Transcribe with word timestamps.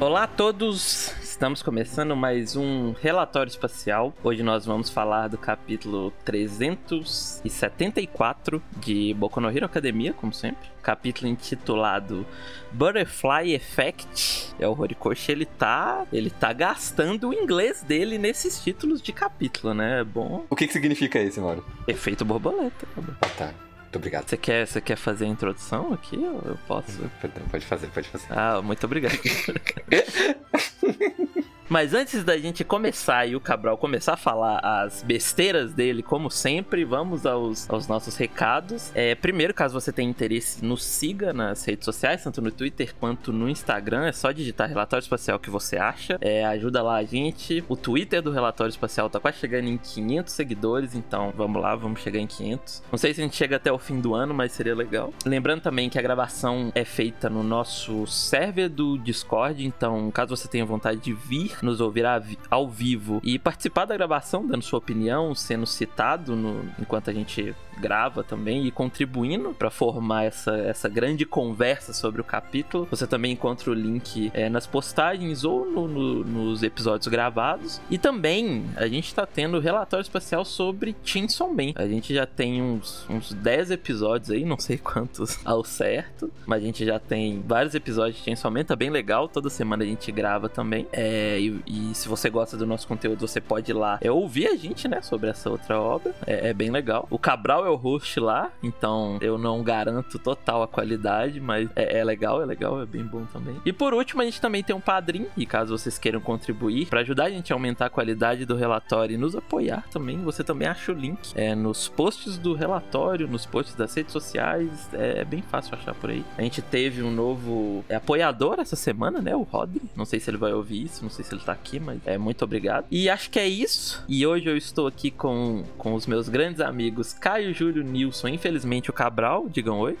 Olá 0.00 0.24
a 0.24 0.26
todos, 0.26 1.14
estamos 1.22 1.62
começando 1.62 2.16
mais 2.16 2.56
um 2.56 2.92
relatório 3.00 3.48
espacial. 3.48 4.12
Hoje 4.24 4.42
nós 4.42 4.66
vamos 4.66 4.90
falar 4.90 5.28
do 5.28 5.38
capítulo 5.38 6.12
374 6.24 8.60
de 8.78 9.14
Boku 9.14 9.40
no 9.40 9.48
Hero 9.48 9.66
Academia, 9.66 10.12
como 10.12 10.34
sempre. 10.34 10.68
Capítulo 10.82 11.28
intitulado 11.28 12.26
Butterfly 12.72 13.54
Effect. 13.54 14.52
É 14.58 14.66
o 14.66 14.76
Horikoshi, 14.78 15.30
ele 15.30 15.46
tá, 15.46 16.04
ele 16.12 16.28
tá 16.28 16.52
gastando 16.52 17.28
o 17.28 17.32
inglês 17.32 17.80
dele 17.82 18.18
nesses 18.18 18.60
títulos 18.62 19.00
de 19.00 19.12
capítulo, 19.12 19.74
né? 19.74 20.00
É 20.00 20.04
bom. 20.04 20.44
O 20.50 20.56
que, 20.56 20.66
que 20.66 20.72
significa 20.72 21.20
esse, 21.20 21.38
Mauro? 21.40 21.64
Efeito 21.86 22.24
borboleta. 22.24 22.84
Ah, 23.22 23.28
tá. 23.38 23.54
Muito 23.94 23.98
obrigado. 23.98 24.28
Você 24.28 24.36
quer, 24.36 24.66
você 24.66 24.80
quer 24.80 24.96
fazer 24.96 25.24
a 25.24 25.28
introdução 25.28 25.92
aqui? 25.92 26.16
Eu, 26.16 26.58
posso. 26.66 27.08
Perdão, 27.20 27.44
pode 27.48 27.64
fazer, 27.64 27.86
pode 27.88 28.08
fazer. 28.08 28.26
Ah, 28.28 28.60
muito 28.60 28.84
obrigado. 28.84 29.14
Mas 31.74 31.92
antes 31.92 32.22
da 32.22 32.38
gente 32.38 32.62
começar 32.62 33.26
e 33.26 33.34
o 33.34 33.40
Cabral 33.40 33.76
começar 33.76 34.12
a 34.12 34.16
falar 34.16 34.60
as 34.60 35.02
besteiras 35.02 35.72
dele, 35.72 36.04
como 36.04 36.30
sempre, 36.30 36.84
vamos 36.84 37.26
aos, 37.26 37.68
aos 37.68 37.88
nossos 37.88 38.16
recados. 38.16 38.92
É, 38.94 39.16
primeiro, 39.16 39.52
caso 39.52 39.74
você 39.74 39.90
tenha 39.90 40.08
interesse, 40.08 40.64
nos 40.64 40.84
siga 40.84 41.32
nas 41.32 41.64
redes 41.64 41.84
sociais, 41.84 42.22
tanto 42.22 42.40
no 42.40 42.52
Twitter 42.52 42.94
quanto 42.94 43.32
no 43.32 43.48
Instagram. 43.48 44.06
É 44.06 44.12
só 44.12 44.30
digitar 44.30 44.68
Relatório 44.68 45.02
Espacial 45.02 45.36
que 45.40 45.50
você 45.50 45.76
acha. 45.76 46.16
É, 46.20 46.44
ajuda 46.44 46.80
lá 46.80 46.94
a 46.94 47.02
gente. 47.02 47.64
O 47.68 47.74
Twitter 47.74 48.22
do 48.22 48.30
Relatório 48.30 48.70
Espacial 48.70 49.10
tá 49.10 49.18
quase 49.18 49.38
chegando 49.38 49.66
em 49.66 49.76
500 49.76 50.32
seguidores, 50.32 50.94
então 50.94 51.34
vamos 51.36 51.60
lá, 51.60 51.74
vamos 51.74 52.02
chegar 52.02 52.20
em 52.20 52.26
500. 52.28 52.84
Não 52.92 52.96
sei 52.96 53.12
se 53.12 53.20
a 53.20 53.24
gente 53.24 53.34
chega 53.34 53.56
até 53.56 53.72
o 53.72 53.80
fim 53.80 54.00
do 54.00 54.14
ano, 54.14 54.32
mas 54.32 54.52
seria 54.52 54.76
legal. 54.76 55.12
Lembrando 55.26 55.62
também 55.62 55.90
que 55.90 55.98
a 55.98 56.02
gravação 56.02 56.70
é 56.72 56.84
feita 56.84 57.28
no 57.28 57.42
nosso 57.42 58.06
server 58.06 58.68
do 58.68 58.96
Discord, 58.96 59.66
então 59.66 60.08
caso 60.12 60.36
você 60.36 60.46
tenha 60.46 60.64
vontade 60.64 61.00
de 61.00 61.12
vir 61.12 61.63
nos 61.64 61.80
ouvir 61.80 62.04
ao 62.50 62.68
vivo 62.68 63.20
e 63.24 63.38
participar 63.38 63.86
da 63.86 63.96
gravação, 63.96 64.46
dando 64.46 64.62
sua 64.62 64.78
opinião, 64.78 65.34
sendo 65.34 65.66
citado 65.66 66.36
no, 66.36 66.64
enquanto 66.78 67.10
a 67.10 67.12
gente 67.12 67.54
grava 67.78 68.22
também 68.22 68.66
e 68.66 68.70
contribuindo 68.70 69.54
para 69.54 69.70
formar 69.70 70.24
essa, 70.24 70.56
essa 70.56 70.88
grande 70.88 71.24
conversa 71.24 71.92
sobre 71.92 72.20
o 72.20 72.24
capítulo. 72.24 72.86
Você 72.90 73.06
também 73.06 73.32
encontra 73.32 73.70
o 73.70 73.74
link 73.74 74.30
é, 74.34 74.48
nas 74.48 74.66
postagens 74.66 75.44
ou 75.44 75.64
no, 75.64 75.88
no, 75.88 76.24
nos 76.24 76.62
episódios 76.62 77.08
gravados. 77.08 77.80
E 77.90 77.98
também 77.98 78.64
a 78.76 78.86
gente 78.86 79.06
está 79.06 79.26
tendo 79.26 79.58
relatório 79.58 80.02
especial 80.02 80.44
sobre 80.44 80.96
Chainsaw 81.04 81.52
Man. 81.52 81.72
A 81.74 81.86
gente 81.86 82.14
já 82.14 82.26
tem 82.26 82.62
uns, 82.62 83.06
uns 83.08 83.32
10 83.32 83.72
episódios 83.72 84.30
aí, 84.30 84.44
não 84.44 84.58
sei 84.58 84.78
quantos 84.78 85.38
ao 85.44 85.64
certo, 85.64 86.30
mas 86.46 86.62
a 86.62 86.66
gente 86.66 86.84
já 86.84 86.98
tem 86.98 87.42
vários 87.46 87.74
episódios 87.74 88.18
de 88.18 88.24
Chainsaw 88.24 88.50
Man, 88.50 88.64
tá 88.64 88.76
bem 88.76 88.90
legal. 88.90 89.28
Toda 89.28 89.50
semana 89.50 89.84
a 89.84 89.86
gente 89.86 90.10
grava 90.12 90.48
também. 90.48 90.86
É, 90.92 91.38
e, 91.44 91.90
e, 91.90 91.94
se 91.94 92.08
você 92.08 92.30
gosta 92.30 92.56
do 92.56 92.66
nosso 92.66 92.86
conteúdo, 92.86 93.26
você 93.26 93.40
pode 93.40 93.70
ir 93.70 93.74
lá 93.74 93.98
é, 94.00 94.10
ouvir 94.10 94.48
a 94.48 94.56
gente, 94.56 94.88
né, 94.88 95.00
sobre 95.02 95.30
essa 95.30 95.50
outra 95.50 95.80
obra. 95.80 96.14
É, 96.26 96.50
é 96.50 96.54
bem 96.54 96.70
legal. 96.70 97.06
O 97.10 97.18
Cabral 97.18 97.66
é 97.66 97.70
o 97.70 97.76
host 97.76 98.18
lá, 98.20 98.50
então 98.62 99.18
eu 99.20 99.38
não 99.38 99.62
garanto 99.62 100.18
total 100.18 100.62
a 100.62 100.68
qualidade, 100.68 101.40
mas 101.40 101.68
é, 101.76 101.98
é, 101.98 102.04
legal, 102.04 102.42
é 102.42 102.46
legal, 102.46 102.80
é 102.80 102.86
bem 102.86 103.04
bom 103.04 103.24
também. 103.32 103.56
E 103.64 103.72
por 103.72 103.94
último, 103.94 104.22
a 104.22 104.24
gente 104.24 104.40
também 104.40 104.62
tem 104.62 104.74
um 104.74 104.80
padrinho, 104.80 105.28
e 105.36 105.46
caso 105.46 105.76
vocês 105.76 105.98
queiram 105.98 106.20
contribuir 106.20 106.86
para 106.86 107.00
ajudar 107.00 107.24
a 107.24 107.30
gente 107.30 107.52
a 107.52 107.56
aumentar 107.56 107.86
a 107.86 107.90
qualidade 107.90 108.44
do 108.44 108.54
relatório 108.54 109.14
e 109.14 109.18
nos 109.18 109.36
apoiar 109.36 109.84
também, 109.90 110.18
você 110.18 110.42
também 110.42 110.68
acha 110.68 110.92
o 110.92 110.94
link 110.94 111.32
é, 111.34 111.54
nos 111.54 111.88
posts 111.88 112.38
do 112.38 112.54
relatório, 112.54 113.28
nos 113.28 113.46
posts 113.46 113.74
das 113.74 113.94
redes 113.94 114.12
sociais, 114.12 114.88
é, 114.92 115.20
é 115.20 115.24
bem 115.24 115.42
fácil 115.42 115.74
achar 115.74 115.94
por 115.94 116.10
aí. 116.10 116.24
A 116.36 116.42
gente 116.42 116.62
teve 116.62 117.02
um 117.02 117.10
novo 117.10 117.84
é, 117.88 117.96
apoiador 117.96 118.58
essa 118.60 118.76
semana, 118.76 119.20
né, 119.20 119.34
o 119.34 119.42
Rodri. 119.42 119.82
Não 119.96 120.04
sei 120.04 120.20
se 120.20 120.30
ele 120.30 120.36
vai 120.36 120.52
ouvir 120.52 120.84
isso, 120.84 121.02
não 121.02 121.10
sei 121.10 121.24
se 121.24 121.33
ele 121.34 121.42
tá 121.42 121.52
aqui, 121.52 121.78
mas 121.78 121.98
é 122.06 122.16
muito 122.16 122.42
obrigado. 122.44 122.86
E 122.90 123.08
acho 123.08 123.30
que 123.30 123.38
é 123.38 123.46
isso. 123.46 124.02
E 124.08 124.26
hoje 124.26 124.48
eu 124.48 124.56
estou 124.56 124.86
aqui 124.86 125.10
com, 125.10 125.64
com 125.76 125.94
os 125.94 126.06
meus 126.06 126.28
grandes 126.28 126.60
amigos 126.60 127.12
Caio 127.12 127.52
Júlio 127.52 127.82
Nilson, 127.82 128.28
infelizmente 128.28 128.90
o 128.90 128.92
Cabral, 128.92 129.48
digam 129.48 129.78
oi. 129.78 129.96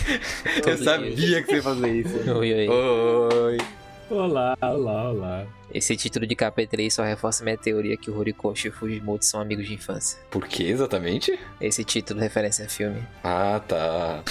eu 0.66 0.76
sabia 0.78 1.42
que 1.42 1.46
você 1.46 1.56
ia 1.56 1.62
fazer 1.62 1.94
isso. 1.94 2.10
Oi, 2.30 2.52
oi. 2.52 2.68
Oi. 2.68 3.58
Olá, 4.10 4.56
olá, 4.60 5.10
olá. 5.10 5.46
Esse 5.72 5.96
título 5.96 6.26
de 6.26 6.34
KP3 6.34 6.90
só 6.90 7.04
reforça 7.04 7.44
minha 7.44 7.56
teoria 7.56 7.96
que 7.96 8.10
o 8.10 8.18
Horikoshi 8.18 8.66
e 8.66 8.70
o 8.70 8.72
Fujimoto 8.72 9.24
são 9.24 9.40
amigos 9.40 9.68
de 9.68 9.74
infância. 9.74 10.18
Por 10.30 10.48
que 10.48 10.64
exatamente? 10.64 11.38
Esse 11.60 11.84
título 11.84 12.18
referência 12.18 12.66
a 12.66 12.68
filme. 12.68 13.00
Ah, 13.22 13.60
tá. 13.66 14.22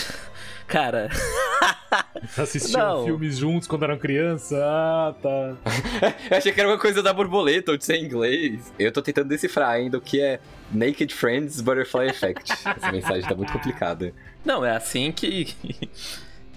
Cara. 0.70 1.10
Assistiam 2.38 3.04
filmes 3.04 3.38
juntos 3.38 3.68
quando 3.68 3.84
eram 3.84 3.98
criança? 3.98 4.56
Ah, 4.64 5.16
tá. 5.22 5.56
eu 6.30 6.38
achei 6.38 6.52
que 6.52 6.60
era 6.60 6.70
uma 6.70 6.78
coisa 6.78 7.02
da 7.02 7.12
borboleta 7.12 7.72
ou 7.72 7.78
de 7.78 7.84
ser 7.84 7.96
em 7.96 8.06
inglês. 8.06 8.72
Eu 8.78 8.92
tô 8.92 9.02
tentando 9.02 9.28
decifrar 9.28 9.70
ainda 9.70 9.98
o 9.98 10.02
que 10.02 10.22
é 10.22 10.40
Naked 10.72 11.14
Friends 11.14 11.60
Butterfly 11.60 12.10
Effect. 12.10 12.52
Essa 12.52 12.92
mensagem 12.92 13.28
tá 13.28 13.36
muito 13.36 13.52
complicada. 13.52 14.14
Não, 14.46 14.64
é 14.64 14.76
assim 14.76 15.12
que 15.12 15.56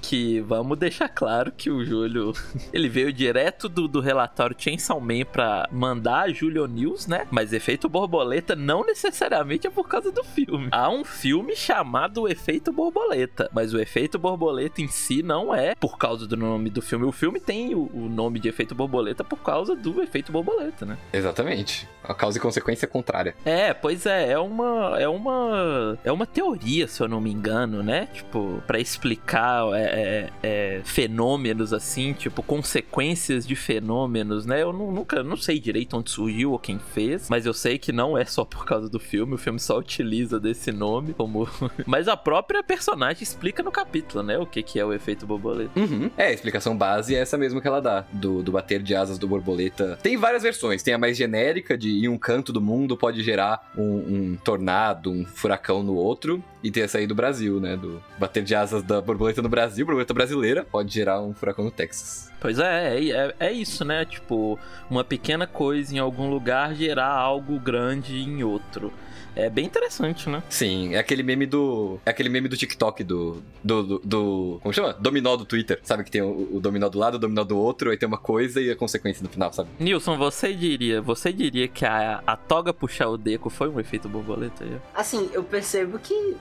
que 0.02 0.40
vamos 0.40 0.76
deixar 0.76 1.08
claro 1.08 1.52
que 1.52 1.70
o 1.70 1.84
Júlio 1.84 2.32
ele 2.74 2.88
veio 2.88 3.12
direto 3.12 3.68
do, 3.68 3.86
do 3.86 4.00
relatório 4.00 4.56
Chainsaw 4.58 5.00
Man 5.00 5.24
pra 5.30 5.68
mandar 5.70 6.22
a 6.22 6.28
Júlio 6.28 6.66
News, 6.66 7.06
né? 7.06 7.26
Mas 7.30 7.52
efeito 7.52 7.88
borboleta 7.88 8.56
não 8.56 8.84
necessariamente 8.84 9.66
é 9.66 9.70
por 9.70 9.88
causa 9.88 10.10
do 10.10 10.24
filme. 10.24 10.68
Há 10.72 10.90
um 10.90 11.04
filme 11.04 11.54
chamado 11.54 12.28
Efeito 12.28 12.72
Borboleta, 12.72 13.48
mas 13.52 13.72
o 13.72 13.78
efeito 13.78 14.18
borboleta 14.18 14.80
em 14.80 14.88
si 14.88 15.22
não 15.22 15.54
é 15.54 15.74
por 15.74 15.96
causa 15.96 16.26
do 16.26 16.36
nome 16.36 16.68
do 16.68 16.82
filme. 16.82 17.06
O 17.06 17.12
filme 17.12 17.38
tem 17.38 17.74
o, 17.74 17.90
o 17.94 18.08
nome 18.08 18.40
de 18.40 18.48
efeito 18.48 18.74
borboleta 18.74 19.22
por 19.22 19.38
causa 19.38 19.76
do 19.76 20.02
efeito 20.02 20.32
borboleta, 20.32 20.84
né? 20.84 20.98
Exatamente. 21.12 21.88
A 22.02 22.14
causa 22.14 22.38
e 22.38 22.40
consequência 22.40 22.88
contrária. 22.88 23.34
É, 23.44 23.72
pois 23.72 24.06
é, 24.06 24.32
é 24.32 24.38
uma 24.38 24.98
é 24.98 25.08
uma 25.08 25.98
é 26.02 26.10
uma 26.10 26.26
teoria, 26.26 26.88
se 26.88 27.00
eu 27.00 27.08
não 27.08 27.20
me 27.20 27.30
engano, 27.30 27.82
né? 27.82 28.06
Tipo, 28.06 28.62
para 28.66 28.80
explicar 28.80 29.64
é, 29.74 29.91
é, 29.92 30.30
é, 30.42 30.80
fenômenos 30.84 31.72
assim, 31.72 32.14
tipo 32.14 32.42
consequências 32.42 33.46
de 33.46 33.54
fenômenos, 33.54 34.46
né? 34.46 34.62
Eu 34.62 34.72
não, 34.72 34.90
nunca 34.90 35.22
não 35.22 35.36
sei 35.36 35.60
direito 35.60 35.96
onde 35.96 36.10
surgiu 36.10 36.52
ou 36.52 36.58
quem 36.58 36.78
fez, 36.78 37.28
mas 37.28 37.44
eu 37.44 37.52
sei 37.52 37.78
que 37.78 37.92
não 37.92 38.16
é 38.16 38.24
só 38.24 38.44
por 38.44 38.64
causa 38.64 38.88
do 38.88 38.98
filme. 38.98 39.34
O 39.34 39.38
filme 39.38 39.60
só 39.60 39.78
utiliza 39.78 40.40
desse 40.40 40.72
nome 40.72 41.12
como, 41.12 41.48
mas 41.86 42.08
a 42.08 42.16
própria 42.16 42.62
personagem 42.62 43.22
explica 43.22 43.62
no 43.62 43.70
capítulo, 43.70 44.24
né? 44.24 44.38
O 44.38 44.46
que 44.46 44.62
que 44.62 44.80
é 44.80 44.84
o 44.84 44.92
efeito 44.92 45.26
borboleta. 45.26 45.78
Uhum. 45.78 46.10
É, 46.16 46.28
a 46.28 46.32
explicação 46.32 46.76
base 46.76 47.14
é 47.14 47.18
essa 47.18 47.36
mesmo 47.36 47.60
que 47.60 47.68
ela 47.68 47.80
dá 47.80 48.04
do, 48.12 48.42
do 48.42 48.52
bater 48.52 48.82
de 48.82 48.94
asas 48.94 49.18
do 49.18 49.28
borboleta. 49.28 49.98
Tem 50.02 50.16
várias 50.16 50.42
versões. 50.42 50.82
Tem 50.82 50.94
a 50.94 50.98
mais 50.98 51.16
genérica 51.16 51.76
de 51.76 52.04
em 52.04 52.08
um 52.08 52.18
canto 52.18 52.52
do 52.52 52.60
mundo 52.60 52.96
pode 52.96 53.22
gerar 53.22 53.70
um, 53.76 53.82
um 53.82 54.38
tornado, 54.42 55.10
um 55.10 55.26
furacão 55.26 55.82
no 55.82 55.94
outro 55.94 56.42
e 56.62 56.70
ter 56.70 56.88
saído 56.88 57.12
do 57.12 57.16
Brasil, 57.16 57.60
né? 57.60 57.76
Do 57.76 58.02
bater 58.18 58.42
de 58.42 58.54
asas 58.54 58.82
da 58.82 59.00
borboleta 59.00 59.42
no 59.42 59.48
Brasil, 59.48 59.81
borboleta 59.84 60.14
brasileira, 60.14 60.64
pode 60.64 60.92
gerar 60.92 61.20
um 61.20 61.34
furacão 61.34 61.64
no 61.64 61.70
Texas. 61.70 62.30
Pois 62.40 62.58
é, 62.58 62.98
é, 62.98 63.10
é, 63.10 63.34
é, 63.38 63.52
isso, 63.52 63.84
né? 63.84 64.04
Tipo, 64.04 64.58
uma 64.90 65.04
pequena 65.04 65.46
coisa 65.46 65.94
em 65.94 65.98
algum 65.98 66.28
lugar 66.28 66.74
gerar 66.74 67.10
algo 67.10 67.58
grande 67.58 68.16
em 68.16 68.42
outro. 68.42 68.92
É 69.34 69.48
bem 69.48 69.64
interessante, 69.64 70.28
né? 70.28 70.42
Sim, 70.48 70.94
é 70.94 70.98
aquele 70.98 71.22
meme 71.22 71.46
do. 71.46 71.98
É 72.04 72.10
aquele 72.10 72.28
meme 72.28 72.48
do 72.48 72.56
TikTok 72.56 73.02
do. 73.02 73.42
Do. 73.64 73.82
do, 73.82 73.98
do 74.04 74.60
como 74.62 74.72
chama? 74.74 74.92
Dominó 74.92 75.36
do 75.36 75.44
Twitter. 75.44 75.80
Sabe 75.82 76.04
que 76.04 76.10
tem 76.10 76.20
o, 76.20 76.56
o, 76.56 76.60
dominó 76.60 76.88
do 76.88 76.98
lado, 76.98 77.14
o 77.14 77.18
dominó 77.18 77.42
do 77.42 77.56
outro, 77.56 77.90
aí 77.90 77.96
tem 77.96 78.06
uma 78.06 78.18
coisa 78.18 78.60
e 78.60 78.70
a 78.70 78.76
consequência 78.76 79.22
no 79.22 79.30
final, 79.30 79.52
sabe? 79.52 79.70
Nilson, 79.78 80.18
você 80.18 80.52
diria, 80.52 81.00
você 81.00 81.32
diria 81.32 81.66
que 81.66 81.86
a, 81.86 82.22
a 82.26 82.36
toga 82.36 82.74
puxar 82.74 83.08
o 83.08 83.16
deco 83.16 83.48
foi 83.48 83.68
um 83.68 83.80
efeito 83.80 84.08
borboleta 84.08 84.64
aí? 84.64 84.76
Assim, 84.94 85.30
eu 85.32 85.42
percebo 85.42 85.98
que 85.98 86.36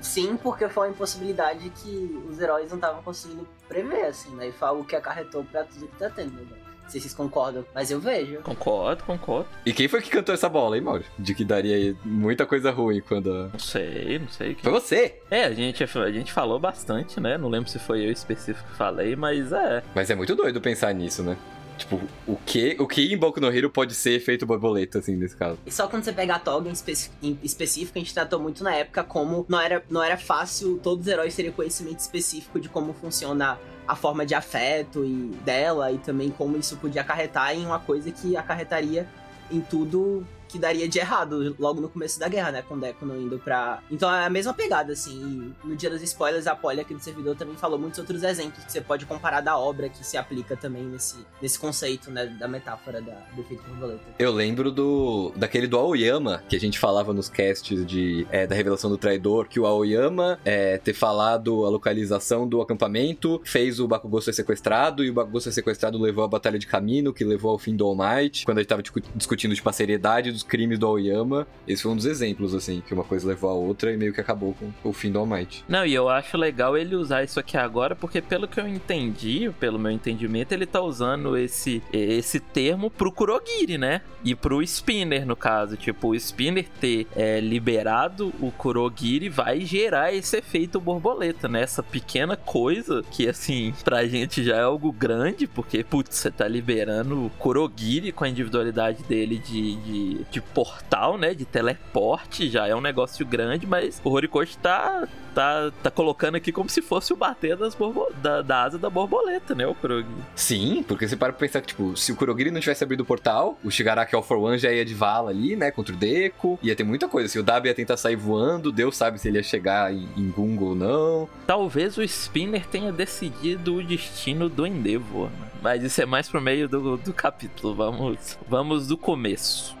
sim, 0.00 0.36
porque 0.36 0.68
foi 0.68 0.88
uma 0.88 0.94
impossibilidade 0.94 1.70
que 1.70 2.24
os 2.28 2.40
heróis 2.40 2.68
não 2.70 2.76
estavam 2.76 3.02
conseguindo 3.02 3.46
prever, 3.68 4.06
assim, 4.06 4.34
né? 4.34 4.48
E 4.48 4.52
foi 4.52 4.68
algo 4.68 4.84
que 4.84 4.96
acarretou 4.96 5.44
pra 5.44 5.64
tudo 5.64 5.86
que 5.86 5.98
tá 5.98 6.10
tendo, 6.10 6.32
né? 6.32 6.60
sei 6.90 7.00
se 7.00 7.08
vocês 7.08 7.14
concordam, 7.14 7.64
mas 7.74 7.90
eu 7.90 8.00
vejo. 8.00 8.40
Concordo, 8.40 9.04
concordo. 9.04 9.48
E 9.64 9.72
quem 9.72 9.88
foi 9.88 10.02
que 10.02 10.10
cantou 10.10 10.34
essa 10.34 10.48
bola, 10.48 10.76
hein, 10.76 10.82
Mauro? 10.82 11.04
De 11.18 11.34
que 11.34 11.44
daria 11.44 11.94
muita 12.04 12.44
coisa 12.44 12.70
ruim 12.70 13.00
quando. 13.00 13.48
Não 13.52 13.58
sei, 13.58 14.18
não 14.18 14.28
sei. 14.28 14.56
Foi 14.56 14.72
você! 14.72 15.20
É, 15.30 15.44
a 15.44 15.52
gente, 15.52 15.82
a 15.82 16.10
gente 16.10 16.32
falou 16.32 16.58
bastante, 16.58 17.20
né? 17.20 17.38
Não 17.38 17.48
lembro 17.48 17.70
se 17.70 17.78
foi 17.78 18.04
eu 18.04 18.10
específico 18.10 18.68
que 18.68 18.76
falei, 18.76 19.14
mas 19.14 19.52
é. 19.52 19.82
Mas 19.94 20.10
é 20.10 20.14
muito 20.14 20.34
doido 20.34 20.60
pensar 20.60 20.92
nisso, 20.92 21.22
né? 21.22 21.36
Tipo, 21.80 21.98
o 22.26 22.36
que, 22.44 22.76
o 22.78 22.86
que 22.86 23.10
em 23.10 23.16
Boku 23.16 23.40
no 23.40 23.48
Hero 23.48 23.70
pode 23.70 23.94
ser 23.94 24.10
efeito 24.12 24.44
borboleta, 24.44 24.98
assim, 24.98 25.16
nesse 25.16 25.34
caso? 25.34 25.58
E 25.64 25.72
só 25.72 25.88
quando 25.88 26.04
você 26.04 26.12
pega 26.12 26.34
a 26.34 26.38
Toga 26.38 26.68
em, 26.68 26.72
especi 26.72 27.10
em 27.22 27.38
específico, 27.42 27.98
a 27.98 28.00
gente 28.00 28.12
tratou 28.12 28.38
muito 28.38 28.62
na 28.62 28.74
época 28.74 29.02
como 29.02 29.46
não 29.48 29.58
era, 29.58 29.82
não 29.88 30.02
era 30.02 30.18
fácil, 30.18 30.78
todos 30.82 31.06
os 31.06 31.10
heróis 31.10 31.34
teriam 31.34 31.54
conhecimento 31.54 31.98
específico 32.00 32.60
de 32.60 32.68
como 32.68 32.92
funciona 32.92 33.58
a 33.88 33.96
forma 33.96 34.26
de 34.26 34.34
afeto 34.34 35.02
e 35.06 35.34
dela 35.42 35.90
e 35.90 35.96
também 35.96 36.28
como 36.28 36.58
isso 36.58 36.76
podia 36.76 37.00
acarretar 37.00 37.56
em 37.56 37.64
uma 37.64 37.78
coisa 37.78 38.10
que 38.12 38.36
acarretaria 38.36 39.08
em 39.50 39.62
tudo 39.62 40.26
que 40.50 40.58
daria 40.58 40.88
de 40.88 40.98
errado 40.98 41.54
logo 41.58 41.80
no 41.80 41.88
começo 41.88 42.18
da 42.18 42.28
guerra, 42.28 42.50
né? 42.50 42.62
Com 42.62 42.74
o 42.74 42.80
Deco 42.80 43.06
não 43.06 43.16
indo 43.16 43.38
pra. 43.38 43.82
Então 43.90 44.12
é 44.12 44.26
a 44.26 44.30
mesma 44.30 44.52
pegada, 44.52 44.92
assim. 44.92 45.54
E 45.64 45.68
no 45.68 45.76
dia 45.76 45.88
dos 45.88 46.02
spoilers, 46.02 46.46
a 46.46 46.56
Polly 46.56 46.80
aqui 46.80 46.94
do 46.94 47.00
servidor 47.00 47.36
também 47.36 47.54
falou 47.56 47.78
muitos 47.78 47.98
outros 47.98 48.22
exemplos 48.22 48.64
que 48.64 48.72
você 48.72 48.80
pode 48.80 49.06
comparar 49.06 49.40
da 49.40 49.56
obra 49.56 49.88
que 49.88 50.04
se 50.04 50.16
aplica 50.16 50.56
também 50.56 50.82
nesse, 50.82 51.16
nesse 51.40 51.58
conceito, 51.58 52.10
né? 52.10 52.26
Da 52.26 52.48
metáfora 52.48 53.00
da, 53.00 53.14
do 53.34 53.42
efeito 53.42 53.62
borboleta. 53.68 54.02
Eu 54.18 54.32
lembro 54.32 54.70
do 54.70 55.32
daquele 55.36 55.66
do 55.66 55.78
Aoyama, 55.78 56.42
que 56.48 56.56
a 56.56 56.60
gente 56.60 56.78
falava 56.78 57.12
nos 57.12 57.28
casts 57.28 57.86
de, 57.86 58.26
é, 58.30 58.46
da 58.46 58.54
revelação 58.54 58.90
do 58.90 58.98
traidor, 58.98 59.46
que 59.48 59.60
o 59.60 59.66
Aoyama 59.66 60.38
é, 60.44 60.78
ter 60.78 60.94
falado 60.94 61.64
a 61.64 61.68
localização 61.68 62.48
do 62.48 62.60
acampamento 62.60 63.40
fez 63.44 63.78
o 63.78 63.86
Bakugou 63.86 64.20
ser 64.20 64.32
sequestrado, 64.32 65.04
e 65.04 65.10
o 65.10 65.12
Bakugou 65.12 65.40
ser 65.40 65.52
sequestrado 65.52 65.98
levou 65.98 66.24
a 66.24 66.28
Batalha 66.28 66.58
de 66.58 66.66
Caminho, 66.66 67.12
que 67.12 67.24
levou 67.24 67.52
ao 67.52 67.58
fim 67.58 67.76
do 67.76 67.84
All 67.84 67.96
Might, 67.96 68.44
quando 68.44 68.58
a 68.58 68.60
gente 68.62 68.68
tava 68.68 68.82
discutindo, 69.14 69.54
tipo, 69.54 69.68
a 69.68 69.72
seriedade 69.72 70.32
dos 70.40 70.42
crimes 70.42 70.78
do 70.78 70.86
Aoyama. 70.86 71.46
Esse 71.66 71.82
foi 71.82 71.92
um 71.92 71.96
dos 71.96 72.06
exemplos, 72.06 72.54
assim, 72.54 72.82
que 72.86 72.94
uma 72.94 73.04
coisa 73.04 73.28
levou 73.28 73.50
a 73.50 73.54
outra 73.54 73.92
e 73.92 73.96
meio 73.96 74.12
que 74.12 74.20
acabou 74.20 74.54
com 74.54 74.88
o 74.88 74.92
fim 74.92 75.12
do 75.12 75.18
All 75.18 75.26
Might. 75.26 75.64
Não, 75.68 75.84
e 75.84 75.94
eu 75.94 76.08
acho 76.08 76.36
legal 76.36 76.76
ele 76.76 76.94
usar 76.94 77.22
isso 77.22 77.38
aqui 77.38 77.56
agora, 77.56 77.94
porque 77.94 78.20
pelo 78.20 78.48
que 78.48 78.58
eu 78.58 78.66
entendi, 78.66 79.50
pelo 79.60 79.78
meu 79.78 79.90
entendimento, 79.90 80.52
ele 80.52 80.66
tá 80.66 80.80
usando 80.80 81.36
esse, 81.36 81.82
esse 81.92 82.40
termo 82.40 82.90
pro 82.90 83.12
Kurogiri, 83.12 83.78
né? 83.78 84.02
E 84.24 84.34
pro 84.34 84.62
Spinner, 84.62 85.26
no 85.26 85.36
caso. 85.36 85.76
Tipo, 85.76 86.08
o 86.08 86.14
Spinner 86.14 86.66
ter 86.80 87.06
é, 87.14 87.40
liberado 87.40 88.32
o 88.40 88.50
Kurogiri 88.50 89.28
vai 89.28 89.60
gerar 89.60 90.12
esse 90.12 90.36
efeito 90.36 90.80
borboleta, 90.80 91.48
né? 91.48 91.62
Essa 91.62 91.82
pequena 91.82 92.36
coisa 92.36 93.02
que, 93.10 93.28
assim, 93.28 93.74
pra 93.84 94.06
gente 94.06 94.42
já 94.42 94.56
é 94.56 94.62
algo 94.62 94.92
grande, 94.92 95.46
porque, 95.46 95.84
putz, 95.84 96.16
você 96.16 96.30
tá 96.30 96.46
liberando 96.48 97.26
o 97.26 97.30
Kurogiri 97.30 98.12
com 98.12 98.24
a 98.24 98.28
individualidade 98.28 99.02
dele 99.04 99.38
de, 99.38 99.76
de, 99.76 100.24
de 100.30 100.40
portal, 100.40 101.18
né? 101.18 101.34
De 101.34 101.44
teleporte, 101.44 102.48
já 102.48 102.66
é 102.66 102.74
um 102.74 102.80
negócio 102.80 103.26
grande, 103.26 103.66
mas 103.66 104.00
o 104.04 104.10
Horikoshi 104.10 104.56
tá, 104.58 105.06
tá, 105.34 105.72
tá 105.82 105.90
colocando 105.90 106.36
aqui 106.36 106.52
como 106.52 106.68
se 106.68 106.80
fosse 106.80 107.12
o 107.12 107.16
bater 107.16 107.56
das 107.56 107.76
da, 108.22 108.42
da 108.42 108.62
asa 108.62 108.78
da 108.78 108.90
borboleta, 108.90 109.54
né, 109.54 109.66
o 109.66 109.74
Kurogiri. 109.74 110.10
Sim, 110.34 110.84
porque 110.86 111.08
você 111.08 111.16
para 111.16 111.32
pra 111.32 111.46
pensar 111.46 111.60
que, 111.60 111.68
tipo, 111.68 111.96
se 111.96 112.12
o 112.12 112.16
Kurogiri 112.16 112.50
não 112.50 112.60
tivesse 112.60 112.84
abrido 112.84 113.02
o 113.02 113.06
portal, 113.06 113.58
o 113.64 113.70
Shigaraki 113.70 114.14
All 114.14 114.22
for 114.22 114.38
One 114.38 114.58
já 114.58 114.72
ia 114.72 114.84
de 114.84 114.94
vala 114.94 115.30
ali, 115.30 115.56
né, 115.56 115.70
contra 115.70 115.94
o 115.94 115.96
Deku, 115.96 116.58
ia 116.62 116.76
ter 116.76 116.84
muita 116.84 117.08
coisa. 117.08 117.28
Se 117.28 117.38
o 117.38 117.42
Dabi 117.42 117.68
ia 117.68 117.74
tentar 117.74 117.96
sair 117.96 118.16
voando, 118.16 118.70
Deus 118.72 118.96
sabe 118.96 119.18
se 119.18 119.28
ele 119.28 119.38
ia 119.38 119.42
chegar 119.42 119.92
em, 119.92 120.08
em 120.16 120.30
Gungo 120.30 120.66
ou 120.66 120.74
não. 120.74 121.28
Talvez 121.46 121.96
o 121.96 122.02
Spinner 122.02 122.66
tenha 122.66 122.92
decidido 122.92 123.76
o 123.76 123.82
destino 123.82 124.48
do 124.48 124.66
Endeavor, 124.66 125.28
né? 125.30 125.50
mas 125.62 125.82
isso 125.82 126.00
é 126.00 126.06
mais 126.06 126.28
pro 126.28 126.40
meio 126.40 126.68
do, 126.68 126.96
do 126.96 127.12
capítulo. 127.12 127.74
Vamos, 127.74 128.38
vamos 128.48 128.86
do 128.86 128.96
começo. 128.96 129.79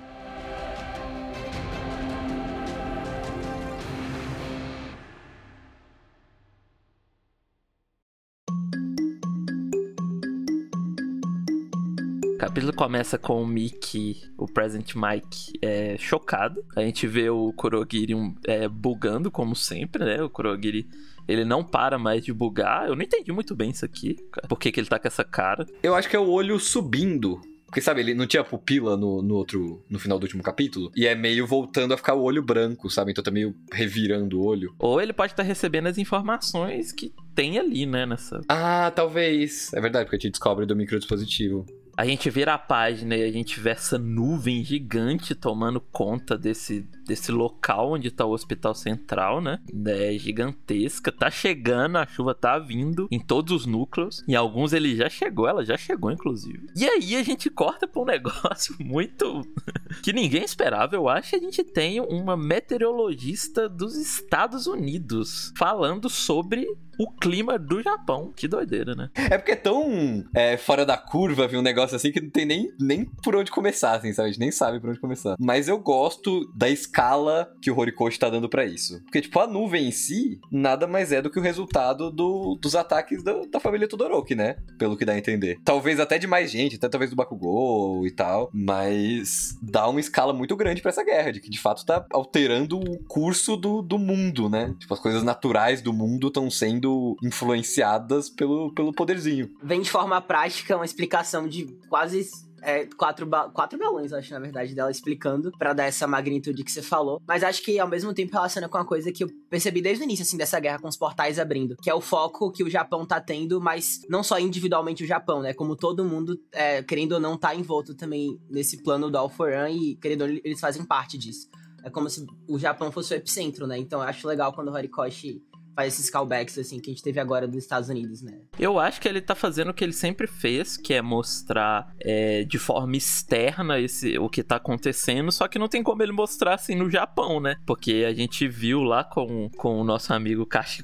Capítulo 12.40 12.72
começa 12.72 13.18
com 13.18 13.42
o 13.42 13.46
Mickey, 13.46 14.16
o 14.38 14.46
Present 14.46 14.94
Mike, 14.94 15.52
é, 15.60 15.98
chocado. 15.98 16.64
A 16.74 16.80
gente 16.80 17.06
vê 17.06 17.28
o 17.28 17.52
Kurogiri 17.52 18.14
é, 18.46 18.66
bugando, 18.66 19.30
como 19.30 19.54
sempre, 19.54 20.06
né? 20.06 20.22
O 20.22 20.30
Kurogiri 20.30 20.88
ele 21.28 21.44
não 21.44 21.62
para 21.62 21.98
mais 21.98 22.24
de 22.24 22.32
bugar. 22.32 22.88
Eu 22.88 22.96
não 22.96 23.02
entendi 23.02 23.30
muito 23.30 23.54
bem 23.54 23.68
isso 23.68 23.84
aqui. 23.84 24.16
Por 24.48 24.58
que, 24.58 24.72
que 24.72 24.80
ele 24.80 24.88
tá 24.88 24.98
com 24.98 25.06
essa 25.06 25.22
cara? 25.22 25.66
Eu 25.82 25.94
acho 25.94 26.08
que 26.08 26.16
é 26.16 26.18
o 26.18 26.30
olho 26.30 26.58
subindo. 26.58 27.42
Porque, 27.66 27.82
sabe, 27.82 28.00
ele 28.00 28.14
não 28.14 28.26
tinha 28.26 28.42
pupila 28.42 28.96
no, 28.96 29.20
no 29.22 29.34
outro. 29.34 29.84
no 29.88 29.98
final 29.98 30.18
do 30.18 30.22
último 30.22 30.42
capítulo. 30.42 30.90
E 30.96 31.06
é 31.06 31.14
meio 31.14 31.46
voltando 31.46 31.92
a 31.92 31.96
ficar 31.98 32.14
o 32.14 32.22
olho 32.22 32.42
branco, 32.42 32.88
sabe? 32.88 33.10
Então 33.12 33.22
tá 33.22 33.30
meio 33.30 33.54
revirando 33.70 34.40
o 34.40 34.44
olho. 34.44 34.74
Ou 34.78 34.98
ele 34.98 35.12
pode 35.12 35.34
estar 35.34 35.42
tá 35.42 35.46
recebendo 35.46 35.88
as 35.88 35.98
informações 35.98 36.90
que 36.90 37.12
tem 37.34 37.58
ali, 37.58 37.84
né? 37.84 38.06
Nessa. 38.06 38.40
Ah, 38.48 38.90
talvez. 38.96 39.72
É 39.74 39.80
verdade, 39.80 40.06
porque 40.06 40.16
a 40.16 40.18
gente 40.18 40.32
descobre 40.32 40.64
do 40.64 40.74
microdispositivo 40.74 41.66
a 42.00 42.06
gente 42.06 42.30
vira 42.30 42.54
a 42.54 42.58
página 42.58 43.14
e 43.14 43.22
a 43.22 43.30
gente 43.30 43.60
vê 43.60 43.70
essa 43.70 43.98
nuvem 43.98 44.64
gigante 44.64 45.34
tomando 45.34 45.78
conta 45.78 46.34
desse, 46.38 46.88
desse 47.06 47.30
local 47.30 47.92
onde 47.92 48.10
tá 48.10 48.24
o 48.24 48.32
hospital 48.32 48.74
central, 48.74 49.42
né? 49.42 49.58
É 49.86 50.16
gigantesca. 50.16 51.12
Tá 51.12 51.30
chegando, 51.30 51.98
a 51.98 52.06
chuva 52.06 52.34
tá 52.34 52.58
vindo 52.58 53.06
em 53.10 53.20
todos 53.20 53.52
os 53.52 53.66
núcleos. 53.66 54.24
Em 54.26 54.34
alguns 54.34 54.72
ele 54.72 54.96
já 54.96 55.10
chegou, 55.10 55.46
ela 55.46 55.62
já 55.62 55.76
chegou, 55.76 56.10
inclusive. 56.10 56.68
E 56.74 56.88
aí 56.88 57.16
a 57.16 57.22
gente 57.22 57.50
corta 57.50 57.86
pra 57.86 58.00
um 58.00 58.06
negócio 58.08 58.74
muito. 58.80 59.46
que 60.02 60.14
ninguém 60.14 60.42
esperava, 60.42 60.96
eu 60.96 61.06
acho. 61.06 61.36
A 61.36 61.38
gente 61.38 61.62
tem 61.62 62.00
uma 62.00 62.34
meteorologista 62.34 63.68
dos 63.68 63.94
Estados 63.94 64.66
Unidos 64.66 65.52
falando 65.54 66.08
sobre 66.08 66.66
o 67.00 67.10
clima 67.10 67.58
do 67.58 67.82
Japão. 67.82 68.30
Que 68.36 68.46
doideira, 68.46 68.94
né? 68.94 69.08
É 69.14 69.38
porque 69.38 69.52
é 69.52 69.56
tão 69.56 70.22
é, 70.34 70.58
fora 70.58 70.84
da 70.84 70.98
curva 70.98 71.48
ver 71.48 71.56
um 71.56 71.62
negócio 71.62 71.96
assim 71.96 72.12
que 72.12 72.20
não 72.20 72.28
tem 72.28 72.44
nem, 72.44 72.70
nem 72.78 73.06
por 73.22 73.34
onde 73.34 73.50
começar, 73.50 73.94
assim, 73.94 74.12
sabe? 74.12 74.28
A 74.28 74.32
gente 74.32 74.40
nem 74.40 74.52
sabe 74.52 74.78
por 74.78 74.90
onde 74.90 75.00
começar. 75.00 75.34
Mas 75.40 75.66
eu 75.66 75.78
gosto 75.78 76.52
da 76.54 76.68
escala 76.68 77.50
que 77.62 77.70
o 77.70 77.78
Horikoshi 77.78 78.18
tá 78.18 78.28
dando 78.28 78.50
para 78.50 78.66
isso. 78.66 79.00
Porque, 79.04 79.22
tipo, 79.22 79.38
a 79.40 79.46
nuvem 79.46 79.88
em 79.88 79.90
si 79.90 80.38
nada 80.52 80.86
mais 80.86 81.10
é 81.10 81.22
do 81.22 81.30
que 81.30 81.38
o 81.38 81.42
resultado 81.42 82.10
do, 82.10 82.58
dos 82.60 82.76
ataques 82.76 83.22
da, 83.22 83.46
da 83.50 83.60
família 83.60 83.88
Todoroki, 83.88 84.34
né? 84.34 84.56
Pelo 84.78 84.94
que 84.94 85.06
dá 85.06 85.14
a 85.14 85.18
entender. 85.18 85.58
Talvez 85.64 85.98
até 86.00 86.18
de 86.18 86.26
mais 86.26 86.50
gente, 86.50 86.76
até 86.76 86.86
talvez 86.86 87.10
do 87.10 87.16
Bakugou 87.16 88.06
e 88.06 88.10
tal. 88.10 88.50
Mas 88.52 89.58
dá 89.62 89.88
uma 89.88 90.00
escala 90.00 90.34
muito 90.34 90.54
grande 90.54 90.82
para 90.82 90.90
essa 90.90 91.04
guerra, 91.04 91.32
de 91.32 91.40
que 91.40 91.48
de 91.48 91.58
fato 91.58 91.86
tá 91.86 92.04
alterando 92.12 92.78
o 92.78 93.02
curso 93.04 93.56
do, 93.56 93.80
do 93.80 93.98
mundo, 93.98 94.50
né? 94.50 94.74
Tipo, 94.78 94.92
as 94.92 95.00
coisas 95.00 95.22
naturais 95.22 95.80
do 95.80 95.94
mundo 95.94 96.28
estão 96.28 96.50
sendo 96.50 96.89
influenciadas 97.22 98.28
pelo, 98.30 98.72
pelo 98.74 98.92
poderzinho. 98.92 99.50
Vem 99.62 99.80
de 99.80 99.90
forma 99.90 100.20
prática 100.20 100.76
uma 100.76 100.84
explicação 100.84 101.48
de 101.48 101.66
quase 101.88 102.28
é, 102.62 102.86
quatro, 102.96 103.26
ba 103.26 103.48
quatro 103.48 103.78
balões, 103.78 104.12
acho, 104.12 104.32
na 104.32 104.40
verdade, 104.40 104.74
dela 104.74 104.90
explicando 104.90 105.50
para 105.58 105.72
dar 105.72 105.84
essa 105.84 106.06
magnitude 106.06 106.64
que 106.64 106.70
você 106.70 106.82
falou. 106.82 107.20
Mas 107.26 107.42
acho 107.42 107.62
que 107.62 107.78
ao 107.78 107.88
mesmo 107.88 108.12
tempo 108.12 108.32
relaciona 108.32 108.68
com 108.68 108.78
uma 108.78 108.84
coisa 108.84 109.12
que 109.12 109.24
eu 109.24 109.28
percebi 109.48 109.80
desde 109.80 110.02
o 110.02 110.04
início, 110.04 110.22
assim, 110.22 110.36
dessa 110.36 110.60
guerra 110.60 110.78
com 110.78 110.88
os 110.88 110.96
portais 110.96 111.38
abrindo, 111.38 111.76
que 111.76 111.90
é 111.90 111.94
o 111.94 112.00
foco 112.00 112.50
que 112.52 112.62
o 112.62 112.70
Japão 112.70 113.06
tá 113.06 113.20
tendo, 113.20 113.60
mas 113.60 114.00
não 114.08 114.22
só 114.22 114.38
individualmente 114.38 115.04
o 115.04 115.06
Japão, 115.06 115.40
né? 115.40 115.52
Como 115.52 115.76
todo 115.76 116.04
mundo, 116.04 116.38
é, 116.52 116.82
querendo 116.82 117.12
ou 117.12 117.20
não, 117.20 117.36
tá 117.36 117.54
envolto 117.54 117.94
também 117.94 118.38
nesse 118.48 118.82
plano 118.82 119.10
do 119.10 119.18
All 119.18 119.28
for 119.28 119.50
One 119.52 119.92
e, 119.92 119.96
querendo 119.96 120.22
ou 120.22 120.28
não, 120.28 120.40
eles 120.44 120.60
fazem 120.60 120.84
parte 120.84 121.16
disso. 121.16 121.48
É 121.82 121.88
como 121.88 122.10
se 122.10 122.26
o 122.46 122.58
Japão 122.58 122.92
fosse 122.92 123.14
o 123.14 123.16
epicentro, 123.16 123.66
né? 123.66 123.78
Então 123.78 124.00
eu 124.02 124.08
acho 124.08 124.28
legal 124.28 124.52
quando 124.52 124.68
o 124.68 124.72
Horikoshi 124.72 125.42
faz 125.74 125.94
esses 125.94 126.10
callbacks, 126.10 126.58
assim, 126.58 126.80
que 126.80 126.90
a 126.90 126.92
gente 126.92 127.02
teve 127.02 127.20
agora 127.20 127.46
dos 127.46 127.62
Estados 127.62 127.88
Unidos, 127.88 128.22
né? 128.22 128.40
Eu 128.58 128.78
acho 128.78 129.00
que 129.00 129.08
ele 129.08 129.20
tá 129.20 129.34
fazendo 129.34 129.70
o 129.70 129.74
que 129.74 129.84
ele 129.84 129.92
sempre 129.92 130.26
fez, 130.26 130.76
que 130.76 130.94
é 130.94 131.02
mostrar 131.02 131.92
é, 132.00 132.44
de 132.44 132.58
forma 132.58 132.96
externa 132.96 133.78
esse, 133.78 134.18
o 134.18 134.28
que 134.28 134.42
tá 134.42 134.56
acontecendo, 134.56 135.30
só 135.32 135.48
que 135.48 135.58
não 135.58 135.68
tem 135.68 135.82
como 135.82 136.02
ele 136.02 136.12
mostrar 136.12 136.54
assim 136.54 136.74
no 136.74 136.90
Japão, 136.90 137.40
né? 137.40 137.56
Porque 137.66 138.04
a 138.06 138.12
gente 138.12 138.46
viu 138.48 138.82
lá 138.82 139.04
com, 139.04 139.48
com 139.56 139.80
o 139.80 139.84
nosso 139.84 140.12
amigo 140.12 140.46
Kashi 140.46 140.82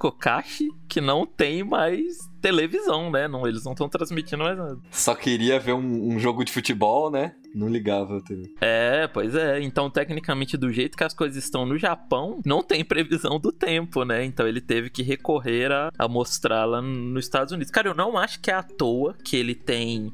que 0.89 1.01
não 1.01 1.27
tem 1.27 1.65
mais 1.65 2.17
televisão, 2.41 3.11
né? 3.11 3.29
Não, 3.29 3.47
eles 3.47 3.65
não 3.65 3.73
estão 3.73 3.89
transmitindo 3.89 4.43
mais 4.43 4.57
nada. 4.57 4.79
Só 4.91 5.15
queria 5.15 5.59
ver 5.59 5.73
um, 5.73 6.15
um, 6.15 6.19
jogo 6.19 6.45
de 6.45 6.53
futebol, 6.53 7.11
né? 7.11 7.35
Não 7.55 7.69
ligava 7.69 8.19
a 8.19 8.21
TV. 8.21 8.55
É, 8.61 9.07
pois 9.09 9.35
é. 9.35 9.61
Então, 9.61 9.91
tecnicamente, 9.91 10.57
do 10.57 10.73
jeito 10.73 10.97
que 10.97 11.05
as 11.05 11.15
coisas 11.15 11.43
estão 11.43 11.65
no 11.65 11.79
Japão, 11.79 12.41
não 12.45 12.63
tem 12.63 12.85
previsão 12.85 13.39
do 13.39 13.51
tempo, 13.51 14.05
né? 14.05 14.25
Então 14.25 14.47
ele 14.47 14.61
teve 14.61 14.91
que 14.91 15.03
recorrer 15.03 15.73
a, 15.73 15.91
a 15.99 16.09
mostrá-la 16.09 16.83
nos 16.83 17.25
Estados 17.25 17.53
Unidos. 17.53 17.71
Cara, 17.71 17.89
eu 17.89 17.95
não 17.95 18.17
acho 18.17 18.41
que 18.41 18.51
é 18.51 18.55
à 18.55 18.63
toa 18.63 19.15
que 19.25 19.37
ele 19.37 19.55
tem 19.55 20.13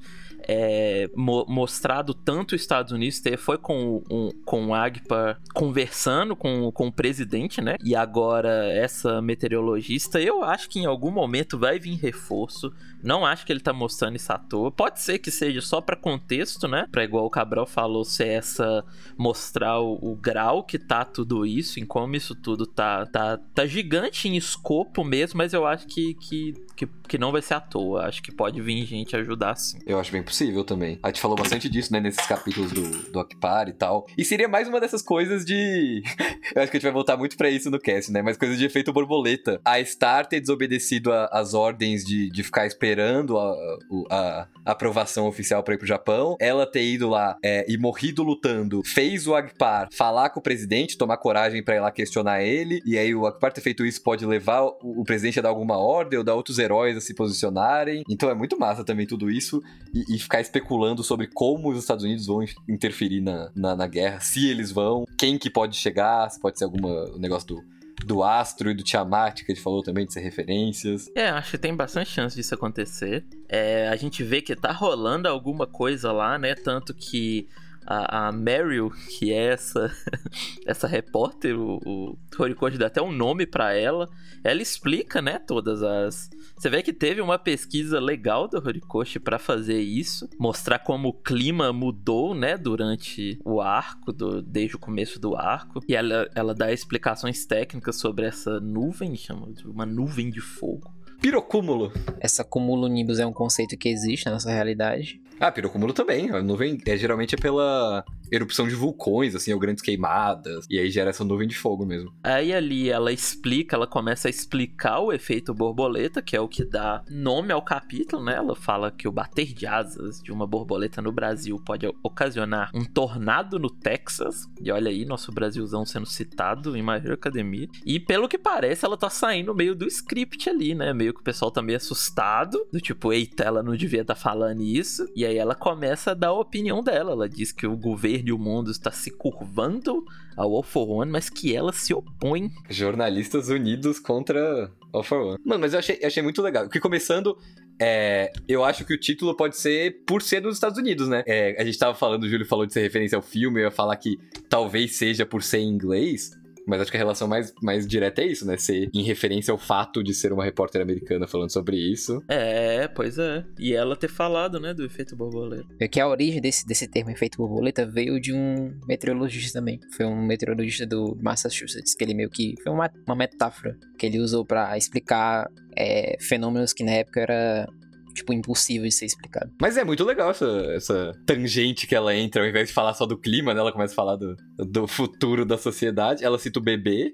é, 0.48 1.08
mo 1.14 1.44
mostrado 1.48 2.14
tanto 2.14 2.54
os 2.54 2.60
Estados 2.60 2.92
Unidos, 2.92 3.20
foi 3.38 3.58
com, 3.58 4.02
um, 4.10 4.30
com 4.44 4.66
o 4.68 4.74
Agpa 4.74 5.38
conversando 5.54 6.34
com, 6.36 6.70
com 6.72 6.88
o 6.88 6.92
presidente, 6.92 7.60
né? 7.60 7.76
E 7.84 7.94
agora 7.94 8.66
essa 8.72 9.20
meteorologista, 9.20 10.20
eu 10.20 10.42
acho 10.42 10.68
que 10.68 10.80
em 10.80 10.86
algum 10.86 11.10
momento 11.10 11.58
vai 11.58 11.78
vir 11.78 11.96
reforço. 11.96 12.72
Não 13.02 13.26
acho 13.26 13.44
que 13.44 13.52
ele 13.52 13.60
tá 13.60 13.72
mostrando 13.72 14.16
isso 14.16 14.32
à 14.32 14.38
toa. 14.38 14.70
Pode 14.70 15.00
ser 15.00 15.18
que 15.18 15.30
seja 15.30 15.60
só 15.60 15.80
para 15.80 15.96
contexto, 15.96 16.68
né? 16.68 16.86
Pra 16.90 17.02
igual 17.02 17.26
o 17.26 17.30
Cabral 17.30 17.66
falou, 17.66 18.04
ser 18.04 18.28
essa 18.28 18.84
mostrar 19.16 19.80
o, 19.80 19.98
o, 20.00 20.14
grau 20.14 20.62
que 20.62 20.78
tá 20.78 21.04
tudo 21.04 21.44
isso, 21.44 21.80
em 21.80 21.84
como 21.84 22.14
isso 22.14 22.34
tudo 22.34 22.64
tá, 22.64 23.06
tá, 23.06 23.38
tá 23.54 23.66
gigante 23.66 24.28
em 24.28 24.36
escopo 24.36 25.02
mesmo, 25.04 25.38
mas 25.38 25.52
eu 25.52 25.66
acho 25.66 25.86
que, 25.86 26.14
que, 26.14 26.54
que, 26.76 26.86
que 27.08 27.18
não 27.18 27.32
vai 27.32 27.42
ser 27.42 27.54
à 27.54 27.60
toa. 27.60 28.06
Acho 28.06 28.22
que 28.22 28.30
pode 28.30 28.60
vir 28.60 28.84
gente 28.86 29.16
ajudar 29.16 29.56
sim. 29.56 29.78
Eu 29.86 29.98
acho 29.98 30.12
bem 30.12 30.22
possível 30.32 30.64
também. 30.64 30.98
A 31.02 31.08
gente 31.08 31.20
falou 31.20 31.36
bastante 31.36 31.68
disso, 31.68 31.92
né, 31.92 32.00
nesses 32.00 32.26
capítulos 32.26 32.72
do, 32.72 33.12
do 33.12 33.20
Akpar 33.20 33.68
e 33.68 33.72
tal. 33.72 34.06
E 34.16 34.24
seria 34.24 34.48
mais 34.48 34.66
uma 34.66 34.80
dessas 34.80 35.02
coisas 35.02 35.44
de. 35.44 36.02
Eu 36.56 36.62
acho 36.62 36.70
que 36.70 36.76
a 36.76 36.80
gente 36.80 36.82
vai 36.82 36.92
voltar 36.92 37.16
muito 37.16 37.36
para 37.36 37.50
isso 37.50 37.70
no 37.70 37.78
cast, 37.78 38.10
né? 38.10 38.22
Mas 38.22 38.36
coisas 38.36 38.58
de 38.58 38.64
efeito 38.64 38.92
borboleta. 38.92 39.60
A 39.64 39.82
Star 39.84 40.26
ter 40.26 40.40
desobedecido 40.40 41.12
as 41.12 41.52
ordens 41.52 42.02
de, 42.04 42.30
de 42.30 42.42
ficar 42.42 42.66
esperando 42.66 43.38
a, 43.38 43.78
a, 44.10 44.48
a 44.64 44.72
aprovação 44.72 45.26
oficial 45.26 45.62
para 45.62 45.74
ir 45.74 45.78
pro 45.78 45.86
Japão. 45.86 46.36
Ela 46.40 46.66
ter 46.66 46.82
ido 46.82 47.08
lá 47.08 47.36
é, 47.44 47.66
e 47.68 47.76
morrido 47.76 48.22
lutando, 48.22 48.82
fez 48.84 49.26
o 49.26 49.34
Akpar 49.34 49.88
falar 49.92 50.30
com 50.30 50.40
o 50.40 50.42
presidente, 50.42 50.96
tomar 50.96 51.18
coragem 51.18 51.62
para 51.62 51.76
ir 51.76 51.80
lá 51.80 51.90
questionar 51.90 52.42
ele. 52.42 52.80
E 52.86 52.96
aí 52.96 53.14
o 53.14 53.26
Akpar 53.26 53.52
ter 53.52 53.60
feito 53.60 53.84
isso 53.84 54.02
pode 54.02 54.24
levar 54.24 54.62
o, 54.62 55.00
o 55.00 55.04
presidente 55.04 55.38
a 55.38 55.42
dar 55.42 55.50
alguma 55.50 55.76
ordem 55.76 56.18
ou 56.18 56.24
dar 56.24 56.34
outros 56.34 56.58
heróis 56.58 56.96
a 56.96 57.00
se 57.00 57.14
posicionarem. 57.14 58.02
Então 58.08 58.30
é 58.30 58.34
muito 58.34 58.58
massa 58.58 58.82
também 58.82 59.06
tudo 59.06 59.30
isso. 59.30 59.62
E, 59.94 60.16
e 60.16 60.21
ficar 60.22 60.40
especulando 60.40 61.02
sobre 61.02 61.26
como 61.26 61.70
os 61.70 61.78
Estados 61.78 62.04
Unidos 62.04 62.26
vão 62.26 62.44
interferir 62.68 63.20
na, 63.20 63.50
na, 63.54 63.76
na, 63.76 63.86
guerra, 63.86 64.20
se 64.20 64.48
eles 64.48 64.72
vão, 64.72 65.06
quem 65.18 65.38
que 65.38 65.50
pode 65.50 65.76
chegar, 65.76 66.30
se 66.30 66.40
pode 66.40 66.58
ser 66.58 66.64
algum 66.64 67.18
negócio 67.18 67.48
do, 67.48 67.64
do 68.04 68.22
Astro 68.22 68.70
e 68.70 68.74
do 68.74 68.82
Tiamat, 68.82 69.42
que 69.42 69.52
a 69.52 69.54
gente 69.54 69.62
falou 69.62 69.82
também, 69.82 70.06
de 70.06 70.12
ser 70.12 70.20
referências. 70.20 71.10
É, 71.14 71.28
acho 71.28 71.52
que 71.52 71.58
tem 71.58 71.74
bastante 71.74 72.10
chance 72.10 72.34
disso 72.34 72.54
acontecer. 72.54 73.24
É, 73.48 73.88
a 73.88 73.96
gente 73.96 74.22
vê 74.22 74.40
que 74.40 74.54
tá 74.56 74.72
rolando 74.72 75.28
alguma 75.28 75.66
coisa 75.66 76.12
lá, 76.12 76.38
né? 76.38 76.54
Tanto 76.54 76.94
que 76.94 77.48
a, 77.86 78.28
a 78.28 78.32
Meryl, 78.32 78.90
que 79.18 79.32
é 79.32 79.52
essa, 79.52 79.90
essa 80.66 80.86
repórter, 80.86 81.58
o, 81.58 81.78
o 81.84 82.18
Horikoshi 82.38 82.78
dá 82.78 82.86
até 82.86 83.02
um 83.02 83.12
nome 83.12 83.46
para 83.46 83.74
ela, 83.74 84.08
ela 84.42 84.62
explica, 84.62 85.20
né, 85.20 85.38
todas 85.38 85.82
as... 85.82 86.30
Você 86.56 86.68
vê 86.68 86.82
que 86.82 86.92
teve 86.92 87.20
uma 87.20 87.38
pesquisa 87.38 87.98
legal 87.98 88.46
do 88.46 88.58
Horikoshi 88.58 89.18
para 89.18 89.38
fazer 89.38 89.80
isso, 89.80 90.28
mostrar 90.38 90.78
como 90.78 91.08
o 91.08 91.12
clima 91.12 91.72
mudou, 91.72 92.34
né, 92.34 92.56
durante 92.56 93.38
o 93.44 93.60
arco, 93.60 94.12
do, 94.12 94.40
desde 94.42 94.76
o 94.76 94.78
começo 94.78 95.18
do 95.18 95.36
arco, 95.36 95.80
e 95.88 95.94
ela, 95.94 96.28
ela 96.34 96.54
dá 96.54 96.72
explicações 96.72 97.44
técnicas 97.44 97.96
sobre 97.96 98.26
essa 98.26 98.60
nuvem, 98.60 99.16
chama 99.16 99.52
de 99.52 99.66
uma 99.66 99.86
nuvem 99.86 100.30
de 100.30 100.40
fogo. 100.40 101.02
Pirocúmulo. 101.22 101.92
Essa 102.18 102.42
cumulonimbus 102.42 103.20
é 103.20 103.24
um 103.24 103.32
conceito 103.32 103.76
que 103.76 103.88
existe 103.88 104.26
na 104.26 104.32
nossa 104.32 104.50
realidade. 104.50 105.21
Ah, 105.42 105.50
pirocúmulo 105.50 105.92
também. 105.92 106.30
A 106.30 106.40
nuvem 106.40 106.78
é 106.86 106.96
geralmente 106.96 107.34
é 107.34 107.36
pela 107.36 108.04
erupção 108.32 108.66
de 108.66 108.74
vulcões, 108.74 109.34
assim, 109.34 109.52
ou 109.52 109.60
grandes 109.60 109.82
queimadas. 109.82 110.66
E 110.70 110.78
aí 110.78 110.90
gera 110.90 111.10
essa 111.10 111.24
nuvem 111.24 111.46
de 111.46 111.56
fogo 111.56 111.84
mesmo. 111.84 112.12
Aí 112.22 112.52
ali 112.52 112.88
ela 112.88 113.12
explica, 113.12 113.76
ela 113.76 113.86
começa 113.86 114.28
a 114.28 114.30
explicar 114.30 115.00
o 115.00 115.12
efeito 115.12 115.52
borboleta, 115.52 116.22
que 116.22 116.34
é 116.34 116.40
o 116.40 116.48
que 116.48 116.64
dá 116.64 117.04
nome 117.10 117.52
ao 117.52 117.62
capítulo, 117.62 118.24
né? 118.24 118.36
Ela 118.36 118.56
fala 118.56 118.90
que 118.90 119.06
o 119.06 119.12
bater 119.12 119.52
de 119.52 119.66
asas 119.66 120.22
de 120.22 120.32
uma 120.32 120.46
borboleta 120.46 121.02
no 121.02 121.12
Brasil 121.12 121.60
pode 121.64 121.86
ocasionar 122.02 122.70
um 122.74 122.84
tornado 122.84 123.58
no 123.58 123.68
Texas. 123.68 124.48
E 124.60 124.70
olha 124.70 124.90
aí, 124.90 125.04
nosso 125.04 125.30
Brasilzão 125.30 125.84
sendo 125.84 126.06
citado 126.06 126.76
em 126.76 126.90
Hero 126.90 127.14
Academia. 127.14 127.68
E 127.84 128.00
pelo 128.00 128.28
que 128.28 128.38
parece, 128.38 128.84
ela 128.84 128.96
tá 128.96 129.10
saindo 129.10 129.54
meio 129.54 129.74
do 129.74 129.86
script 129.86 130.48
ali, 130.48 130.74
né? 130.74 130.94
Meio 130.94 131.12
que 131.12 131.20
o 131.20 131.24
pessoal 131.24 131.50
tá 131.50 131.60
meio 131.60 131.76
assustado. 131.76 132.66
Do 132.72 132.80
tipo, 132.80 133.12
eita, 133.12 133.44
ela 133.44 133.62
não 133.62 133.76
devia 133.76 134.00
estar 134.00 134.14
tá 134.14 134.20
falando 134.20 134.62
isso. 134.62 135.06
E 135.14 135.26
aí 135.26 135.36
ela 135.36 135.54
começa 135.54 136.12
a 136.12 136.14
dar 136.14 136.28
a 136.28 136.32
opinião 136.32 136.82
dela. 136.82 137.12
Ela 137.12 137.28
diz 137.28 137.52
que 137.52 137.66
o 137.66 137.76
governo 137.76 138.21
e 138.24 138.32
o 138.32 138.38
mundo 138.38 138.70
está 138.70 138.90
se 138.90 139.10
curvando 139.10 140.04
ao 140.36 140.54
All 140.54 140.62
for 140.62 140.88
One, 140.88 141.10
mas 141.10 141.28
que 141.28 141.54
ela 141.54 141.72
se 141.72 141.92
opõe. 141.92 142.50
Jornalistas 142.68 143.48
unidos 143.48 143.98
contra 143.98 144.70
All 144.92 145.02
for 145.02 145.20
One. 145.20 145.38
Mano, 145.44 145.60
mas 145.60 145.72
eu 145.72 145.78
achei, 145.78 146.00
achei 146.02 146.22
muito 146.22 146.40
legal. 146.42 146.64
Porque 146.64 146.80
começando, 146.80 147.36
é, 147.80 148.32
eu 148.48 148.64
acho 148.64 148.84
que 148.84 148.94
o 148.94 148.98
título 148.98 149.36
pode 149.36 149.56
ser 149.56 150.04
por 150.06 150.22
ser 150.22 150.42
nos 150.42 150.54
Estados 150.54 150.78
Unidos, 150.78 151.08
né? 151.08 151.22
É, 151.26 151.60
a 151.60 151.64
gente 151.64 151.78
tava 151.78 151.94
falando, 151.94 152.24
o 152.24 152.28
Júlio 152.28 152.46
falou 152.46 152.66
de 152.66 152.72
ser 152.72 152.80
referência 152.80 153.16
ao 153.16 153.22
filme, 153.22 153.60
eu 153.60 153.64
ia 153.64 153.70
falar 153.70 153.96
que 153.96 154.18
talvez 154.48 154.96
seja 154.96 155.26
por 155.26 155.42
ser 155.42 155.58
em 155.58 155.68
inglês. 155.68 156.30
Mas 156.66 156.80
acho 156.80 156.90
que 156.90 156.96
a 156.96 157.00
relação 157.00 157.26
mais, 157.26 157.52
mais 157.62 157.86
direta 157.86 158.22
é 158.22 158.26
isso, 158.26 158.46
né? 158.46 158.56
Ser 158.56 158.88
em 158.94 159.02
referência 159.02 159.52
ao 159.52 159.58
fato 159.58 160.02
de 160.02 160.14
ser 160.14 160.32
uma 160.32 160.44
repórter 160.44 160.80
americana 160.80 161.26
falando 161.26 161.50
sobre 161.50 161.76
isso. 161.76 162.22
É, 162.28 162.88
pois 162.88 163.18
é. 163.18 163.44
E 163.58 163.74
ela 163.74 163.96
ter 163.96 164.08
falado, 164.08 164.60
né, 164.60 164.72
do 164.72 164.84
efeito 164.84 165.16
borboleta. 165.16 165.66
É 165.80 165.88
que 165.88 166.00
a 166.00 166.08
origem 166.08 166.40
desse, 166.40 166.66
desse 166.66 166.86
termo 166.86 167.10
efeito 167.10 167.38
borboleta 167.38 167.84
veio 167.84 168.20
de 168.20 168.32
um 168.32 168.72
meteorologista 168.86 169.58
também. 169.58 169.80
Foi 169.96 170.06
um 170.06 170.24
meteorologista 170.24 170.86
do 170.86 171.18
Massachusetts, 171.20 171.94
que 171.94 172.04
ele 172.04 172.14
meio 172.14 172.30
que. 172.30 172.54
Foi 172.62 172.72
uma, 172.72 172.90
uma 173.06 173.16
metáfora 173.16 173.76
que 173.98 174.06
ele 174.06 174.18
usou 174.18 174.44
para 174.44 174.76
explicar 174.76 175.48
é, 175.76 176.16
fenômenos 176.20 176.72
que 176.72 176.84
na 176.84 176.92
época 176.92 177.20
era 177.20 177.66
tipo, 178.12 178.32
impossível 178.32 178.88
de 178.88 178.94
ser 178.94 179.06
explicado. 179.06 179.50
Mas 179.60 179.76
é 179.76 179.84
muito 179.84 180.04
legal 180.04 180.30
essa, 180.30 180.46
essa 180.74 181.12
tangente 181.26 181.86
que 181.86 181.94
ela 181.94 182.14
entra, 182.14 182.42
ao 182.42 182.48
invés 182.48 182.68
de 182.68 182.74
falar 182.74 182.94
só 182.94 183.06
do 183.06 183.18
clima, 183.18 183.54
né? 183.54 183.60
Ela 183.60 183.72
começa 183.72 183.92
a 183.92 183.96
falar 183.96 184.16
do, 184.16 184.36
do 184.58 184.86
futuro 184.86 185.44
da 185.44 185.58
sociedade. 185.58 186.24
Ela 186.24 186.38
cita 186.38 186.58
o 186.58 186.62
bebê 186.62 187.10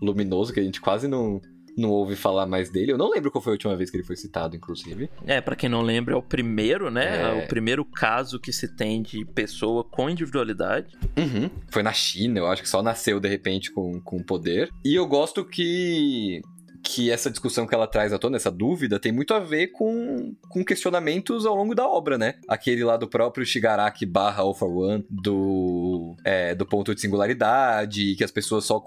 luminoso, 0.00 0.52
que 0.52 0.60
a 0.60 0.62
gente 0.62 0.80
quase 0.80 1.06
não, 1.06 1.40
não 1.76 1.90
ouve 1.90 2.16
falar 2.16 2.46
mais 2.46 2.70
dele. 2.70 2.92
Eu 2.92 2.98
não 2.98 3.10
lembro 3.10 3.30
qual 3.30 3.42
foi 3.42 3.52
a 3.52 3.54
última 3.54 3.76
vez 3.76 3.90
que 3.90 3.96
ele 3.96 4.04
foi 4.04 4.16
citado, 4.16 4.56
inclusive. 4.56 5.08
É, 5.26 5.40
para 5.40 5.56
quem 5.56 5.68
não 5.68 5.80
lembra, 5.80 6.14
é 6.14 6.16
o 6.16 6.22
primeiro, 6.22 6.90
né? 6.90 7.22
É... 7.22 7.44
O 7.44 7.48
primeiro 7.48 7.84
caso 7.84 8.38
que 8.38 8.52
se 8.52 8.74
tem 8.74 9.02
de 9.02 9.24
pessoa 9.24 9.84
com 9.84 10.10
individualidade. 10.10 10.96
Uhum. 11.16 11.48
Foi 11.70 11.82
na 11.82 11.92
China, 11.92 12.40
eu 12.40 12.46
acho 12.46 12.62
que 12.62 12.68
só 12.68 12.82
nasceu 12.82 13.20
de 13.20 13.28
repente 13.28 13.70
com, 13.70 14.00
com 14.00 14.22
poder. 14.22 14.68
E 14.84 14.94
eu 14.94 15.06
gosto 15.06 15.44
que 15.44 16.40
que 16.82 17.10
essa 17.10 17.30
discussão 17.30 17.66
que 17.66 17.74
ela 17.74 17.86
traz 17.86 18.12
à 18.12 18.18
tona, 18.18 18.36
essa 18.36 18.50
dúvida, 18.50 18.98
tem 18.98 19.12
muito 19.12 19.32
a 19.32 19.38
ver 19.38 19.68
com, 19.68 20.34
com 20.48 20.64
questionamentos 20.64 21.46
ao 21.46 21.54
longo 21.54 21.74
da 21.74 21.86
obra, 21.86 22.18
né? 22.18 22.34
Aquele 22.48 22.82
lá 22.82 22.96
do 22.96 23.06
próprio 23.06 23.46
Shigaraki 23.46 24.04
barra 24.04 24.42
for 24.52 24.68
One, 24.68 25.04
do, 25.08 26.16
é, 26.24 26.54
do 26.54 26.66
ponto 26.66 26.94
de 26.94 27.00
singularidade, 27.00 28.16
que 28.16 28.24
as 28.24 28.30
pessoas 28.30 28.64
só 28.64 28.84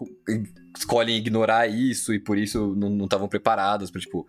escolhem 0.78 1.16
ignorar 1.16 1.68
isso 1.68 2.14
e 2.14 2.20
por 2.20 2.38
isso 2.38 2.76
não 2.76 3.06
estavam 3.06 3.30
preparadas 3.30 3.90
para 3.90 4.02
tipo, 4.02 4.28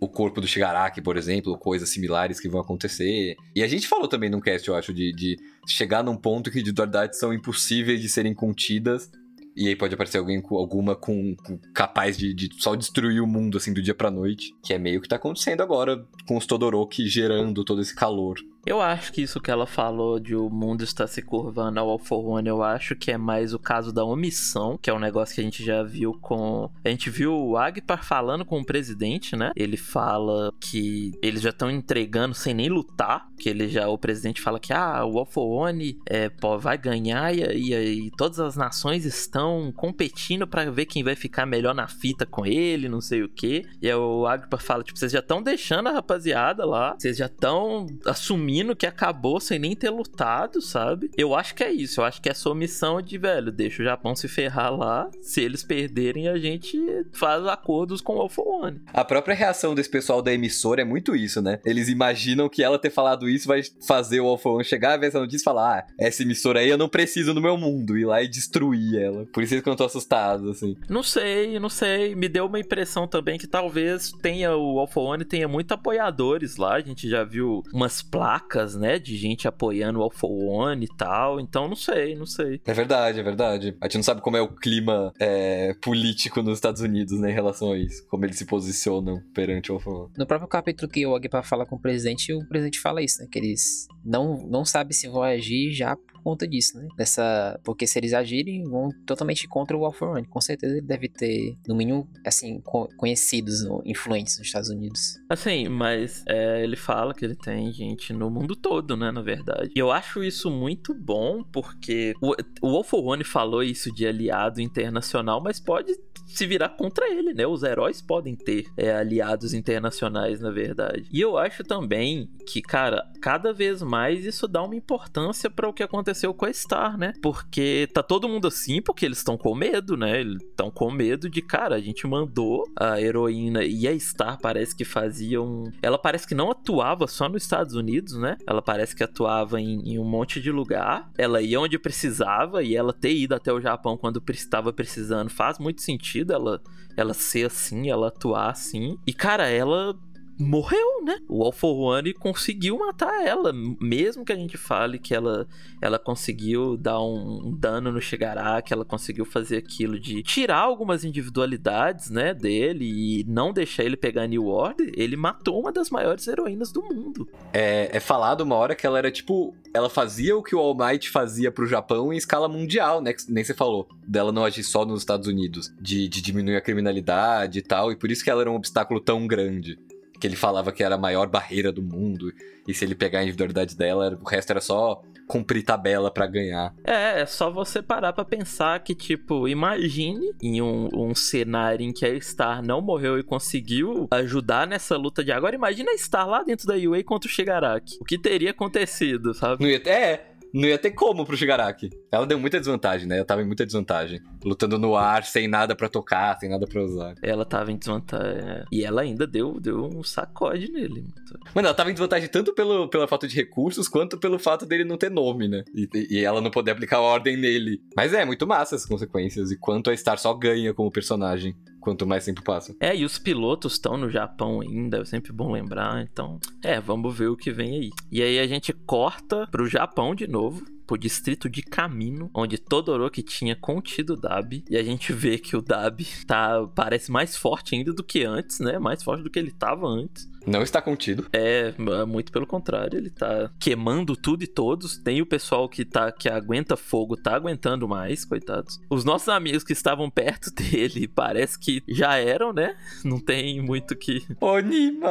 o 0.00 0.08
corpo 0.08 0.40
do 0.40 0.46
Shigaraki, 0.46 1.00
por 1.00 1.16
exemplo, 1.16 1.58
coisas 1.58 1.88
similares 1.88 2.38
que 2.38 2.48
vão 2.48 2.60
acontecer. 2.60 3.36
E 3.54 3.62
a 3.62 3.68
gente 3.68 3.88
falou 3.88 4.06
também 4.06 4.30
num 4.30 4.40
cast, 4.40 4.68
eu 4.68 4.76
acho, 4.76 4.94
de, 4.94 5.12
de 5.12 5.36
chegar 5.66 6.04
num 6.04 6.16
ponto 6.16 6.50
que 6.50 6.60
individualidades 6.60 7.18
são 7.18 7.32
impossíveis 7.32 8.00
de 8.00 8.08
serem 8.08 8.34
contidas 8.34 9.10
e 9.56 9.68
aí 9.68 9.76
pode 9.76 9.94
aparecer 9.94 10.18
alguém 10.18 10.40
com 10.40 10.56
alguma 10.56 10.94
com, 10.96 11.36
com 11.36 11.58
capaz 11.74 12.16
de, 12.16 12.32
de, 12.32 12.48
só 12.58 12.74
destruir 12.74 13.20
o 13.20 13.26
mundo 13.26 13.58
assim 13.58 13.72
do 13.72 13.82
dia 13.82 13.94
pra 13.94 14.10
noite. 14.10 14.54
Que 14.62 14.74
é 14.74 14.78
meio 14.78 15.00
que 15.00 15.08
tá 15.08 15.16
acontecendo 15.16 15.62
agora 15.62 16.04
com 16.26 16.36
os 16.36 16.46
Todoroki 16.46 17.06
gerando 17.06 17.64
todo 17.64 17.80
esse 17.80 17.94
calor. 17.94 18.36
Eu 18.64 18.80
acho 18.80 19.12
que 19.12 19.22
isso 19.22 19.40
que 19.40 19.50
ela 19.50 19.66
falou 19.66 20.20
de 20.20 20.36
o 20.36 20.48
mundo 20.48 20.84
está 20.84 21.06
se 21.06 21.20
curvando 21.20 21.80
ao 21.80 22.00
One, 22.10 22.48
eu 22.48 22.62
acho 22.62 22.94
que 22.94 23.10
é 23.10 23.18
mais 23.18 23.52
o 23.52 23.58
caso 23.58 23.92
da 23.92 24.04
omissão, 24.04 24.78
que 24.80 24.88
é 24.88 24.94
um 24.94 25.00
negócio 25.00 25.34
que 25.34 25.40
a 25.40 25.44
gente 25.44 25.64
já 25.64 25.82
viu 25.82 26.16
com. 26.20 26.70
A 26.84 26.88
gente 26.88 27.10
viu 27.10 27.34
o 27.34 27.56
Agpar 27.56 28.04
falando 28.04 28.44
com 28.44 28.60
o 28.60 28.64
presidente, 28.64 29.34
né? 29.34 29.50
Ele 29.56 29.76
fala 29.76 30.52
que 30.60 31.12
eles 31.20 31.42
já 31.42 31.50
estão 31.50 31.70
entregando 31.70 32.34
sem 32.34 32.54
nem 32.54 32.68
lutar. 32.68 33.28
Que 33.36 33.48
ele 33.48 33.68
já. 33.68 33.88
O 33.88 33.98
presidente 33.98 34.40
fala 34.40 34.60
que 34.60 34.72
ah, 34.72 35.04
o 35.04 35.18
All 35.18 35.26
for 35.26 35.44
One 35.44 35.98
é, 36.06 36.28
pô, 36.28 36.56
vai 36.56 36.78
ganhar 36.78 37.34
e, 37.34 37.42
e, 37.42 38.06
e 38.06 38.10
todas 38.12 38.38
as 38.38 38.56
nações 38.56 39.04
estão 39.04 39.72
competindo 39.74 40.46
para 40.46 40.70
ver 40.70 40.86
quem 40.86 41.02
vai 41.02 41.16
ficar 41.16 41.46
melhor 41.46 41.74
na 41.74 41.88
fita 41.88 42.24
com 42.24 42.46
ele, 42.46 42.88
não 42.88 43.00
sei 43.00 43.24
o 43.24 43.28
que. 43.28 43.64
E 43.80 43.92
o 43.92 44.26
Agpar 44.26 44.62
fala, 44.62 44.84
tipo, 44.84 44.98
vocês 44.98 45.10
já 45.10 45.18
estão 45.18 45.42
deixando 45.42 45.88
a 45.88 45.92
rapaziada 45.92 46.64
lá, 46.64 46.94
vocês 46.96 47.16
já 47.16 47.26
estão 47.26 47.86
assumindo 48.06 48.51
assumindo 48.52 48.76
que 48.76 48.86
acabou 48.86 49.40
sem 49.40 49.58
nem 49.58 49.74
ter 49.74 49.90
lutado, 49.90 50.60
sabe? 50.60 51.10
Eu 51.16 51.34
acho 51.34 51.54
que 51.54 51.64
é 51.64 51.72
isso. 51.72 52.00
Eu 52.00 52.04
acho 52.04 52.20
que 52.20 52.28
é 52.28 52.34
sua 52.34 52.54
missão 52.54 53.00
de, 53.00 53.16
velho, 53.16 53.50
deixa 53.50 53.82
o 53.82 53.84
Japão 53.84 54.14
se 54.14 54.28
ferrar 54.28 54.76
lá. 54.76 55.10
Se 55.22 55.40
eles 55.40 55.64
perderem, 55.64 56.28
a 56.28 56.36
gente 56.36 56.78
faz 57.12 57.46
acordos 57.46 58.00
com 58.00 58.16
o 58.16 58.20
Alpha 58.20 58.42
One. 58.42 58.80
A 58.92 59.04
própria 59.04 59.34
reação 59.34 59.74
desse 59.74 59.88
pessoal 59.88 60.20
da 60.20 60.32
emissora 60.32 60.82
é 60.82 60.84
muito 60.84 61.16
isso, 61.16 61.40
né? 61.40 61.60
Eles 61.64 61.88
imaginam 61.88 62.48
que 62.48 62.62
ela 62.62 62.78
ter 62.78 62.90
falado 62.90 63.28
isso 63.28 63.48
vai 63.48 63.62
fazer 63.86 64.20
o 64.20 64.26
Alpha 64.26 64.50
One 64.50 64.64
chegar, 64.64 64.98
ver 64.98 65.06
essa 65.06 65.18
notícia 65.20 65.42
e 65.42 65.44
falar: 65.44 65.78
ah, 65.78 65.86
essa 65.98 66.22
emissora 66.22 66.60
aí 66.60 66.68
eu 66.68 66.78
não 66.78 66.88
preciso 66.88 67.32
no 67.32 67.40
meu 67.40 67.56
mundo. 67.56 67.96
Ir 67.96 68.04
lá 68.04 68.22
e 68.22 68.28
destruir 68.28 69.00
ela. 69.00 69.26
Por 69.32 69.42
isso 69.42 69.54
eles 69.54 69.64
ficam 69.64 69.86
assustados, 69.86 70.48
assim. 70.48 70.76
Não 70.88 71.02
sei, 71.02 71.58
não 71.58 71.68
sei. 71.68 72.14
Me 72.14 72.28
deu 72.28 72.46
uma 72.46 72.60
impressão 72.60 73.06
também 73.06 73.38
que 73.38 73.46
talvez 73.46 74.12
tenha 74.20 74.54
o 74.56 74.78
Alpha 74.78 75.00
One 75.00 75.24
tenha 75.24 75.48
muito 75.48 75.72
apoiadores 75.72 76.56
lá. 76.56 76.74
A 76.74 76.80
gente 76.80 77.08
já 77.08 77.24
viu 77.24 77.62
umas 77.72 78.02
placas 78.02 78.41
placas, 78.42 78.74
né, 78.74 78.98
de 78.98 79.16
gente 79.16 79.48
apoiando 79.48 80.00
o 80.00 80.02
Alpha 80.02 80.26
One 80.26 80.84
e 80.84 80.96
tal. 80.96 81.40
Então 81.40 81.68
não 81.68 81.76
sei, 81.76 82.14
não 82.14 82.26
sei. 82.26 82.60
É 82.64 82.72
verdade, 82.72 83.20
é 83.20 83.22
verdade. 83.22 83.76
A 83.80 83.86
gente 83.86 83.96
não 83.96 84.02
sabe 84.02 84.20
como 84.20 84.36
é 84.36 84.40
o 84.40 84.48
clima 84.48 85.12
é, 85.18 85.74
político 85.80 86.42
nos 86.42 86.58
Estados 86.58 86.82
Unidos, 86.82 87.18
né, 87.20 87.30
em 87.30 87.34
relação 87.34 87.72
a 87.72 87.78
isso. 87.78 88.06
Como 88.08 88.24
eles 88.24 88.36
se 88.36 88.46
posicionam 88.46 89.22
perante 89.34 89.70
o 89.70 89.76
Alpha 89.76 89.90
One. 89.90 90.12
No 90.16 90.26
próprio 90.26 90.48
capítulo 90.48 90.90
que 90.90 91.06
o 91.06 91.14
Agpa 91.14 91.42
fala 91.42 91.66
com 91.66 91.76
o 91.76 91.80
presidente, 91.80 92.32
o 92.32 92.46
presidente 92.46 92.80
fala 92.80 93.02
isso, 93.02 93.20
né, 93.20 93.28
que 93.30 93.38
eles 93.38 93.86
não, 94.04 94.46
não 94.48 94.64
sabem 94.64 94.92
se 94.92 95.08
vão 95.08 95.22
agir 95.22 95.72
já 95.72 95.96
conta 96.22 96.46
disso, 96.46 96.78
né? 96.78 96.88
Dessa, 96.96 97.58
porque 97.64 97.86
se 97.86 97.98
eles 97.98 98.12
agirem, 98.12 98.64
vão 98.64 98.90
totalmente 99.06 99.46
contra 99.48 99.76
o 99.76 99.84
All 99.84 99.92
for. 99.92 100.24
Com 100.28 100.40
certeza 100.40 100.74
ele 100.74 100.86
deve 100.86 101.08
ter, 101.08 101.56
no 101.66 101.74
mínimo, 101.74 102.08
assim, 102.26 102.60
conhecidos, 102.96 103.64
influentes 103.84 104.38
nos 104.38 104.46
Estados 104.46 104.70
Unidos. 104.70 105.18
Assim, 105.28 105.68
mas 105.68 106.24
é, 106.26 106.62
ele 106.62 106.76
fala 106.76 107.14
que 107.14 107.24
ele 107.24 107.36
tem 107.36 107.72
gente 107.72 108.12
no 108.12 108.30
mundo 108.30 108.54
todo, 108.54 108.96
né, 108.96 109.10
na 109.10 109.22
verdade. 109.22 109.70
E 109.74 109.78
eu 109.78 109.90
acho 109.90 110.22
isso 110.22 110.50
muito 110.50 110.94
bom, 110.94 111.42
porque 111.42 112.14
o, 112.20 112.34
o 112.62 112.76
All 112.76 112.84
for 112.84 113.02
falou 113.24 113.62
isso 113.62 113.92
de 113.92 114.06
aliado 114.06 114.60
internacional, 114.60 115.42
mas 115.42 115.60
pode 115.60 115.92
se 116.26 116.46
virar 116.46 116.70
contra 116.70 117.10
ele, 117.10 117.34
né? 117.34 117.46
Os 117.46 117.62
heróis 117.62 118.00
podem 118.00 118.34
ter 118.34 118.64
é, 118.76 118.94
aliados 118.94 119.52
internacionais, 119.52 120.40
na 120.40 120.50
verdade. 120.50 121.06
E 121.12 121.20
eu 121.20 121.36
acho 121.36 121.62
também 121.62 122.30
que, 122.46 122.62
cara, 122.62 123.04
cada 123.20 123.52
vez 123.52 123.82
mais 123.82 124.24
isso 124.24 124.48
dá 124.48 124.62
uma 124.62 124.74
importância 124.74 125.50
para 125.50 125.68
o 125.68 125.72
que 125.72 125.82
aconteceu 125.82 126.11
com 126.34 126.46
a 126.46 126.52
Star, 126.52 126.96
né? 126.96 127.12
Porque 127.22 127.88
tá 127.92 128.02
todo 128.02 128.28
mundo 128.28 128.48
assim 128.48 128.80
porque 128.80 129.04
eles 129.04 129.18
estão 129.18 129.36
com 129.36 129.54
medo, 129.54 129.96
né? 129.96 130.20
Eles 130.20 130.42
estão 130.42 130.70
com 130.70 130.90
medo 130.90 131.28
de, 131.28 131.42
cara, 131.42 131.76
a 131.76 131.80
gente 131.80 132.06
mandou 132.06 132.64
a 132.76 133.00
heroína 133.00 133.64
e 133.64 133.86
a 133.88 133.98
Star 133.98 134.38
parece 134.40 134.76
que 134.76 134.84
faziam. 134.84 135.64
Ela 135.82 135.98
parece 135.98 136.26
que 136.26 136.34
não 136.34 136.50
atuava 136.50 137.06
só 137.06 137.28
nos 137.28 137.42
Estados 137.42 137.74
Unidos, 137.74 138.14
né? 138.14 138.36
Ela 138.46 138.62
parece 138.62 138.94
que 138.94 139.02
atuava 139.02 139.60
em, 139.60 139.94
em 139.94 139.98
um 139.98 140.04
monte 140.04 140.40
de 140.40 140.50
lugar. 140.50 141.10
Ela 141.16 141.40
ia 141.40 141.60
onde 141.60 141.78
precisava 141.78 142.62
e 142.62 142.76
ela 142.76 142.92
ter 142.92 143.14
ido 143.14 143.34
até 143.34 143.52
o 143.52 143.60
Japão 143.60 143.96
quando 143.96 144.22
estava 144.30 144.72
precisando 144.72 145.30
faz 145.30 145.58
muito 145.58 145.82
sentido 145.82 146.32
ela, 146.32 146.60
ela 146.96 147.14
ser 147.14 147.46
assim, 147.46 147.90
ela 147.90 148.08
atuar 148.08 148.50
assim. 148.50 148.98
E, 149.06 149.12
cara, 149.12 149.48
ela 149.48 149.94
morreu, 150.38 151.04
né? 151.04 151.18
O 151.28 151.42
All 151.42 151.52
for 151.52 151.74
One 151.74 152.12
conseguiu 152.14 152.78
matar 152.78 153.24
ela, 153.24 153.52
mesmo 153.52 154.24
que 154.24 154.32
a 154.32 154.36
gente 154.36 154.56
fale 154.56 154.98
que 154.98 155.14
ela, 155.14 155.46
ela 155.80 155.98
conseguiu 155.98 156.76
dar 156.76 157.00
um, 157.00 157.48
um 157.48 157.56
dano 157.56 157.92
no 157.92 158.00
Shigaraki, 158.00 158.72
ela 158.72 158.84
conseguiu 158.84 159.24
fazer 159.24 159.56
aquilo 159.56 159.98
de 159.98 160.22
tirar 160.22 160.58
algumas 160.58 161.04
individualidades, 161.04 162.10
né, 162.10 162.34
dele 162.34 162.84
e 162.84 163.24
não 163.24 163.52
deixar 163.52 163.84
ele 163.84 163.96
pegar 163.96 164.26
New 164.26 164.46
Order, 164.46 164.92
ele 164.96 165.16
matou 165.16 165.60
uma 165.60 165.72
das 165.72 165.90
maiores 165.90 166.26
heroínas 166.26 166.72
do 166.72 166.82
mundo. 166.82 167.28
É, 167.52 167.90
é 167.92 168.00
falado 168.00 168.40
uma 168.42 168.56
hora 168.56 168.74
que 168.74 168.86
ela 168.86 168.98
era 168.98 169.10
tipo, 169.10 169.54
ela 169.72 169.88
fazia 169.88 170.36
o 170.36 170.42
que 170.42 170.54
o 170.54 170.58
All 170.58 170.76
Might 170.76 171.10
fazia 171.10 171.50
pro 171.50 171.66
Japão 171.66 172.12
em 172.12 172.16
escala 172.16 172.48
mundial, 172.48 173.00
né, 173.00 173.12
que 173.12 173.30
nem 173.30 173.44
você 173.44 173.54
falou, 173.54 173.88
dela 174.06 174.32
não 174.32 174.44
agir 174.44 174.64
só 174.64 174.84
nos 174.84 175.02
Estados 175.02 175.26
Unidos, 175.26 175.72
de, 175.80 176.08
de 176.08 176.20
diminuir 176.20 176.56
a 176.56 176.60
criminalidade 176.60 177.58
e 177.58 177.62
tal, 177.62 177.92
e 177.92 177.96
por 177.96 178.10
isso 178.10 178.24
que 178.24 178.30
ela 178.30 178.42
era 178.42 178.50
um 178.50 178.56
obstáculo 178.56 179.00
tão 179.00 179.26
grande 179.26 179.78
que 180.22 180.26
ele 180.28 180.36
falava 180.36 180.70
que 180.70 180.84
era 180.84 180.94
a 180.94 180.98
maior 180.98 181.26
barreira 181.26 181.72
do 181.72 181.82
mundo. 181.82 182.32
E 182.64 182.72
se 182.72 182.84
ele 182.84 182.94
pegar 182.94 183.18
a 183.18 183.22
individualidade 183.24 183.76
dela, 183.76 184.16
o 184.22 184.24
resto 184.24 184.50
era 184.52 184.60
só 184.60 185.02
cumprir 185.26 185.64
tabela 185.64 186.12
para 186.12 186.28
ganhar. 186.28 186.72
É, 186.84 187.22
é 187.22 187.26
só 187.26 187.50
você 187.50 187.82
parar 187.82 188.12
para 188.12 188.24
pensar 188.24 188.78
que, 188.84 188.94
tipo, 188.94 189.48
imagine 189.48 190.32
em 190.40 190.62
um, 190.62 190.88
um, 190.94 191.12
cenário 191.12 191.84
em 191.84 191.92
que 191.92 192.06
a 192.06 192.20
Star 192.20 192.64
não 192.64 192.80
morreu 192.80 193.18
e 193.18 193.24
conseguiu 193.24 194.06
ajudar 194.12 194.64
nessa 194.64 194.96
luta 194.96 195.24
de 195.24 195.32
agora. 195.32 195.56
Imagina 195.56 195.90
a 195.90 195.98
Star 195.98 196.28
lá 196.28 196.44
dentro 196.44 196.68
da 196.68 196.74
UA 196.74 197.02
contra 197.02 197.28
o 197.28 197.32
Shigaraki. 197.32 197.96
O 198.00 198.04
que 198.04 198.16
teria 198.16 198.52
acontecido, 198.52 199.34
sabe? 199.34 199.74
É, 199.84 200.31
não 200.52 200.68
ia 200.68 200.78
ter 200.78 200.90
como 200.90 201.24
pro 201.24 201.36
Shigaraki. 201.36 201.90
Ela 202.10 202.26
deu 202.26 202.38
muita 202.38 202.58
desvantagem, 202.58 203.06
né? 203.08 203.16
Ela 203.16 203.24
tava 203.24 203.42
em 203.42 203.46
muita 203.46 203.64
desvantagem. 203.64 204.20
Lutando 204.44 204.78
no 204.78 204.96
ar, 204.96 205.24
sem 205.24 205.48
nada 205.48 205.74
para 205.74 205.88
tocar, 205.88 206.38
sem 206.38 206.48
nada 206.48 206.66
para 206.66 206.82
usar. 206.82 207.14
Ela 207.22 207.44
tava 207.44 207.72
em 207.72 207.76
desvantagem. 207.76 208.42
É. 208.42 208.64
E 208.70 208.84
ela 208.84 209.02
ainda 209.02 209.26
deu, 209.26 209.58
deu 209.58 209.86
um 209.86 210.02
sacode 210.02 210.70
nele. 210.70 211.06
Mano, 211.54 211.68
ela 211.68 211.74
tava 211.74 211.90
em 211.90 211.94
desvantagem 211.94 212.28
tanto 212.28 212.54
pelo, 212.54 212.88
pela 212.88 213.08
falta 213.08 213.26
de 213.26 213.34
recursos, 213.34 213.88
quanto 213.88 214.18
pelo 214.18 214.38
fato 214.38 214.66
dele 214.66 214.84
não 214.84 214.98
ter 214.98 215.10
nome, 215.10 215.48
né? 215.48 215.64
E, 215.74 215.88
e 216.10 216.24
ela 216.24 216.40
não 216.40 216.50
poder 216.50 216.72
aplicar 216.72 217.00
ordem 217.00 217.36
nele. 217.36 217.80
Mas 217.96 218.12
é, 218.12 218.24
muito 218.24 218.46
massa 218.46 218.76
as 218.76 218.84
consequências. 218.84 219.50
E 219.50 219.56
quanto 219.56 219.90
a 219.90 219.96
Star 219.96 220.18
só 220.18 220.34
ganha 220.34 220.74
como 220.74 220.90
personagem 220.90 221.56
quanto 221.82 222.06
mais 222.06 222.24
tempo 222.24 222.42
passa. 222.42 222.74
É, 222.80 222.96
e 222.96 223.04
os 223.04 223.18
pilotos 223.18 223.74
estão 223.74 223.96
no 223.96 224.08
Japão 224.08 224.60
ainda, 224.60 224.98
é 224.98 225.04
sempre 225.04 225.32
bom 225.32 225.52
lembrar. 225.52 226.02
Então, 226.02 226.38
é, 226.62 226.80
vamos 226.80 227.14
ver 227.16 227.28
o 227.28 227.36
que 227.36 227.50
vem 227.50 227.74
aí. 227.74 227.90
E 228.10 228.22
aí 228.22 228.38
a 228.38 228.46
gente 228.46 228.72
corta 228.72 229.46
pro 229.50 229.66
Japão 229.66 230.14
de 230.14 230.26
novo 230.26 230.64
pro 230.86 230.98
distrito 230.98 231.48
de 231.48 231.62
Camino, 231.62 232.30
onde 232.34 232.58
Todoroki 232.58 233.22
tinha 233.22 233.56
contido 233.56 234.14
o 234.14 234.16
Dabi, 234.16 234.64
e 234.68 234.76
a 234.76 234.82
gente 234.82 235.12
vê 235.12 235.38
que 235.38 235.56
o 235.56 235.62
Dabi 235.62 236.06
tá, 236.26 236.66
parece 236.74 237.10
mais 237.10 237.36
forte 237.36 237.74
ainda 237.74 237.92
do 237.92 238.02
que 238.02 238.24
antes, 238.24 238.60
né? 238.60 238.78
Mais 238.78 239.02
forte 239.02 239.22
do 239.22 239.30
que 239.30 239.38
ele 239.38 239.50
tava 239.50 239.86
antes. 239.86 240.30
Não 240.46 240.62
está 240.62 240.80
contido. 240.82 241.26
É, 241.32 241.74
muito 242.06 242.32
pelo 242.32 242.46
contrário, 242.46 242.98
ele 242.98 243.10
tá 243.10 243.50
queimando 243.58 244.16
tudo 244.16 244.42
e 244.42 244.46
todos. 244.46 244.98
Tem 244.98 245.20
o 245.20 245.26
pessoal 245.26 245.68
que 245.68 245.84
tá 245.84 246.10
que 246.10 246.28
aguenta 246.28 246.76
fogo, 246.76 247.16
tá 247.16 247.34
aguentando 247.34 247.88
mais, 247.88 248.24
coitados. 248.24 248.80
Os 248.90 249.04
nossos 249.04 249.28
amigos 249.28 249.64
que 249.64 249.72
estavam 249.72 250.10
perto 250.10 250.50
dele, 250.54 251.08
parece 251.08 251.58
que 251.58 251.82
já 251.88 252.16
eram, 252.16 252.52
né? 252.52 252.76
Não 253.04 253.18
tem 253.20 253.60
muito 253.60 253.96
que 253.96 254.24
Onima. 254.40 255.08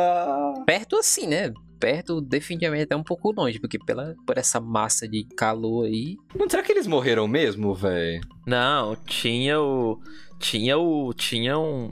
Perto 0.65 0.95
assim, 0.95 1.27
né? 1.27 1.53
perto, 1.81 2.21
definitivamente 2.21 2.83
até 2.83 2.95
um 2.95 3.03
pouco 3.03 3.31
longe, 3.31 3.59
porque 3.59 3.79
pela, 3.79 4.15
por 4.25 4.37
essa 4.37 4.59
massa 4.59 5.07
de 5.07 5.23
calor 5.35 5.87
aí. 5.87 6.15
Não 6.35 6.47
será 6.47 6.61
que 6.61 6.71
eles 6.71 6.85
morreram 6.85 7.27
mesmo, 7.27 7.73
velho? 7.73 8.21
Não, 8.45 8.95
tinha 8.95 9.59
o. 9.59 9.99
Tinha 10.37 10.77
o. 10.77 11.11
Tinha 11.13 11.57
um. 11.57 11.89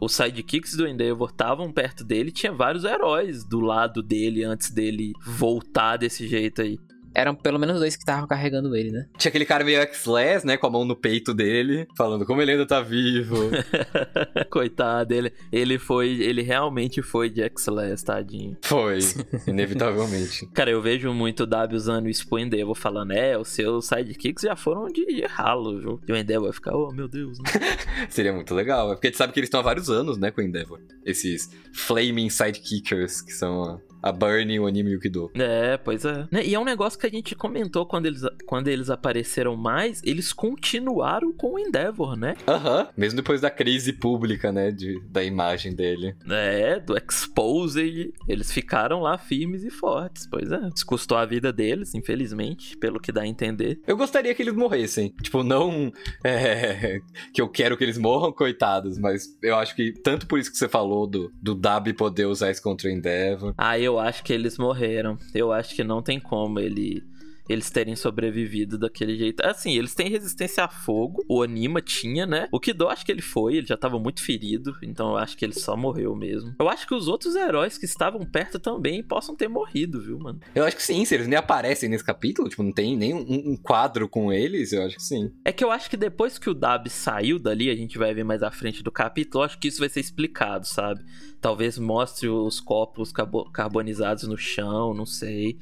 Os 0.00 0.14
sidekicks 0.14 0.76
do 0.76 0.86
Endeavor 0.86 1.30
estavam 1.30 1.72
perto 1.72 2.04
dele, 2.04 2.30
tinha 2.30 2.52
vários 2.52 2.84
heróis 2.84 3.44
do 3.44 3.60
lado 3.60 4.02
dele 4.02 4.44
antes 4.44 4.70
dele 4.70 5.12
voltar 5.24 5.96
desse 5.96 6.26
jeito 6.26 6.62
aí. 6.62 6.78
Eram 7.14 7.34
pelo 7.34 7.58
menos 7.58 7.78
dois 7.78 7.96
que 7.96 8.02
estavam 8.02 8.26
carregando 8.26 8.74
ele, 8.76 8.90
né? 8.90 9.06
Tinha 9.18 9.30
aquele 9.30 9.44
cara 9.44 9.64
meio 9.64 9.80
X-Less, 9.80 10.46
né? 10.46 10.56
Com 10.56 10.66
a 10.66 10.70
mão 10.70 10.84
no 10.84 10.96
peito 10.96 11.34
dele, 11.34 11.86
falando 11.96 12.24
como 12.24 12.40
ele 12.40 12.52
ainda 12.52 12.66
tá 12.66 12.80
vivo. 12.80 13.50
Coitado, 14.50 15.12
ele, 15.12 15.32
ele 15.52 15.78
foi. 15.78 16.08
Ele 16.20 16.42
realmente 16.42 17.02
foi 17.02 17.28
de 17.30 17.42
X-Less, 17.42 18.04
tadinho. 18.04 18.56
Foi, 18.62 18.98
inevitavelmente. 19.46 20.46
cara, 20.54 20.70
eu 20.70 20.80
vejo 20.80 21.12
muito 21.12 21.44
o 21.44 21.46
W 21.46 21.76
usando 21.76 22.08
isso 22.08 22.28
pro 22.28 22.38
Endeavor, 22.38 22.74
falando, 22.74 23.12
é, 23.12 23.36
os 23.36 23.48
seus 23.48 23.86
sidekicks 23.86 24.42
já 24.42 24.56
foram 24.56 24.86
de 24.86 25.24
ralo, 25.26 25.78
viu? 25.80 26.00
E 26.06 26.12
o 26.12 26.16
Endeavor 26.16 26.48
vai 26.48 26.54
ficar, 26.54 26.76
oh 26.76 26.92
meu 26.92 27.08
Deus. 27.08 27.38
Né? 27.38 27.44
Seria 28.08 28.32
muito 28.32 28.54
legal, 28.54 28.88
porque 28.90 29.08
a 29.08 29.10
gente 29.10 29.18
sabe 29.18 29.32
que 29.32 29.40
eles 29.40 29.48
estão 29.48 29.60
há 29.60 29.62
vários 29.62 29.90
anos, 29.90 30.18
né, 30.18 30.30
com 30.30 30.40
o 30.40 30.44
Endeavor. 30.44 30.80
Esses 31.04 31.50
Flaming 31.72 32.30
Sidekickers, 32.30 33.20
que 33.20 33.32
são 33.32 33.80
a 34.02 34.12
Burn 34.12 34.52
e 34.52 34.60
o 34.60 34.66
anime 34.66 34.92
Yukido. 34.92 35.30
É, 35.34 35.76
pois 35.76 36.04
é. 36.04 36.26
Né, 36.30 36.44
e 36.44 36.54
é 36.54 36.58
um 36.58 36.64
negócio 36.64 36.98
que 36.98 37.06
a 37.06 37.10
gente 37.10 37.34
comentou 37.34 37.86
quando 37.86 38.06
eles, 38.06 38.22
quando 38.46 38.68
eles 38.68 38.90
apareceram 38.90 39.56
mais, 39.56 40.02
eles 40.04 40.32
continuaram 40.32 41.32
com 41.32 41.54
o 41.54 41.58
Endeavor, 41.58 42.16
né? 42.16 42.36
Aham, 42.46 42.88
mesmo 42.96 43.16
depois 43.16 43.40
da 43.40 43.50
crise 43.50 43.92
pública, 43.92 44.52
né, 44.52 44.70
de, 44.70 45.00
da 45.08 45.22
imagem 45.22 45.74
dele. 45.74 46.14
É, 46.28 46.78
do 46.80 46.96
Exposed, 46.96 48.12
eles 48.28 48.52
ficaram 48.52 49.00
lá 49.00 49.18
firmes 49.18 49.64
e 49.64 49.70
fortes, 49.70 50.26
pois 50.26 50.50
é. 50.50 50.60
Isso 50.74 50.86
custou 50.86 51.18
a 51.18 51.24
vida 51.24 51.52
deles, 51.52 51.94
infelizmente, 51.94 52.76
pelo 52.76 53.00
que 53.00 53.12
dá 53.12 53.22
a 53.22 53.26
entender. 53.26 53.80
Eu 53.86 53.96
gostaria 53.96 54.34
que 54.34 54.42
eles 54.42 54.54
morressem. 54.54 55.14
Tipo, 55.22 55.42
não 55.42 55.92
é, 56.24 57.00
que 57.32 57.40
eu 57.40 57.48
quero 57.48 57.76
que 57.76 57.84
eles 57.84 57.98
morram, 57.98 58.32
coitados, 58.32 58.98
mas 58.98 59.36
eu 59.42 59.56
acho 59.56 59.74
que 59.74 59.92
tanto 59.92 60.26
por 60.26 60.38
isso 60.38 60.50
que 60.50 60.56
você 60.56 60.68
falou 60.68 61.06
do, 61.06 61.32
do 61.42 61.54
Dab 61.54 61.92
poder 61.94 62.26
usar 62.26 62.50
isso 62.50 62.62
contra 62.62 62.88
o 62.88 62.90
Endeavor. 62.90 63.54
Ah, 63.56 63.78
eu 63.78 63.89
acho 63.98 64.22
que 64.22 64.32
eles 64.32 64.58
morreram. 64.58 65.18
Eu 65.34 65.52
acho 65.52 65.74
que 65.74 65.84
não 65.84 66.02
tem 66.02 66.20
como 66.20 66.58
ele 66.58 67.02
eles 67.50 67.68
terem 67.68 67.96
sobrevivido 67.96 68.78
daquele 68.78 69.16
jeito. 69.16 69.44
Assim, 69.44 69.76
eles 69.76 69.92
têm 69.92 70.08
resistência 70.08 70.62
a 70.62 70.68
fogo. 70.68 71.24
O 71.28 71.42
Anima 71.42 71.82
tinha, 71.82 72.24
né? 72.24 72.48
O 72.52 72.60
Kido 72.60 72.88
acho 72.88 73.04
que 73.04 73.10
ele 73.10 73.20
foi, 73.20 73.56
ele 73.56 73.66
já 73.66 73.76
tava 73.76 73.98
muito 73.98 74.22
ferido, 74.22 74.76
então 74.82 75.10
eu 75.10 75.16
acho 75.16 75.36
que 75.36 75.44
ele 75.44 75.58
só 75.58 75.76
morreu 75.76 76.14
mesmo. 76.14 76.54
Eu 76.60 76.68
acho 76.68 76.86
que 76.86 76.94
os 76.94 77.08
outros 77.08 77.34
heróis 77.34 77.76
que 77.76 77.84
estavam 77.84 78.24
perto 78.24 78.60
também 78.60 79.02
possam 79.02 79.34
ter 79.34 79.48
morrido, 79.48 80.00
viu, 80.00 80.16
mano? 80.18 80.38
Eu 80.54 80.64
acho 80.64 80.76
que 80.76 80.82
sim, 80.82 81.04
se 81.04 81.12
eles 81.12 81.26
nem 81.26 81.36
aparecem 81.36 81.88
nesse 81.88 82.04
capítulo, 82.04 82.48
tipo, 82.48 82.62
não 82.62 82.72
tem 82.72 82.96
nem 82.96 83.12
um, 83.12 83.52
um 83.52 83.56
quadro 83.56 84.08
com 84.08 84.32
eles, 84.32 84.72
eu 84.72 84.84
acho 84.84 84.96
que 84.96 85.02
sim. 85.02 85.32
É 85.44 85.50
que 85.50 85.64
eu 85.64 85.72
acho 85.72 85.90
que 85.90 85.96
depois 85.96 86.38
que 86.38 86.48
o 86.48 86.54
Dab 86.54 86.88
saiu 86.88 87.40
dali, 87.40 87.68
a 87.68 87.74
gente 87.74 87.98
vai 87.98 88.14
ver 88.14 88.22
mais 88.22 88.44
à 88.44 88.50
frente 88.52 88.80
do 88.80 88.92
capítulo, 88.92 89.42
eu 89.42 89.46
acho 89.46 89.58
que 89.58 89.66
isso 89.66 89.80
vai 89.80 89.88
ser 89.88 89.98
explicado, 89.98 90.68
sabe? 90.68 91.04
Talvez 91.40 91.78
mostre 91.78 92.28
os 92.28 92.60
copos 92.60 93.12
carbonizados 93.52 94.24
no 94.24 94.36
chão, 94.36 94.94
não 94.94 95.06
sei. 95.06 95.58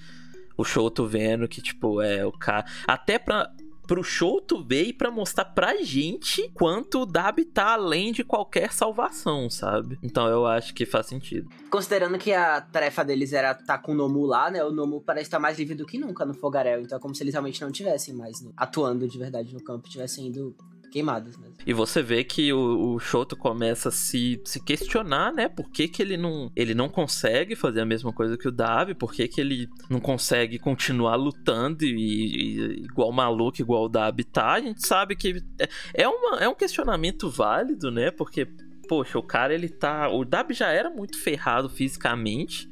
O 0.59 0.64
show 0.64 0.90
tu 0.90 1.07
vendo 1.07 1.49
que, 1.49 1.62
tipo, 1.62 2.03
é 2.03 2.27
o 2.27 2.33
cara. 2.33 2.66
Até 2.87 3.18
pra 3.18 3.51
pro 3.88 4.05
show 4.05 4.38
tu 4.38 4.62
ver 4.62 4.85
e 4.85 4.92
pra 4.92 5.11
mostrar 5.11 5.47
pra 5.47 5.83
gente 5.83 6.51
quanto 6.53 7.01
o 7.01 7.07
Dab 7.07 7.42
tá 7.47 7.73
além 7.73 8.12
de 8.12 8.23
qualquer 8.23 8.71
salvação, 8.71 9.49
sabe? 9.49 9.99
Então 10.03 10.29
eu 10.29 10.44
acho 10.44 10.75
que 10.75 10.85
faz 10.85 11.07
sentido. 11.07 11.49
Considerando 11.71 12.18
que 12.18 12.31
a 12.35 12.61
tarefa 12.61 13.03
deles 13.03 13.33
era 13.33 13.53
estar 13.53 13.64
tá 13.64 13.79
com 13.79 13.92
o 13.92 13.94
Nomu 13.94 14.27
lá, 14.27 14.51
né? 14.51 14.62
O 14.62 14.71
Nomu 14.71 15.01
parece 15.01 15.29
estar 15.29 15.38
mais 15.38 15.59
livre 15.59 15.75
do 15.75 15.87
que 15.87 15.97
nunca 15.97 16.27
no 16.27 16.35
Fogarel. 16.35 16.83
Então 16.83 16.99
é 16.99 17.01
como 17.01 17.14
se 17.14 17.23
eles 17.23 17.33
realmente 17.33 17.62
não 17.62 17.73
tivessem 17.73 18.14
mais 18.14 18.47
atuando 18.55 19.09
de 19.09 19.18
verdade 19.18 19.55
no 19.55 19.64
campo, 19.64 19.88
tivessem 19.88 20.27
ido 20.27 20.55
queimadas 20.88 21.37
mesmo. 21.37 21.57
E 21.66 21.72
você 21.72 22.03
vê 22.03 22.24
que 22.24 22.53
o, 22.53 22.94
o 22.94 22.98
Shoto 22.98 23.37
começa 23.37 23.88
a 23.88 23.92
se, 23.92 24.40
se 24.44 24.62
questionar, 24.62 25.33
né? 25.33 25.48
Por 25.48 25.70
que, 25.70 25.88
que 25.88 26.03
ele, 26.03 26.16
não, 26.16 26.51
ele 26.57 26.74
não 26.74 26.88
consegue 26.88 27.55
fazer 27.55 27.81
a 27.81 27.87
mesma 27.87 28.12
coisa 28.12 28.37
que 28.37 28.48
o 28.48 28.53
Davi? 28.53 28.94
Por 28.94 29.12
que, 29.12 29.29
que 29.29 29.40
ele 29.40 29.68
não 29.88 30.01
consegue 30.01 30.59
continuar 30.59 31.16
lutando 31.16 31.85
e, 31.85 31.90
e 31.90 32.85
igual 32.85 33.12
maluco, 33.12 33.61
igual 33.61 33.85
o 33.85 33.88
Davi 33.88 34.24
tá? 34.24 34.53
A 34.53 34.61
gente 34.61 34.87
sabe 34.87 35.14
que 35.16 35.42
é, 35.59 36.03
é, 36.03 36.09
uma, 36.09 36.38
é 36.38 36.48
um 36.48 36.55
questionamento 36.55 37.31
válido, 37.31 37.90
né? 37.90 38.11
Porque, 38.11 38.46
poxa, 38.88 39.18
o 39.18 39.22
cara 39.22 39.55
ele 39.55 39.68
tá. 39.68 40.09
O 40.09 40.24
Dabi 40.24 40.55
já 40.55 40.68
era 40.68 40.90
muito 40.90 41.18
ferrado 41.18 41.68
fisicamente. 41.68 42.68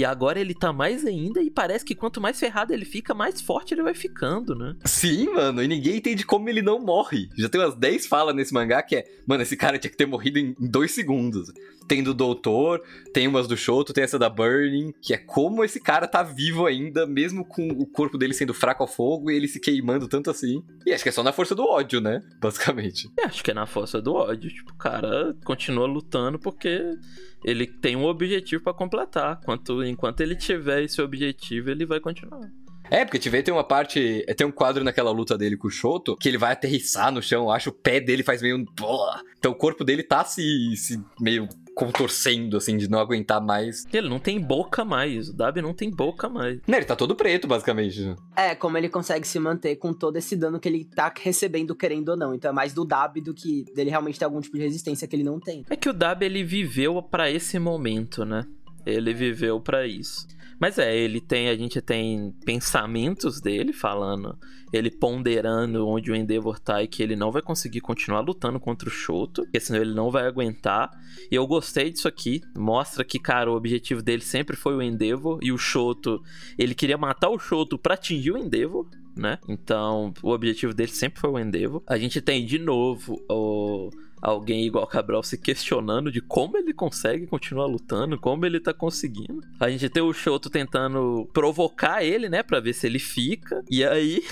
E 0.00 0.04
agora 0.06 0.40
ele 0.40 0.54
tá 0.54 0.72
mais 0.72 1.04
ainda 1.04 1.42
e 1.42 1.50
parece 1.50 1.84
que 1.84 1.94
quanto 1.94 2.22
mais 2.22 2.40
ferrado 2.40 2.72
ele 2.72 2.86
fica, 2.86 3.12
mais 3.12 3.38
forte 3.38 3.74
ele 3.74 3.82
vai 3.82 3.92
ficando, 3.92 4.54
né? 4.54 4.74
Sim, 4.82 5.26
mano, 5.26 5.62
e 5.62 5.68
ninguém 5.68 5.96
entende 5.96 6.24
como 6.24 6.48
ele 6.48 6.62
não 6.62 6.80
morre. 6.80 7.28
Já 7.36 7.50
tem 7.50 7.60
umas 7.60 7.74
10 7.74 8.06
falas 8.06 8.34
nesse 8.34 8.54
mangá 8.54 8.82
que 8.82 8.96
é, 8.96 9.04
mano, 9.26 9.42
esse 9.42 9.58
cara 9.58 9.78
tinha 9.78 9.90
que 9.90 9.98
ter 9.98 10.06
morrido 10.06 10.38
em 10.38 10.54
2 10.58 10.90
segundos. 10.90 11.52
Tem 11.86 12.02
do 12.02 12.14
Doutor, 12.14 12.80
tem 13.12 13.28
umas 13.28 13.46
do 13.46 13.58
Shoto, 13.58 13.92
tem 13.92 14.04
essa 14.04 14.18
da 14.18 14.30
Burning, 14.30 14.94
que 15.02 15.12
é 15.12 15.18
como 15.18 15.62
esse 15.62 15.78
cara 15.78 16.06
tá 16.06 16.22
vivo 16.22 16.64
ainda, 16.64 17.06
mesmo 17.06 17.44
com 17.44 17.68
o 17.68 17.84
corpo 17.84 18.16
dele 18.16 18.32
sendo 18.32 18.54
fraco 18.54 18.82
ao 18.82 18.88
fogo 18.88 19.30
e 19.30 19.36
ele 19.36 19.48
se 19.48 19.60
queimando 19.60 20.08
tanto 20.08 20.30
assim. 20.30 20.62
E 20.86 20.94
acho 20.94 21.02
que 21.02 21.10
é 21.10 21.12
só 21.12 21.22
na 21.22 21.32
força 21.32 21.54
do 21.54 21.64
ódio, 21.64 22.00
né? 22.00 22.22
Basicamente. 22.40 23.10
É, 23.18 23.26
acho 23.26 23.44
que 23.44 23.50
é 23.50 23.54
na 23.54 23.66
força 23.66 24.00
do 24.00 24.14
ódio. 24.14 24.48
Tipo, 24.48 24.70
o 24.70 24.76
cara 24.76 25.36
continua 25.44 25.86
lutando 25.86 26.38
porque 26.38 26.96
ele 27.44 27.66
tem 27.66 27.96
um 27.96 28.04
objetivo 28.04 28.62
para 28.62 28.74
completar. 28.74 29.40
Quanto, 29.40 29.82
enquanto 29.90 30.20
ele 30.20 30.34
tiver 30.34 30.82
esse 30.82 31.00
objetivo, 31.00 31.70
ele 31.70 31.84
vai 31.84 32.00
continuar. 32.00 32.50
É, 32.90 33.04
porque 33.04 33.20
te 33.20 33.30
vê, 33.30 33.40
tem 33.40 33.54
uma 33.54 33.62
parte. 33.62 34.26
Tem 34.36 34.44
um 34.46 34.50
quadro 34.50 34.82
naquela 34.82 35.12
luta 35.12 35.38
dele 35.38 35.56
com 35.56 35.68
o 35.68 35.70
Shoto 35.70 36.16
que 36.16 36.28
ele 36.28 36.36
vai 36.36 36.52
aterrissar 36.52 37.12
no 37.12 37.22
chão. 37.22 37.44
Eu 37.44 37.50
acho 37.50 37.70
o 37.70 37.72
pé 37.72 38.00
dele 38.00 38.24
faz 38.24 38.42
meio. 38.42 38.66
Então 39.38 39.52
o 39.52 39.54
corpo 39.54 39.84
dele 39.84 40.02
tá 40.02 40.24
se, 40.24 40.76
se 40.76 41.00
meio 41.20 41.48
contorcendo, 41.72 42.56
assim, 42.56 42.76
de 42.76 42.90
não 42.90 42.98
aguentar 42.98 43.40
mais. 43.40 43.86
Ele 43.92 44.08
não 44.08 44.18
tem 44.18 44.40
boca 44.40 44.84
mais. 44.84 45.28
O 45.28 45.32
Dabi 45.32 45.62
não 45.62 45.72
tem 45.72 45.88
boca 45.88 46.28
mais. 46.28 46.60
Não, 46.66 46.76
ele 46.76 46.84
tá 46.84 46.96
todo 46.96 47.14
preto, 47.14 47.46
basicamente. 47.46 48.14
É, 48.36 48.54
como 48.54 48.76
ele 48.76 48.88
consegue 48.88 49.26
se 49.26 49.38
manter 49.38 49.76
com 49.76 49.94
todo 49.94 50.16
esse 50.16 50.36
dano 50.36 50.58
que 50.58 50.68
ele 50.68 50.84
tá 50.84 51.12
recebendo, 51.16 51.74
querendo 51.74 52.10
ou 52.10 52.16
não. 52.16 52.34
Então 52.34 52.50
é 52.50 52.54
mais 52.54 52.74
do 52.74 52.84
Dabi 52.84 53.20
do 53.20 53.32
que 53.32 53.64
dele 53.74 53.88
realmente 53.88 54.18
ter 54.18 54.24
algum 54.24 54.40
tipo 54.40 54.56
de 54.56 54.64
resistência 54.64 55.06
que 55.06 55.14
ele 55.14 55.22
não 55.22 55.38
tem. 55.38 55.64
É 55.70 55.76
que 55.76 55.88
o 55.88 55.92
Dabi, 55.92 56.26
ele 56.26 56.42
viveu 56.42 57.00
para 57.02 57.30
esse 57.30 57.58
momento, 57.58 58.24
né? 58.24 58.44
Ele 58.84 59.12
viveu 59.12 59.60
para 59.60 59.86
isso. 59.86 60.26
Mas 60.60 60.78
é, 60.78 60.94
ele 60.94 61.22
tem, 61.22 61.48
a 61.48 61.56
gente 61.56 61.80
tem 61.80 62.34
pensamentos 62.44 63.40
dele 63.40 63.72
falando, 63.72 64.38
ele 64.70 64.90
ponderando 64.90 65.88
onde 65.88 66.12
o 66.12 66.14
Endeavor 66.14 66.60
tá 66.60 66.82
e 66.82 66.86
que 66.86 67.02
ele 67.02 67.16
não 67.16 67.32
vai 67.32 67.40
conseguir 67.40 67.80
continuar 67.80 68.20
lutando 68.20 68.60
contra 68.60 68.86
o 68.86 68.92
Shoto, 68.92 69.44
porque 69.44 69.58
senão 69.58 69.80
ele 69.80 69.94
não 69.94 70.10
vai 70.10 70.26
aguentar. 70.26 70.90
E 71.30 71.34
eu 71.34 71.46
gostei 71.46 71.90
disso 71.90 72.06
aqui, 72.06 72.42
mostra 72.54 73.02
que, 73.02 73.18
cara, 73.18 73.50
o 73.50 73.56
objetivo 73.56 74.02
dele 74.02 74.20
sempre 74.20 74.54
foi 74.54 74.74
o 74.74 74.82
Endeavor 74.82 75.38
e 75.42 75.50
o 75.50 75.56
Shoto, 75.56 76.22
ele 76.58 76.74
queria 76.74 76.98
matar 76.98 77.30
o 77.30 77.38
Shoto 77.38 77.78
para 77.78 77.94
atingir 77.94 78.32
o 78.32 78.36
Endeavor, 78.36 78.86
né? 79.16 79.38
Então, 79.48 80.12
o 80.22 80.30
objetivo 80.30 80.74
dele 80.74 80.92
sempre 80.92 81.22
foi 81.22 81.30
o 81.30 81.38
Endeavor. 81.38 81.82
A 81.86 81.96
gente 81.96 82.20
tem 82.20 82.44
de 82.44 82.58
novo 82.58 83.18
o 83.30 83.88
alguém 84.20 84.66
igual 84.66 84.86
Cabral 84.86 85.22
se 85.22 85.38
questionando 85.38 86.10
de 86.10 86.20
como 86.20 86.56
ele 86.56 86.72
consegue 86.72 87.26
continuar 87.26 87.66
lutando, 87.66 88.18
como 88.18 88.44
ele 88.44 88.60
tá 88.60 88.74
conseguindo. 88.74 89.40
A 89.58 89.70
gente 89.70 89.88
tem 89.88 90.02
o 90.02 90.12
Shoto 90.12 90.50
tentando 90.50 91.28
provocar 91.32 92.02
ele, 92.04 92.28
né, 92.28 92.42
para 92.42 92.60
ver 92.60 92.72
se 92.72 92.86
ele 92.86 92.98
fica. 92.98 93.62
E 93.70 93.84
aí 93.84 94.22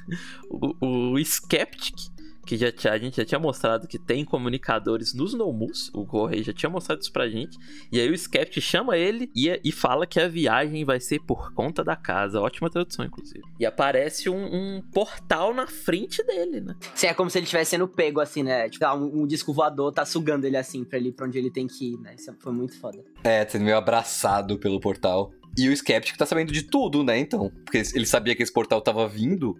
o, 0.50 1.12
o 1.14 1.24
Skeptic 1.24 2.15
que 2.46 2.56
já 2.56 2.68
a 2.90 2.98
gente 2.98 3.16
já 3.16 3.24
tinha 3.24 3.38
mostrado 3.40 3.88
que 3.88 3.98
tem 3.98 4.24
comunicadores 4.24 5.12
nos 5.12 5.34
Nomus, 5.34 5.90
o 5.92 6.06
Correio 6.06 6.44
já 6.44 6.52
tinha 6.52 6.70
mostrado 6.70 7.02
isso 7.02 7.12
pra 7.12 7.28
gente. 7.28 7.58
E 7.90 8.00
aí 8.00 8.08
o 8.08 8.16
Skeptic 8.16 8.62
chama 8.62 8.96
ele 8.96 9.28
e, 9.34 9.60
e 9.64 9.72
fala 9.72 10.06
que 10.06 10.20
a 10.20 10.28
viagem 10.28 10.84
vai 10.84 11.00
ser 11.00 11.18
por 11.20 11.52
conta 11.52 11.82
da 11.82 11.96
casa. 11.96 12.40
Ótima 12.40 12.70
tradução, 12.70 13.04
inclusive. 13.04 13.42
E 13.58 13.66
aparece 13.66 14.30
um, 14.30 14.76
um 14.76 14.82
portal 14.92 15.52
na 15.52 15.66
frente 15.66 16.22
dele, 16.22 16.60
né? 16.60 16.76
Sim, 16.94 17.08
é 17.08 17.14
como 17.14 17.28
se 17.28 17.38
ele 17.38 17.44
estivesse 17.44 17.72
sendo 17.72 17.88
pego, 17.88 18.20
assim, 18.20 18.44
né? 18.44 18.68
Tipo, 18.68 18.86
um, 18.94 19.22
um 19.22 19.26
disco 19.26 19.52
voador 19.52 19.92
tá 19.92 20.04
sugando 20.04 20.44
ele 20.44 20.56
assim 20.56 20.84
pra 20.84 20.98
ele 20.98 21.10
pra 21.10 21.26
onde 21.26 21.36
ele 21.36 21.50
tem 21.50 21.66
que 21.66 21.94
ir, 21.94 21.98
né? 21.98 22.14
Isso 22.14 22.32
foi 22.38 22.52
muito 22.52 22.78
foda. 22.78 23.04
É, 23.24 23.44
sendo 23.46 23.64
meio 23.64 23.76
abraçado 23.76 24.56
pelo 24.56 24.78
portal. 24.78 25.32
E 25.56 25.68
o 25.68 25.72
Skeptic 25.72 26.16
tá 26.16 26.26
sabendo 26.26 26.52
de 26.52 26.62
tudo, 26.62 27.02
né, 27.02 27.18
então? 27.18 27.50
Porque 27.64 27.82
ele 27.94 28.06
sabia 28.06 28.34
que 28.34 28.42
esse 28.42 28.52
portal 28.52 28.80
tava 28.80 29.08
vindo, 29.08 29.56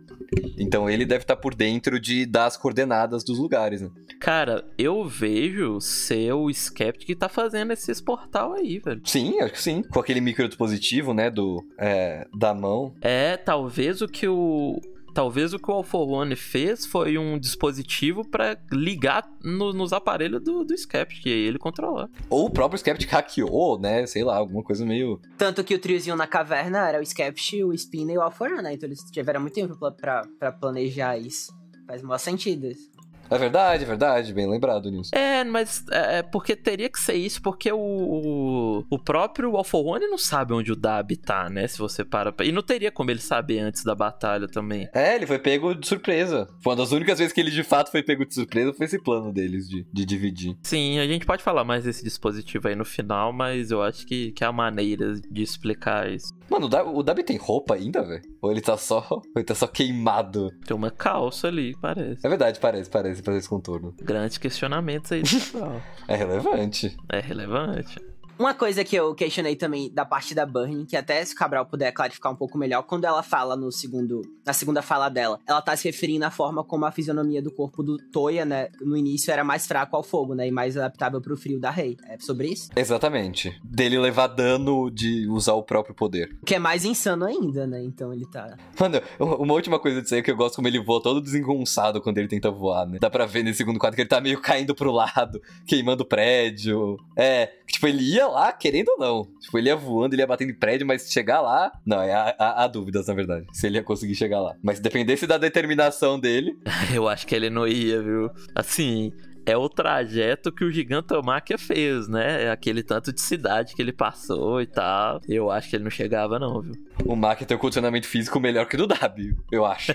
então 0.58 0.88
ele 0.88 1.04
deve 1.04 1.22
estar 1.22 1.36
tá 1.36 1.40
por 1.40 1.54
dentro 1.54 1.98
de 1.98 2.26
dar 2.26 2.46
as 2.46 2.56
coordenadas 2.56 3.24
dos 3.24 3.38
lugares, 3.38 3.80
né? 3.80 3.90
Cara, 4.20 4.64
eu 4.78 5.04
vejo 5.04 5.80
ser 5.80 6.32
o 6.32 6.50
Skeptic 6.50 7.06
que 7.06 7.14
tá 7.14 7.28
fazendo 7.28 7.72
esses 7.72 8.00
portal 8.00 8.54
aí, 8.54 8.78
velho. 8.78 9.00
Sim, 9.04 9.40
acho 9.40 9.52
que 9.52 9.62
sim. 9.62 9.82
Com 9.82 10.00
aquele 10.00 10.20
micro 10.20 10.48
dispositivo, 10.48 11.14
né, 11.14 11.30
do, 11.30 11.64
é, 11.78 12.26
da 12.36 12.54
mão. 12.54 12.94
É, 13.00 13.36
talvez 13.36 14.00
o 14.00 14.08
que 14.08 14.26
o, 14.26 14.80
talvez 15.16 15.54
o 15.54 15.58
que 15.58 15.70
o 15.70 15.72
All 15.72 15.82
for 15.82 16.06
One 16.06 16.36
fez 16.36 16.84
foi 16.84 17.16
um 17.16 17.38
dispositivo 17.38 18.22
para 18.22 18.58
ligar 18.70 19.26
no, 19.42 19.72
nos 19.72 19.94
aparelhos 19.94 20.42
do, 20.42 20.62
do 20.62 20.76
Skeptic 20.76 21.24
e 21.24 21.30
ele 21.30 21.58
controlar. 21.58 22.10
Ou 22.28 22.44
o 22.44 22.50
próprio 22.50 22.78
Skeptic 22.78 23.10
hackeou, 23.10 23.80
né? 23.80 24.06
Sei 24.06 24.22
lá, 24.22 24.36
alguma 24.36 24.62
coisa 24.62 24.84
meio. 24.84 25.18
Tanto 25.38 25.64
que 25.64 25.74
o 25.74 25.78
triozinho 25.78 26.16
na 26.16 26.26
caverna 26.26 26.86
era 26.86 27.00
o 27.00 27.02
Skeptic, 27.02 27.64
o 27.64 27.72
Spin 27.72 28.12
e 28.12 28.18
o 28.18 28.20
All 28.20 28.30
for 28.30 28.52
One, 28.52 28.62
né? 28.62 28.74
Então 28.74 28.86
eles 28.86 29.00
tiveram 29.10 29.40
muito 29.40 29.54
tempo 29.54 29.74
pra, 29.92 30.22
pra 30.38 30.52
planejar 30.52 31.16
isso. 31.16 31.50
Faz 31.86 32.02
maior 32.02 32.18
sentido 32.18 32.66
isso. 32.66 32.95
É 33.30 33.38
verdade, 33.38 33.84
é 33.84 33.86
verdade, 33.86 34.32
bem 34.32 34.48
lembrado 34.48 34.90
nisso. 34.90 35.14
É, 35.14 35.44
mas 35.44 35.84
é, 35.90 36.18
é 36.18 36.22
porque 36.22 36.54
teria 36.54 36.88
que 36.88 37.00
ser 37.00 37.14
isso, 37.14 37.42
porque 37.42 37.70
o, 37.72 37.78
o, 37.78 38.84
o 38.90 38.98
próprio 38.98 39.56
Alpha 39.56 39.78
One 39.78 40.06
não 40.06 40.18
sabe 40.18 40.52
onde 40.52 40.72
o 40.72 40.76
Dab 40.76 41.16
tá, 41.16 41.48
né? 41.48 41.66
Se 41.66 41.78
você 41.78 42.04
para. 42.04 42.34
E 42.42 42.52
não 42.52 42.62
teria 42.62 42.90
como 42.90 43.10
ele 43.10 43.20
saber 43.20 43.58
antes 43.60 43.84
da 43.84 43.94
batalha 43.94 44.48
também. 44.48 44.88
É, 44.94 45.14
ele 45.14 45.26
foi 45.26 45.38
pego 45.38 45.74
de 45.74 45.86
surpresa. 45.86 46.48
Foi 46.60 46.72
uma 46.72 46.76
das 46.76 46.92
únicas 46.92 47.18
vezes 47.18 47.32
que 47.32 47.40
ele 47.40 47.50
de 47.50 47.62
fato 47.62 47.90
foi 47.90 48.02
pego 48.02 48.24
de 48.24 48.34
surpresa, 48.34 48.72
foi 48.72 48.86
esse 48.86 48.98
plano 48.98 49.32
deles 49.32 49.68
de, 49.68 49.86
de 49.92 50.04
dividir. 50.04 50.56
Sim, 50.62 50.98
a 50.98 51.06
gente 51.06 51.26
pode 51.26 51.42
falar 51.42 51.64
mais 51.64 51.84
desse 51.84 52.02
dispositivo 52.04 52.68
aí 52.68 52.74
no 52.74 52.84
final, 52.84 53.32
mas 53.32 53.70
eu 53.70 53.82
acho 53.82 54.06
que, 54.06 54.32
que 54.32 54.44
é 54.44 54.46
a 54.46 54.52
maneira 54.52 55.14
de 55.14 55.42
explicar 55.42 56.10
isso. 56.10 56.35
Mano, 56.50 56.66
o 56.94 57.02
Dab 57.02 57.22
tem 57.22 57.36
roupa 57.36 57.74
ainda, 57.74 58.02
velho? 58.02 58.22
Ou 58.40 58.50
ele 58.50 58.60
tá 58.60 58.76
só. 58.76 59.06
Ou 59.10 59.22
ele 59.36 59.44
tá 59.44 59.54
só 59.54 59.66
queimado? 59.66 60.50
Tem 60.64 60.76
uma 60.76 60.90
calça 60.90 61.48
ali, 61.48 61.74
parece. 61.80 62.24
É 62.24 62.28
verdade, 62.28 62.60
parece, 62.60 62.88
parece, 62.88 63.22
parece 63.22 63.40
esse 63.40 63.48
contorno. 63.48 63.94
Grandes 64.00 64.38
questionamentos 64.38 65.12
aí 65.12 65.22
do 65.22 65.28
É 66.08 66.16
relevante. 66.16 66.96
É 67.10 67.20
relevante. 67.20 67.98
Uma 68.38 68.52
coisa 68.52 68.84
que 68.84 68.94
eu 68.94 69.14
questionei 69.14 69.56
também 69.56 69.90
da 69.90 70.04
parte 70.04 70.34
da 70.34 70.44
Burnie, 70.44 70.84
que 70.84 70.96
até 70.96 71.24
se 71.24 71.32
o 71.32 71.36
Cabral 71.36 71.64
puder 71.64 71.90
clarificar 71.92 72.30
um 72.30 72.36
pouco 72.36 72.58
melhor, 72.58 72.82
quando 72.82 73.04
ela 73.04 73.22
fala 73.22 73.56
no 73.56 73.72
segundo, 73.72 74.20
na 74.44 74.52
segunda 74.52 74.82
fala 74.82 75.08
dela, 75.08 75.40
ela 75.46 75.62
tá 75.62 75.74
se 75.74 75.88
referindo 75.88 76.24
à 76.24 76.30
forma 76.30 76.62
como 76.62 76.84
a 76.84 76.92
fisionomia 76.92 77.40
do 77.40 77.50
corpo 77.50 77.82
do 77.82 77.96
Toya, 78.12 78.44
né, 78.44 78.68
no 78.80 78.96
início 78.96 79.30
era 79.32 79.42
mais 79.42 79.66
fraco 79.66 79.96
ao 79.96 80.02
fogo, 80.02 80.34
né, 80.34 80.46
e 80.46 80.50
mais 80.50 80.76
adaptável 80.76 81.20
pro 81.20 81.36
frio 81.36 81.58
da 81.58 81.70
Rei. 81.70 81.96
É 82.08 82.18
sobre 82.18 82.48
isso? 82.48 82.68
Exatamente. 82.76 83.58
Dele 83.64 83.98
levar 83.98 84.26
dano 84.26 84.90
de 84.90 85.26
usar 85.28 85.54
o 85.54 85.62
próprio 85.62 85.94
poder. 85.94 86.36
Que 86.44 86.56
é 86.56 86.58
mais 86.58 86.84
insano 86.84 87.24
ainda, 87.24 87.66
né, 87.66 87.82
então 87.82 88.12
ele 88.12 88.26
tá... 88.26 88.54
Mano, 88.78 89.00
uma 89.18 89.54
última 89.54 89.78
coisa 89.78 90.02
de 90.02 90.08
ser 90.08 90.22
que 90.22 90.30
eu 90.30 90.36
gosto 90.36 90.56
como 90.56 90.68
ele 90.68 90.82
voa 90.82 91.02
todo 91.02 91.22
desengonçado 91.22 92.02
quando 92.02 92.18
ele 92.18 92.28
tenta 92.28 92.50
voar, 92.50 92.86
né. 92.86 92.98
Dá 93.00 93.08
pra 93.08 93.24
ver 93.24 93.42
nesse 93.42 93.58
segundo 93.58 93.78
quadro 93.78 93.96
que 93.96 94.02
ele 94.02 94.08
tá 94.08 94.20
meio 94.20 94.40
caindo 94.42 94.74
pro 94.74 94.92
lado, 94.92 95.40
queimando 95.66 96.04
prédio. 96.04 96.98
É, 97.16 97.50
tipo, 97.66 97.86
ele 97.86 98.02
ia 98.02 98.25
lá, 98.26 98.52
querendo 98.52 98.88
ou 98.90 98.98
não. 98.98 99.28
Tipo, 99.40 99.58
ele 99.58 99.68
ia 99.68 99.76
voando, 99.76 100.14
ele 100.14 100.22
ia 100.22 100.26
batendo 100.26 100.50
em 100.50 100.58
prédio, 100.58 100.86
mas 100.86 101.10
chegar 101.10 101.40
lá. 101.40 101.72
Não, 101.84 102.00
é, 102.02 102.12
há, 102.12 102.64
há 102.64 102.66
dúvidas, 102.66 103.06
na 103.06 103.14
verdade. 103.14 103.46
Se 103.52 103.66
ele 103.66 103.76
ia 103.76 103.82
conseguir 103.82 104.14
chegar 104.14 104.40
lá. 104.40 104.54
Mas 104.62 104.80
dependesse 104.80 105.26
da 105.26 105.38
determinação 105.38 106.18
dele. 106.18 106.56
Eu 106.94 107.08
acho 107.08 107.26
que 107.26 107.34
ele 107.34 107.50
não 107.50 107.66
ia, 107.66 108.02
viu? 108.02 108.30
Assim, 108.54 109.12
é 109.46 109.56
o 109.56 109.68
trajeto 109.68 110.50
que 110.50 110.64
o 110.64 110.72
Gigantomáquia 110.72 111.56
fez, 111.56 112.08
né? 112.08 112.46
É 112.46 112.50
aquele 112.50 112.82
tanto 112.82 113.12
de 113.12 113.20
cidade 113.20 113.76
que 113.76 113.80
ele 113.80 113.92
passou 113.92 114.60
e 114.60 114.66
tal. 114.66 115.20
Eu 115.28 115.52
acho 115.52 115.70
que 115.70 115.76
ele 115.76 115.84
não 115.84 115.90
chegava, 115.90 116.36
não, 116.36 116.60
viu? 116.60 116.72
O 117.04 117.14
Máquia 117.14 117.46
tem 117.46 117.56
um 117.56 117.60
condicionamento 117.60 118.08
físico 118.08 118.40
melhor 118.40 118.66
que 118.66 118.74
o 118.74 118.78
do 118.78 118.88
W, 118.88 119.36
eu 119.52 119.64
acho. 119.64 119.92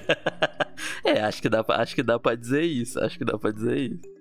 é, 1.04 1.22
acho 1.22 1.42
que, 1.42 1.50
dá 1.50 1.62
pra, 1.64 1.82
acho 1.82 1.94
que 1.94 2.02
dá 2.02 2.18
pra 2.18 2.34
dizer 2.34 2.64
isso. 2.64 2.98
Acho 3.04 3.18
que 3.18 3.26
dá 3.26 3.38
pra 3.38 3.52
dizer 3.52 3.78
isso. 3.78 4.21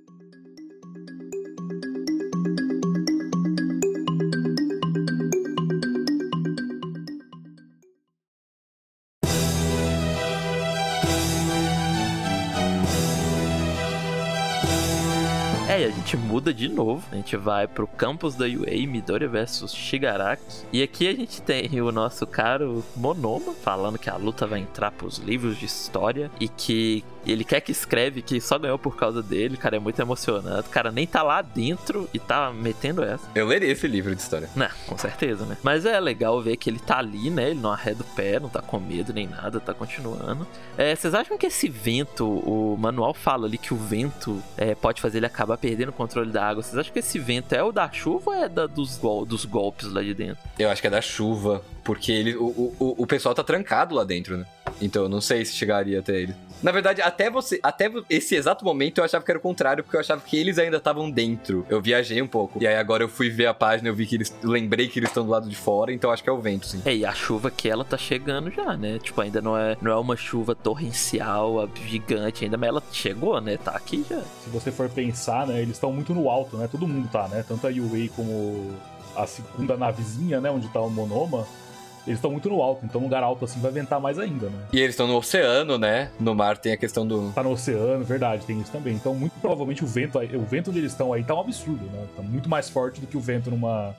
Gente 16.10 16.16
muda 16.16 16.52
de 16.52 16.68
novo. 16.68 17.02
A 17.12 17.14
gente 17.14 17.36
vai 17.36 17.68
pro 17.68 17.86
campus 17.86 18.34
da 18.34 18.44
UA, 18.44 18.86
Midori 18.88 19.28
versus 19.28 19.72
Shigaraki. 19.72 20.64
E 20.72 20.82
aqui 20.82 21.06
a 21.06 21.12
gente 21.12 21.40
tem 21.40 21.80
o 21.80 21.92
nosso 21.92 22.26
caro 22.26 22.84
Monoma 22.96 23.52
falando 23.52 23.98
que 23.98 24.10
a 24.10 24.16
luta 24.16 24.46
vai 24.46 24.60
entrar 24.60 24.90
pros 24.90 25.18
livros 25.18 25.56
de 25.56 25.66
história 25.66 26.30
e 26.40 26.48
que 26.48 27.04
ele 27.26 27.44
quer 27.44 27.60
que 27.60 27.72
escreve 27.72 28.22
que 28.22 28.40
só 28.40 28.58
ganhou 28.58 28.78
por 28.78 28.96
causa 28.96 29.22
dele. 29.22 29.56
Cara, 29.56 29.76
é 29.76 29.78
muito 29.78 30.00
emocionante. 30.00 30.68
O 30.68 30.72
cara 30.72 30.90
nem 30.90 31.06
tá 31.06 31.22
lá 31.22 31.42
dentro 31.42 32.08
e 32.12 32.18
tá 32.18 32.50
metendo 32.52 33.02
essa. 33.02 33.26
Eu 33.34 33.46
leria 33.46 33.70
esse 33.70 33.86
livro 33.86 34.14
de 34.14 34.20
história. 34.20 34.48
Não, 34.54 34.68
com 34.86 34.96
certeza, 34.96 35.44
né? 35.44 35.56
Mas 35.62 35.84
é 35.84 35.98
legal 36.00 36.40
ver 36.40 36.56
que 36.56 36.70
ele 36.70 36.78
tá 36.78 36.98
ali, 36.98 37.30
né? 37.30 37.50
Ele 37.50 37.60
não 37.60 37.72
arreda 37.72 38.02
o 38.02 38.14
pé, 38.14 38.40
não 38.40 38.48
tá 38.48 38.62
com 38.62 38.78
medo 38.78 39.12
nem 39.12 39.26
nada, 39.26 39.60
tá 39.60 39.74
continuando. 39.74 40.46
É, 40.76 40.94
vocês 40.94 41.14
acham 41.14 41.36
que 41.36 41.46
esse 41.46 41.68
vento, 41.68 42.26
o 42.26 42.76
manual 42.76 43.14
fala 43.14 43.46
ali 43.46 43.58
que 43.58 43.74
o 43.74 43.76
vento 43.76 44.42
é, 44.56 44.74
pode 44.74 45.00
fazer 45.00 45.18
ele 45.18 45.26
acabar 45.26 45.56
perdendo 45.58 45.90
o 45.90 45.92
controle 45.92 46.30
da 46.30 46.46
água. 46.46 46.62
Vocês 46.62 46.76
acham 46.76 46.92
que 46.92 46.98
esse 46.98 47.18
vento 47.18 47.54
é 47.54 47.62
o 47.62 47.72
da 47.72 47.90
chuva 47.90 48.30
ou 48.30 48.34
é 48.34 48.48
da, 48.48 48.66
dos, 48.66 48.96
gol 48.98 49.24
dos 49.24 49.44
golpes 49.44 49.90
lá 49.92 50.02
de 50.02 50.14
dentro? 50.14 50.42
Eu 50.58 50.70
acho 50.70 50.80
que 50.80 50.86
é 50.86 50.90
da 50.90 51.00
chuva, 51.00 51.62
porque 51.84 52.12
ele, 52.12 52.36
o, 52.36 52.74
o, 52.78 52.94
o 52.98 53.06
pessoal 53.06 53.34
tá 53.34 53.42
trancado 53.42 53.94
lá 53.94 54.04
dentro, 54.04 54.36
né? 54.36 54.46
Então 54.80 55.02
eu 55.02 55.08
não 55.08 55.20
sei 55.20 55.44
se 55.44 55.54
chegaria 55.54 55.98
até 56.00 56.20
ele. 56.20 56.34
Na 56.62 56.72
verdade, 56.72 57.00
até 57.00 57.30
você, 57.30 57.58
até 57.62 57.90
esse 58.08 58.34
exato 58.34 58.64
momento 58.64 58.98
eu 58.98 59.04
achava 59.04 59.24
que 59.24 59.30
era 59.30 59.38
o 59.38 59.42
contrário, 59.42 59.82
porque 59.82 59.96
eu 59.96 60.00
achava 60.00 60.20
que 60.20 60.36
eles 60.36 60.58
ainda 60.58 60.76
estavam 60.76 61.10
dentro. 61.10 61.64
Eu 61.70 61.80
viajei 61.80 62.20
um 62.20 62.26
pouco. 62.26 62.62
E 62.62 62.66
aí 62.66 62.76
agora 62.76 63.02
eu 63.02 63.08
fui 63.08 63.30
ver 63.30 63.46
a 63.46 63.54
página, 63.54 63.88
eu 63.88 63.94
vi 63.94 64.06
que 64.06 64.14
eles 64.14 64.34
lembrei 64.42 64.88
que 64.88 64.98
eles 64.98 65.08
estão 65.08 65.24
do 65.24 65.30
lado 65.30 65.48
de 65.48 65.56
fora, 65.56 65.92
então 65.92 66.10
acho 66.10 66.22
que 66.22 66.28
é 66.28 66.32
o 66.32 66.40
vento, 66.40 66.66
sim. 66.66 66.82
É, 66.84 66.94
e 66.94 67.04
a 67.04 67.12
chuva 67.12 67.50
que 67.50 67.68
ela 67.68 67.84
tá 67.84 67.96
chegando 67.96 68.50
já, 68.50 68.76
né? 68.76 68.98
Tipo, 68.98 69.22
ainda 69.22 69.40
não 69.40 69.56
é, 69.56 69.76
não 69.80 69.90
é 69.90 69.96
uma 69.96 70.16
chuva 70.16 70.54
torrencial, 70.54 71.68
gigante 71.86 72.44
ainda, 72.44 72.58
mas 72.58 72.68
ela 72.68 72.82
chegou, 72.92 73.40
né? 73.40 73.56
Tá 73.56 73.72
aqui 73.72 74.04
já. 74.08 74.20
Se 74.20 74.50
você 74.50 74.70
for 74.70 74.88
pensar, 74.90 75.46
né, 75.46 75.62
eles 75.62 75.76
estão 75.76 75.92
muito 75.92 76.14
no 76.14 76.28
alto, 76.28 76.58
né? 76.58 76.68
Todo 76.70 76.86
mundo 76.86 77.08
tá, 77.10 77.26
né? 77.28 77.42
Tanto 77.46 77.66
a 77.66 77.70
Yui 77.70 78.10
como 78.14 78.76
a 79.16 79.26
segunda 79.26 79.76
navezinha, 79.76 80.40
né, 80.40 80.50
onde 80.50 80.68
tá 80.68 80.80
o 80.80 80.90
Monoma, 80.90 81.46
eles 82.06 82.18
estão 82.18 82.30
muito 82.30 82.48
no 82.48 82.62
alto, 82.62 82.84
então 82.84 83.00
um 83.00 83.04
lugar 83.04 83.22
alto 83.22 83.44
assim 83.44 83.60
vai 83.60 83.70
ventar 83.70 84.00
mais 84.00 84.18
ainda, 84.18 84.46
né? 84.46 84.58
E 84.72 84.78
eles 84.78 84.90
estão 84.90 85.06
no 85.06 85.16
oceano, 85.16 85.78
né? 85.78 86.10
No 86.18 86.34
mar 86.34 86.56
tem 86.58 86.72
a 86.72 86.76
questão 86.76 87.06
do. 87.06 87.30
Tá 87.32 87.42
no 87.42 87.50
oceano, 87.50 88.04
verdade, 88.04 88.44
tem 88.46 88.60
isso 88.60 88.72
também. 88.72 88.94
Então, 88.94 89.14
muito 89.14 89.32
provavelmente 89.40 89.84
o 89.84 89.86
vento, 89.86 90.18
o 90.18 90.44
vento 90.44 90.70
onde 90.70 90.78
eles 90.78 90.92
estão 90.92 91.12
aí 91.12 91.22
tá 91.22 91.34
um 91.34 91.40
absurdo, 91.40 91.84
né? 91.86 92.06
Tá 92.16 92.22
muito 92.22 92.48
mais 92.48 92.68
forte 92.68 93.00
do 93.00 93.06
que 93.06 93.16
o 93.16 93.20
vento 93.20 93.50
numa 93.50 93.94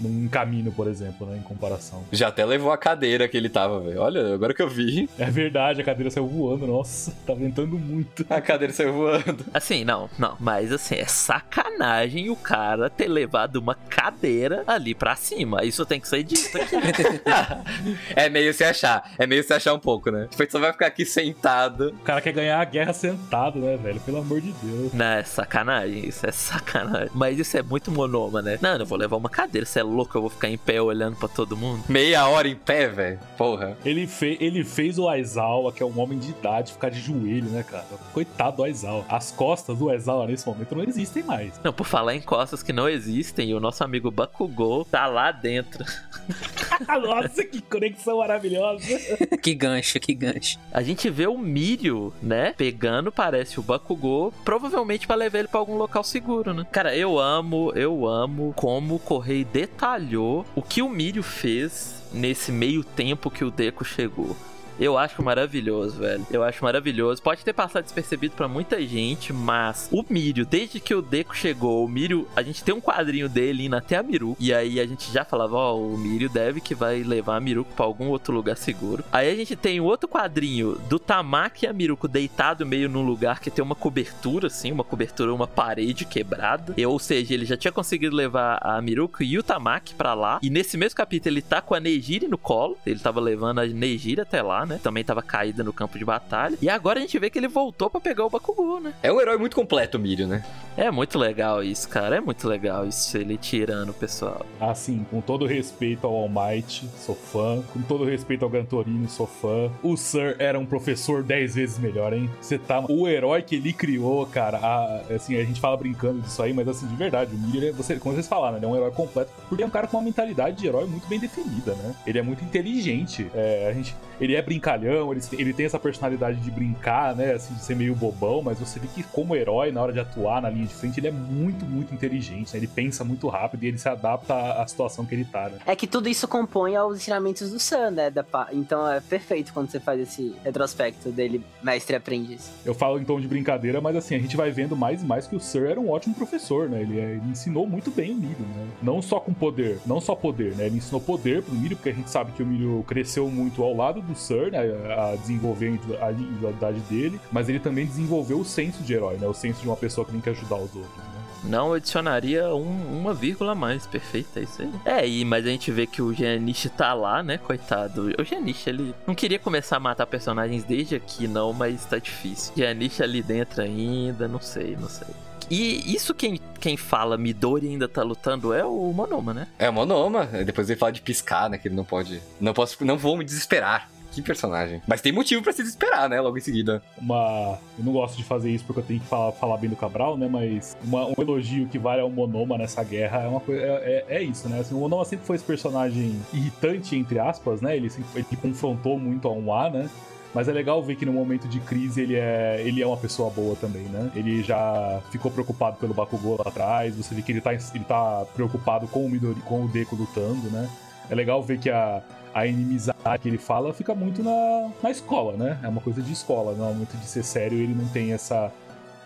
num 0.00 0.28
caminho, 0.28 0.72
por 0.72 0.86
exemplo, 0.86 1.26
né? 1.26 1.38
Em 1.38 1.42
comparação. 1.42 2.04
Já 2.12 2.28
até 2.28 2.44
levou 2.44 2.72
a 2.72 2.78
cadeira 2.78 3.28
que 3.28 3.36
ele 3.36 3.48
tava, 3.48 3.80
velho. 3.80 4.00
Olha, 4.00 4.34
agora 4.34 4.54
que 4.54 4.62
eu 4.62 4.68
vi. 4.68 5.08
É 5.18 5.30
verdade, 5.30 5.80
a 5.80 5.84
cadeira 5.84 6.10
saiu 6.10 6.26
voando. 6.26 6.66
Nossa, 6.66 7.12
tá 7.26 7.34
ventando 7.34 7.78
muito. 7.78 8.24
A 8.28 8.40
cadeira 8.40 8.72
saiu 8.72 8.92
voando. 8.92 9.44
Assim, 9.52 9.84
não, 9.84 10.08
não. 10.18 10.36
Mas 10.38 10.72
assim, 10.72 10.96
é 10.96 11.04
sacanagem 11.04 12.30
o 12.30 12.36
cara 12.36 12.88
ter 12.88 13.08
levado 13.08 13.56
uma 13.56 13.74
cadeira 13.74 14.64
ali 14.66 14.94
pra 14.94 15.16
cima. 15.16 15.64
Isso 15.64 15.84
tem 15.84 16.00
que 16.00 16.08
ser 16.08 16.22
dito 16.22 16.56
aqui. 16.56 16.76
é 18.14 18.28
meio 18.28 18.52
se 18.54 18.64
achar. 18.64 19.12
É 19.18 19.26
meio 19.26 19.42
se 19.42 19.52
achar 19.52 19.74
um 19.74 19.78
pouco, 19.78 20.10
né? 20.10 20.28
Tipo, 20.30 20.50
só 20.50 20.58
vai 20.58 20.72
ficar 20.72 20.86
aqui 20.86 21.04
sentado. 21.04 21.88
O 22.00 22.04
cara 22.04 22.20
quer 22.20 22.32
ganhar 22.32 22.60
a 22.60 22.64
guerra 22.64 22.92
sentado, 22.92 23.58
né, 23.58 23.76
velho? 23.76 24.00
Pelo 24.00 24.18
amor 24.18 24.40
de 24.40 24.52
Deus. 24.52 24.92
Não, 24.92 25.04
é 25.04 25.24
sacanagem. 25.24 26.08
Isso 26.08 26.26
é 26.26 26.32
sacanagem. 26.32 27.10
Mas 27.14 27.38
isso 27.38 27.56
é 27.56 27.62
muito 27.62 27.90
monoma, 27.90 28.42
né? 28.42 28.58
Não, 28.60 28.76
eu 28.76 28.86
vou 28.86 28.98
levar 28.98 29.16
uma 29.16 29.28
cadeira. 29.28 29.66
Você 29.70 29.78
é 29.78 29.82
louco, 29.84 30.18
eu 30.18 30.22
vou 30.22 30.30
ficar 30.30 30.48
em 30.48 30.58
pé 30.58 30.82
olhando 30.82 31.14
para 31.14 31.28
todo 31.28 31.56
mundo. 31.56 31.84
Meia 31.88 32.26
hora 32.26 32.48
em 32.48 32.56
pé, 32.56 32.88
velho. 32.88 33.20
Porra. 33.38 33.78
Ele, 33.84 34.04
fe 34.04 34.36
ele 34.40 34.64
fez 34.64 34.98
o 34.98 35.08
Aizawa, 35.08 35.72
que 35.72 35.80
é 35.80 35.86
um 35.86 36.00
homem 36.00 36.18
de 36.18 36.30
idade, 36.30 36.72
ficar 36.72 36.88
de 36.88 36.98
joelho, 36.98 37.48
né, 37.50 37.62
cara? 37.62 37.84
Coitado 38.12 38.56
do 38.56 38.64
Aizawa. 38.64 39.04
As 39.08 39.30
costas 39.30 39.78
do 39.78 39.88
Aizawa 39.88 40.26
nesse 40.26 40.44
momento 40.44 40.74
não 40.74 40.82
existem 40.82 41.22
mais. 41.22 41.60
Não, 41.62 41.72
por 41.72 41.86
falar 41.86 42.16
em 42.16 42.20
costas 42.20 42.64
que 42.64 42.72
não 42.72 42.88
existem, 42.88 43.54
o 43.54 43.60
nosso 43.60 43.84
amigo 43.84 44.10
Bakugou 44.10 44.84
tá 44.84 45.06
lá 45.06 45.30
dentro. 45.30 45.84
Nossa, 47.00 47.44
que 47.44 47.60
conexão 47.60 48.18
maravilhosa. 48.18 48.84
que 49.40 49.54
gancho, 49.54 50.00
que 50.00 50.14
gancho. 50.14 50.58
A 50.72 50.82
gente 50.82 51.08
vê 51.10 51.28
o 51.28 51.38
Mirio, 51.38 52.12
né, 52.20 52.54
pegando, 52.56 53.12
parece, 53.12 53.60
o 53.60 53.62
Bakugou, 53.62 54.32
provavelmente 54.44 55.06
para 55.06 55.16
levar 55.16 55.38
ele 55.38 55.48
para 55.48 55.60
algum 55.60 55.76
local 55.76 56.02
seguro, 56.02 56.52
né? 56.52 56.66
Cara, 56.72 56.96
eu 56.96 57.18
amo, 57.18 57.72
eu 57.76 58.08
amo 58.08 58.52
como 58.56 58.96
o 58.96 58.98
Correio 58.98 59.44
detalhou 59.60 60.46
o 60.54 60.62
que 60.62 60.80
o 60.80 60.88
Mirio 60.88 61.22
fez 61.22 62.02
nesse 62.14 62.50
meio 62.50 62.82
tempo 62.82 63.30
que 63.30 63.44
o 63.44 63.50
Deco 63.50 63.84
chegou. 63.84 64.34
Eu 64.80 64.96
acho 64.96 65.22
maravilhoso, 65.22 65.98
velho. 65.98 66.26
Eu 66.30 66.42
acho 66.42 66.64
maravilhoso. 66.64 67.20
Pode 67.20 67.44
ter 67.44 67.52
passado 67.52 67.84
despercebido 67.84 68.34
para 68.34 68.48
muita 68.48 68.80
gente, 68.80 69.30
mas 69.30 69.90
o 69.92 70.02
Mirio, 70.08 70.46
desde 70.46 70.80
que 70.80 70.94
o 70.94 71.02
Deco 71.02 71.36
chegou, 71.36 71.84
o 71.84 71.88
Mirio, 71.88 72.26
a 72.34 72.42
gente 72.42 72.64
tem 72.64 72.74
um 72.74 72.80
quadrinho 72.80 73.28
dele 73.28 73.66
indo 73.66 73.76
até 73.76 73.96
a 73.96 74.02
Miru. 74.02 74.34
E 74.40 74.54
aí 74.54 74.80
a 74.80 74.86
gente 74.86 75.12
já 75.12 75.22
falava, 75.22 75.54
ó, 75.54 75.74
oh, 75.74 75.94
o 75.94 75.98
Mirio 75.98 76.30
deve 76.30 76.62
que 76.62 76.74
vai 76.74 77.02
levar 77.02 77.36
a 77.36 77.40
Miruko 77.40 77.74
pra 77.74 77.84
algum 77.84 78.08
outro 78.08 78.32
lugar 78.32 78.56
seguro. 78.56 79.04
Aí 79.12 79.30
a 79.30 79.34
gente 79.34 79.54
tem 79.54 79.80
outro 79.80 80.08
quadrinho 80.08 80.80
do 80.88 80.98
Tamaki 80.98 81.66
e 81.66 81.68
a 81.68 81.74
Miruko 81.74 82.08
deitado 82.08 82.64
meio 82.64 82.88
num 82.88 83.02
lugar 83.02 83.40
que 83.40 83.50
tem 83.50 83.62
uma 83.62 83.74
cobertura, 83.74 84.46
assim, 84.46 84.72
uma 84.72 84.84
cobertura, 84.84 85.34
uma 85.34 85.46
parede 85.46 86.06
quebrada. 86.06 86.72
E, 86.74 86.86
ou 86.86 86.98
seja, 86.98 87.34
ele 87.34 87.44
já 87.44 87.56
tinha 87.56 87.72
conseguido 87.72 88.16
levar 88.16 88.58
a 88.62 88.80
Miruko 88.80 89.22
e 89.22 89.38
o 89.38 89.42
Tamaki 89.42 89.94
pra 89.94 90.14
lá. 90.14 90.38
E 90.42 90.48
nesse 90.48 90.78
mesmo 90.78 90.96
capítulo 90.96 91.34
ele 91.34 91.42
tá 91.42 91.60
com 91.60 91.74
a 91.74 91.80
Nejiri 91.80 92.28
no 92.28 92.38
colo. 92.38 92.78
Ele 92.86 92.98
tava 92.98 93.20
levando 93.20 93.58
a 93.58 93.66
Nejiri 93.66 94.22
até 94.22 94.40
lá, 94.40 94.69
né? 94.70 94.80
Também 94.82 95.04
tava 95.04 95.22
caída 95.22 95.64
no 95.64 95.72
campo 95.72 95.98
de 95.98 96.04
batalha. 96.04 96.56
E 96.62 96.68
agora 96.68 96.98
a 96.98 97.02
gente 97.02 97.18
vê 97.18 97.28
que 97.28 97.38
ele 97.38 97.48
voltou 97.48 97.90
para 97.90 98.00
pegar 98.00 98.24
o 98.24 98.30
Bakugou, 98.30 98.80
né? 98.80 98.94
É 99.02 99.12
um 99.12 99.20
herói 99.20 99.36
muito 99.36 99.56
completo, 99.56 99.98
o 99.98 100.00
Mirio, 100.00 100.26
né? 100.26 100.44
É 100.76 100.90
muito 100.90 101.18
legal 101.18 101.62
isso, 101.62 101.88
cara. 101.88 102.16
É 102.16 102.20
muito 102.20 102.48
legal 102.48 102.86
isso, 102.86 103.16
ele 103.18 103.36
tirando 103.36 103.90
o 103.90 103.94
pessoal. 103.94 104.46
Assim, 104.60 105.04
com 105.10 105.20
todo 105.20 105.44
respeito 105.44 106.06
ao 106.06 106.14
All 106.14 106.28
Might, 106.28 106.88
sou 106.96 107.14
fã. 107.14 107.62
Com 107.72 107.82
todo 107.82 108.04
respeito 108.04 108.44
ao 108.44 108.50
Gantorino, 108.50 109.08
sou 109.08 109.26
fã. 109.26 109.70
O 109.82 109.96
Sir 109.96 110.36
era 110.38 110.58
um 110.58 110.64
professor 110.64 111.22
10 111.22 111.54
vezes 111.54 111.78
melhor, 111.78 112.12
hein? 112.12 112.30
Você 112.40 112.56
tá. 112.58 112.80
O 112.88 113.08
herói 113.08 113.42
que 113.42 113.56
ele 113.56 113.72
criou, 113.72 114.24
cara. 114.26 114.58
A, 114.58 115.14
assim, 115.14 115.36
a 115.36 115.44
gente 115.44 115.60
fala 115.60 115.76
brincando 115.76 116.20
disso 116.20 116.42
aí, 116.42 116.52
mas 116.52 116.68
assim, 116.68 116.86
de 116.86 116.96
verdade, 116.96 117.34
o 117.34 117.38
Mirio, 117.38 117.74
você, 117.74 117.96
como 117.96 118.14
vocês 118.14 118.28
falaram, 118.28 118.56
ele 118.56 118.66
é 118.66 118.68
um 118.68 118.76
herói 118.76 118.92
completo. 118.92 119.30
Porque 119.48 119.62
é 119.62 119.66
um 119.66 119.70
cara 119.70 119.86
com 119.86 119.96
uma 119.96 120.04
mentalidade 120.04 120.56
de 120.56 120.66
herói 120.66 120.86
muito 120.86 121.06
bem 121.08 121.18
definida, 121.18 121.74
né? 121.74 121.94
Ele 122.06 122.18
é 122.18 122.22
muito 122.22 122.44
inteligente. 122.44 123.30
É, 123.34 123.68
a 123.68 123.72
gente 123.72 123.94
ele 124.20 124.34
é 124.34 124.42
brincalhão, 124.42 125.12
ele, 125.12 125.20
ele 125.32 125.52
tem 125.52 125.66
essa 125.66 125.78
personalidade 125.78 126.40
de 126.40 126.50
brincar, 126.50 127.14
né? 127.16 127.32
Assim, 127.32 127.54
de 127.54 127.62
ser 127.62 127.74
meio 127.74 127.94
bobão, 127.94 128.42
mas 128.42 128.58
você 128.58 128.78
vê 128.78 128.86
que, 128.88 129.02
como 129.02 129.34
herói, 129.34 129.72
na 129.72 129.80
hora 129.80 129.92
de 129.92 130.00
atuar 130.00 130.42
na 130.42 130.50
linha 130.50 130.66
de 130.66 130.74
frente, 130.74 131.00
ele 131.00 131.08
é 131.08 131.12
muito, 131.12 131.64
muito 131.64 131.94
inteligente, 131.94 132.52
né? 132.52 132.58
Ele 132.58 132.66
pensa 132.66 133.02
muito 133.02 133.28
rápido 133.28 133.64
e 133.64 133.68
ele 133.68 133.78
se 133.78 133.88
adapta 133.88 134.34
à 134.34 134.66
situação 134.66 135.04
que 135.06 135.14
ele 135.14 135.24
tá, 135.24 135.48
né? 135.48 135.58
É 135.66 135.74
que 135.74 135.86
tudo 135.86 136.08
isso 136.08 136.28
compõe 136.28 136.76
aos 136.76 136.98
ensinamentos 136.98 137.50
do 137.50 137.58
Sam, 137.58 137.92
né? 137.92 138.10
Da 138.10 138.22
pa... 138.22 138.48
Então 138.52 138.86
é 138.88 139.00
perfeito 139.00 139.52
quando 139.52 139.70
você 139.70 139.80
faz 139.80 140.00
esse 140.00 140.34
retrospecto 140.44 141.10
dele, 141.10 141.42
mestre 141.62 141.96
aprendiz. 141.96 142.50
Eu 142.64 142.74
falo 142.74 142.98
em 142.98 143.04
tom 143.04 143.20
de 143.20 143.26
brincadeira, 143.26 143.80
mas 143.80 143.96
assim, 143.96 144.14
a 144.14 144.18
gente 144.18 144.36
vai 144.36 144.50
vendo 144.50 144.76
mais 144.76 145.02
e 145.02 145.06
mais 145.06 145.26
que 145.26 145.34
o 145.34 145.40
Sir 145.40 145.64
era 145.64 145.80
um 145.80 145.90
ótimo 145.90 146.14
professor, 146.14 146.68
né? 146.68 146.82
Ele, 146.82 147.00
é, 147.00 147.12
ele 147.12 147.30
ensinou 147.30 147.66
muito 147.66 147.90
bem 147.90 148.12
o 148.12 148.16
Miro, 148.16 148.40
né? 148.40 148.68
Não 148.82 149.00
só 149.00 149.18
com 149.18 149.32
poder, 149.32 149.78
não 149.86 150.00
só 150.00 150.14
poder, 150.14 150.54
né? 150.56 150.66
Ele 150.66 150.76
ensinou 150.76 151.00
poder 151.00 151.42
pro 151.42 151.54
Miro, 151.54 151.76
porque 151.76 151.90
a 151.90 151.94
gente 151.94 152.10
sabe 152.10 152.32
que 152.32 152.42
o 152.42 152.46
Miro 152.46 152.84
cresceu 152.86 153.30
muito 153.30 153.62
ao 153.62 153.74
lado 153.74 154.02
do 154.12 154.18
Sir, 154.18 154.50
né? 154.50 154.60
A 154.94 155.16
desenvolver 155.16 155.78
a 156.00 156.12
individualidade 156.12 156.80
dele, 156.80 157.20
mas 157.30 157.48
ele 157.48 157.60
também 157.60 157.86
desenvolveu 157.86 158.40
o 158.40 158.44
senso 158.44 158.82
de 158.82 158.92
herói, 158.94 159.16
né? 159.16 159.26
O 159.26 159.34
senso 159.34 159.60
de 159.60 159.66
uma 159.66 159.76
pessoa 159.76 160.04
que 160.04 160.12
tem 160.12 160.20
que 160.20 160.30
ajudar 160.30 160.56
os 160.56 160.74
outros, 160.74 160.96
né? 160.96 161.20
Não 161.44 161.72
adicionaria 161.72 162.54
um, 162.54 163.00
uma 163.00 163.14
vírgula 163.14 163.52
a 163.52 163.54
mais, 163.54 163.86
perfeito, 163.86 164.38
é 164.38 164.42
isso 164.42 164.60
aí. 164.60 164.70
É, 164.84 165.08
e, 165.08 165.24
mas 165.24 165.46
a 165.46 165.48
gente 165.48 165.70
vê 165.70 165.86
que 165.86 166.02
o 166.02 166.12
Giannish 166.12 166.70
tá 166.76 166.92
lá, 166.92 167.22
né, 167.22 167.38
coitado. 167.38 168.12
O 168.18 168.24
Giannish, 168.24 168.66
ele 168.66 168.94
não 169.06 169.14
queria 169.14 169.38
começar 169.38 169.76
a 169.76 169.80
matar 169.80 170.06
personagens 170.06 170.64
desde 170.64 170.96
aqui, 170.96 171.26
não, 171.26 171.52
mas 171.52 171.84
tá 171.86 171.98
difícil. 171.98 172.52
Giannish 172.54 173.00
ali 173.00 173.22
dentro 173.22 173.62
ainda, 173.62 174.28
não 174.28 174.40
sei, 174.40 174.76
não 174.78 174.88
sei. 174.88 175.08
E 175.50 175.92
isso 175.92 176.14
quem, 176.14 176.40
quem 176.60 176.76
fala 176.76 177.18
Midori 177.18 177.66
ainda 177.66 177.88
tá 177.88 178.04
lutando 178.04 178.54
é 178.54 178.64
o 178.64 178.92
Monoma, 178.92 179.34
né? 179.34 179.48
É 179.58 179.68
o 179.68 179.72
Monoma. 179.72 180.24
Depois 180.24 180.70
ele 180.70 180.78
fala 180.78 180.92
de 180.92 181.00
piscar, 181.00 181.50
né? 181.50 181.58
Que 181.58 181.66
ele 181.66 181.74
não 181.74 181.84
pode. 181.84 182.22
Não 182.40 182.54
posso. 182.54 182.84
Não 182.84 182.96
vou 182.96 183.16
me 183.16 183.24
desesperar. 183.24 183.90
Que 184.12 184.20
personagem. 184.22 184.82
Mas 184.86 185.00
tem 185.00 185.12
motivo 185.12 185.42
para 185.42 185.52
se 185.52 185.62
desesperar, 185.62 186.08
né? 186.08 186.20
Logo 186.20 186.36
em 186.36 186.40
seguida. 186.40 186.82
Uma. 186.98 187.58
Eu 187.78 187.84
não 187.84 187.92
gosto 187.92 188.16
de 188.16 188.24
fazer 188.24 188.50
isso 188.50 188.64
porque 188.64 188.80
eu 188.80 188.84
tenho 188.84 189.00
que 189.00 189.06
falar, 189.06 189.32
falar 189.32 189.56
bem 189.56 189.70
do 189.70 189.76
Cabral, 189.76 190.16
né? 190.16 190.28
Mas 190.28 190.76
uma, 190.82 191.06
um 191.06 191.14
elogio 191.18 191.68
que 191.68 191.78
vale 191.78 192.00
ao 192.00 192.10
Monoma 192.10 192.58
nessa 192.58 192.82
guerra 192.82 193.22
é 193.22 193.28
uma 193.28 193.40
coisa. 193.40 193.62
É, 193.62 194.04
é, 194.08 194.16
é 194.16 194.22
isso, 194.22 194.48
né? 194.48 194.60
Assim, 194.60 194.74
o 194.74 194.78
Monoma 194.78 195.04
sempre 195.04 195.26
foi 195.26 195.36
esse 195.36 195.44
personagem 195.44 196.20
irritante, 196.32 196.96
entre 196.96 197.18
aspas, 197.18 197.60
né? 197.60 197.76
Ele, 197.76 197.88
sempre, 197.88 198.08
ele 198.16 198.40
confrontou 198.40 198.98
muito 198.98 199.28
a 199.28 199.32
um 199.32 199.52
A, 199.54 199.70
né? 199.70 199.88
Mas 200.32 200.48
é 200.48 200.52
legal 200.52 200.82
ver 200.82 200.94
que 200.94 201.04
no 201.04 201.12
momento 201.12 201.48
de 201.48 201.58
crise 201.60 202.02
ele 202.02 202.14
é, 202.14 202.62
ele 202.64 202.80
é 202.80 202.86
uma 202.86 202.96
pessoa 202.96 203.30
boa 203.30 203.56
também, 203.56 203.82
né? 203.82 204.10
Ele 204.14 204.42
já 204.42 205.00
ficou 205.10 205.30
preocupado 205.30 205.76
pelo 205.76 205.92
Bakugou 205.92 206.36
lá 206.36 206.44
atrás, 206.46 206.94
você 206.94 207.14
vê 207.14 207.22
que 207.22 207.32
ele 207.32 207.40
tá, 207.40 207.52
ele 207.52 207.84
tá 207.86 208.24
preocupado 208.34 208.86
com 208.86 209.04
o 209.04 209.10
Midori, 209.10 209.40
com 209.40 209.64
o 209.64 209.68
Deku 209.68 209.96
lutando, 209.96 210.48
né? 210.50 210.68
É 211.10 211.14
legal 211.16 211.42
ver 211.42 211.58
que 211.58 211.68
a, 211.68 212.00
a 212.32 212.46
inimizade 212.46 213.18
que 213.20 213.28
ele 213.28 213.38
fala 213.38 213.72
fica 213.74 213.94
muito 213.94 214.22
na, 214.22 214.70
na 214.82 214.90
escola, 214.90 215.36
né? 215.36 215.58
É 215.62 215.68
uma 215.68 215.80
coisa 215.80 216.00
de 216.00 216.12
escola, 216.12 216.54
não 216.56 216.70
é 216.70 216.72
muito 216.72 216.96
de 216.96 217.06
ser 217.06 217.24
sério, 217.24 217.58
ele 217.58 217.74
não 217.74 217.86
tem 217.88 218.12
essa 218.12 218.52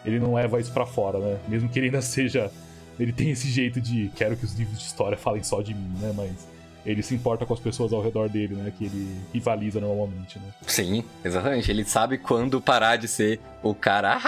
ele 0.05 0.21
não 0.21 0.35
leva 0.35 0.61
isso 0.61 0.73
pra 0.73 0.85
fora, 0.85 1.19
né? 1.19 1.39
Mesmo 1.49 1.69
que 1.69 1.79
ele 1.79 1.87
ainda 1.87 2.03
seja. 2.03 2.51
Ele 2.99 3.13
tem 3.13 3.31
esse 3.31 3.49
jeito 3.49 3.81
de 3.81 4.09
quero 4.15 4.37
que 4.37 4.45
os 4.45 4.55
livros 4.55 4.79
de 4.79 4.85
história 4.85 5.17
falem 5.19 5.43
só 5.43 5.61
de 5.61 5.75
mim, 5.75 5.93
né? 6.01 6.13
Mas 6.15 6.47
ele 6.85 7.03
se 7.03 7.15
importa 7.15 7.47
com 7.47 7.55
as 7.55 7.61
pessoas 7.61 7.93
ao 7.93 8.03
redor 8.03 8.29
dele, 8.29 8.55
né? 8.55 8.73
Que 8.77 8.85
ele 8.85 9.17
rivaliza 9.33 9.81
normalmente, 9.81 10.39
né? 10.39 10.47
Sim, 10.67 11.05
exatamente. 11.25 11.71
Ele 11.71 11.85
sabe 11.85 12.19
quando 12.19 12.61
parar 12.61 12.97
de 12.97 13.09
ser 13.09 13.41
o 13.63 13.75
cara. 13.75 14.19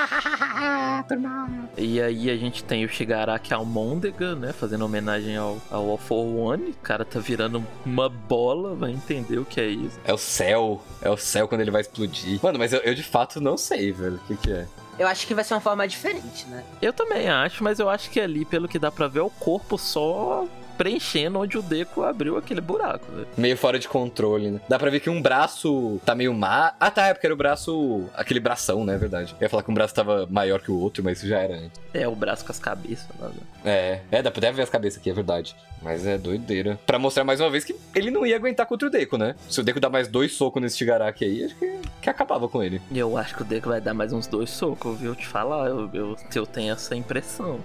E 1.76 2.00
aí 2.00 2.30
a 2.30 2.36
gente 2.36 2.64
tem 2.64 2.84
o 2.84 2.88
Shigaraki 2.88 3.52
Almôndega, 3.52 4.34
né? 4.34 4.52
Fazendo 4.52 4.84
homenagem 4.84 5.36
ao, 5.36 5.58
ao 5.70 5.90
All 5.90 5.98
for 5.98 6.24
One. 6.24 6.70
O 6.70 6.74
cara 6.82 7.04
tá 7.04 7.20
virando 7.20 7.64
uma 7.84 8.08
bola, 8.08 8.74
vai 8.74 8.92
entender 8.92 9.38
o 9.38 9.44
que 9.44 9.60
é 9.60 9.66
isso. 9.66 10.00
É 10.04 10.12
o 10.12 10.18
céu. 10.18 10.82
É 11.02 11.10
o 11.10 11.16
céu 11.16 11.46
quando 11.46 11.60
ele 11.60 11.70
vai 11.70 11.82
explodir. 11.82 12.40
Mano, 12.42 12.58
mas 12.58 12.72
eu, 12.72 12.80
eu 12.80 12.94
de 12.94 13.02
fato 13.02 13.40
não 13.40 13.56
sei, 13.56 13.92
velho. 13.92 14.16
O 14.16 14.26
que, 14.26 14.36
que 14.36 14.52
é? 14.52 14.66
Eu 14.98 15.06
acho 15.06 15.26
que 15.26 15.34
vai 15.34 15.44
ser 15.44 15.52
uma 15.54 15.60
forma 15.60 15.86
diferente, 15.86 16.46
né? 16.46 16.64
Eu 16.80 16.92
também 16.92 17.28
acho, 17.28 17.62
mas 17.62 17.78
eu 17.78 17.88
acho 17.88 18.08
que 18.08 18.18
ali, 18.18 18.46
pelo 18.46 18.66
que 18.66 18.78
dá 18.78 18.90
pra 18.90 19.06
ver, 19.06 19.18
é 19.18 19.22
o 19.22 19.28
corpo 19.28 19.76
só 19.76 20.46
preenchendo 20.76 21.38
onde 21.38 21.58
o 21.58 21.62
Deco 21.62 22.02
abriu 22.02 22.36
aquele 22.36 22.60
buraco, 22.60 23.04
velho. 23.12 23.26
Meio 23.36 23.56
fora 23.56 23.78
de 23.78 23.88
controle, 23.88 24.50
né? 24.50 24.60
Dá 24.68 24.78
pra 24.78 24.90
ver 24.90 25.00
que 25.00 25.10
um 25.10 25.20
braço 25.20 26.00
tá 26.04 26.14
meio 26.14 26.32
má. 26.34 26.74
Ah, 26.78 26.90
tá, 26.90 27.08
é 27.08 27.14
porque 27.14 27.26
era 27.26 27.34
o 27.34 27.36
braço. 27.36 28.04
aquele 28.14 28.40
bração, 28.40 28.84
né? 28.84 28.94
É 28.94 28.98
verdade. 28.98 29.34
Eu 29.40 29.44
ia 29.44 29.48
falar 29.48 29.62
que 29.62 29.70
um 29.70 29.74
braço 29.74 29.94
tava 29.94 30.26
maior 30.30 30.60
que 30.60 30.70
o 30.70 30.78
outro, 30.78 31.02
mas 31.02 31.18
isso 31.18 31.28
já 31.28 31.38
era 31.38 31.56
antes. 31.56 31.80
É, 31.92 32.06
o 32.06 32.14
braço 32.14 32.44
com 32.44 32.52
as 32.52 32.58
cabeças. 32.58 33.08
Né? 33.18 33.30
É, 33.64 34.00
é, 34.10 34.22
dá 34.22 34.30
pra 34.30 34.38
até 34.40 34.52
ver 34.52 34.62
as 34.62 34.70
cabeças 34.70 34.98
aqui, 35.00 35.10
é 35.10 35.14
verdade. 35.14 35.56
Mas 35.82 36.06
é 36.06 36.16
doideira. 36.16 36.78
Pra 36.86 36.98
mostrar 36.98 37.24
mais 37.24 37.40
uma 37.40 37.50
vez 37.50 37.64
que 37.64 37.76
ele 37.94 38.10
não 38.10 38.26
ia 38.26 38.36
aguentar 38.36 38.66
contra 38.66 38.88
o 38.88 38.90
Deco, 38.90 39.16
né? 39.16 39.34
Se 39.48 39.60
o 39.60 39.64
Deco 39.64 39.80
dar 39.80 39.90
mais 39.90 40.08
dois 40.08 40.32
socos 40.32 40.60
nesse 40.62 40.78
Shigaraki 40.78 41.24
aí, 41.24 41.44
acho 41.44 41.54
que, 41.56 41.80
que 42.02 42.10
acabava 42.10 42.48
com 42.48 42.62
ele. 42.62 42.80
E 42.90 42.98
eu 42.98 43.16
acho 43.16 43.34
que 43.34 43.42
o 43.42 43.44
Deco 43.44 43.68
vai 43.68 43.80
dar 43.80 43.94
mais 43.94 44.12
uns 44.12 44.26
dois 44.26 44.50
socos, 44.50 44.98
viu? 44.98 45.14
Te 45.14 45.26
falar, 45.26 45.68
eu, 45.68 45.90
eu, 45.92 46.16
eu 46.34 46.46
tenho 46.46 46.72
essa 46.72 46.94
impressão. 46.96 47.60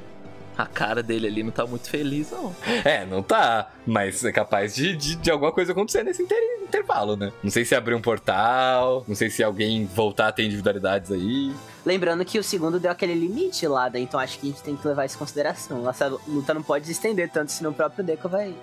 A 0.62 0.66
cara 0.68 1.02
dele 1.02 1.28
ali 1.28 1.44
não 1.44 1.52
tá 1.52 1.66
muito 1.66 1.90
feliz, 1.90 2.30
não. 2.32 2.56
É, 2.86 3.06
não 3.06 3.24
tá. 3.24 3.72
Mas 3.86 4.24
é 4.24 4.32
capaz 4.32 4.76
de, 4.76 4.96
de, 4.96 5.16
de 5.16 5.32
alguma 5.32 5.52
coisa 5.52 5.72
acontecer 5.72 6.04
nesse 6.04 6.22
inter- 6.22 6.38
intervalo, 6.62 7.16
né? 7.16 7.32
Não 7.44 7.50
sei 7.50 7.66
se 7.66 7.74
abrir 7.74 7.96
um 7.96 8.02
portal, 8.02 9.04
não 9.08 9.16
sei 9.16 9.30
se 9.30 9.44
alguém 9.44 9.86
voltar 9.86 10.28
a 10.28 10.32
ter 10.32 10.44
individualidades 10.44 11.12
aí. 11.12 11.52
Lembrando 11.84 12.24
que 12.24 12.38
o 12.38 12.44
segundo 12.44 12.80
deu 12.80 12.92
aquele 12.92 13.16
limite 13.16 13.66
lá, 13.66 13.90
né? 13.90 14.00
Então 14.00 14.20
acho 14.20 14.38
que 14.38 14.48
a 14.48 14.52
gente 14.52 14.62
tem 14.62 14.76
que 14.76 14.88
levar 14.88 15.06
isso 15.06 15.16
em 15.16 15.20
consideração. 15.20 15.90
Essa 15.90 16.08
luta 16.28 16.54
não 16.54 16.62
pode 16.62 16.86
se 16.86 16.92
estender 16.92 17.30
tanto, 17.30 17.52
senão 17.52 17.72
o 17.72 17.74
próprio 17.74 18.04
Deco 18.04 18.30
vai 18.30 18.54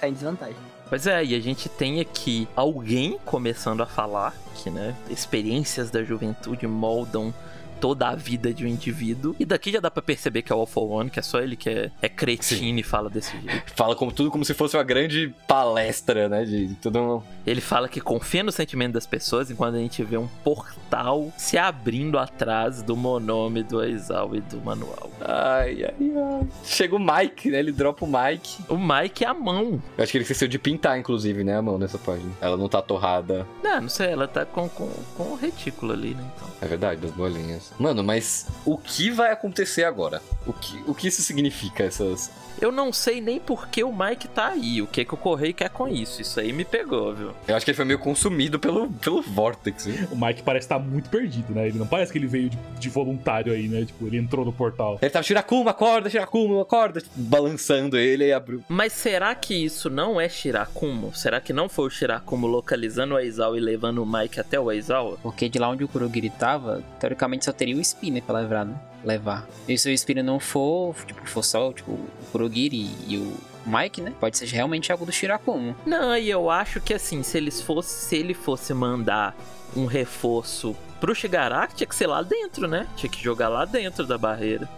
cair 0.00 0.10
em 0.10 0.14
desvantagem. 0.14 0.56
Pois 0.88 1.06
é, 1.06 1.24
e 1.24 1.34
a 1.34 1.40
gente 1.40 1.68
tem 1.68 2.00
aqui 2.00 2.48
alguém 2.54 3.18
começando 3.24 3.82
a 3.82 3.86
falar 3.86 4.32
que, 4.54 4.70
né, 4.70 4.94
experiências 5.10 5.90
da 5.90 6.02
juventude 6.04 6.66
moldam 6.66 7.34
toda 7.80 8.08
a 8.08 8.14
vida 8.14 8.52
de 8.52 8.64
um 8.64 8.68
indivíduo. 8.68 9.34
E 9.38 9.44
daqui 9.44 9.72
já 9.72 9.80
dá 9.80 9.90
pra 9.90 10.02
perceber 10.02 10.42
que 10.42 10.52
é 10.52 10.56
o 10.56 10.60
All 10.60 10.66
for 10.66 10.90
One, 10.90 11.10
que 11.10 11.18
é 11.18 11.22
só 11.22 11.40
ele 11.40 11.56
que 11.56 11.68
é, 11.68 11.90
é 12.02 12.08
cretino 12.08 12.78
e 12.78 12.82
fala 12.82 13.08
desse 13.08 13.38
jeito. 13.40 13.72
Fala 13.74 13.94
como 13.94 14.12
tudo 14.12 14.30
como 14.30 14.44
se 14.44 14.54
fosse 14.54 14.76
uma 14.76 14.82
grande 14.84 15.34
palestra, 15.46 16.28
né? 16.28 16.44
De, 16.44 16.68
de 16.68 16.74
tudo 16.74 16.98
um... 16.98 17.22
Ele 17.46 17.60
fala 17.60 17.88
que 17.88 18.00
confia 18.00 18.42
no 18.42 18.52
sentimento 18.52 18.92
das 18.92 19.06
pessoas 19.06 19.50
enquanto 19.50 19.76
a 19.76 19.78
gente 19.78 20.02
vê 20.02 20.16
um 20.16 20.28
portal 20.44 21.32
se 21.36 21.56
abrindo 21.56 22.18
atrás 22.18 22.82
do 22.82 22.96
monome 22.96 23.62
do 23.62 23.80
Aizal 23.80 24.34
e 24.34 24.40
do 24.40 24.58
manual. 24.58 25.10
Ai, 25.20 25.84
ai, 25.84 25.94
ai. 26.00 26.46
Chega 26.64 26.94
o 26.94 26.98
Mike, 26.98 27.50
né? 27.50 27.58
Ele 27.58 27.72
dropa 27.72 28.04
o 28.04 28.08
Mike. 28.08 28.62
O 28.68 28.76
Mike 28.76 29.24
é 29.24 29.28
a 29.28 29.34
mão. 29.34 29.82
Eu 29.96 30.02
acho 30.02 30.12
que 30.12 30.18
ele 30.18 30.22
esqueceu 30.22 30.48
de 30.48 30.58
pintar, 30.58 30.98
inclusive, 30.98 31.44
né? 31.44 31.56
A 31.56 31.62
mão 31.62 31.78
nessa 31.78 31.98
página. 31.98 32.30
Ela 32.40 32.56
não 32.56 32.68
tá 32.68 32.82
torrada. 32.82 33.46
Não, 33.62 33.82
não 33.82 33.88
sei, 33.88 34.08
ela 34.08 34.26
tá 34.28 34.44
com, 34.44 34.68
com, 34.68 34.90
com 35.16 35.22
o 35.24 35.36
retículo 35.36 35.92
ali, 35.92 36.14
né? 36.14 36.24
Então. 36.36 36.48
É 36.60 36.66
verdade, 36.66 37.00
das 37.00 37.10
bolinhas. 37.12 37.67
Mano, 37.78 38.02
mas 38.02 38.46
o 38.64 38.76
que 38.76 39.10
vai 39.10 39.32
acontecer 39.32 39.84
agora? 39.84 40.22
O 40.46 40.52
que, 40.52 40.82
o 40.86 40.94
que 40.94 41.08
isso 41.08 41.22
significa, 41.22 41.84
essas. 41.84 42.30
Eu 42.60 42.72
não 42.72 42.92
sei 42.92 43.20
nem 43.20 43.38
por 43.38 43.68
que 43.68 43.84
o 43.84 43.92
Mike 43.92 44.28
tá 44.28 44.48
aí, 44.48 44.82
o 44.82 44.86
que, 44.86 45.04
que 45.04 45.14
o 45.14 45.16
Correio 45.16 45.54
quer 45.54 45.70
com 45.70 45.88
isso. 45.88 46.20
Isso 46.20 46.40
aí 46.40 46.52
me 46.52 46.64
pegou, 46.64 47.14
viu? 47.14 47.30
Eu 47.46 47.56
acho 47.56 47.64
que 47.64 47.70
ele 47.70 47.76
foi 47.76 47.84
meio 47.84 47.98
consumido 47.98 48.58
pelo, 48.58 48.88
pelo 48.90 49.22
Vortex, 49.22 49.86
viu? 49.86 50.08
O 50.10 50.16
Mike 50.16 50.42
parece 50.42 50.64
estar 50.64 50.78
muito 50.78 51.08
perdido, 51.08 51.54
né? 51.54 51.68
Ele 51.68 51.78
não 51.78 51.86
parece 51.86 52.10
que 52.12 52.18
ele 52.18 52.26
veio 52.26 52.50
de, 52.50 52.58
de 52.78 52.88
voluntário 52.88 53.52
aí, 53.52 53.68
né? 53.68 53.84
Tipo, 53.84 54.06
ele 54.06 54.18
entrou 54.18 54.44
no 54.44 54.52
portal. 54.52 54.98
Ele 55.00 55.10
tava 55.10 55.22
Shirakumo, 55.22 55.68
acorda, 55.68 56.10
Shirakumo, 56.10 56.60
acorda, 56.60 57.00
tipo, 57.00 57.14
balançando 57.16 57.96
ele 57.96 58.26
e 58.26 58.32
abriu. 58.32 58.62
Mas 58.68 58.92
será 58.92 59.34
que 59.34 59.54
isso 59.54 59.88
não 59.88 60.20
é 60.20 60.28
Shirakumo? 60.28 61.14
Será 61.14 61.40
que 61.40 61.52
não 61.52 61.68
foi 61.68 61.86
o 61.86 61.90
Shirakumo 61.90 62.46
localizando 62.46 63.14
o 63.14 63.16
Aizawa 63.16 63.56
e 63.56 63.60
levando 63.60 64.02
o 64.02 64.06
Mike 64.06 64.40
até 64.40 64.58
o 64.58 64.68
Aizawa? 64.68 65.18
Porque 65.22 65.48
de 65.48 65.58
lá 65.58 65.68
onde 65.68 65.84
o 65.84 65.88
Kurogiri 65.88 66.30
tava, 66.30 66.82
teoricamente 66.98 67.44
só 67.44 67.52
teria 67.52 67.76
o 67.76 67.80
Spinner 67.80 68.22
pra 68.22 68.40
levar, 68.40 68.64
né? 68.64 68.74
Levar. 69.04 69.46
E 69.68 69.78
se 69.78 69.88
o 69.88 69.92
Spinner 69.92 70.24
não 70.24 70.40
for, 70.40 70.94
tipo, 71.06 71.26
for 71.28 71.44
só, 71.44 71.72
tipo, 71.72 71.92
o 71.92 72.08
Kurogiri 72.32 72.90
e 73.06 73.16
o 73.16 73.36
Mike, 73.66 74.00
né? 74.00 74.12
Pode 74.18 74.36
ser 74.38 74.46
realmente 74.46 74.90
algo 74.90 75.04
do 75.04 75.12
Shirakumo. 75.12 75.76
Não, 75.86 76.16
e 76.16 76.28
eu 76.28 76.50
acho 76.50 76.80
que 76.80 76.94
assim, 76.94 77.22
se 77.22 77.36
eles 77.36 77.60
fosse, 77.60 78.06
se 78.06 78.16
ele 78.16 78.34
fosse 78.34 78.72
mandar 78.74 79.36
um 79.76 79.86
reforço 79.86 80.74
pro 81.00 81.14
Shigaraki, 81.14 81.76
tinha 81.76 81.86
que 81.86 81.94
ser 81.94 82.06
lá 82.06 82.22
dentro, 82.22 82.66
né? 82.66 82.86
Tinha 82.96 83.10
que 83.10 83.22
jogar 83.22 83.48
lá 83.48 83.64
dentro 83.64 84.06
da 84.06 84.18
barreira. 84.18 84.68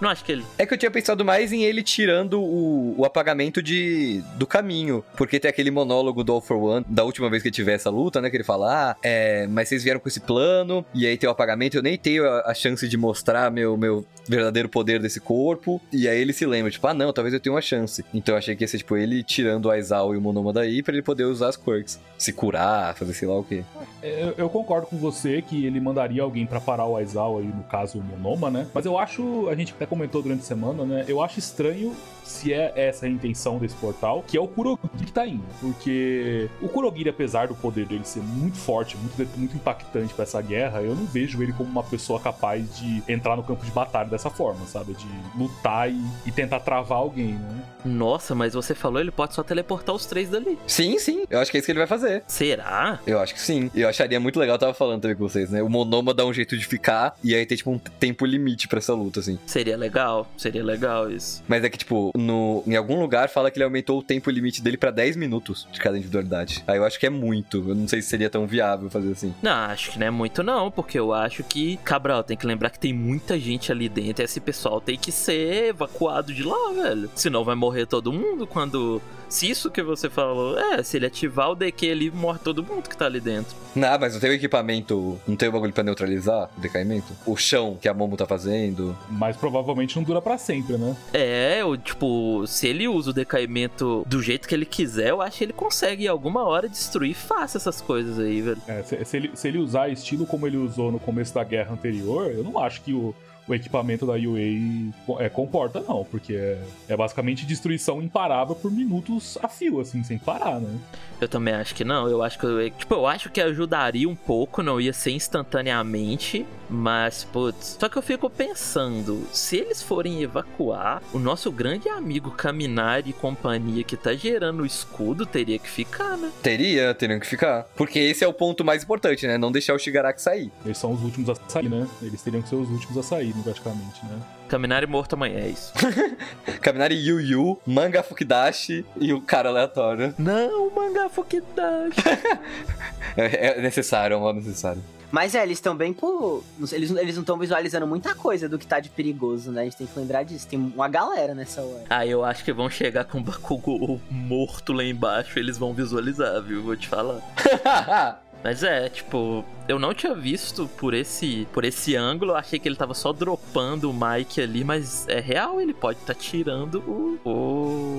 Não 0.00 0.10
acho 0.10 0.24
que 0.24 0.32
ele. 0.32 0.44
É 0.58 0.66
que 0.66 0.74
eu 0.74 0.78
tinha 0.78 0.90
pensado 0.90 1.24
mais 1.24 1.52
em 1.52 1.64
ele 1.64 1.82
tirando 1.82 2.40
o, 2.40 2.94
o 2.98 3.04
apagamento 3.04 3.62
de, 3.62 4.22
do 4.36 4.46
caminho. 4.46 5.04
Porque 5.16 5.38
tem 5.38 5.48
aquele 5.48 5.70
monólogo 5.70 6.22
do 6.24 6.32
All 6.32 6.40
for 6.40 6.56
One, 6.56 6.86
da 6.88 7.04
última 7.04 7.30
vez 7.30 7.42
que 7.42 7.50
tiver 7.50 7.74
essa 7.74 7.90
luta, 7.90 8.20
né? 8.20 8.30
Que 8.30 8.36
ele 8.36 8.44
fala, 8.44 8.90
ah, 8.90 8.96
é, 9.02 9.46
mas 9.46 9.68
vocês 9.68 9.82
vieram 9.82 10.00
com 10.00 10.08
esse 10.08 10.20
plano, 10.20 10.84
e 10.94 11.06
aí 11.06 11.16
tem 11.16 11.28
o 11.28 11.32
apagamento, 11.32 11.76
eu 11.76 11.82
nem 11.82 11.96
tenho 11.96 12.28
a, 12.28 12.50
a 12.50 12.54
chance 12.54 12.88
de 12.88 12.96
mostrar 12.96 13.50
meu, 13.50 13.76
meu 13.76 14.04
verdadeiro 14.28 14.68
poder 14.68 15.00
desse 15.00 15.20
corpo. 15.20 15.80
E 15.92 16.08
aí 16.08 16.20
ele 16.20 16.32
se 16.32 16.46
lembra, 16.46 16.70
tipo, 16.70 16.86
ah, 16.86 16.94
não, 16.94 17.12
talvez 17.12 17.34
eu 17.34 17.40
tenha 17.40 17.52
uma 17.54 17.60
chance. 17.60 18.04
Então 18.12 18.34
eu 18.34 18.38
achei 18.38 18.54
que 18.56 18.64
ia 18.64 18.68
ser, 18.68 18.78
tipo, 18.78 18.96
ele 18.96 19.22
tirando 19.22 19.66
o 19.66 19.70
Aizawa 19.70 20.14
e 20.14 20.18
o 20.18 20.20
Monoma 20.20 20.52
daí 20.52 20.82
pra 20.82 20.92
ele 20.92 21.02
poder 21.02 21.24
usar 21.24 21.48
as 21.48 21.56
quirks. 21.56 22.00
Se 22.18 22.32
curar, 22.32 22.94
fazer 22.94 23.12
sei 23.14 23.28
lá 23.28 23.38
o 23.38 23.44
quê. 23.44 23.62
É, 24.02 24.22
Eu, 24.24 24.34
eu 24.36 24.48
concordo 24.48 24.86
com 24.86 24.96
você 24.96 25.42
que 25.42 25.66
ele 25.66 25.80
mandaria 25.80 26.22
alguém 26.22 26.46
pra 26.46 26.60
parar 26.60 26.86
o 26.86 26.96
Aizawa 26.96 27.40
aí, 27.40 27.46
no 27.46 27.64
caso 27.64 27.98
o 27.98 28.02
Monoma, 28.02 28.50
né? 28.50 28.66
Mas 28.72 28.86
eu 28.86 28.98
acho, 28.98 29.48
a 29.48 29.54
gente 29.54 29.72
até 29.72 29.86
comentou 29.86 30.22
durante 30.22 30.40
a 30.40 30.44
semana, 30.44 30.84
né? 30.84 31.04
Eu 31.08 31.22
acho 31.22 31.38
estranho 31.38 31.94
se 32.24 32.52
é 32.52 32.72
essa 32.74 33.06
a 33.06 33.08
intenção 33.08 33.58
desse 33.58 33.74
portal, 33.76 34.24
que 34.26 34.36
é 34.36 34.40
o 34.40 34.48
Kurogiri 34.48 35.06
que 35.06 35.12
tá 35.12 35.26
indo. 35.26 35.44
Porque 35.60 36.48
o 36.60 36.68
Kurogiri, 36.68 37.10
apesar 37.10 37.48
do 37.48 37.54
poder 37.54 37.86
dele 37.86 38.04
ser 38.04 38.20
muito 38.20 38.56
forte, 38.56 38.96
muito, 38.96 39.38
muito 39.38 39.56
impactante 39.56 40.14
pra 40.14 40.24
essa 40.24 40.40
guerra, 40.40 40.82
eu 40.82 40.94
não 40.94 41.04
vejo 41.04 41.42
ele 41.42 41.52
como 41.52 41.70
uma 41.70 41.82
pessoa 41.82 42.18
capaz 42.18 42.78
de 42.78 43.02
entrar 43.08 43.36
no 43.36 43.42
campo 43.42 43.64
de 43.64 43.70
batalha 43.70 44.08
dessa 44.08 44.30
forma, 44.30 44.64
sabe? 44.66 44.94
De 44.94 45.06
lutar 45.36 45.90
e, 45.90 46.00
e 46.26 46.32
tentar 46.32 46.60
travar 46.60 46.98
alguém, 46.98 47.34
né? 47.34 47.64
Nossa, 47.84 48.34
mas 48.34 48.54
você 48.54 48.74
falou 48.74 49.00
ele 49.00 49.10
pode 49.10 49.34
só 49.34 49.42
teleportar 49.42 49.94
os 49.94 50.06
três 50.06 50.30
dali. 50.30 50.58
Sim, 50.66 50.98
sim, 50.98 51.24
eu 51.28 51.38
acho 51.38 51.50
que 51.50 51.56
é 51.56 51.58
isso 51.58 51.66
que 51.66 51.72
ele 51.72 51.78
vai 51.78 51.86
fazer. 51.86 52.24
Será? 52.26 52.98
Eu 53.06 53.20
acho 53.20 53.34
que 53.34 53.40
sim. 53.40 53.70
Eu 53.74 53.88
acharia 53.88 54.18
muito 54.18 54.38
legal, 54.38 54.54
eu 54.54 54.60
tava 54.60 54.74
falando 54.74 55.02
também 55.02 55.16
com 55.16 55.28
vocês, 55.28 55.50
né? 55.50 55.62
O 55.62 55.68
Monoma 55.68 56.14
dá 56.14 56.24
um 56.24 56.32
jeito 56.32 56.56
de 56.56 56.64
ficar 56.64 57.14
e 57.22 57.34
aí 57.34 57.44
tem, 57.44 57.56
tipo, 57.56 57.70
um 57.70 57.78
tempo 57.78 58.24
limite 58.24 58.68
pra 58.68 58.78
essa 58.78 58.94
luta, 58.94 59.20
assim. 59.20 59.38
Seria 59.46 59.76
legal, 59.76 60.26
seria 60.36 60.64
legal 60.64 61.10
isso. 61.10 61.42
Mas 61.46 61.62
é 61.62 61.68
que, 61.68 61.78
tipo, 61.78 62.10
no, 62.16 62.62
em 62.66 62.76
algum 62.76 63.00
lugar 63.00 63.28
fala 63.28 63.50
que 63.50 63.56
ele 63.58 63.64
aumentou 63.64 63.98
o 63.98 64.02
tempo 64.02 64.30
limite 64.30 64.62
dele 64.62 64.76
pra 64.76 64.90
10 64.90 65.16
minutos 65.16 65.66
de 65.72 65.80
cada 65.80 65.96
individualidade. 65.96 66.62
Aí 66.66 66.76
eu 66.76 66.84
acho 66.84 66.98
que 66.98 67.06
é 67.06 67.10
muito. 67.10 67.68
Eu 67.68 67.74
não 67.74 67.88
sei 67.88 68.00
se 68.00 68.08
seria 68.08 68.30
tão 68.30 68.46
viável 68.46 68.88
fazer 68.88 69.12
assim. 69.12 69.34
Não, 69.42 69.52
acho 69.52 69.90
que 69.90 69.98
não 69.98 70.06
é 70.06 70.10
muito 70.10 70.42
não, 70.42 70.70
porque 70.70 70.98
eu 70.98 71.12
acho 71.12 71.42
que, 71.42 71.76
Cabral, 71.78 72.22
tem 72.22 72.36
que 72.36 72.46
lembrar 72.46 72.70
que 72.70 72.78
tem 72.78 72.92
muita 72.92 73.38
gente 73.38 73.72
ali 73.72 73.88
dentro 73.88 74.22
e 74.22 74.24
esse 74.24 74.40
pessoal 74.40 74.80
tem 74.80 74.96
que 74.96 75.10
ser 75.10 75.70
evacuado 75.70 76.32
de 76.32 76.42
lá, 76.42 76.72
velho. 76.72 77.10
Senão 77.14 77.44
vai 77.44 77.54
morrer 77.54 77.86
todo 77.86 78.12
mundo 78.12 78.46
quando... 78.46 79.02
Se 79.28 79.50
isso 79.50 79.70
que 79.70 79.82
você 79.82 80.08
falou, 80.08 80.56
é, 80.56 80.82
se 80.82 80.96
ele 80.96 81.06
ativar 81.06 81.50
o 81.50 81.56
DQ 81.56 81.90
ali, 81.90 82.10
morre 82.10 82.38
todo 82.38 82.62
mundo 82.62 82.88
que 82.88 82.96
tá 82.96 83.06
ali 83.06 83.18
dentro. 83.18 83.56
Não, 83.74 83.98
mas 83.98 84.12
não 84.12 84.20
tem 84.20 84.30
o 84.30 84.34
equipamento, 84.34 85.18
não 85.26 85.34
tem 85.34 85.48
o 85.48 85.52
bagulho 85.52 85.72
pra 85.72 85.82
neutralizar 85.82 86.48
o 86.56 86.60
decaimento? 86.60 87.12
O 87.26 87.36
chão 87.36 87.76
que 87.80 87.88
a 87.88 87.94
Momo 87.94 88.16
tá 88.16 88.26
fazendo. 88.26 88.96
Mas 89.10 89.36
provavelmente 89.36 89.96
não 89.96 90.04
dura 90.04 90.22
pra 90.22 90.38
sempre, 90.38 90.76
né? 90.76 90.96
É, 91.12 91.62
eu, 91.62 91.76
tipo, 91.76 92.03
se 92.46 92.66
ele 92.66 92.88
usa 92.88 93.10
o 93.10 93.12
decaimento 93.12 94.04
do 94.06 94.22
jeito 94.22 94.48
que 94.48 94.54
ele 94.54 94.66
quiser, 94.66 95.10
eu 95.10 95.22
acho 95.22 95.38
que 95.38 95.44
ele 95.44 95.52
consegue 95.52 96.04
em 96.04 96.08
alguma 96.08 96.44
hora 96.44 96.68
destruir 96.68 97.14
fácil 97.14 97.58
essas 97.58 97.80
coisas 97.80 98.18
aí, 98.18 98.40
velho. 98.40 98.60
É, 98.66 98.82
se, 98.82 99.04
se 99.04 99.16
ele, 99.16 99.30
se 99.34 99.48
ele 99.48 99.58
usar 99.58 99.88
estilo 99.88 100.26
como 100.26 100.46
ele 100.46 100.56
usou 100.56 100.90
no 100.90 100.98
começo 100.98 101.34
da 101.34 101.44
guerra 101.44 101.72
anterior, 101.72 102.30
eu 102.30 102.42
não 102.42 102.58
acho 102.58 102.82
que 102.82 102.92
o, 102.92 103.14
o 103.46 103.54
equipamento 103.54 104.06
da 104.06 104.14
UA 104.14 105.20
é, 105.20 105.28
comporta, 105.28 105.80
não, 105.80 106.04
porque 106.04 106.34
é, 106.34 106.58
é 106.88 106.96
basicamente 106.96 107.44
destruição 107.44 108.02
imparável 108.02 108.54
por 108.54 108.70
minutos 108.70 109.38
a 109.42 109.48
fio, 109.48 109.80
assim, 109.80 110.02
sem 110.02 110.18
parar, 110.18 110.60
né? 110.60 110.78
Eu 111.20 111.28
também 111.28 111.54
acho 111.54 111.74
que 111.74 111.84
não. 111.84 112.08
Eu 112.08 112.22
acho 112.22 112.38
que 112.38 112.44
eu, 112.44 112.70
tipo, 112.70 112.94
eu 112.94 113.06
acho 113.06 113.30
que 113.30 113.40
ajudaria 113.40 114.08
um 114.08 114.16
pouco, 114.16 114.62
não 114.62 114.80
ia 114.80 114.92
ser 114.92 115.12
instantaneamente, 115.12 116.46
mas 116.68 117.24
putz. 117.24 117.76
Só 117.78 117.88
que 117.88 117.96
eu 117.96 118.02
fico 118.02 118.28
pensando, 118.28 119.26
se 119.32 119.56
eles 119.56 119.82
forem 119.82 120.22
evacuar, 120.22 121.02
o 121.12 121.18
nosso 121.18 121.50
grande 121.52 121.88
amigo 121.88 122.30
Caminari 122.30 123.10
e 123.10 123.12
companhia 123.12 123.84
que 123.84 123.96
tá 123.96 124.14
gerando 124.14 124.62
o 124.62 124.66
escudo 124.66 125.24
teria 125.24 125.58
que 125.58 125.68
ficar, 125.68 126.16
né? 126.16 126.30
Teria, 126.42 126.94
teriam 126.94 127.20
que 127.20 127.26
ficar. 127.26 127.64
Porque 127.76 127.98
esse 127.98 128.24
é 128.24 128.28
o 128.28 128.32
ponto 128.32 128.64
mais 128.64 128.82
importante, 128.82 129.26
né? 129.26 129.38
Não 129.38 129.52
deixar 129.52 129.74
o 129.74 129.78
Shigaraki 129.78 130.20
sair. 130.20 130.50
Eles 130.64 130.78
são 130.78 130.92
os 130.92 131.02
últimos 131.02 131.28
a 131.30 131.34
sair, 131.48 131.68
né? 131.68 131.86
Eles 132.02 132.22
teriam 132.22 132.42
que 132.42 132.48
ser 132.48 132.56
os 132.56 132.68
últimos 132.70 132.96
a 132.98 133.02
sair. 133.02 133.33
Anime, 133.34 133.42
praticamente, 133.42 134.04
né? 134.06 134.20
Kaminari 134.48 134.86
morto 134.86 135.14
amanhã, 135.14 135.40
é 135.40 135.48
isso. 135.48 135.72
Kaminari 136.62 136.94
Yu 136.94 137.20
Yu, 137.20 137.60
Manga 137.66 138.02
Fukidashi 138.02 138.86
e 138.96 139.12
o 139.12 139.20
cara 139.20 139.48
aleatório. 139.48 140.14
Não, 140.18 140.70
mangá 140.70 141.08
Fukidashi. 141.08 142.00
É, 143.16 143.58
é 143.58 143.60
necessário, 143.60 144.14
é 144.14 144.16
um 144.16 144.20
modo 144.20 144.40
necessário. 144.40 144.82
Mas 145.12 145.36
é, 145.36 145.42
eles 145.44 145.58
estão 145.58 145.76
bem 145.76 145.92
por. 145.92 146.42
Eles, 146.72 146.90
eles 146.90 147.14
não 147.14 147.20
estão 147.20 147.38
visualizando 147.38 147.86
muita 147.86 148.12
coisa 148.12 148.48
do 148.48 148.58
que 148.58 148.66
tá 148.66 148.80
de 148.80 148.88
perigoso, 148.88 149.52
né? 149.52 149.60
A 149.60 149.64
gente 149.64 149.76
tem 149.76 149.86
que 149.86 149.96
lembrar 149.96 150.24
disso. 150.24 150.48
Tem 150.48 150.58
uma 150.58 150.88
galera 150.88 151.32
nessa 151.32 151.60
hora. 151.60 151.84
Ah, 151.88 152.04
eu 152.04 152.24
acho 152.24 152.42
que 152.42 152.52
vão 152.52 152.68
chegar 152.68 153.04
com 153.04 153.18
o 153.18 153.22
Bakugou 153.22 154.00
morto 154.10 154.72
lá 154.72 154.82
embaixo, 154.82 155.38
eles 155.38 155.56
vão 155.56 155.72
visualizar, 155.72 156.42
viu? 156.42 156.64
Vou 156.64 156.76
te 156.76 156.88
falar. 156.88 157.20
Mas 158.44 158.62
é, 158.62 158.90
tipo, 158.90 159.42
eu 159.66 159.78
não 159.78 159.94
tinha 159.94 160.14
visto 160.14 160.68
por 160.76 160.92
esse 160.92 161.48
por 161.50 161.64
esse 161.64 161.96
ângulo, 161.96 162.32
eu 162.32 162.36
achei 162.36 162.58
que 162.58 162.68
ele 162.68 162.76
tava 162.76 162.92
só 162.92 163.10
dropando 163.10 163.90
o 163.90 163.94
Mike 163.94 164.38
ali, 164.42 164.62
mas 164.62 165.08
é 165.08 165.18
real, 165.18 165.58
ele 165.62 165.72
pode 165.72 165.98
estar 166.00 166.12
tá 166.12 166.20
tirando 166.20 166.80
o, 166.80 167.18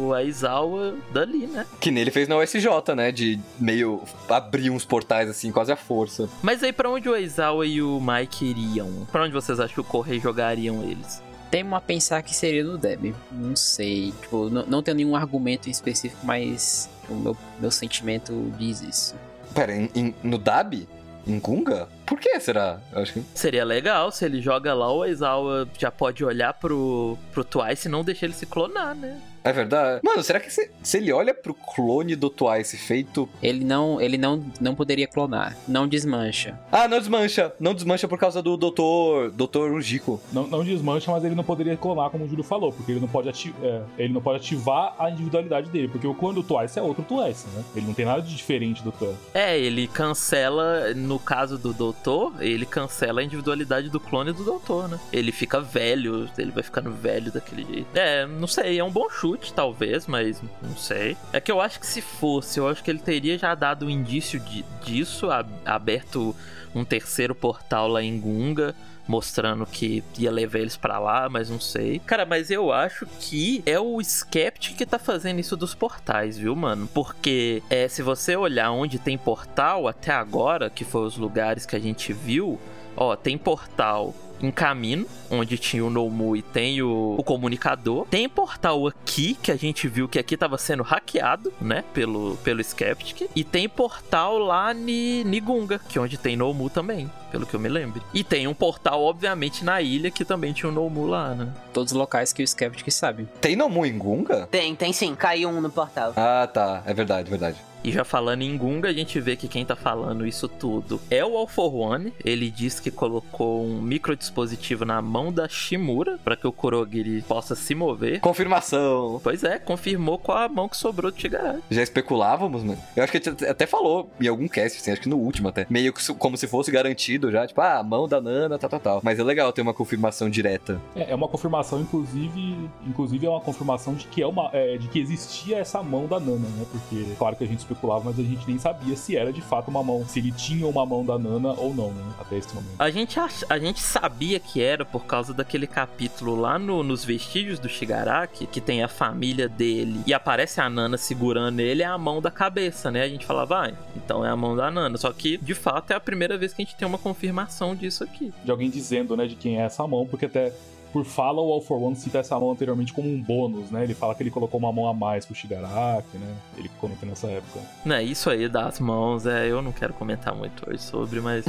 o 0.08 0.14
Aizawa 0.14 0.96
dali, 1.12 1.48
né? 1.48 1.66
que 1.82 1.90
nele 1.90 2.12
fez 2.12 2.28
na 2.28 2.38
USJ, 2.38 2.68
né? 2.96 3.12
De 3.12 3.40
meio 3.60 4.04
abrir 4.30 4.70
uns 4.70 4.86
portais 4.86 5.28
assim, 5.28 5.52
quase 5.52 5.72
à 5.72 5.76
força. 5.76 6.30
Mas 6.44 6.62
aí 6.62 6.72
pra 6.72 6.92
onde 6.92 7.10
o 7.10 7.14
Aizawa 7.16 7.66
e 7.66 7.82
o 7.82 8.00
Mike 8.00 8.46
iriam? 8.46 9.08
Pra 9.12 9.24
onde 9.24 9.34
vocês 9.34 9.60
acham 9.60 9.74
que 9.74 9.82
o 9.82 9.84
Correio 9.84 10.22
jogariam 10.22 10.84
eles? 10.84 11.24
Temo 11.50 11.76
a 11.76 11.82
pensar 11.82 12.22
que 12.22 12.36
seria 12.36 12.64
no 12.64 12.78
Deb. 12.78 13.16
Não 13.32 13.56
sei. 13.56 14.14
Tipo, 14.22 14.50
não, 14.50 14.66
não 14.66 14.84
tenho 14.84 14.98
nenhum 14.98 15.16
argumento 15.16 15.68
em 15.68 15.72
específico, 15.72 16.24
mas 16.24 16.90
o 17.10 17.16
meu, 17.16 17.38
meu 17.60 17.72
sentimento 17.72 18.52
diz 18.58 18.82
isso. 18.82 19.16
Pera, 19.56 19.74
em- 19.74 19.90
em- 19.96 20.16
no 20.22 20.38
Dab? 20.38 20.88
Em 21.26 21.40
Gunga? 21.40 21.88
Por 22.06 22.20
que 22.20 22.40
será? 22.40 22.78
Eu 22.94 23.02
acho 23.02 23.14
que. 23.14 23.24
Seria 23.34 23.66
legal 23.66 24.12
se 24.12 24.24
ele 24.26 24.40
joga 24.42 24.74
lá, 24.76 24.94
o 24.94 25.02
Aizawa 25.02 25.68
já 25.80 25.90
pode 25.90 26.24
olhar 26.24 26.54
pro, 26.54 27.18
pro 27.32 27.44
Twice 27.44 27.88
e 27.88 27.92
não 27.92 28.04
deixar 28.04 28.28
ele 28.28 28.36
se 28.36 28.46
clonar, 28.46 28.94
né? 28.94 29.20
É 29.46 29.54
verdade. 29.54 30.02
Mano, 30.04 30.24
será 30.24 30.40
que 30.40 30.52
se, 30.52 30.70
se 30.84 30.98
ele 30.98 31.12
olha 31.14 31.34
pro 31.34 31.54
clone 31.54 32.16
do 32.16 32.30
Twice 32.30 32.78
feito. 32.78 33.30
Ele 33.42 33.64
não, 33.64 34.02
ele 34.02 34.18
não, 34.18 34.44
não 34.60 34.74
poderia 34.76 35.08
clonar. 35.08 35.56
Não 35.68 35.88
desmancha. 35.88 36.60
Ah, 36.72 36.88
não 36.88 36.98
desmancha! 37.00 37.54
Não 37.60 37.74
desmancha 37.74 38.08
por 38.08 38.18
causa 38.18 38.42
do 38.42 38.58
Doutor. 38.58 39.30
Doutor 39.32 39.72
Ujiko. 39.72 40.20
Não, 40.34 40.48
não 40.48 40.64
desmancha, 40.64 41.12
mas 41.12 41.24
ele 41.24 41.36
não 41.36 41.44
poderia 41.44 41.78
clonar, 41.78 42.10
como 42.10 42.26
o 42.26 42.28
Júlio 42.28 42.44
falou, 42.44 42.72
porque 42.74 42.92
ele 42.92 43.00
não 43.00 43.08
pode, 43.08 43.30
ati- 43.30 43.54
é, 43.62 43.82
ele 43.98 44.14
não 44.14 44.22
pode 44.22 44.38
ativar 44.38 44.96
a 44.98 45.10
individualidade 45.12 45.70
dele, 45.70 45.88
porque 45.88 46.08
o 46.08 46.14
clone 46.16 46.36
do 46.36 46.44
Twice 46.44 46.80
é 46.80 46.82
outro 46.82 47.04
Twice, 47.04 47.46
né? 47.56 47.64
Ele 47.76 47.86
não 47.86 47.94
tem 47.94 48.06
nada 48.06 48.22
de 48.22 48.36
diferente 48.36 48.82
do 48.84 48.92
Tan. 48.92 49.14
É, 49.34 49.58
ele 49.60 49.88
cancela, 49.88 50.94
no 50.96 51.20
caso 51.20 51.58
do 51.58 51.72
Doutor, 51.74 52.34
ele 52.42 52.66
cancela 52.66 53.22
a 53.22 53.24
individualidade 53.24 53.90
do 53.90 54.00
clone 54.00 54.32
do 54.34 54.44
Doutor, 54.44 54.88
né? 54.90 55.00
Ele 55.14 55.32
fica 55.32 55.62
velho, 55.62 56.28
ele 56.38 56.52
vai 56.52 56.64
ficando 56.64 56.92
velho 56.92 57.32
daquele 57.32 57.64
jeito. 57.64 57.88
É, 57.94 58.26
não 58.26 58.48
sei, 58.48 58.80
é 58.80 58.84
um 58.84 58.90
bom 58.92 59.10
chute, 59.10 59.35
talvez, 59.54 60.08
mas 60.08 60.42
não 60.62 60.76
sei. 60.76 61.16
É 61.34 61.40
que 61.40 61.52
eu 61.52 61.60
acho 61.62 61.80
que 61.80 61.88
se 61.88 62.02
fosse, 62.02 62.60
eu 62.60 62.68
acho 62.68 62.84
que 62.84 62.90
ele 62.92 63.00
teria 63.00 63.38
já 63.38 63.54
dado 63.56 63.86
um 63.86 63.90
indício 63.90 64.40
de, 64.40 64.64
disso, 64.84 65.30
ab- 65.32 65.50
aberto 65.66 66.36
um 66.74 66.84
terceiro 66.84 67.34
portal 67.36 67.88
lá 67.88 68.02
em 68.02 68.20
Gunga. 68.20 68.76
Mostrando 69.08 69.68
que 69.68 70.04
ia 70.18 70.32
levar 70.32 70.58
eles 70.58 70.76
pra 70.76 70.98
lá, 70.98 71.30
mas 71.30 71.48
não 71.48 71.60
sei. 71.60 72.00
Cara, 72.00 72.26
mas 72.26 72.50
eu 72.50 72.74
acho 72.74 73.06
que 73.20 73.62
é 73.64 73.80
o 73.80 74.02
Skeptic 74.02 74.76
que 74.76 74.84
tá 74.84 74.98
fazendo 74.98 75.40
isso 75.40 75.56
dos 75.56 75.76
portais, 75.76 76.40
viu, 76.40 76.56
mano? 76.56 76.90
Porque 76.92 77.62
é, 77.70 77.88
se 77.88 78.02
você 78.02 78.36
olhar 78.36 78.72
onde 78.72 78.98
tem 78.98 79.16
portal 79.16 79.88
até 79.88 80.12
agora, 80.12 80.72
que 80.72 80.84
foi 80.84 81.06
os 81.06 81.18
lugares 81.18 81.68
que 81.68 81.76
a 81.76 81.80
gente 81.80 82.12
viu, 82.14 82.60
ó, 82.98 83.16
tem 83.16 83.38
portal 83.38 84.12
em 84.42 84.52
Camino, 84.52 85.06
onde 85.30 85.58
tinha 85.58 85.84
o 85.84 85.90
Nomu 85.90 86.36
e 86.36 86.42
tem 86.42 86.82
o, 86.82 87.16
o 87.18 87.24
comunicador. 87.24 88.06
Tem 88.10 88.28
portal 88.28 88.88
aqui, 88.88 89.38
que 89.42 89.52
a 89.52 89.56
gente 89.56 89.88
viu 89.88 90.08
que 90.08 90.20
aqui 90.20 90.38
tava 90.38 90.58
sendo 90.58 90.84
hackeado, 90.84 91.54
né, 91.60 91.84
pelo, 91.94 92.38
pelo 92.38 92.64
Skeptic. 92.64 93.30
E 93.36 93.44
tem 93.44 93.68
portal 93.68 94.38
lá 94.38 94.74
ni, 94.74 95.24
ni 95.24 95.40
Gunga, 95.40 95.80
que 95.80 95.98
é 95.98 96.02
onde 96.02 96.18
tem 96.18 96.36
Nomu 96.36 96.70
também, 96.70 97.10
pelo 97.32 97.46
que 97.46 97.54
eu 97.54 97.60
me 97.60 97.70
lembro. 97.70 98.02
E 98.14 98.24
tem 98.24 98.48
um 98.48 98.54
portal, 98.54 99.02
obviamente, 99.02 99.64
na 99.64 99.82
ilha, 99.82 100.12
que 100.12 100.26
também 100.26 100.54
tinha 100.54 100.70
o 100.70 100.74
Nomu 100.74 101.06
lá, 101.06 101.34
né? 101.34 101.54
Todos 101.74 101.92
os 101.92 101.98
locais 101.98 102.32
que 102.32 102.44
o 102.44 102.48
Skeptic 102.48 102.90
sabe. 102.92 103.28
Tem 103.42 103.56
Nomu 103.56 103.86
em 103.86 103.98
Gunga? 103.98 104.48
Tem, 104.48 104.76
tem 104.76 104.94
sim. 104.94 105.16
Caiu 105.16 105.50
um 105.50 105.62
no 105.62 105.70
portal. 105.70 106.14
Ah, 106.16 106.48
tá. 106.52 106.84
É 106.86 106.94
verdade, 106.94 107.30
verdade. 107.30 107.58
E 107.86 107.92
já 107.92 108.04
falando 108.04 108.42
em 108.42 108.58
Gunga, 108.58 108.90
a 108.90 108.94
gente 108.94 109.20
vê 109.20 109.36
que 109.36 109.48
quem 109.48 109.64
tá 109.64 109.76
falando 109.76 110.26
isso 110.26 110.48
tudo 110.48 111.00
é 111.08 111.24
o 111.24 111.38
All 111.38 111.48
for 111.48 111.72
One. 111.72 112.12
Ele 112.26 112.50
diz 112.50 112.80
que 112.80 112.90
colocou 112.90 113.64
um 113.64 113.80
microdispositivo 113.80 114.84
na 114.86 115.00
mão 115.04 115.32
da 115.32 115.48
Shimura 115.48 116.18
para 116.24 116.36
que 116.36 116.48
o 116.48 116.52
Kurogiri 116.52 117.22
possa 117.22 117.54
se 117.54 117.76
mover. 117.76 118.22
Confirmação. 118.22 119.22
Pois 119.24 119.44
é, 119.44 119.60
confirmou 119.60 120.18
com 120.18 120.32
a 120.32 120.50
mão 120.50 120.68
que 120.68 120.76
sobrou 120.76 121.12
do 121.12 121.22
Shigaraki. 121.22 121.62
Já 121.70 121.84
especulávamos, 121.84 122.64
mano. 122.64 122.82
Eu 122.96 123.04
acho 123.04 123.12
que 123.12 123.20
a 123.20 123.22
gente 123.22 123.46
até 123.46 123.68
falou 123.68 124.10
em 124.20 124.28
algum 124.28 124.48
cast, 124.48 124.80
assim, 124.80 124.90
acho 124.90 125.02
que 125.02 125.10
no 125.10 125.18
último 125.18 125.50
até. 125.50 125.68
Meio 125.70 125.94
que 125.94 126.04
como 126.16 126.36
se 126.38 126.48
fosse 126.48 126.72
garantido 126.72 127.30
já, 127.30 127.46
tipo, 127.46 127.62
ah, 127.62 127.78
a 127.78 127.84
mão 127.84 128.08
da 128.08 128.20
Nana, 128.20 128.58
tal, 128.58 128.68
tal, 128.72 128.80
tal. 128.80 129.02
Mas 129.04 129.20
é 129.20 129.24
legal 129.24 129.54
ter 129.54 129.62
uma 129.62 129.76
confirmação 129.76 130.28
direta. 130.28 130.82
É, 130.96 131.12
é 131.12 131.16
uma 131.16 131.28
confirmação, 131.28 131.80
inclusive, 131.82 132.68
inclusive 132.88 133.28
é 133.28 133.30
uma 133.30 133.42
confirmação 133.42 133.94
de 133.94 134.08
que 134.08 134.24
é 134.24 134.28
uma, 134.28 134.50
é, 134.54 134.76
de 134.76 134.88
que 134.88 134.98
existia 134.98 135.60
essa 135.60 135.84
mão 135.84 136.08
da 136.08 136.20
Nana, 136.20 136.48
né? 136.50 136.66
Porque 136.72 137.14
claro 137.20 137.36
que 137.36 137.44
a 137.44 137.48
gente 137.48 137.75
especulava, 137.76 138.06
mas 138.06 138.20
a 138.20 138.24
gente 138.24 138.48
nem 138.48 138.58
sabia 138.58 138.96
se 138.96 139.16
era 139.16 139.32
de 139.32 139.42
fato 139.42 139.68
uma 139.70 139.84
mão, 139.84 140.06
se 140.08 140.20
ele 140.20 140.32
tinha 140.32 140.66
uma 140.66 140.86
mão 140.86 141.06
da 141.06 141.18
Nana 141.20 141.54
ou 141.54 141.74
não, 141.76 141.92
né? 141.92 142.04
Até 142.20 142.38
esse 142.38 142.54
momento. 142.54 142.74
A 142.80 142.90
gente, 142.90 143.20
ach- 143.20 143.44
a 143.50 143.60
gente 143.60 143.82
sabia 143.82 144.40
que 144.40 144.62
era 144.62 144.84
por 144.86 145.06
causa 145.06 145.34
daquele 145.34 145.68
capítulo 145.68 146.36
lá 146.36 146.58
no- 146.58 146.82
nos 146.84 147.04
vestígios 147.04 147.60
do 147.60 147.68
Shigaraki, 147.70 148.48
que 148.48 148.62
tem 148.62 148.84
a 148.84 148.88
família 148.88 149.48
dele 149.48 150.02
e 150.08 150.14
aparece 150.14 150.60
a 150.62 150.70
Nana 150.70 150.98
segurando 150.98 151.60
ele, 151.60 151.84
é 151.84 151.86
a 151.86 151.98
mão 151.98 152.22
da 152.22 152.32
cabeça, 152.32 152.90
né? 152.90 153.04
A 153.04 153.10
gente 153.10 153.26
falava, 153.26 153.68
ah, 153.68 153.72
então 153.96 154.26
é 154.26 154.30
a 154.30 154.36
mão 154.36 154.56
da 154.56 154.72
Nana. 154.72 154.98
Só 154.98 155.12
que, 155.12 155.38
de 155.38 155.54
fato, 155.54 155.92
é 155.92 155.96
a 155.96 156.00
primeira 156.00 156.38
vez 156.38 156.54
que 156.54 156.62
a 156.62 156.66
gente 156.66 156.76
tem 156.76 156.88
uma 156.88 156.98
confirmação 156.98 157.76
disso 157.76 158.04
aqui. 158.04 158.34
De 158.44 158.50
alguém 158.52 158.70
dizendo, 158.70 159.16
né, 159.18 159.28
de 159.28 159.36
quem 159.36 159.60
é 159.60 159.66
essa 159.66 159.86
mão, 159.88 160.06
porque 160.08 160.26
até 160.26 160.54
por 160.96 161.04
fala 161.04 161.42
o 161.42 161.52
All 161.52 161.60
for 161.60 161.78
One 161.82 161.94
cita 161.98 162.20
essa 162.20 162.40
mão 162.40 162.52
anteriormente 162.52 162.94
como 162.94 163.10
um 163.10 163.22
bônus, 163.22 163.70
né? 163.70 163.84
Ele 163.84 163.94
fala 163.94 164.16
que 164.16 164.24
ele 164.24 164.32
colocou 164.32 164.58
uma 164.58 164.72
mão 164.72 164.88
a 164.88 164.94
mais 164.94 165.26
pro 165.26 165.36
Shigaraki, 165.36 166.18
né? 166.18 166.34
Ele 166.58 166.72
comenta 166.80 167.06
nessa 167.06 167.28
época. 167.28 167.60
Né, 167.84 168.02
isso 168.02 168.30
aí 168.30 168.48
das 168.48 168.80
mãos, 168.80 169.26
é, 169.26 169.46
eu 169.52 169.62
não 169.62 169.74
quero 169.74 169.94
comentar 169.94 170.34
muito 170.34 170.64
hoje 170.70 170.82
sobre, 170.82 171.20
mas. 171.20 171.44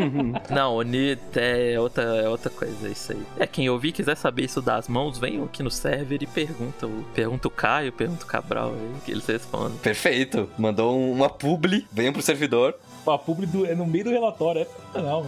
não, 0.50 0.76
Oni 0.76 1.18
é 1.34 1.78
outra, 1.78 2.02
é 2.04 2.26
outra 2.26 2.48
coisa, 2.48 2.88
é 2.88 2.92
isso 2.92 3.12
aí. 3.12 3.22
É, 3.38 3.46
quem 3.46 3.68
ouvir 3.68 3.92
quiser 3.92 4.16
saber 4.16 4.44
isso 4.44 4.62
das 4.62 4.88
mãos, 4.88 5.18
venham 5.18 5.44
aqui 5.44 5.62
no 5.62 5.70
server 5.70 6.22
e 6.22 6.26
pergunta. 6.26 6.86
o- 6.86 7.04
Pergunta 7.14 7.48
o 7.48 7.50
Caio, 7.50 7.92
pergunta 7.92 8.24
o 8.24 8.26
Cabral 8.26 8.70
aí, 8.72 9.00
que 9.04 9.12
eles 9.12 9.26
respondem. 9.26 9.76
Perfeito. 9.78 10.48
Mandou 10.56 10.96
um- 10.98 11.12
uma 11.12 11.28
publi, 11.28 11.86
venham 11.92 12.14
pro 12.14 12.22
servidor. 12.22 12.74
A 13.06 13.18
publi 13.18 13.46
do- 13.46 13.66
é 13.66 13.74
no 13.74 13.86
meio 13.86 14.04
do 14.04 14.10
relatório, 14.10 14.62
é 14.62 14.64
fenomenal. 14.64 15.26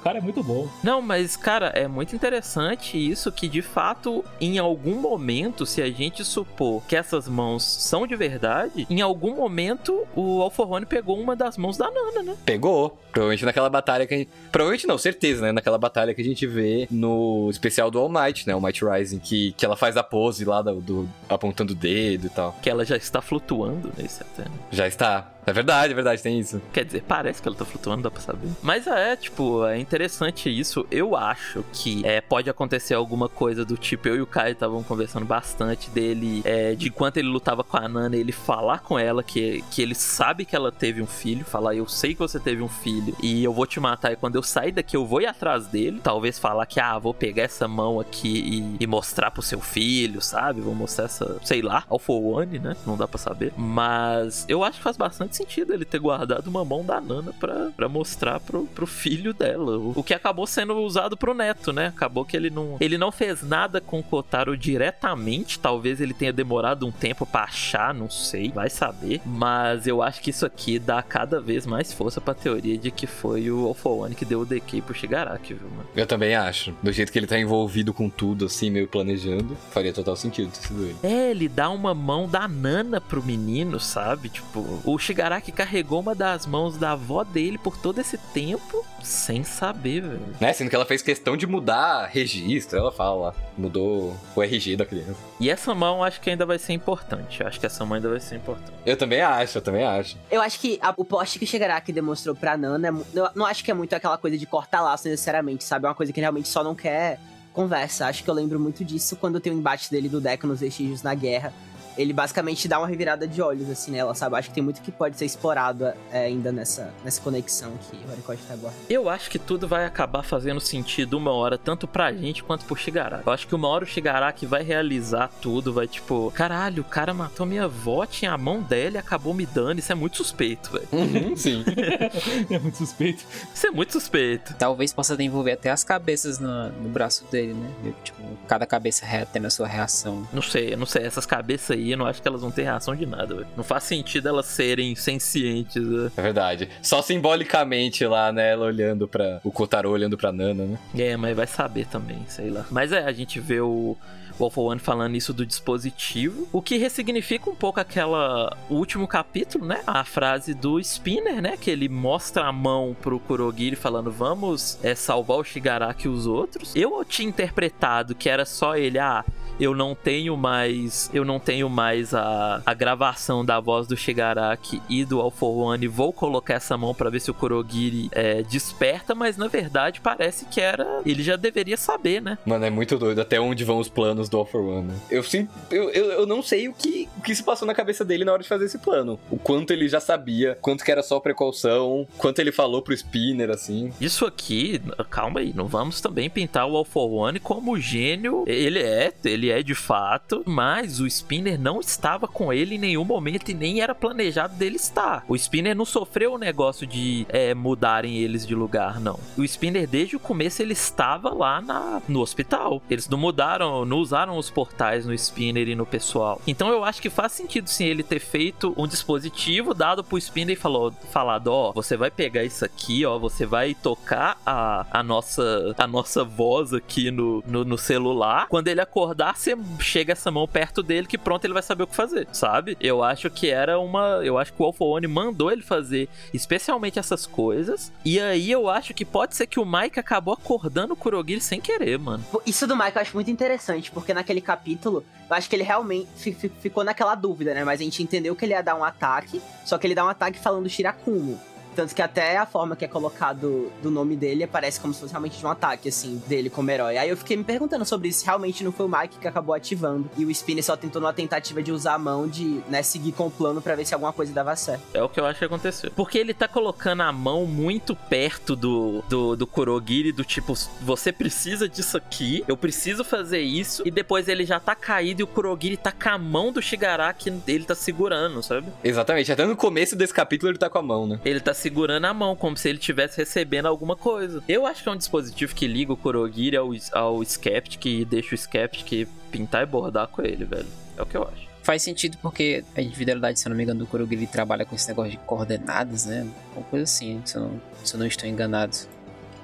O 0.00 0.02
cara 0.02 0.18
é 0.18 0.20
muito 0.20 0.42
bom. 0.42 0.68
Não, 0.82 1.02
mas, 1.02 1.36
cara, 1.36 1.66
é 1.68 1.86
muito 1.88 2.14
interessante 2.14 2.96
isso 2.96 3.30
que, 3.32 3.48
de 3.48 3.62
fato, 3.62 4.24
em 4.40 4.58
algum 4.58 4.94
momento, 5.00 5.66
se 5.66 5.82
a 5.82 5.90
gente 5.90 6.24
supor 6.24 6.82
que 6.86 6.94
essas 6.96 7.28
mãos 7.28 7.62
são 7.64 8.06
de 8.06 8.14
verdade, 8.16 8.86
em 8.88 9.00
algum 9.00 9.34
momento 9.36 10.06
o 10.14 10.40
Alforrone 10.42 10.86
pegou 10.86 11.18
uma 11.20 11.34
das 11.36 11.56
mãos 11.56 11.76
da 11.76 11.90
Nana, 11.90 12.22
né? 12.22 12.36
Pegou. 12.44 12.98
Provavelmente 13.12 13.44
naquela 13.44 13.68
batalha 13.70 14.06
que 14.06 14.14
a 14.14 14.18
gente... 14.18 14.30
Provavelmente 14.52 14.86
não, 14.86 14.96
certeza, 14.98 15.42
né? 15.42 15.52
Naquela 15.52 15.78
batalha 15.78 16.14
que 16.14 16.20
a 16.20 16.24
gente 16.24 16.46
vê 16.46 16.86
no 16.90 17.48
especial 17.50 17.90
do 17.90 17.98
All 17.98 18.08
Might, 18.08 18.46
né? 18.46 18.52
All 18.52 18.60
Might 18.60 18.84
Rising, 18.84 19.18
que, 19.18 19.52
que 19.52 19.64
ela 19.64 19.76
faz 19.76 19.96
a 19.96 20.02
pose 20.02 20.44
lá 20.44 20.62
do, 20.62 20.80
do- 20.80 21.08
apontando 21.28 21.72
o 21.72 21.76
dedo 21.76 22.26
e 22.26 22.30
tal. 22.30 22.54
Que 22.62 22.70
ela 22.70 22.84
já 22.84 22.96
está 22.96 23.20
flutuando 23.20 23.92
nesse 23.96 24.22
até, 24.22 24.42
né? 24.42 24.54
Já 24.70 24.86
está. 24.86 25.32
É 25.46 25.52
verdade, 25.52 25.92
é 25.92 25.94
verdade, 25.94 26.22
tem 26.22 26.38
isso. 26.38 26.60
Quer 26.72 26.84
dizer, 26.84 27.02
parece 27.08 27.40
que 27.40 27.48
ela 27.48 27.56
tá 27.56 27.64
flutuando, 27.64 28.02
dá 28.02 28.10
pra 28.10 28.20
saber. 28.20 28.48
Mas 28.62 28.86
é, 28.86 29.16
tipo, 29.16 29.64
é 29.64 29.78
interessante 29.78 30.48
isso. 30.48 30.86
Eu 30.90 31.16
acho 31.16 31.64
que 31.72 32.06
é, 32.06 32.20
pode 32.20 32.50
acontecer 32.50 32.94
alguma 32.94 33.28
coisa 33.28 33.64
do 33.64 33.76
tipo, 33.76 34.08
eu 34.08 34.16
e 34.16 34.20
o 34.20 34.26
Caio 34.26 34.52
estavam 34.52 34.82
conversando 34.82 35.24
bastante 35.24 35.88
dele, 35.90 36.42
é, 36.44 36.74
de 36.74 36.88
enquanto 36.88 37.16
ele 37.16 37.28
lutava 37.28 37.64
com 37.64 37.76
a 37.76 37.88
Nana, 37.88 38.14
ele 38.16 38.32
falar 38.32 38.80
com 38.80 38.98
ela 38.98 39.22
que, 39.22 39.64
que 39.70 39.80
ele 39.80 39.94
sabe 39.94 40.44
que 40.44 40.54
ela 40.54 40.70
teve 40.70 41.00
um 41.00 41.06
filho, 41.06 41.44
falar, 41.44 41.74
eu 41.74 41.88
sei 41.88 42.12
que 42.12 42.20
você 42.20 42.38
teve 42.38 42.62
um 42.62 42.68
filho 42.68 43.16
e 43.22 43.42
eu 43.42 43.52
vou 43.52 43.66
te 43.66 43.80
matar, 43.80 44.12
e 44.12 44.16
quando 44.16 44.36
eu 44.36 44.42
sair 44.42 44.72
daqui 44.72 44.96
eu 44.96 45.06
vou 45.06 45.22
ir 45.22 45.26
atrás 45.26 45.66
dele. 45.66 46.00
Talvez 46.02 46.38
falar 46.38 46.66
que, 46.66 46.78
ah, 46.78 46.98
vou 46.98 47.14
pegar 47.14 47.44
essa 47.44 47.66
mão 47.66 47.98
aqui 48.00 48.76
e, 48.78 48.84
e 48.84 48.86
mostrar 48.86 49.30
pro 49.30 49.42
seu 49.42 49.60
filho, 49.60 50.20
sabe? 50.20 50.60
Vou 50.60 50.74
mostrar 50.74 51.06
essa, 51.06 51.38
sei 51.42 51.62
lá, 51.62 51.84
Alpha 51.88 52.12
One, 52.12 52.58
né? 52.58 52.76
Não 52.86 52.96
dá 52.96 53.08
pra 53.08 53.18
saber. 53.18 53.52
Mas 53.56 54.44
eu 54.48 54.62
acho 54.62 54.78
que 54.78 54.82
faz 54.82 54.96
bastante 54.96 55.37
sentido 55.38 55.72
ele 55.72 55.84
ter 55.84 55.98
guardado 55.98 56.48
uma 56.48 56.64
mão 56.64 56.84
da 56.84 57.00
Nana 57.00 57.32
pra, 57.32 57.70
pra 57.76 57.88
mostrar 57.88 58.40
pro, 58.40 58.66
pro 58.66 58.86
filho 58.86 59.32
dela. 59.32 59.78
O, 59.78 59.92
o 59.96 60.02
que 60.02 60.12
acabou 60.12 60.46
sendo 60.46 60.74
usado 60.76 61.16
pro 61.16 61.34
neto, 61.34 61.72
né? 61.72 61.86
Acabou 61.86 62.24
que 62.24 62.36
ele 62.36 62.50
não. 62.50 62.76
Ele 62.80 62.98
não 62.98 63.12
fez 63.12 63.42
nada 63.42 63.80
com 63.80 64.00
o 64.00 64.02
Kotaro 64.02 64.56
diretamente. 64.56 65.58
Talvez 65.58 66.00
ele 66.00 66.12
tenha 66.12 66.32
demorado 66.32 66.86
um 66.86 66.92
tempo 66.92 67.24
pra 67.24 67.44
achar, 67.44 67.94
não 67.94 68.10
sei. 68.10 68.50
Vai 68.50 68.68
saber. 68.68 69.20
Mas 69.24 69.86
eu 69.86 70.02
acho 70.02 70.20
que 70.20 70.30
isso 70.30 70.44
aqui 70.44 70.78
dá 70.78 71.00
cada 71.02 71.40
vez 71.40 71.64
mais 71.66 71.92
força 71.92 72.20
pra 72.20 72.34
teoria 72.34 72.76
de 72.76 72.90
que 72.90 73.06
foi 73.06 73.50
o 73.50 73.66
All 73.84 73.98
One 74.00 74.14
que 74.14 74.24
deu 74.24 74.40
o 74.40 74.46
DK 74.46 74.82
pro 74.82 74.94
Shigaraki, 74.94 75.54
viu, 75.54 75.68
mano? 75.70 75.88
Eu 75.94 76.06
também 76.06 76.34
acho. 76.34 76.74
Do 76.82 76.92
jeito 76.92 77.12
que 77.12 77.18
ele 77.18 77.26
tá 77.26 77.38
envolvido 77.38 77.94
com 77.94 78.10
tudo, 78.10 78.46
assim, 78.46 78.70
meio 78.70 78.88
planejando, 78.88 79.56
faria 79.70 79.92
total 79.92 80.16
sentido 80.16 80.50
ter 80.50 80.66
sido 80.66 80.84
ele. 80.84 80.96
É, 81.02 81.30
ele 81.30 81.48
dá 81.48 81.70
uma 81.70 81.94
mão 81.94 82.28
da 82.28 82.48
Nana 82.48 83.00
pro 83.00 83.22
menino, 83.22 83.78
sabe? 83.78 84.28
Tipo, 84.28 84.80
o 84.84 84.98
Shigaraki 84.98 85.17
carregou 85.52 86.00
uma 86.00 86.14
das 86.14 86.46
mãos 86.46 86.76
da 86.76 86.92
avó 86.92 87.24
dele 87.24 87.58
por 87.58 87.76
todo 87.76 88.00
esse 88.00 88.16
tempo 88.18 88.84
sem 89.02 89.42
saber, 89.44 90.02
velho. 90.02 90.20
Né? 90.40 90.52
Sendo 90.52 90.70
que 90.70 90.76
ela 90.76 90.84
fez 90.84 91.02
questão 91.02 91.36
de 91.36 91.46
mudar 91.46 92.06
registro, 92.06 92.78
ela 92.78 92.92
fala. 92.92 93.34
Mudou 93.56 94.16
o 94.36 94.42
RG 94.42 94.76
da 94.76 94.86
criança. 94.86 95.16
E 95.40 95.50
essa 95.50 95.74
mão 95.74 96.02
acho 96.04 96.20
que 96.20 96.30
ainda 96.30 96.46
vai 96.46 96.58
ser 96.58 96.72
importante. 96.72 97.42
Acho 97.42 97.58
que 97.58 97.66
essa 97.66 97.84
mão 97.84 97.96
ainda 97.96 98.08
vai 98.08 98.20
ser 98.20 98.36
importante. 98.36 98.72
Eu 98.86 98.96
também 98.96 99.20
acho, 99.20 99.58
eu 99.58 99.62
também 99.62 99.84
acho. 99.84 100.16
Eu 100.30 100.40
acho 100.40 100.60
que 100.60 100.78
a- 100.80 100.94
o 100.96 101.04
poste 101.04 101.38
que 101.38 101.46
Shigaraki 101.46 101.92
demonstrou 101.92 102.34
pra 102.34 102.56
Nana, 102.56 102.88
é 102.88 103.18
eu 103.18 103.28
não 103.34 103.44
acho 103.46 103.64
que 103.64 103.70
é 103.70 103.74
muito 103.74 103.94
aquela 103.94 104.16
coisa 104.16 104.38
de 104.38 104.46
cortar 104.46 104.80
laço 104.82 105.08
necessariamente, 105.08 105.64
sabe? 105.64 105.86
É 105.86 105.88
uma 105.88 105.94
coisa 105.94 106.12
que 106.12 106.20
ele 106.20 106.24
realmente 106.24 106.48
só 106.48 106.62
não 106.62 106.74
quer 106.74 107.18
conversa. 107.52 108.06
Acho 108.06 108.22
que 108.22 108.30
eu 108.30 108.34
lembro 108.34 108.60
muito 108.60 108.84
disso 108.84 109.16
quando 109.16 109.40
tem 109.40 109.52
o 109.52 109.56
embate 109.56 109.90
dele 109.90 110.08
do 110.08 110.20
Deco 110.20 110.46
nos 110.46 110.60
vestígios 110.60 111.02
na 111.02 111.14
guerra. 111.14 111.52
Ele 111.98 112.12
basicamente 112.12 112.68
dá 112.68 112.78
uma 112.78 112.86
revirada 112.86 113.26
de 113.26 113.42
olhos, 113.42 113.68
assim, 113.68 113.90
nela, 113.90 114.14
sabe? 114.14 114.36
Acho 114.36 114.48
que 114.48 114.54
tem 114.54 114.62
muito 114.62 114.80
que 114.80 114.92
pode 114.92 115.18
ser 115.18 115.24
explorado 115.24 115.84
é, 116.12 116.26
ainda 116.26 116.52
nessa, 116.52 116.94
nessa 117.04 117.20
conexão 117.20 117.72
que 117.90 117.96
o 117.96 118.10
Horikoshi 118.12 118.42
tá 118.46 118.54
guardando. 118.54 118.84
Eu 118.88 119.08
acho 119.08 119.28
que 119.28 119.38
tudo 119.38 119.66
vai 119.66 119.84
acabar 119.84 120.22
fazendo 120.22 120.60
sentido 120.60 121.18
uma 121.18 121.32
hora, 121.32 121.58
tanto 121.58 121.88
pra 121.88 122.12
gente 122.12 122.42
quanto 122.42 122.64
pro 122.64 122.76
Shigaraki. 122.76 123.26
Eu 123.26 123.32
acho 123.32 123.46
que 123.46 123.54
uma 123.54 123.68
hora 123.68 123.84
o 123.84 123.86
Shigaraki 123.86 124.46
vai 124.46 124.62
realizar 124.62 125.28
tudo, 125.40 125.72
vai 125.72 125.88
tipo, 125.88 126.30
caralho, 126.34 126.82
o 126.82 126.84
cara 126.84 127.12
matou 127.12 127.44
minha 127.44 127.64
avó, 127.64 128.06
tinha 128.06 128.32
a 128.32 128.38
mão 128.38 128.62
dela 128.62 128.96
e 128.96 128.98
acabou 128.98 129.34
me 129.34 129.44
dando. 129.44 129.78
Isso 129.80 129.90
é 129.90 129.94
muito 129.94 130.16
suspeito, 130.16 130.70
velho. 130.70 130.88
Uhum, 130.92 131.36
sim. 131.36 131.64
é 132.48 132.58
muito 132.58 132.78
suspeito. 132.78 133.24
Isso 133.52 133.66
é 133.66 133.70
muito 133.70 133.92
suspeito. 133.92 134.54
Talvez 134.58 134.92
possa 134.92 135.20
envolver 135.22 135.52
até 135.52 135.70
as 135.70 135.82
cabeças 135.82 136.38
no, 136.38 136.68
no 136.70 136.88
braço 136.88 137.24
dele, 137.30 137.54
né? 137.54 137.92
Tipo, 138.04 138.22
cada 138.46 138.66
cabeça 138.66 139.06
tendo 139.32 139.46
a 139.46 139.50
sua 139.50 139.66
reação. 139.66 140.26
Não 140.32 140.42
sei, 140.42 140.74
eu 140.74 140.76
não 140.76 140.86
sei. 140.86 141.04
Essas 141.04 141.26
cabeças 141.26 141.72
aí, 141.72 141.87
eu 141.92 141.98
não 141.98 142.06
acho 142.06 142.20
que 142.20 142.28
elas 142.28 142.40
vão 142.40 142.50
ter 142.50 142.62
reação 142.62 142.94
de 142.94 143.06
nada, 143.06 143.34
velho. 143.34 143.46
Não 143.56 143.64
faz 143.64 143.84
sentido 143.84 144.28
elas 144.28 144.46
serem 144.46 144.94
sencientes, 144.94 145.82
né? 145.82 146.10
É 146.16 146.22
verdade. 146.22 146.68
Só 146.82 147.02
simbolicamente 147.02 148.04
lá, 148.06 148.32
né? 148.32 148.52
Ela 148.52 148.66
olhando 148.66 149.06
pra. 149.08 149.40
O 149.44 149.50
Kotaro 149.50 149.90
olhando 149.90 150.16
pra 150.16 150.32
Nana, 150.32 150.64
né? 150.64 150.78
É, 150.96 151.16
mas 151.16 151.36
vai 151.36 151.46
saber 151.46 151.86
também, 151.86 152.18
sei 152.28 152.50
lá. 152.50 152.66
Mas 152.70 152.92
é, 152.92 153.04
a 153.04 153.12
gente 153.12 153.40
vê 153.40 153.60
o. 153.60 153.96
Wolf 154.38 154.58
One 154.58 154.80
falando 154.80 155.16
isso 155.16 155.32
do 155.32 155.44
dispositivo, 155.44 156.48
o 156.52 156.62
que 156.62 156.76
ressignifica 156.76 157.50
um 157.50 157.54
pouco 157.54 157.80
aquela 157.80 158.56
o 158.68 158.74
último 158.74 159.06
capítulo, 159.06 159.66
né? 159.66 159.80
A 159.86 160.04
frase 160.04 160.54
do 160.54 160.78
Spinner, 160.80 161.42
né? 161.42 161.56
Que 161.56 161.70
ele 161.70 161.88
mostra 161.88 162.44
a 162.44 162.52
mão 162.52 162.96
pro 163.00 163.18
Kurogiri 163.18 163.76
falando: 163.76 164.10
"Vamos 164.10 164.78
é, 164.82 164.94
salvar 164.94 165.38
o 165.38 165.44
Shigaraki 165.44 166.06
e 166.06 166.10
os 166.10 166.26
outros". 166.26 166.74
Eu 166.74 167.04
tinha 167.04 167.28
interpretado 167.28 168.14
que 168.14 168.28
era 168.28 168.44
só 168.44 168.76
ele, 168.76 168.98
ah, 168.98 169.24
eu 169.60 169.74
não 169.74 169.94
tenho 169.94 170.36
mais, 170.36 171.10
eu 171.12 171.24
não 171.24 171.40
tenho 171.40 171.68
mais 171.68 172.14
a, 172.14 172.62
a 172.64 172.74
gravação 172.74 173.44
da 173.44 173.58
voz 173.58 173.86
do 173.86 173.96
Shigaraki 173.96 174.80
e 174.88 175.04
do 175.04 175.20
All 175.20 175.30
for 175.30 175.56
One. 175.56 175.88
Vou 175.88 176.12
colocar 176.12 176.54
essa 176.54 176.76
mão 176.76 176.94
pra 176.94 177.10
ver 177.10 177.20
se 177.20 177.30
o 177.30 177.34
Kurogiri 177.34 178.08
é, 178.12 178.42
desperta, 178.42 179.14
mas 179.14 179.36
na 179.36 179.48
verdade 179.48 180.00
parece 180.00 180.44
que 180.44 180.60
era, 180.60 181.00
ele 181.04 181.22
já 181.22 181.36
deveria 181.36 181.76
saber, 181.76 182.22
né? 182.22 182.38
Mano, 182.46 182.64
é 182.64 182.70
muito 182.70 182.96
doido 182.96 183.20
até 183.20 183.40
onde 183.40 183.64
vão 183.64 183.78
os 183.78 183.88
planos 183.88 184.27
do 184.28 184.38
All 184.38 184.46
for 184.46 184.62
One, 184.62 184.88
né? 184.88 184.94
Eu, 185.10 185.22
sim, 185.22 185.48
eu, 185.70 185.90
eu, 185.90 186.06
eu 186.12 186.26
não 186.26 186.42
sei 186.42 186.68
o 186.68 186.72
que, 186.72 187.08
o 187.16 187.22
que 187.22 187.34
se 187.34 187.42
passou 187.42 187.66
na 187.66 187.74
cabeça 187.74 188.04
dele 188.04 188.24
na 188.24 188.32
hora 188.32 188.42
de 188.42 188.48
fazer 188.48 188.64
esse 188.64 188.78
plano. 188.78 189.18
O 189.30 189.38
quanto 189.38 189.72
ele 189.72 189.88
já 189.88 190.00
sabia, 190.00 190.56
quanto 190.60 190.84
que 190.84 190.90
era 190.90 191.02
só 191.02 191.20
precaução, 191.20 192.06
quanto 192.16 192.38
ele 192.38 192.52
falou 192.52 192.82
pro 192.82 192.94
Spinner, 192.94 193.50
assim. 193.50 193.92
Isso 194.00 194.26
aqui, 194.26 194.80
calma 195.10 195.40
aí, 195.40 195.52
não 195.54 195.66
vamos 195.66 196.00
também 196.00 196.28
pintar 196.28 196.66
o 196.66 196.76
All 196.76 196.84
for 196.84 197.10
One 197.10 197.40
como 197.40 197.78
gênio. 197.78 198.44
Ele 198.46 198.80
é, 198.80 199.12
ele 199.24 199.50
é 199.50 199.62
de 199.62 199.74
fato, 199.74 200.42
mas 200.46 201.00
o 201.00 201.06
Spinner 201.06 201.60
não 201.60 201.80
estava 201.80 202.26
com 202.26 202.52
ele 202.52 202.74
em 202.76 202.78
nenhum 202.78 203.04
momento 203.04 203.50
e 203.50 203.54
nem 203.54 203.80
era 203.80 203.94
planejado 203.94 204.54
dele 204.54 204.76
estar. 204.76 205.24
O 205.28 205.36
Spinner 205.36 205.76
não 205.76 205.84
sofreu 205.84 206.34
o 206.34 206.38
negócio 206.38 206.86
de 206.86 207.26
é, 207.28 207.54
mudarem 207.54 208.18
eles 208.18 208.46
de 208.46 208.54
lugar, 208.54 209.00
não. 209.00 209.18
O 209.36 209.44
Spinner, 209.44 209.88
desde 209.88 210.16
o 210.16 210.20
começo, 210.20 210.62
ele 210.62 210.72
estava 210.72 211.32
lá 211.32 211.60
na, 211.60 212.02
no 212.08 212.20
hospital. 212.20 212.82
Eles 212.90 213.08
não 213.08 213.18
mudaram, 213.18 213.84
não 213.84 213.98
usaram 213.98 214.17
os 214.26 214.50
portais 214.50 215.06
no 215.06 215.14
Spinner 215.14 215.68
e 215.68 215.74
no 215.74 215.86
pessoal. 215.86 216.40
Então 216.46 216.70
eu 216.70 216.84
acho 216.84 217.00
que 217.00 217.10
faz 217.10 217.32
sentido 217.32 217.68
sim 217.68 217.84
ele 217.84 218.02
ter 218.02 218.18
feito 218.18 218.74
um 218.76 218.86
dispositivo 218.86 219.74
dado 219.74 220.02
pro 220.02 220.18
Spinner 220.18 220.56
e 220.56 220.60
falou, 220.60 220.92
falado, 221.10 221.48
ó, 221.48 221.72
você 221.72 221.96
vai 221.96 222.10
pegar 222.10 222.44
isso 222.44 222.64
aqui, 222.64 223.04
ó, 223.04 223.18
você 223.18 223.46
vai 223.46 223.74
tocar 223.74 224.40
a, 224.44 224.86
a 224.90 225.02
nossa 225.02 225.74
a 225.76 225.86
nossa 225.86 226.24
voz 226.24 226.72
aqui 226.72 227.10
no, 227.10 227.42
no, 227.46 227.64
no 227.64 227.78
celular. 227.78 228.46
Quando 228.48 228.68
ele 228.68 228.80
acordar, 228.80 229.36
você 229.36 229.56
chega 229.80 230.12
essa 230.12 230.30
mão 230.30 230.46
perto 230.48 230.82
dele 230.82 231.06
que 231.06 231.18
pronto 231.18 231.44
ele 231.44 231.54
vai 231.54 231.62
saber 231.62 231.84
o 231.84 231.86
que 231.86 231.94
fazer, 231.94 232.26
sabe? 232.32 232.76
Eu 232.80 233.02
acho 233.02 233.30
que 233.30 233.50
era 233.50 233.78
uma, 233.78 234.20
eu 234.24 234.38
acho 234.38 234.52
que 234.52 234.62
o 234.62 234.64
Alpha 234.64 234.84
One 234.84 235.06
mandou 235.06 235.50
ele 235.50 235.62
fazer 235.62 236.08
especialmente 236.32 236.98
essas 236.98 237.26
coisas. 237.26 237.92
E 238.04 238.18
aí 238.20 238.50
eu 238.50 238.68
acho 238.68 238.94
que 238.94 239.04
pode 239.04 239.36
ser 239.36 239.46
que 239.46 239.60
o 239.60 239.66
Mike 239.66 239.98
acabou 239.98 240.34
acordando 240.34 240.94
o 240.94 240.96
Kurogiri 240.96 241.40
sem 241.40 241.60
querer, 241.60 241.98
mano. 241.98 242.24
Isso 242.46 242.66
do 242.66 242.76
Mike 242.76 242.96
eu 242.96 243.02
acho 243.02 243.14
muito 243.14 243.30
interessante, 243.30 243.90
porque 243.90 244.07
naquele 244.14 244.40
capítulo, 244.40 245.04
eu 245.28 245.36
acho 245.36 245.48
que 245.48 245.56
ele 245.56 245.62
realmente 245.62 246.08
fi- 246.16 246.32
fi- 246.32 246.48
ficou 246.60 246.82
naquela 246.84 247.14
dúvida, 247.14 247.54
né? 247.54 247.64
Mas 247.64 247.80
a 247.80 247.84
gente 247.84 248.02
entendeu 248.02 248.34
que 248.36 248.44
ele 248.44 248.52
ia 248.54 248.62
dar 248.62 248.74
um 248.74 248.84
ataque, 248.84 249.40
só 249.64 249.76
que 249.78 249.86
ele 249.86 249.94
dá 249.94 250.04
um 250.04 250.08
ataque 250.08 250.38
falando 250.38 250.68
Shirakumo. 250.68 251.38
Tanto 251.78 251.94
que 251.94 252.02
até 252.02 252.36
a 252.36 252.44
forma 252.44 252.74
que 252.74 252.84
é 252.84 252.88
colocado 252.88 253.70
do 253.80 253.88
nome 253.88 254.16
dele 254.16 254.44
parece 254.48 254.80
como 254.80 254.92
se 254.92 254.98
fosse 254.98 255.12
realmente 255.12 255.38
de 255.38 255.46
um 255.46 255.48
ataque, 255.48 255.88
assim, 255.88 256.20
dele 256.26 256.50
como 256.50 256.68
herói. 256.68 256.98
Aí 256.98 257.08
eu 257.08 257.16
fiquei 257.16 257.36
me 257.36 257.44
perguntando 257.44 257.84
sobre 257.84 258.08
isso. 258.08 258.24
Realmente 258.24 258.64
não 258.64 258.72
foi 258.72 258.86
o 258.86 258.88
Mike 258.88 259.20
que 259.20 259.28
acabou 259.28 259.54
ativando. 259.54 260.10
E 260.16 260.24
o 260.24 260.30
Spinner 260.32 260.64
só 260.64 260.76
tentou 260.76 261.00
numa 261.00 261.12
tentativa 261.12 261.62
de 261.62 261.70
usar 261.70 261.94
a 261.94 261.98
mão 261.98 262.26
de, 262.26 262.60
né, 262.68 262.82
seguir 262.82 263.12
com 263.12 263.28
o 263.28 263.30
plano 263.30 263.62
pra 263.62 263.76
ver 263.76 263.84
se 263.84 263.94
alguma 263.94 264.12
coisa 264.12 264.32
dava 264.32 264.56
certo. 264.56 264.82
É 264.92 265.00
o 265.00 265.08
que 265.08 265.20
eu 265.20 265.24
acho 265.24 265.38
que 265.38 265.44
aconteceu. 265.44 265.92
Porque 265.94 266.18
ele 266.18 266.34
tá 266.34 266.48
colocando 266.48 267.02
a 267.02 267.12
mão 267.12 267.46
muito 267.46 267.94
perto 267.94 268.56
do, 268.56 269.00
do, 269.08 269.36
do 269.36 269.46
Kurogiri, 269.46 270.10
do 270.10 270.24
tipo, 270.24 270.54
você 270.80 271.12
precisa 271.12 271.68
disso 271.68 271.96
aqui, 271.96 272.42
eu 272.48 272.56
preciso 272.56 273.04
fazer 273.04 273.42
isso, 273.42 273.84
e 273.86 273.90
depois 273.92 274.26
ele 274.26 274.44
já 274.44 274.58
tá 274.58 274.74
caído 274.74 275.20
e 275.20 275.22
o 275.22 275.28
Kurogiri 275.28 275.76
tá 275.76 275.92
com 275.92 276.08
a 276.08 276.18
mão 276.18 276.50
do 276.50 276.60
Shigaraki, 276.60 277.32
ele 277.46 277.62
tá 277.62 277.76
segurando, 277.76 278.42
sabe? 278.42 278.66
Exatamente, 278.82 279.30
até 279.30 279.46
no 279.46 279.54
começo 279.54 279.94
desse 279.94 280.12
capítulo 280.12 280.50
ele 280.50 280.58
tá 280.58 280.68
com 280.68 280.78
a 280.78 280.82
mão, 280.82 281.06
né? 281.06 281.20
Ele 281.24 281.38
tá 281.38 281.54
segurando 281.54 281.67
a 282.08 282.14
mão, 282.14 282.36
como 282.36 282.56
se 282.56 282.68
ele 282.68 282.78
estivesse 282.78 283.18
recebendo 283.18 283.66
alguma 283.66 283.96
coisa. 283.96 284.42
Eu 284.48 284.66
acho 284.66 284.82
que 284.82 284.88
é 284.88 284.92
um 284.92 284.96
dispositivo 284.96 285.54
que 285.54 285.66
liga 285.66 285.92
o 285.92 285.96
Kurogiri 285.96 286.56
ao, 286.56 286.70
ao 286.92 287.24
Skeptic 287.24 287.84
e 287.86 288.04
deixa 288.04 288.34
o 288.34 288.38
Skeptic 288.38 289.08
pintar 289.30 289.62
e 289.62 289.66
bordar 289.66 290.08
com 290.08 290.22
ele, 290.22 290.44
velho. 290.44 290.66
É 290.96 291.02
o 291.02 291.06
que 291.06 291.16
eu 291.16 291.22
acho. 291.22 291.48
Faz 291.62 291.82
sentido 291.82 292.16
porque 292.22 292.64
a 292.74 292.80
individualidade, 292.80 293.38
se 293.38 293.46
eu 293.46 293.50
não 293.50 293.56
me 293.56 293.62
engano, 293.62 293.80
do 293.80 293.86
Kurogiri 293.86 294.26
trabalha 294.26 294.64
com 294.64 294.74
esse 294.74 294.88
negócio 294.88 295.10
de 295.10 295.18
coordenadas, 295.18 296.06
né? 296.06 296.26
Uma 296.56 296.64
coisa 296.64 296.84
assim, 296.84 297.20
se 297.24 297.36
eu 297.36 297.42
não, 297.42 297.60
se 297.84 297.94
eu 297.94 298.00
não 298.00 298.06
estou 298.06 298.28
enganado. 298.28 298.74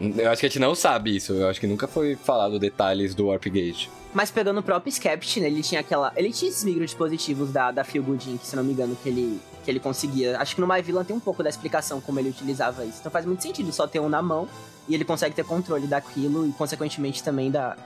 Eu 0.00 0.30
acho 0.30 0.40
que 0.40 0.46
a 0.46 0.48
gente 0.48 0.58
não 0.58 0.74
sabe 0.74 1.16
isso, 1.16 1.32
eu 1.32 1.48
acho 1.48 1.60
que 1.60 1.66
nunca 1.66 1.86
foi 1.86 2.16
falado 2.16 2.58
detalhes 2.58 3.14
do 3.14 3.26
Warp 3.26 3.44
Gate. 3.46 3.88
Mas 4.12 4.30
pegando 4.30 4.60
o 4.60 4.62
próprio 4.62 4.90
Skept, 4.90 5.40
né, 5.40 5.48
ele 5.48 5.62
tinha 5.62 5.80
aquela. 5.80 6.12
Ele 6.16 6.32
tinha 6.32 6.48
esses 6.48 6.62
microdispositivos 6.62 7.50
da, 7.50 7.70
da 7.70 7.82
Feel 7.82 8.02
Good 8.02 8.30
Inc., 8.30 8.44
se 8.44 8.54
não 8.54 8.62
me 8.62 8.72
engano, 8.72 8.96
que 9.02 9.08
ele, 9.08 9.40
que 9.64 9.70
ele 9.70 9.80
conseguia. 9.80 10.38
Acho 10.38 10.54
que 10.54 10.60
no 10.60 10.68
My 10.68 10.80
Villain 10.80 11.04
tem 11.04 11.16
um 11.16 11.20
pouco 11.20 11.42
da 11.42 11.50
explicação 11.50 12.00
como 12.00 12.20
ele 12.20 12.28
utilizava 12.28 12.84
isso. 12.84 12.98
Então 13.00 13.10
faz 13.10 13.26
muito 13.26 13.42
sentido 13.42 13.72
só 13.72 13.88
ter 13.88 13.98
um 13.98 14.08
na 14.08 14.22
mão 14.22 14.48
e 14.88 14.94
ele 14.94 15.04
consegue 15.04 15.34
ter 15.34 15.44
controle 15.44 15.86
daquilo 15.88 16.46
e, 16.48 16.52
consequentemente, 16.52 17.24
também 17.24 17.50
da, 17.50 17.76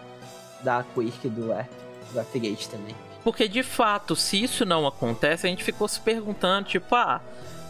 da 0.62 0.84
Quirk 0.94 1.28
do, 1.30 1.50
é, 1.52 1.66
do 2.12 2.16
Warpgate 2.16 2.68
também. 2.68 2.94
Porque 3.24 3.48
de 3.48 3.62
fato, 3.62 4.14
se 4.14 4.42
isso 4.42 4.64
não 4.64 4.86
acontece, 4.86 5.46
a 5.46 5.50
gente 5.50 5.64
ficou 5.64 5.88
se 5.88 6.00
perguntando, 6.00 6.68
tipo, 6.68 6.94
ah, 6.94 7.20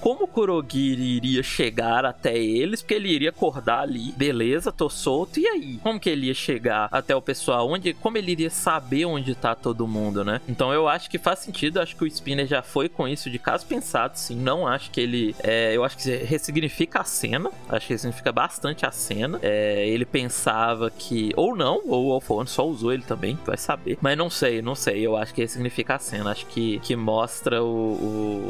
como 0.01 0.25
o 0.25 0.29
Kurogiri 0.29 1.17
iria 1.17 1.43
chegar 1.43 2.05
até 2.05 2.37
eles? 2.37 2.83
Porque 2.83 2.95
ele 2.95 3.09
iria 3.09 3.31
acordar 3.31 3.81
ali, 3.81 4.13
beleza, 4.17 4.71
tô 4.73 4.89
solto, 4.89 5.39
e 5.41 5.47
aí? 5.47 5.79
Como 5.83 5.99
que 6.01 6.09
ele 6.11 6.27
ia 6.27 6.35
chegar 6.35 6.89
até 6.91 7.15
o 7.15 7.23
pessoal? 7.23 7.69
Onde, 7.69 7.93
como 7.95 8.17
ele 8.19 8.33
iria 8.33 8.51
saber 8.51 9.05
onde 9.05 9.35
tá 9.35 9.55
todo 9.55 9.87
mundo, 9.87 10.25
né? 10.25 10.41
Então 10.49 10.73
eu 10.73 10.89
acho 10.89 11.11
que 11.11 11.19
faz 11.19 11.41
sentido, 11.41 11.81
acho 11.81 11.97
que 11.97 12.05
o 12.05 12.07
Spinner 12.07 12.47
já 12.47 12.63
foi 12.63 12.89
com 12.89 13.07
isso 13.09 13.29
de 13.31 13.39
caso 13.39 13.67
pensado, 13.67 14.19
sim. 14.19 14.37
Não 14.37 14.67
acho 14.67 14.91
que 14.91 15.01
ele. 15.01 15.35
é, 15.43 15.75
eu 15.77 15.85
acho 15.85 15.97
que 15.99 16.11
ressignifica 16.17 17.01
a 17.01 17.05
cena, 17.05 17.51
acho 17.69 17.87
que 17.87 17.93
ressignifica 17.93 18.33
bastante 18.33 18.87
a 18.87 18.91
cena. 18.91 19.39
É, 19.43 19.87
ele 19.89 20.05
pensava 20.05 20.91
que. 20.91 21.33
Ou 21.37 21.57
não, 21.57 21.83
ou 21.87 22.07
o 22.09 22.13
Alphone 22.13 22.49
só 22.49 22.67
usou 22.67 22.93
ele 22.93 23.03
também, 23.03 23.39
vai 23.45 23.57
saber. 23.57 23.99
Mas 24.01 24.17
não 24.17 24.31
sei, 24.31 24.63
não 24.63 24.75
sei. 24.75 25.01
Eu 25.07 25.17
acho 25.17 25.35
que 25.35 25.41
ressignifica 25.43 25.95
a 25.95 25.99
cena. 25.99 26.31
Acho 26.31 26.47
que, 26.47 26.79
que 26.81 26.95
mostra 26.97 27.63
o, 27.63 27.67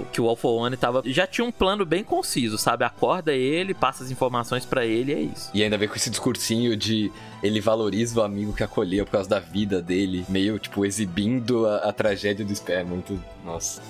o- 0.03 0.07
que 0.13 0.21
o 0.21 0.27
One 0.43 0.77
tava. 0.77 1.03
Já 1.07 1.27
tinha 1.27 1.38
tinha 1.39 1.47
um 1.47 1.53
plano 1.53 1.87
bem 1.87 2.03
conciso, 2.03 2.59
sabe? 2.59 2.85
Acorda 2.85 3.33
ele, 3.33 3.73
passa 3.73 4.03
as 4.03 4.11
informações 4.11 4.65
para 4.65 4.85
ele, 4.85 5.13
é 5.13 5.21
isso. 5.21 5.51
E 5.55 5.63
ainda 5.63 5.79
vem 5.79 5.87
com 5.87 5.95
esse 5.95 6.11
discursinho 6.11 6.77
de 6.77 7.13
ele 7.41 7.61
valoriza 7.61 8.21
o 8.21 8.25
amigo 8.25 8.53
que 8.53 8.65
acolheu 8.65 9.05
por 9.05 9.13
causa 9.13 9.29
da 9.29 9.39
vida 9.39 9.81
dele, 9.81 10.25
meio, 10.29 10.59
tipo, 10.59 10.85
exibindo 10.85 11.65
a, 11.65 11.77
a 11.77 11.93
tragédia 11.93 12.45
do 12.45 12.55
Spare. 12.55 12.85
Muito. 12.85 13.23
Nossa. 13.45 13.81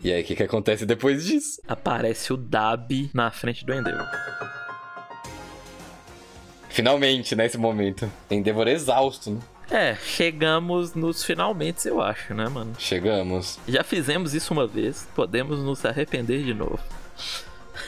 E 0.00 0.12
aí, 0.12 0.22
o 0.22 0.24
que, 0.24 0.36
que 0.36 0.42
acontece 0.44 0.86
depois 0.86 1.24
disso? 1.24 1.60
Aparece 1.66 2.32
o 2.32 2.36
Dab 2.36 3.10
na 3.12 3.32
frente 3.32 3.64
do 3.64 3.74
Endeavor. 3.74 4.61
Finalmente, 6.72 7.36
nesse 7.36 7.58
momento. 7.58 8.10
Endeavor 8.30 8.66
exausto, 8.66 9.30
né? 9.30 9.40
É, 9.70 9.94
chegamos 9.94 10.94
nos 10.94 11.22
finalmente, 11.22 11.86
eu 11.86 12.00
acho, 12.00 12.34
né, 12.34 12.48
mano? 12.48 12.74
Chegamos. 12.78 13.58
Já 13.68 13.84
fizemos 13.84 14.34
isso 14.34 14.52
uma 14.52 14.66
vez, 14.66 15.08
podemos 15.14 15.58
nos 15.60 15.84
arrepender 15.84 16.42
de 16.42 16.52
novo. 16.52 16.80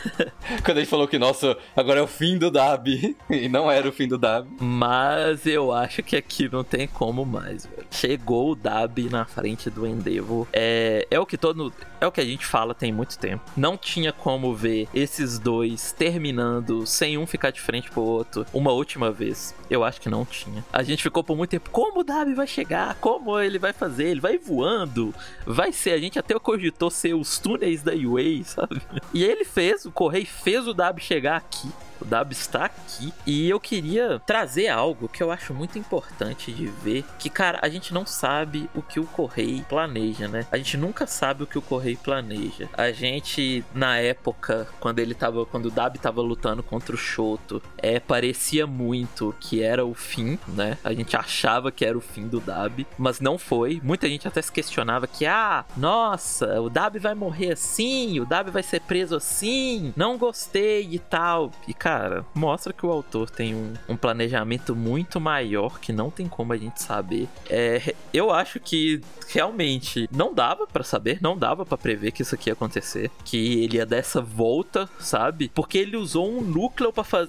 Quando 0.64 0.78
a 0.78 0.80
gente 0.80 0.88
falou 0.88 1.08
que, 1.08 1.18
nossa, 1.18 1.56
agora 1.74 2.00
é 2.00 2.02
o 2.02 2.06
fim 2.06 2.38
do 2.38 2.50
Dab. 2.50 2.86
E 3.30 3.48
não 3.48 3.70
era 3.70 3.88
o 3.88 3.92
fim 3.92 4.06
do 4.06 4.18
Dab. 4.18 4.46
Mas 4.60 5.46
eu 5.46 5.72
acho 5.72 6.02
que 6.02 6.16
aqui 6.16 6.48
não 6.50 6.62
tem 6.62 6.86
como 6.86 7.24
mais. 7.24 7.66
Chegou 7.94 8.50
o 8.50 8.54
Dab 8.54 9.08
na 9.08 9.24
frente 9.24 9.70
do 9.70 9.86
Endeavor. 9.86 10.48
É, 10.52 11.06
é 11.10 11.20
o 11.20 11.24
que 11.24 11.38
todo. 11.38 11.72
É 12.00 12.06
o 12.06 12.12
que 12.12 12.20
a 12.20 12.24
gente 12.24 12.44
fala 12.44 12.74
tem 12.74 12.92
muito 12.92 13.18
tempo. 13.18 13.44
Não 13.56 13.76
tinha 13.76 14.12
como 14.12 14.54
ver 14.54 14.88
esses 14.92 15.38
dois 15.38 15.92
terminando 15.92 16.86
sem 16.86 17.16
um 17.16 17.26
ficar 17.26 17.50
de 17.50 17.60
frente 17.60 17.90
pro 17.90 18.02
outro 18.02 18.44
uma 18.52 18.72
última 18.72 19.12
vez. 19.12 19.54
Eu 19.70 19.84
acho 19.84 20.00
que 20.00 20.08
não 20.08 20.24
tinha. 20.24 20.64
A 20.72 20.82
gente 20.82 21.02
ficou 21.02 21.22
por 21.22 21.36
muito 21.36 21.50
tempo. 21.50 21.70
Como 21.70 22.00
o 22.00 22.04
Dab 22.04 22.34
vai 22.34 22.46
chegar? 22.46 22.96
Como 22.96 23.38
ele 23.38 23.58
vai 23.58 23.72
fazer? 23.72 24.08
Ele 24.08 24.20
vai 24.20 24.38
voando? 24.38 25.14
Vai 25.46 25.72
ser. 25.72 25.92
A 25.92 25.98
gente 25.98 26.18
até 26.18 26.36
cogitou 26.38 26.90
ser 26.90 27.14
os 27.14 27.38
túneis 27.38 27.82
da 27.82 27.92
UA, 27.92 28.44
sabe? 28.44 28.82
E 29.12 29.22
ele 29.22 29.44
fez, 29.44 29.84
o 29.84 29.92
Correio 29.92 30.26
fez 30.26 30.66
o 30.66 30.74
Dab 30.74 31.00
chegar 31.00 31.36
aqui. 31.36 31.68
O 32.00 32.04
Dab 32.04 32.32
está 32.32 32.66
aqui 32.66 33.12
e 33.26 33.48
eu 33.48 33.60
queria 33.60 34.20
trazer 34.26 34.68
algo 34.68 35.08
que 35.08 35.22
eu 35.22 35.30
acho 35.30 35.54
muito 35.54 35.78
importante 35.78 36.52
de 36.52 36.66
ver, 36.66 37.04
que 37.18 37.30
cara, 37.30 37.58
a 37.62 37.68
gente 37.68 37.92
não 37.92 38.06
sabe 38.06 38.68
o 38.74 38.82
que 38.82 39.00
o 39.00 39.06
Correio 39.06 39.64
planeja, 39.64 40.28
né? 40.28 40.46
A 40.50 40.56
gente 40.56 40.76
nunca 40.76 41.06
sabe 41.06 41.42
o 41.42 41.46
que 41.46 41.58
o 41.58 41.62
Correio 41.62 41.98
planeja. 41.98 42.68
A 42.76 42.90
gente 42.92 43.64
na 43.74 43.98
época 43.98 44.68
quando 44.80 44.98
ele 44.98 45.14
tava, 45.14 45.46
quando 45.46 45.66
o 45.66 45.70
Dab 45.70 45.98
tava 45.98 46.20
lutando 46.20 46.62
contra 46.62 46.94
o 46.94 46.98
Shoto, 46.98 47.62
é 47.78 47.98
parecia 47.98 48.66
muito 48.66 49.34
que 49.40 49.62
era 49.62 49.84
o 49.84 49.94
fim, 49.94 50.38
né? 50.48 50.78
A 50.84 50.92
gente 50.92 51.16
achava 51.16 51.70
que 51.70 51.84
era 51.84 51.96
o 51.96 52.00
fim 52.00 52.26
do 52.26 52.40
Dab, 52.40 52.86
mas 52.98 53.20
não 53.20 53.38
foi. 53.38 53.80
Muita 53.82 54.08
gente 54.08 54.28
até 54.28 54.40
se 54.42 54.52
questionava 54.52 55.06
que 55.06 55.26
ah, 55.26 55.64
nossa, 55.76 56.60
o 56.60 56.68
Dab 56.68 56.98
vai 56.98 57.14
morrer 57.14 57.52
assim, 57.52 58.20
o 58.20 58.26
Dab 58.26 58.50
vai 58.50 58.62
ser 58.62 58.80
preso 58.80 59.16
assim, 59.16 59.92
não 59.96 60.18
gostei 60.18 60.88
e 60.90 60.98
tal. 60.98 61.50
E 61.66 61.74
cara, 61.84 62.24
mostra 62.34 62.72
que 62.72 62.86
o 62.86 62.90
autor 62.90 63.28
tem 63.28 63.54
um, 63.54 63.74
um, 63.90 63.94
planejamento 63.94 64.74
muito 64.74 65.20
maior 65.20 65.78
que 65.78 65.92
não 65.92 66.10
tem 66.10 66.26
como 66.26 66.54
a 66.54 66.56
gente 66.56 66.82
saber. 66.82 67.28
É, 67.46 67.94
eu 68.10 68.30
acho 68.30 68.58
que 68.58 69.02
realmente 69.28 70.08
não 70.10 70.32
dava 70.32 70.66
para 70.66 70.82
saber, 70.82 71.18
não 71.20 71.36
dava 71.36 71.66
para 71.66 71.76
prever 71.76 72.12
que 72.12 72.22
isso 72.22 72.34
aqui 72.34 72.48
ia 72.48 72.54
acontecer, 72.54 73.10
que 73.22 73.62
ele 73.62 73.76
ia 73.76 73.84
dar 73.84 73.98
essa 73.98 74.22
volta, 74.22 74.88
sabe? 74.98 75.50
Porque 75.54 75.76
ele 75.76 75.94
usou 75.94 76.26
um 76.26 76.40
núcleo 76.40 76.90
para 76.90 77.04
fa 77.04 77.28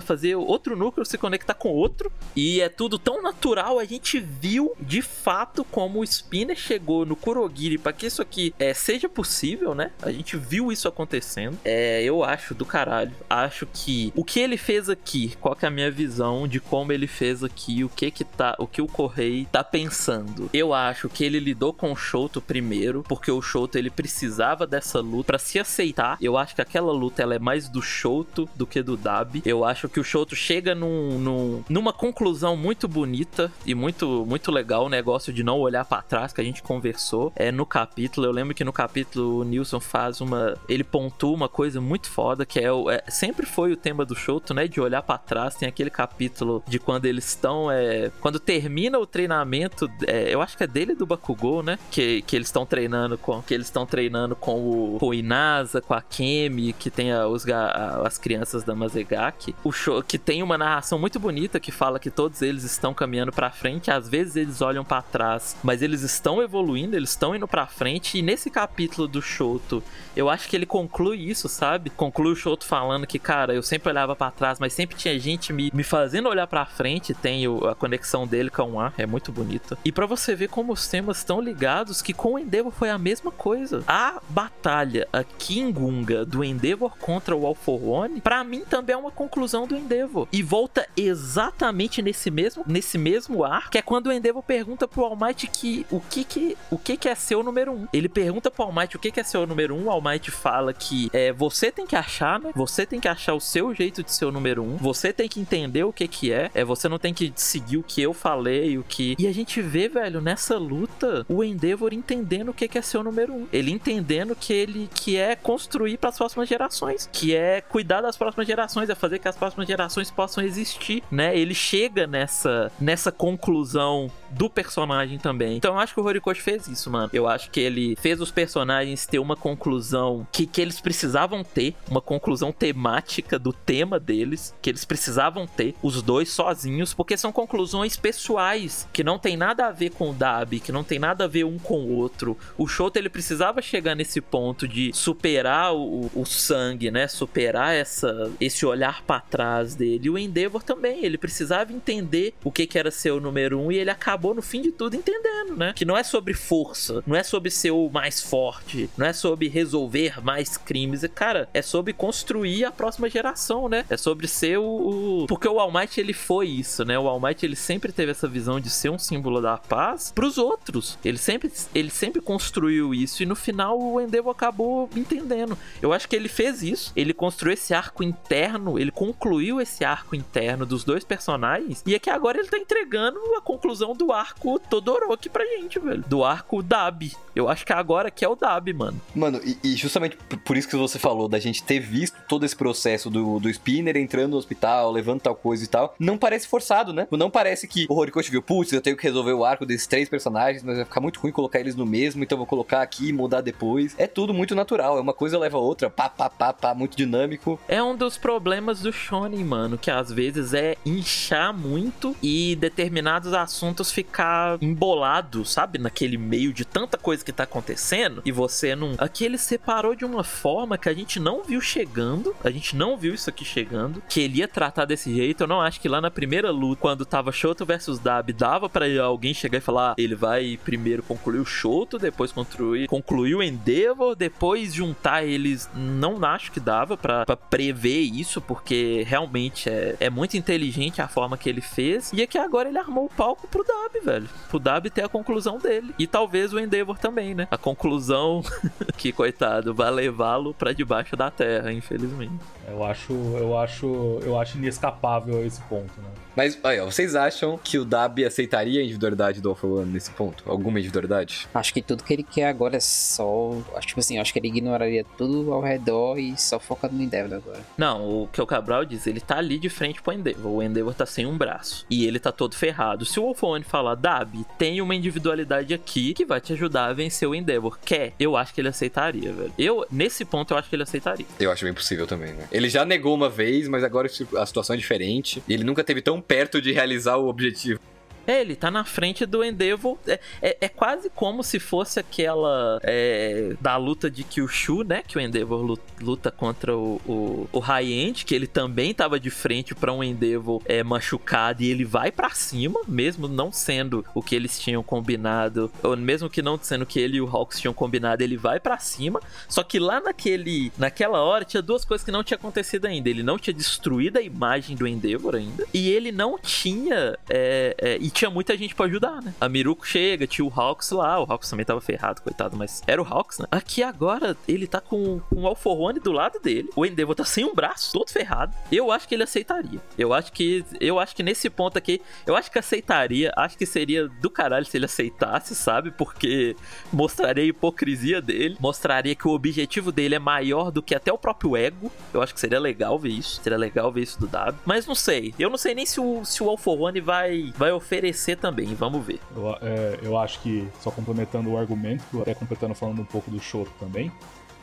fazer 0.00 0.36
outro 0.36 0.74
núcleo 0.74 1.04
se 1.04 1.18
conectar 1.18 1.52
com 1.52 1.68
outro 1.68 2.10
e 2.34 2.62
é 2.62 2.70
tudo 2.70 2.98
tão 2.98 3.20
natural. 3.20 3.78
A 3.78 3.84
gente 3.84 4.18
viu 4.18 4.72
de 4.80 5.02
fato 5.02 5.64
como 5.64 6.00
o 6.00 6.04
Spinner 6.04 6.56
chegou 6.56 7.04
no 7.04 7.14
Kurogiri 7.14 7.76
para 7.76 7.92
que 7.92 8.06
isso 8.06 8.22
aqui 8.22 8.54
é, 8.58 8.72
seja 8.72 9.06
possível, 9.06 9.74
né? 9.74 9.90
A 10.00 10.10
gente 10.10 10.34
viu 10.38 10.72
isso 10.72 10.88
acontecendo. 10.88 11.58
É, 11.62 12.02
eu 12.02 12.24
acho 12.24 12.54
do 12.54 12.64
caralho. 12.64 13.12
Acho 13.28 13.66
que 13.66 13.81
o 14.14 14.24
que 14.24 14.40
ele 14.40 14.56
fez 14.56 14.88
aqui, 14.88 15.34
qual 15.40 15.54
que 15.54 15.64
é 15.64 15.68
a 15.68 15.70
minha 15.70 15.90
visão 15.90 16.46
de 16.46 16.60
como 16.60 16.92
ele 16.92 17.06
fez 17.06 17.42
aqui, 17.42 17.84
o 17.84 17.88
que 17.88 18.10
que 18.10 18.24
tá, 18.24 18.54
o 18.58 18.66
que 18.66 18.82
o 18.82 18.86
Correio 18.86 19.46
tá 19.50 19.64
pensando. 19.64 20.48
Eu 20.52 20.72
acho 20.72 21.08
que 21.08 21.24
ele 21.24 21.38
lidou 21.38 21.72
com 21.72 21.92
o 21.92 21.96
Shoto 21.96 22.40
primeiro, 22.40 23.02
porque 23.08 23.30
o 23.30 23.42
Shoto 23.42 23.78
ele 23.78 23.90
precisava 23.90 24.66
dessa 24.66 25.00
luta 25.00 25.24
para 25.24 25.38
se 25.38 25.58
aceitar. 25.58 26.18
Eu 26.20 26.36
acho 26.36 26.54
que 26.54 26.60
aquela 26.60 26.92
luta 26.92 27.22
ela 27.22 27.34
é 27.34 27.38
mais 27.38 27.68
do 27.68 27.82
Shoto 27.82 28.48
do 28.54 28.66
que 28.66 28.82
do 28.82 28.96
Dab. 28.96 29.42
Eu 29.44 29.64
acho 29.64 29.88
que 29.88 30.00
o 30.00 30.04
Shoto 30.04 30.36
chega 30.36 30.74
num, 30.74 31.18
num, 31.18 31.64
numa 31.68 31.92
conclusão 31.92 32.56
muito 32.56 32.86
bonita 32.86 33.50
e 33.64 33.74
muito 33.74 34.26
muito 34.26 34.50
legal 34.50 34.86
o 34.86 34.88
negócio 34.88 35.32
de 35.32 35.42
não 35.42 35.58
olhar 35.58 35.84
para 35.84 36.02
trás 36.02 36.32
que 36.32 36.40
a 36.40 36.44
gente 36.44 36.62
conversou 36.62 37.32
é 37.36 37.50
no 37.50 37.66
capítulo. 37.66 38.26
Eu 38.26 38.32
lembro 38.32 38.54
que 38.54 38.64
no 38.64 38.72
capítulo 38.72 39.40
o 39.40 39.44
Nilson 39.44 39.80
faz 39.80 40.20
uma, 40.20 40.56
ele 40.68 40.84
pontua 40.84 41.34
uma 41.34 41.48
coisa 41.48 41.80
muito 41.80 42.08
foda 42.08 42.44
que 42.44 42.58
é, 42.60 42.66
é 42.66 43.10
sempre 43.10 43.46
foi 43.46 43.71
o 43.72 43.76
tema 43.76 44.04
do 44.04 44.14
Shoto, 44.14 44.54
né? 44.54 44.66
De 44.66 44.80
olhar 44.80 45.02
para 45.02 45.18
trás. 45.18 45.54
Tem 45.54 45.68
aquele 45.68 45.90
capítulo 45.90 46.62
de 46.66 46.78
quando 46.78 47.06
eles 47.06 47.26
estão. 47.28 47.70
É, 47.70 48.10
quando 48.20 48.38
termina 48.38 48.98
o 48.98 49.06
treinamento. 49.06 49.90
É, 50.06 50.32
eu 50.34 50.40
acho 50.40 50.56
que 50.56 50.64
é 50.64 50.66
dele 50.66 50.94
do 50.94 51.06
Bakugou, 51.06 51.62
né? 51.62 51.78
Que, 51.90 52.22
que 52.22 52.36
eles 52.36 52.48
estão 52.48 52.66
treinando 52.66 53.16
com. 53.18 53.42
Que 53.42 53.54
eles 53.54 53.66
estão 53.66 53.86
treinando 53.86 54.36
com 54.36 54.94
o, 54.94 54.98
com 54.98 55.08
o 55.08 55.14
Inasa, 55.14 55.80
com 55.80 55.94
a 55.94 56.02
Kemi, 56.02 56.72
que 56.72 56.90
tem 56.90 57.12
a, 57.12 57.26
os, 57.26 57.48
a, 57.48 58.02
as 58.06 58.18
crianças 58.18 58.62
da 58.62 58.74
Mazegaki. 58.74 59.54
O 59.64 59.72
show, 59.72 60.02
que 60.02 60.18
tem 60.18 60.42
uma 60.42 60.58
narração 60.58 60.98
muito 60.98 61.18
bonita 61.18 61.60
que 61.60 61.72
fala 61.72 61.98
que 61.98 62.10
todos 62.10 62.42
eles 62.42 62.64
estão 62.64 62.94
caminhando 62.94 63.32
para 63.32 63.50
frente. 63.50 63.90
Às 63.90 64.08
vezes 64.08 64.36
eles 64.36 64.60
olham 64.60 64.84
para 64.84 65.02
trás, 65.02 65.56
mas 65.62 65.82
eles 65.82 66.02
estão 66.02 66.42
evoluindo, 66.42 66.96
eles 66.96 67.10
estão 67.10 67.34
indo 67.34 67.48
para 67.48 67.66
frente. 67.66 68.18
E 68.18 68.22
nesse 68.22 68.50
capítulo 68.50 69.08
do 69.08 69.22
Shoto, 69.22 69.82
eu 70.16 70.28
acho 70.28 70.48
que 70.48 70.56
ele 70.56 70.66
conclui 70.66 71.18
isso, 71.18 71.48
sabe? 71.48 71.90
Conclui 71.90 72.32
o 72.32 72.36
Shoto 72.36 72.66
falando 72.66 73.06
que, 73.06 73.18
cara, 73.18 73.54
eu 73.54 73.61
sempre 73.62 73.90
olhava 73.90 74.14
para 74.14 74.30
trás, 74.30 74.58
mas 74.58 74.72
sempre 74.72 74.96
tinha 74.96 75.18
gente 75.18 75.52
me, 75.52 75.70
me 75.72 75.82
fazendo 75.82 76.28
olhar 76.28 76.46
para 76.46 76.64
frente. 76.66 77.14
Tem 77.14 77.46
o, 77.46 77.66
a 77.66 77.74
conexão 77.74 78.26
dele 78.26 78.50
com 78.50 78.72
o 78.72 78.80
A, 78.80 78.92
é 78.96 79.06
muito 79.06 79.32
bonita. 79.32 79.78
E 79.84 79.92
para 79.92 80.06
você 80.06 80.34
ver 80.34 80.48
como 80.48 80.72
os 80.72 80.86
temas 80.86 81.18
estão 81.18 81.40
ligados, 81.40 82.02
que 82.02 82.12
com 82.12 82.34
o 82.34 82.38
Endeavor 82.38 82.72
foi 82.72 82.90
a 82.90 82.98
mesma 82.98 83.30
coisa. 83.30 83.82
A 83.86 84.20
batalha, 84.28 85.08
a 85.12 85.24
Kingunga 85.24 86.24
do 86.24 86.44
Endeavor 86.44 86.96
contra 86.98 87.36
o 87.36 87.46
All 87.46 87.54
for 87.54 87.82
One, 87.82 88.20
pra 88.20 88.44
mim 88.44 88.62
também 88.68 88.94
é 88.94 88.96
uma 88.96 89.10
conclusão 89.10 89.66
do 89.66 89.76
Endeavor. 89.76 90.26
E 90.32 90.42
volta 90.42 90.86
exatamente 90.96 92.02
nesse 92.02 92.30
mesmo, 92.30 92.64
nesse 92.66 92.98
mesmo 92.98 93.44
ar, 93.44 93.70
que 93.70 93.78
é 93.78 93.82
quando 93.82 94.06
o 94.06 94.12
Endeavor 94.12 94.42
pergunta 94.42 94.86
pro 94.86 95.04
All 95.04 95.16
Might 95.16 95.46
que 95.46 95.86
o 95.90 96.00
que 96.00 96.24
que, 96.24 96.56
o 96.70 96.78
que, 96.78 96.96
que 96.96 97.08
é 97.08 97.14
seu 97.14 97.42
número 97.42 97.72
um. 97.72 97.86
Ele 97.92 98.08
pergunta 98.08 98.50
pro 98.50 98.64
All 98.64 98.72
Might 98.72 98.96
o 98.96 98.98
que, 98.98 99.10
que 99.10 99.20
é 99.20 99.24
seu 99.24 99.46
número 99.46 99.74
um. 99.74 99.86
O 99.86 99.90
All 99.90 100.02
Might 100.02 100.30
fala 100.30 100.72
que 100.72 101.10
é, 101.12 101.32
você 101.32 101.70
tem 101.70 101.86
que 101.86 101.96
achar, 101.96 102.38
né? 102.38 102.50
Você 102.54 102.86
tem 102.86 103.00
que 103.00 103.08
achar 103.08 103.34
o 103.34 103.40
seu 103.52 103.74
jeito 103.74 104.02
de 104.02 104.10
ser 104.10 104.24
o 104.24 104.32
número 104.32 104.62
um. 104.62 104.76
Você 104.78 105.12
tem 105.12 105.28
que 105.28 105.38
entender 105.38 105.84
o 105.84 105.92
que 105.92 106.08
que 106.08 106.32
é. 106.32 106.50
É 106.54 106.64
você 106.64 106.88
não 106.88 106.98
tem 106.98 107.12
que 107.12 107.30
seguir 107.36 107.76
o 107.76 107.82
que 107.82 108.00
eu 108.00 108.14
falei, 108.14 108.78
o 108.78 108.82
que. 108.82 109.14
E 109.18 109.26
a 109.26 109.32
gente 109.32 109.60
vê, 109.60 109.88
velho, 109.88 110.22
nessa 110.22 110.56
luta, 110.56 111.26
o 111.28 111.44
Endeavor 111.44 111.92
entendendo 111.92 112.48
o 112.48 112.54
que 112.54 112.66
que 112.66 112.78
é 112.78 112.82
ser 112.82 112.96
o 112.96 113.02
número 113.02 113.34
um. 113.34 113.46
Ele 113.52 113.70
entendendo 113.70 114.34
que 114.34 114.54
ele 114.54 114.88
que 114.94 115.18
é 115.18 115.36
construir 115.36 115.98
para 115.98 116.08
as 116.08 116.16
próximas 116.16 116.48
gerações, 116.48 117.08
que 117.12 117.36
é 117.36 117.60
cuidar 117.60 118.00
das 118.00 118.16
próximas 118.16 118.46
gerações, 118.46 118.88
é 118.88 118.94
fazer 118.94 119.18
que 119.18 119.28
as 119.28 119.36
próximas 119.36 119.68
gerações 119.68 120.10
possam 120.10 120.42
existir, 120.42 121.02
né? 121.10 121.36
Ele 121.36 121.54
chega 121.54 122.06
nessa 122.06 122.72
nessa 122.80 123.12
conclusão 123.12 124.10
do 124.30 124.48
personagem 124.48 125.18
também. 125.18 125.58
Então 125.58 125.74
eu 125.74 125.80
acho 125.80 125.92
que 125.92 126.00
o 126.00 126.04
Horikoshi 126.04 126.40
fez 126.40 126.66
isso, 126.68 126.90
mano. 126.90 127.10
Eu 127.12 127.28
acho 127.28 127.50
que 127.50 127.60
ele 127.60 127.96
fez 128.00 128.18
os 128.18 128.30
personagens 128.30 129.04
ter 129.04 129.18
uma 129.18 129.36
conclusão 129.36 130.26
que, 130.32 130.46
que 130.46 130.60
eles 130.60 130.80
precisavam 130.80 131.44
ter, 131.44 131.74
uma 131.90 132.00
conclusão 132.00 132.50
temática 132.50 133.41
do 133.42 133.52
tema 133.52 133.98
deles, 133.98 134.54
que 134.62 134.70
eles 134.70 134.84
precisavam 134.84 135.46
ter, 135.46 135.74
os 135.82 136.00
dois 136.00 136.30
sozinhos, 136.30 136.94
porque 136.94 137.16
são 137.16 137.32
conclusões 137.32 137.96
pessoais, 137.96 138.88
que 138.92 139.04
não 139.04 139.18
tem 139.18 139.36
nada 139.36 139.66
a 139.66 139.72
ver 139.72 139.90
com 139.90 140.10
o 140.10 140.14
Dabi, 140.14 140.60
que 140.60 140.72
não 140.72 140.84
tem 140.84 140.98
nada 140.98 141.24
a 141.24 141.28
ver 141.28 141.44
um 141.44 141.58
com 141.58 141.80
o 141.80 141.96
outro. 141.96 142.38
O 142.56 142.66
Shoto 142.66 142.98
ele 142.98 143.08
precisava 143.08 143.60
chegar 143.60 143.94
nesse 143.94 144.20
ponto 144.20 144.66
de 144.68 144.92
superar 144.94 145.74
o, 145.74 146.10
o 146.14 146.24
sangue, 146.24 146.90
né? 146.90 147.08
Superar 147.08 147.74
essa, 147.74 148.30
esse 148.40 148.64
olhar 148.64 149.02
para 149.02 149.20
trás 149.20 149.74
dele. 149.74 150.06
E 150.06 150.10
o 150.10 150.18
Endeavor 150.18 150.62
também, 150.62 151.04
ele 151.04 151.18
precisava 151.18 151.72
entender 151.72 152.34
o 152.44 152.52
que, 152.52 152.66
que 152.66 152.78
era 152.78 152.90
ser 152.90 153.10
o 153.10 153.20
número 153.20 153.58
um 153.58 153.72
e 153.72 153.78
ele 153.78 153.90
acabou 153.90 154.34
no 154.34 154.42
fim 154.42 154.62
de 154.62 154.70
tudo 154.70 154.96
entendendo, 154.96 155.56
né? 155.56 155.72
Que 155.74 155.84
não 155.84 155.96
é 155.96 156.02
sobre 156.02 156.34
força, 156.34 157.02
não 157.06 157.16
é 157.16 157.22
sobre 157.22 157.50
ser 157.50 157.72
o 157.72 157.88
mais 157.90 158.20
forte, 158.20 158.88
não 158.96 159.06
é 159.06 159.12
sobre 159.12 159.48
resolver 159.48 160.22
mais 160.22 160.56
crimes. 160.56 161.02
Cara, 161.14 161.48
é 161.52 161.62
sobre 161.62 161.92
construir 161.92 162.64
a 162.64 162.70
próxima 162.70 163.08
geração 163.08 163.31
coração, 163.32 163.68
né? 163.68 163.84
É 163.88 163.96
sobre 163.96 164.28
ser 164.28 164.58
o, 164.58 165.24
porque 165.28 165.48
o 165.48 165.58
All 165.58 165.72
Might 165.72 165.98
ele 165.98 166.12
foi 166.12 166.48
isso, 166.48 166.84
né? 166.84 166.98
O 166.98 167.08
All 167.08 167.20
Might 167.20 167.44
ele 167.44 167.56
sempre 167.56 167.92
teve 167.92 168.10
essa 168.10 168.28
visão 168.28 168.60
de 168.60 168.70
ser 168.70 168.90
um 168.90 168.98
símbolo 168.98 169.40
da 169.40 169.56
paz 169.56 170.12
pros 170.14 170.38
outros. 170.38 170.98
Ele 171.04 171.18
sempre 171.18 171.50
ele 171.74 171.90
sempre 171.90 172.20
construiu 172.20 172.94
isso 172.94 173.22
e 173.22 173.26
no 173.26 173.34
final 173.34 173.78
o 173.78 174.00
Endeavor 174.00 174.32
acabou 174.32 174.88
entendendo. 174.94 175.56
Eu 175.80 175.92
acho 175.92 176.08
que 176.08 176.14
ele 176.14 176.28
fez 176.28 176.62
isso. 176.62 176.92
Ele 176.94 177.14
construiu 177.14 177.54
esse 177.54 177.74
arco 177.74 178.02
interno, 178.02 178.78
ele 178.78 178.90
concluiu 178.90 179.60
esse 179.60 179.84
arco 179.84 180.14
interno 180.14 180.66
dos 180.66 180.84
dois 180.84 181.04
personagens 181.04 181.82
e 181.86 181.94
é 181.94 181.98
que 181.98 182.10
agora 182.10 182.38
ele 182.38 182.48
tá 182.48 182.58
entregando 182.58 183.18
a 183.36 183.40
conclusão 183.40 183.94
do 183.94 184.12
arco 184.12 184.58
Todoroki 184.58 185.28
pra 185.28 185.44
gente, 185.44 185.78
velho. 185.78 186.04
Do 186.06 186.24
arco 186.24 186.62
Dabi. 186.62 187.12
Eu 187.34 187.48
acho 187.48 187.64
que 187.64 187.72
agora 187.72 188.10
que 188.10 188.24
é 188.24 188.28
o 188.28 188.36
Dabi, 188.36 188.72
mano. 188.72 189.00
Mano, 189.14 189.40
e, 189.44 189.58
e, 189.64 189.76
justamente 189.76 190.16
por 190.44 190.56
isso 190.56 190.68
que 190.68 190.76
você 190.76 190.98
falou, 190.98 191.28
da 191.28 191.38
gente 191.38 191.62
ter 191.62 191.80
visto 191.80 192.16
todo 192.28 192.44
esse 192.44 192.54
processo 192.54 193.08
do, 193.08 193.21
do 193.40 193.48
Spinner 193.48 193.96
entrando 193.96 194.32
no 194.32 194.36
hospital, 194.36 194.90
levando 194.90 195.20
tal 195.20 195.34
coisa 195.34 195.64
e 195.64 195.66
tal, 195.66 195.94
não 195.98 196.18
parece 196.18 196.46
forçado, 196.46 196.92
né? 196.92 197.06
Não 197.10 197.30
parece 197.30 197.66
que 197.66 197.86
o 197.88 197.94
Horikoshi 197.94 198.30
viu, 198.30 198.42
putz, 198.42 198.72
eu 198.72 198.80
tenho 198.80 198.96
que 198.96 199.02
resolver 199.02 199.32
o 199.32 199.44
arco 199.44 199.64
desses 199.64 199.86
três 199.86 200.08
personagens, 200.08 200.62
mas 200.62 200.76
vai 200.76 200.84
ficar 200.84 201.00
muito 201.00 201.20
ruim 201.20 201.32
colocar 201.32 201.60
eles 201.60 201.76
no 201.76 201.86
mesmo, 201.86 202.22
então 202.22 202.38
vou 202.38 202.46
colocar 202.46 202.82
aqui 202.82 203.08
e 203.08 203.12
mudar 203.12 203.40
depois. 203.40 203.94
É 203.98 204.06
tudo 204.06 204.34
muito 204.34 204.54
natural, 204.54 204.98
é 204.98 205.00
uma 205.00 205.14
coisa 205.14 205.38
leva 205.38 205.56
a 205.56 205.60
outra, 205.60 205.90
pá, 205.90 206.08
pá, 206.08 206.28
pá, 206.28 206.52
pá, 206.52 206.74
muito 206.74 206.96
dinâmico. 206.96 207.58
É 207.68 207.82
um 207.82 207.96
dos 207.96 208.18
problemas 208.18 208.80
do 208.80 208.92
shonen, 208.92 209.44
mano, 209.44 209.78
que 209.78 209.90
às 209.90 210.10
vezes 210.10 210.54
é 210.54 210.76
inchar 210.84 211.52
muito 211.52 212.16
e 212.22 212.56
determinados 212.56 213.32
assuntos 213.32 213.92
ficar 213.92 214.58
embolado, 214.60 215.44
sabe? 215.44 215.78
Naquele 215.78 216.16
meio 216.16 216.52
de 216.52 216.64
tanta 216.64 216.96
coisa 216.98 217.24
que 217.24 217.32
tá 217.32 217.44
acontecendo 217.44 218.22
e 218.24 218.32
você 218.32 218.74
não. 218.74 218.94
Aqui 218.98 219.24
ele 219.24 219.38
separou 219.38 219.94
de 219.94 220.04
uma 220.04 220.24
forma 220.24 220.78
que 220.78 220.88
a 220.88 220.94
gente 220.94 221.18
não 221.18 221.42
viu 221.42 221.60
chegando, 221.60 222.34
a 222.42 222.50
gente 222.50 222.76
não 222.76 222.96
viu 223.02 223.14
isso 223.14 223.28
aqui 223.28 223.44
chegando, 223.44 224.02
que 224.08 224.20
ele 224.20 224.38
ia 224.38 224.48
tratar 224.48 224.84
desse 224.84 225.12
jeito. 225.12 225.42
Eu 225.42 225.48
não 225.48 225.60
acho 225.60 225.80
que 225.80 225.88
lá 225.88 226.00
na 226.00 226.10
primeira 226.10 226.50
luta, 226.50 226.80
quando 226.80 227.04
tava 227.04 227.32
Shoto 227.32 227.66
versus 227.66 227.98
Dab, 227.98 228.32
dava 228.32 228.68
para 228.68 228.86
alguém 229.02 229.34
chegar 229.34 229.58
e 229.58 229.60
falar: 229.60 229.94
ele 229.98 230.14
vai 230.14 230.58
primeiro 230.64 231.02
concluir 231.02 231.40
o 231.40 231.44
Shoto, 231.44 231.98
depois 231.98 232.30
concluir, 232.30 232.86
concluir 232.86 233.34
o 233.34 233.42
Endeavor, 233.42 234.14
depois 234.14 234.72
juntar 234.72 235.24
eles. 235.24 235.68
Não 235.74 236.22
acho 236.24 236.52
que 236.52 236.60
dava 236.60 236.96
para 236.96 237.36
prever 237.36 238.00
isso, 238.00 238.40
porque 238.40 239.04
realmente 239.06 239.68
é, 239.68 239.96
é 239.98 240.08
muito 240.08 240.36
inteligente 240.36 241.02
a 241.02 241.08
forma 241.08 241.36
que 241.36 241.48
ele 241.48 241.60
fez. 241.60 242.12
E 242.12 242.22
é 242.22 242.26
que 242.26 242.38
agora 242.38 242.68
ele 242.68 242.78
armou 242.78 243.06
o 243.06 243.10
palco 243.10 243.48
pro 243.48 243.64
Dab, 243.64 244.04
velho. 244.04 244.28
Pro 244.48 244.60
Dab 244.60 244.88
ter 244.88 245.04
a 245.04 245.08
conclusão 245.08 245.58
dele. 245.58 245.92
E 245.98 246.06
talvez 246.06 246.52
o 246.52 246.60
Endeavor 246.60 246.98
também, 246.98 247.34
né? 247.34 247.48
A 247.50 247.58
conclusão 247.58 248.42
que, 248.96 249.12
coitado, 249.12 249.74
vai 249.74 249.90
levá-lo 249.90 250.54
para 250.54 250.72
debaixo 250.72 251.16
da 251.16 251.30
terra, 251.30 251.72
infelizmente. 251.72 252.32
Eu 252.68 252.84
acho, 252.84 252.91
eu 253.12 253.58
acho, 253.58 254.20
eu 254.22 254.38
acho 254.38 254.58
inescapável 254.58 255.44
esse 255.44 255.60
ponto, 255.62 255.92
né? 256.00 256.10
Mas, 256.36 256.58
olha, 256.62 256.84
vocês 256.84 257.14
acham 257.14 257.58
que 257.62 257.78
o 257.78 257.84
Dabi 257.84 258.24
aceitaria 258.24 258.80
a 258.80 258.84
individualidade 258.84 259.40
do 259.40 259.54
for 259.54 259.80
One 259.80 259.92
nesse 259.92 260.10
ponto? 260.10 260.42
Alguma 260.46 260.78
individualidade? 260.78 261.46
Acho 261.54 261.74
que 261.74 261.82
tudo 261.82 262.04
que 262.04 262.12
ele 262.12 262.22
quer 262.22 262.46
agora 262.46 262.76
é 262.76 262.80
só. 262.80 263.56
Acho 263.74 263.88
tipo 263.88 264.00
assim, 264.00 264.18
acho 264.18 264.32
que 264.32 264.38
ele 264.38 264.48
ignoraria 264.48 265.04
tudo 265.16 265.52
ao 265.52 265.60
redor 265.60 266.18
e 266.18 266.38
só 266.40 266.58
foca 266.58 266.88
no 266.88 267.02
Endeavor 267.02 267.36
agora. 267.36 267.60
Não, 267.76 268.22
o 268.22 268.28
que 268.28 268.40
o 268.40 268.46
Cabral 268.46 268.84
diz, 268.84 269.06
ele 269.06 269.20
tá 269.20 269.38
ali 269.38 269.58
de 269.58 269.68
frente 269.68 270.00
pro 270.00 270.12
Endeavor. 270.12 270.52
O 270.52 270.62
Endeavor 270.62 270.94
tá 270.94 271.04
sem 271.04 271.26
um 271.26 271.36
braço. 271.36 271.84
E 271.90 272.06
ele 272.06 272.18
tá 272.18 272.32
todo 272.32 272.54
ferrado. 272.54 273.04
Se 273.04 273.20
o 273.20 273.34
for 273.34 273.54
One 273.54 273.64
falar, 273.64 273.94
Dabi, 273.94 274.46
tem 274.58 274.80
uma 274.80 274.94
individualidade 274.94 275.74
aqui 275.74 276.14
que 276.14 276.24
vai 276.24 276.40
te 276.40 276.52
ajudar 276.54 276.86
a 276.86 276.92
vencer 276.92 277.28
o 277.28 277.34
Endeavor. 277.34 277.78
Quer? 277.84 278.14
Eu 278.18 278.36
acho 278.36 278.54
que 278.54 278.60
ele 278.60 278.68
aceitaria, 278.68 279.32
velho. 279.32 279.52
Eu, 279.58 279.86
nesse 279.90 280.24
ponto, 280.24 280.54
eu 280.54 280.58
acho 280.58 280.68
que 280.68 280.76
ele 280.76 280.82
aceitaria. 280.82 281.26
Eu 281.38 281.50
acho 281.50 281.64
bem 281.64 281.74
possível 281.74 282.06
também, 282.06 282.32
né? 282.32 282.48
Ele 282.50 282.68
já 282.68 282.84
negou 282.84 283.14
uma 283.14 283.28
vez, 283.28 283.68
mas 283.68 283.84
agora 283.84 284.08
a 284.38 284.46
situação 284.46 284.74
é 284.74 284.78
diferente. 284.78 285.42
E 285.46 285.52
ele 285.52 285.64
nunca 285.64 285.84
teve 285.84 286.00
tão 286.00 286.21
perto 286.22 286.60
de 286.60 286.72
realizar 286.72 287.16
o 287.16 287.28
objetivo. 287.28 287.80
É, 288.26 288.40
ele 288.40 288.54
tá 288.54 288.70
na 288.70 288.84
frente 288.84 289.26
do 289.26 289.44
Endeavor. 289.44 289.98
É, 290.06 290.20
é, 290.40 290.56
é 290.62 290.68
quase 290.68 291.10
como 291.10 291.42
se 291.42 291.58
fosse 291.58 291.98
aquela 291.98 292.78
é, 292.82 293.54
da 293.60 293.76
luta 293.76 294.10
de 294.10 294.24
Kyushu, 294.24 294.84
né? 294.84 295.02
Que 295.06 295.18
o 295.18 295.20
Endeavor 295.20 295.78
luta 296.00 296.30
contra 296.30 296.76
o, 296.76 297.00
o, 297.06 297.48
o 297.52 297.58
High-End, 297.58 298.24
que 298.24 298.34
ele 298.34 298.46
também 298.46 298.94
tava 298.94 299.18
de 299.18 299.30
frente 299.30 299.74
para 299.74 299.92
um 299.92 300.02
Endeavor 300.02 300.62
é, 300.66 300.82
machucado 300.82 301.62
e 301.62 301.70
ele 301.70 301.84
vai 301.84 302.10
para 302.10 302.30
cima, 302.30 302.80
mesmo 302.86 303.28
não 303.28 303.52
sendo 303.52 304.04
o 304.14 304.22
que 304.22 304.34
eles 304.34 304.58
tinham 304.58 304.82
combinado, 304.82 305.70
ou 305.82 305.96
mesmo 305.96 306.30
que 306.30 306.42
não 306.42 306.58
sendo 306.60 306.86
que 306.86 307.00
ele 307.00 307.16
e 307.16 307.20
o 307.20 307.28
Hawks 307.28 307.60
tinham 307.60 307.74
combinado, 307.74 308.22
ele 308.22 308.36
vai 308.36 308.58
para 308.60 308.78
cima. 308.78 309.20
Só 309.48 309.62
que 309.62 309.78
lá 309.78 310.00
naquele, 310.00 310.72
naquela 310.78 311.20
hora 311.20 311.44
tinha 311.44 311.62
duas 311.62 311.84
coisas 311.84 312.04
que 312.04 312.10
não 312.10 312.24
tinha 312.24 312.36
acontecido 312.36 312.86
ainda. 312.86 313.08
Ele 313.08 313.22
não 313.22 313.38
tinha 313.38 313.54
destruído 313.54 314.18
a 314.18 314.22
imagem 314.22 314.76
do 314.76 314.86
Endeavor 314.86 315.34
ainda, 315.34 315.66
e 315.72 315.90
ele 315.90 316.12
não 316.12 316.38
tinha. 316.38 317.18
É, 317.28 317.74
é, 317.78 317.98
tinha 318.12 318.30
muita 318.30 318.56
gente 318.56 318.74
pra 318.74 318.86
ajudar, 318.86 319.22
né? 319.22 319.34
A 319.40 319.48
Miruko 319.48 319.86
chega, 319.86 320.26
tinha 320.26 320.44
o 320.44 320.52
Hawks 320.54 320.90
lá, 320.90 321.20
o 321.20 321.24
Hawks 321.30 321.48
também 321.50 321.64
tava 321.64 321.80
ferrado, 321.80 322.22
coitado, 322.22 322.56
mas 322.56 322.82
era 322.86 323.02
o 323.02 323.06
Hawks, 323.06 323.38
né? 323.38 323.46
Aqui 323.50 323.82
agora 323.82 324.36
ele 324.46 324.66
tá 324.66 324.80
com, 324.80 325.20
com 325.20 325.42
o 325.42 325.46
Alforrone 325.46 325.98
do 325.98 326.12
lado 326.12 326.38
dele, 326.38 326.68
o 326.76 326.84
Endeavor 326.84 327.14
tá 327.14 327.24
sem 327.24 327.44
um 327.44 327.54
braço, 327.54 327.92
todo 327.92 328.10
ferrado. 328.10 328.54
Eu 328.70 328.92
acho 328.92 329.08
que 329.08 329.14
ele 329.14 329.22
aceitaria. 329.22 329.80
Eu 329.98 330.12
acho 330.12 330.32
que 330.32 330.64
eu 330.80 330.98
acho 330.98 331.16
que 331.16 331.22
nesse 331.22 331.48
ponto 331.48 331.78
aqui, 331.78 332.00
eu 332.26 332.36
acho 332.36 332.50
que 332.50 332.58
aceitaria, 332.58 333.32
acho 333.36 333.56
que 333.56 333.66
seria 333.66 334.08
do 334.08 334.30
caralho 334.30 334.66
se 334.66 334.76
ele 334.76 334.84
aceitasse, 334.84 335.54
sabe? 335.54 335.90
Porque 335.90 336.54
mostraria 336.92 337.44
a 337.44 337.46
hipocrisia 337.46 338.20
dele, 338.20 338.56
mostraria 338.60 339.14
que 339.14 339.26
o 339.26 339.32
objetivo 339.32 339.90
dele 339.90 340.14
é 340.14 340.18
maior 340.18 340.70
do 340.70 340.82
que 340.82 340.94
até 340.94 341.12
o 341.12 341.18
próprio 341.18 341.56
ego. 341.56 341.90
Eu 342.12 342.22
acho 342.22 342.34
que 342.34 342.40
seria 342.40 342.60
legal 342.60 342.98
ver 342.98 343.10
isso, 343.10 343.40
seria 343.42 343.58
legal 343.58 343.90
ver 343.90 344.02
isso 344.02 344.20
do 344.20 344.26
W. 344.26 344.60
Mas 344.64 344.86
não 344.86 344.94
sei, 344.94 345.34
eu 345.38 345.48
não 345.48 345.58
sei 345.58 345.74
nem 345.74 345.86
se 345.86 346.00
o, 346.00 346.24
se 346.24 346.42
o 346.42 346.48
Alforrone 346.48 347.00
vai, 347.00 347.52
vai 347.56 347.72
oferecer 347.72 348.01
oferecer 348.02 348.36
também, 348.36 348.74
vamos 348.74 349.04
ver. 349.04 349.20
Eu, 349.34 349.56
é, 349.62 349.98
eu 350.02 350.18
acho 350.18 350.40
que, 350.40 350.68
só 350.80 350.90
complementando 350.90 351.50
o 351.50 351.56
argumento, 351.56 352.20
até 352.20 352.34
completando 352.34 352.74
falando 352.74 353.00
um 353.00 353.04
pouco 353.04 353.30
do 353.30 353.40
Shoto 353.40 353.70
também, 353.78 354.10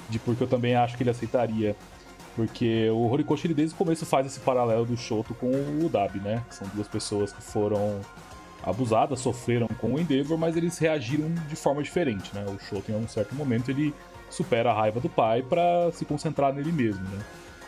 de 0.09 0.19
porque 0.19 0.43
eu 0.43 0.47
também 0.47 0.75
acho 0.75 0.97
que 0.97 1.03
ele 1.03 1.09
aceitaria. 1.09 1.75
Porque 2.35 2.89
o 2.89 3.09
Horikoshi 3.09 3.47
ele 3.47 3.53
desde 3.53 3.75
o 3.75 3.77
começo 3.77 4.05
faz 4.05 4.27
esse 4.27 4.39
paralelo 4.39 4.85
do 4.85 4.95
Shoto 4.95 5.33
com 5.33 5.49
o 5.49 5.89
Dabi, 5.89 6.19
né? 6.19 6.43
São 6.49 6.67
duas 6.73 6.87
pessoas 6.87 7.31
que 7.31 7.41
foram 7.41 7.99
abusadas, 8.63 9.19
sofreram 9.19 9.67
com 9.79 9.93
o 9.93 9.99
Endeavor, 9.99 10.37
mas 10.37 10.55
eles 10.55 10.77
reagiram 10.77 11.33
de 11.47 11.55
forma 11.55 11.81
diferente, 11.81 12.33
né? 12.33 12.45
O 12.47 12.59
Shoto 12.59 12.91
em 12.91 12.95
um 12.95 13.07
certo 13.07 13.33
momento 13.35 13.71
ele 13.71 13.93
supera 14.29 14.71
a 14.71 14.73
raiva 14.73 14.99
do 14.99 15.09
pai 15.09 15.41
para 15.41 15.91
se 15.91 16.05
concentrar 16.05 16.53
nele 16.53 16.71
mesmo, 16.71 17.03
né? 17.03 17.19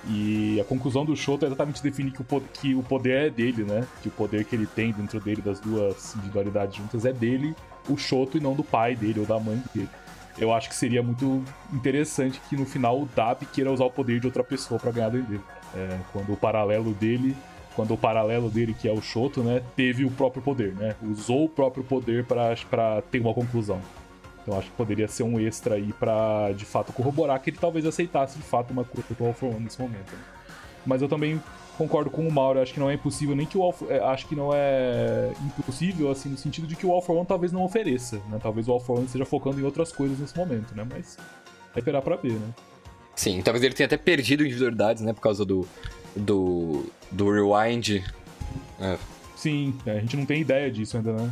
E 0.09 0.59
a 0.59 0.63
conclusão 0.63 1.05
do 1.05 1.15
Shoto 1.15 1.45
é 1.45 1.47
exatamente 1.47 1.81
definir 1.83 2.11
que 2.11 2.21
o, 2.21 2.23
poder, 2.23 2.47
que 2.53 2.75
o 2.75 2.81
poder 2.81 3.27
é 3.27 3.29
dele, 3.29 3.63
né? 3.63 3.87
Que 4.01 4.07
o 4.07 4.11
poder 4.11 4.45
que 4.45 4.55
ele 4.55 4.65
tem 4.65 4.91
dentro 4.91 5.19
dele, 5.19 5.41
das 5.41 5.59
duas 5.59 6.15
individualidades 6.15 6.75
juntas, 6.75 7.05
é 7.05 7.13
dele, 7.13 7.55
o 7.87 7.97
Shoto, 7.97 8.37
e 8.37 8.41
não 8.41 8.53
do 8.53 8.63
pai 8.63 8.95
dele 8.95 9.19
ou 9.19 9.25
da 9.25 9.39
mãe 9.39 9.61
dele. 9.73 9.89
Eu 10.39 10.53
acho 10.53 10.69
que 10.69 10.75
seria 10.75 11.03
muito 11.03 11.43
interessante 11.71 12.41
que 12.49 12.55
no 12.55 12.65
final 12.65 13.01
o 13.01 13.09
Dab 13.15 13.45
queira 13.45 13.71
usar 13.71 13.85
o 13.85 13.91
poder 13.91 14.19
de 14.19 14.25
outra 14.25 14.43
pessoa 14.43 14.79
para 14.79 14.91
ganhar 14.91 15.09
dele. 15.09 15.39
É, 15.75 15.99
quando 16.11 16.33
o 16.33 16.37
paralelo 16.37 16.93
dele 16.93 17.35
quando 17.75 17.93
o 17.93 17.97
paralelo 17.97 18.49
dele, 18.49 18.73
que 18.73 18.87
é 18.87 18.91
o 18.91 19.01
Shoto, 19.01 19.41
né, 19.41 19.61
teve 19.75 20.03
o 20.03 20.11
próprio 20.11 20.41
poder, 20.41 20.73
né? 20.73 20.95
Usou 21.01 21.45
o 21.45 21.49
próprio 21.49 21.83
poder 21.83 22.25
para 22.25 23.01
ter 23.09 23.19
uma 23.19 23.33
conclusão. 23.33 23.81
Então 24.41 24.57
acho 24.57 24.69
que 24.69 24.75
poderia 24.75 25.07
ser 25.07 25.23
um 25.23 25.39
extra 25.39 25.75
aí 25.75 25.93
para 25.93 26.51
de 26.53 26.65
fato 26.65 26.91
corroborar 26.91 27.39
que 27.41 27.49
ele 27.49 27.57
talvez 27.57 27.85
aceitasse 27.85 28.37
de 28.37 28.43
fato 28.43 28.71
uma 28.71 28.83
coisa 28.83 29.07
do 29.13 29.25
All 29.25 29.33
for 29.33 29.49
One 29.49 29.61
nesse 29.63 29.79
momento. 29.79 30.11
Né? 30.11 30.23
Mas 30.85 31.01
eu 31.01 31.07
também 31.07 31.41
concordo 31.77 32.09
com 32.09 32.27
o 32.27 32.31
Mauro, 32.31 32.59
acho 32.59 32.73
que 32.73 32.79
não 32.79 32.89
é 32.89 32.93
impossível 32.93 33.35
nem 33.35 33.45
que 33.45 33.57
o 33.57 33.61
All 33.61 33.71
for, 33.71 33.91
é, 33.91 33.99
acho 33.99 34.27
que 34.27 34.35
não 34.35 34.51
é 34.53 35.31
impossível 35.57 36.11
assim 36.11 36.29
no 36.29 36.37
sentido 36.37 36.67
de 36.67 36.75
que 36.75 36.85
o 36.85 36.91
All 36.91 37.01
for 37.01 37.15
One 37.15 37.25
talvez 37.25 37.51
não 37.51 37.63
ofereça, 37.63 38.17
né? 38.29 38.39
Talvez 38.41 38.67
o 38.67 38.71
All 38.71 38.79
for 38.79 38.97
One 38.97 39.05
esteja 39.05 39.25
focando 39.25 39.59
em 39.59 39.63
outras 39.63 39.91
coisas 39.91 40.19
nesse 40.19 40.35
momento, 40.37 40.75
né? 40.75 40.85
Mas 40.89 41.17
é 41.75 41.79
esperar 41.79 42.01
para 42.01 42.15
ver, 42.15 42.33
né? 42.33 42.53
Sim, 43.15 43.41
talvez 43.41 43.63
ele 43.63 43.73
tenha 43.73 43.85
até 43.85 43.97
perdido 43.97 44.43
individualidades, 44.43 45.03
né, 45.03 45.13
por 45.13 45.21
causa 45.21 45.45
do 45.45 45.67
do 46.15 46.85
do 47.11 47.31
rewind. 47.31 48.03
É. 48.79 48.97
Sim, 49.35 49.75
a 49.85 49.99
gente 49.99 50.17
não 50.17 50.25
tem 50.25 50.41
ideia 50.41 50.71
disso 50.71 50.97
ainda, 50.97 51.13
né? 51.13 51.31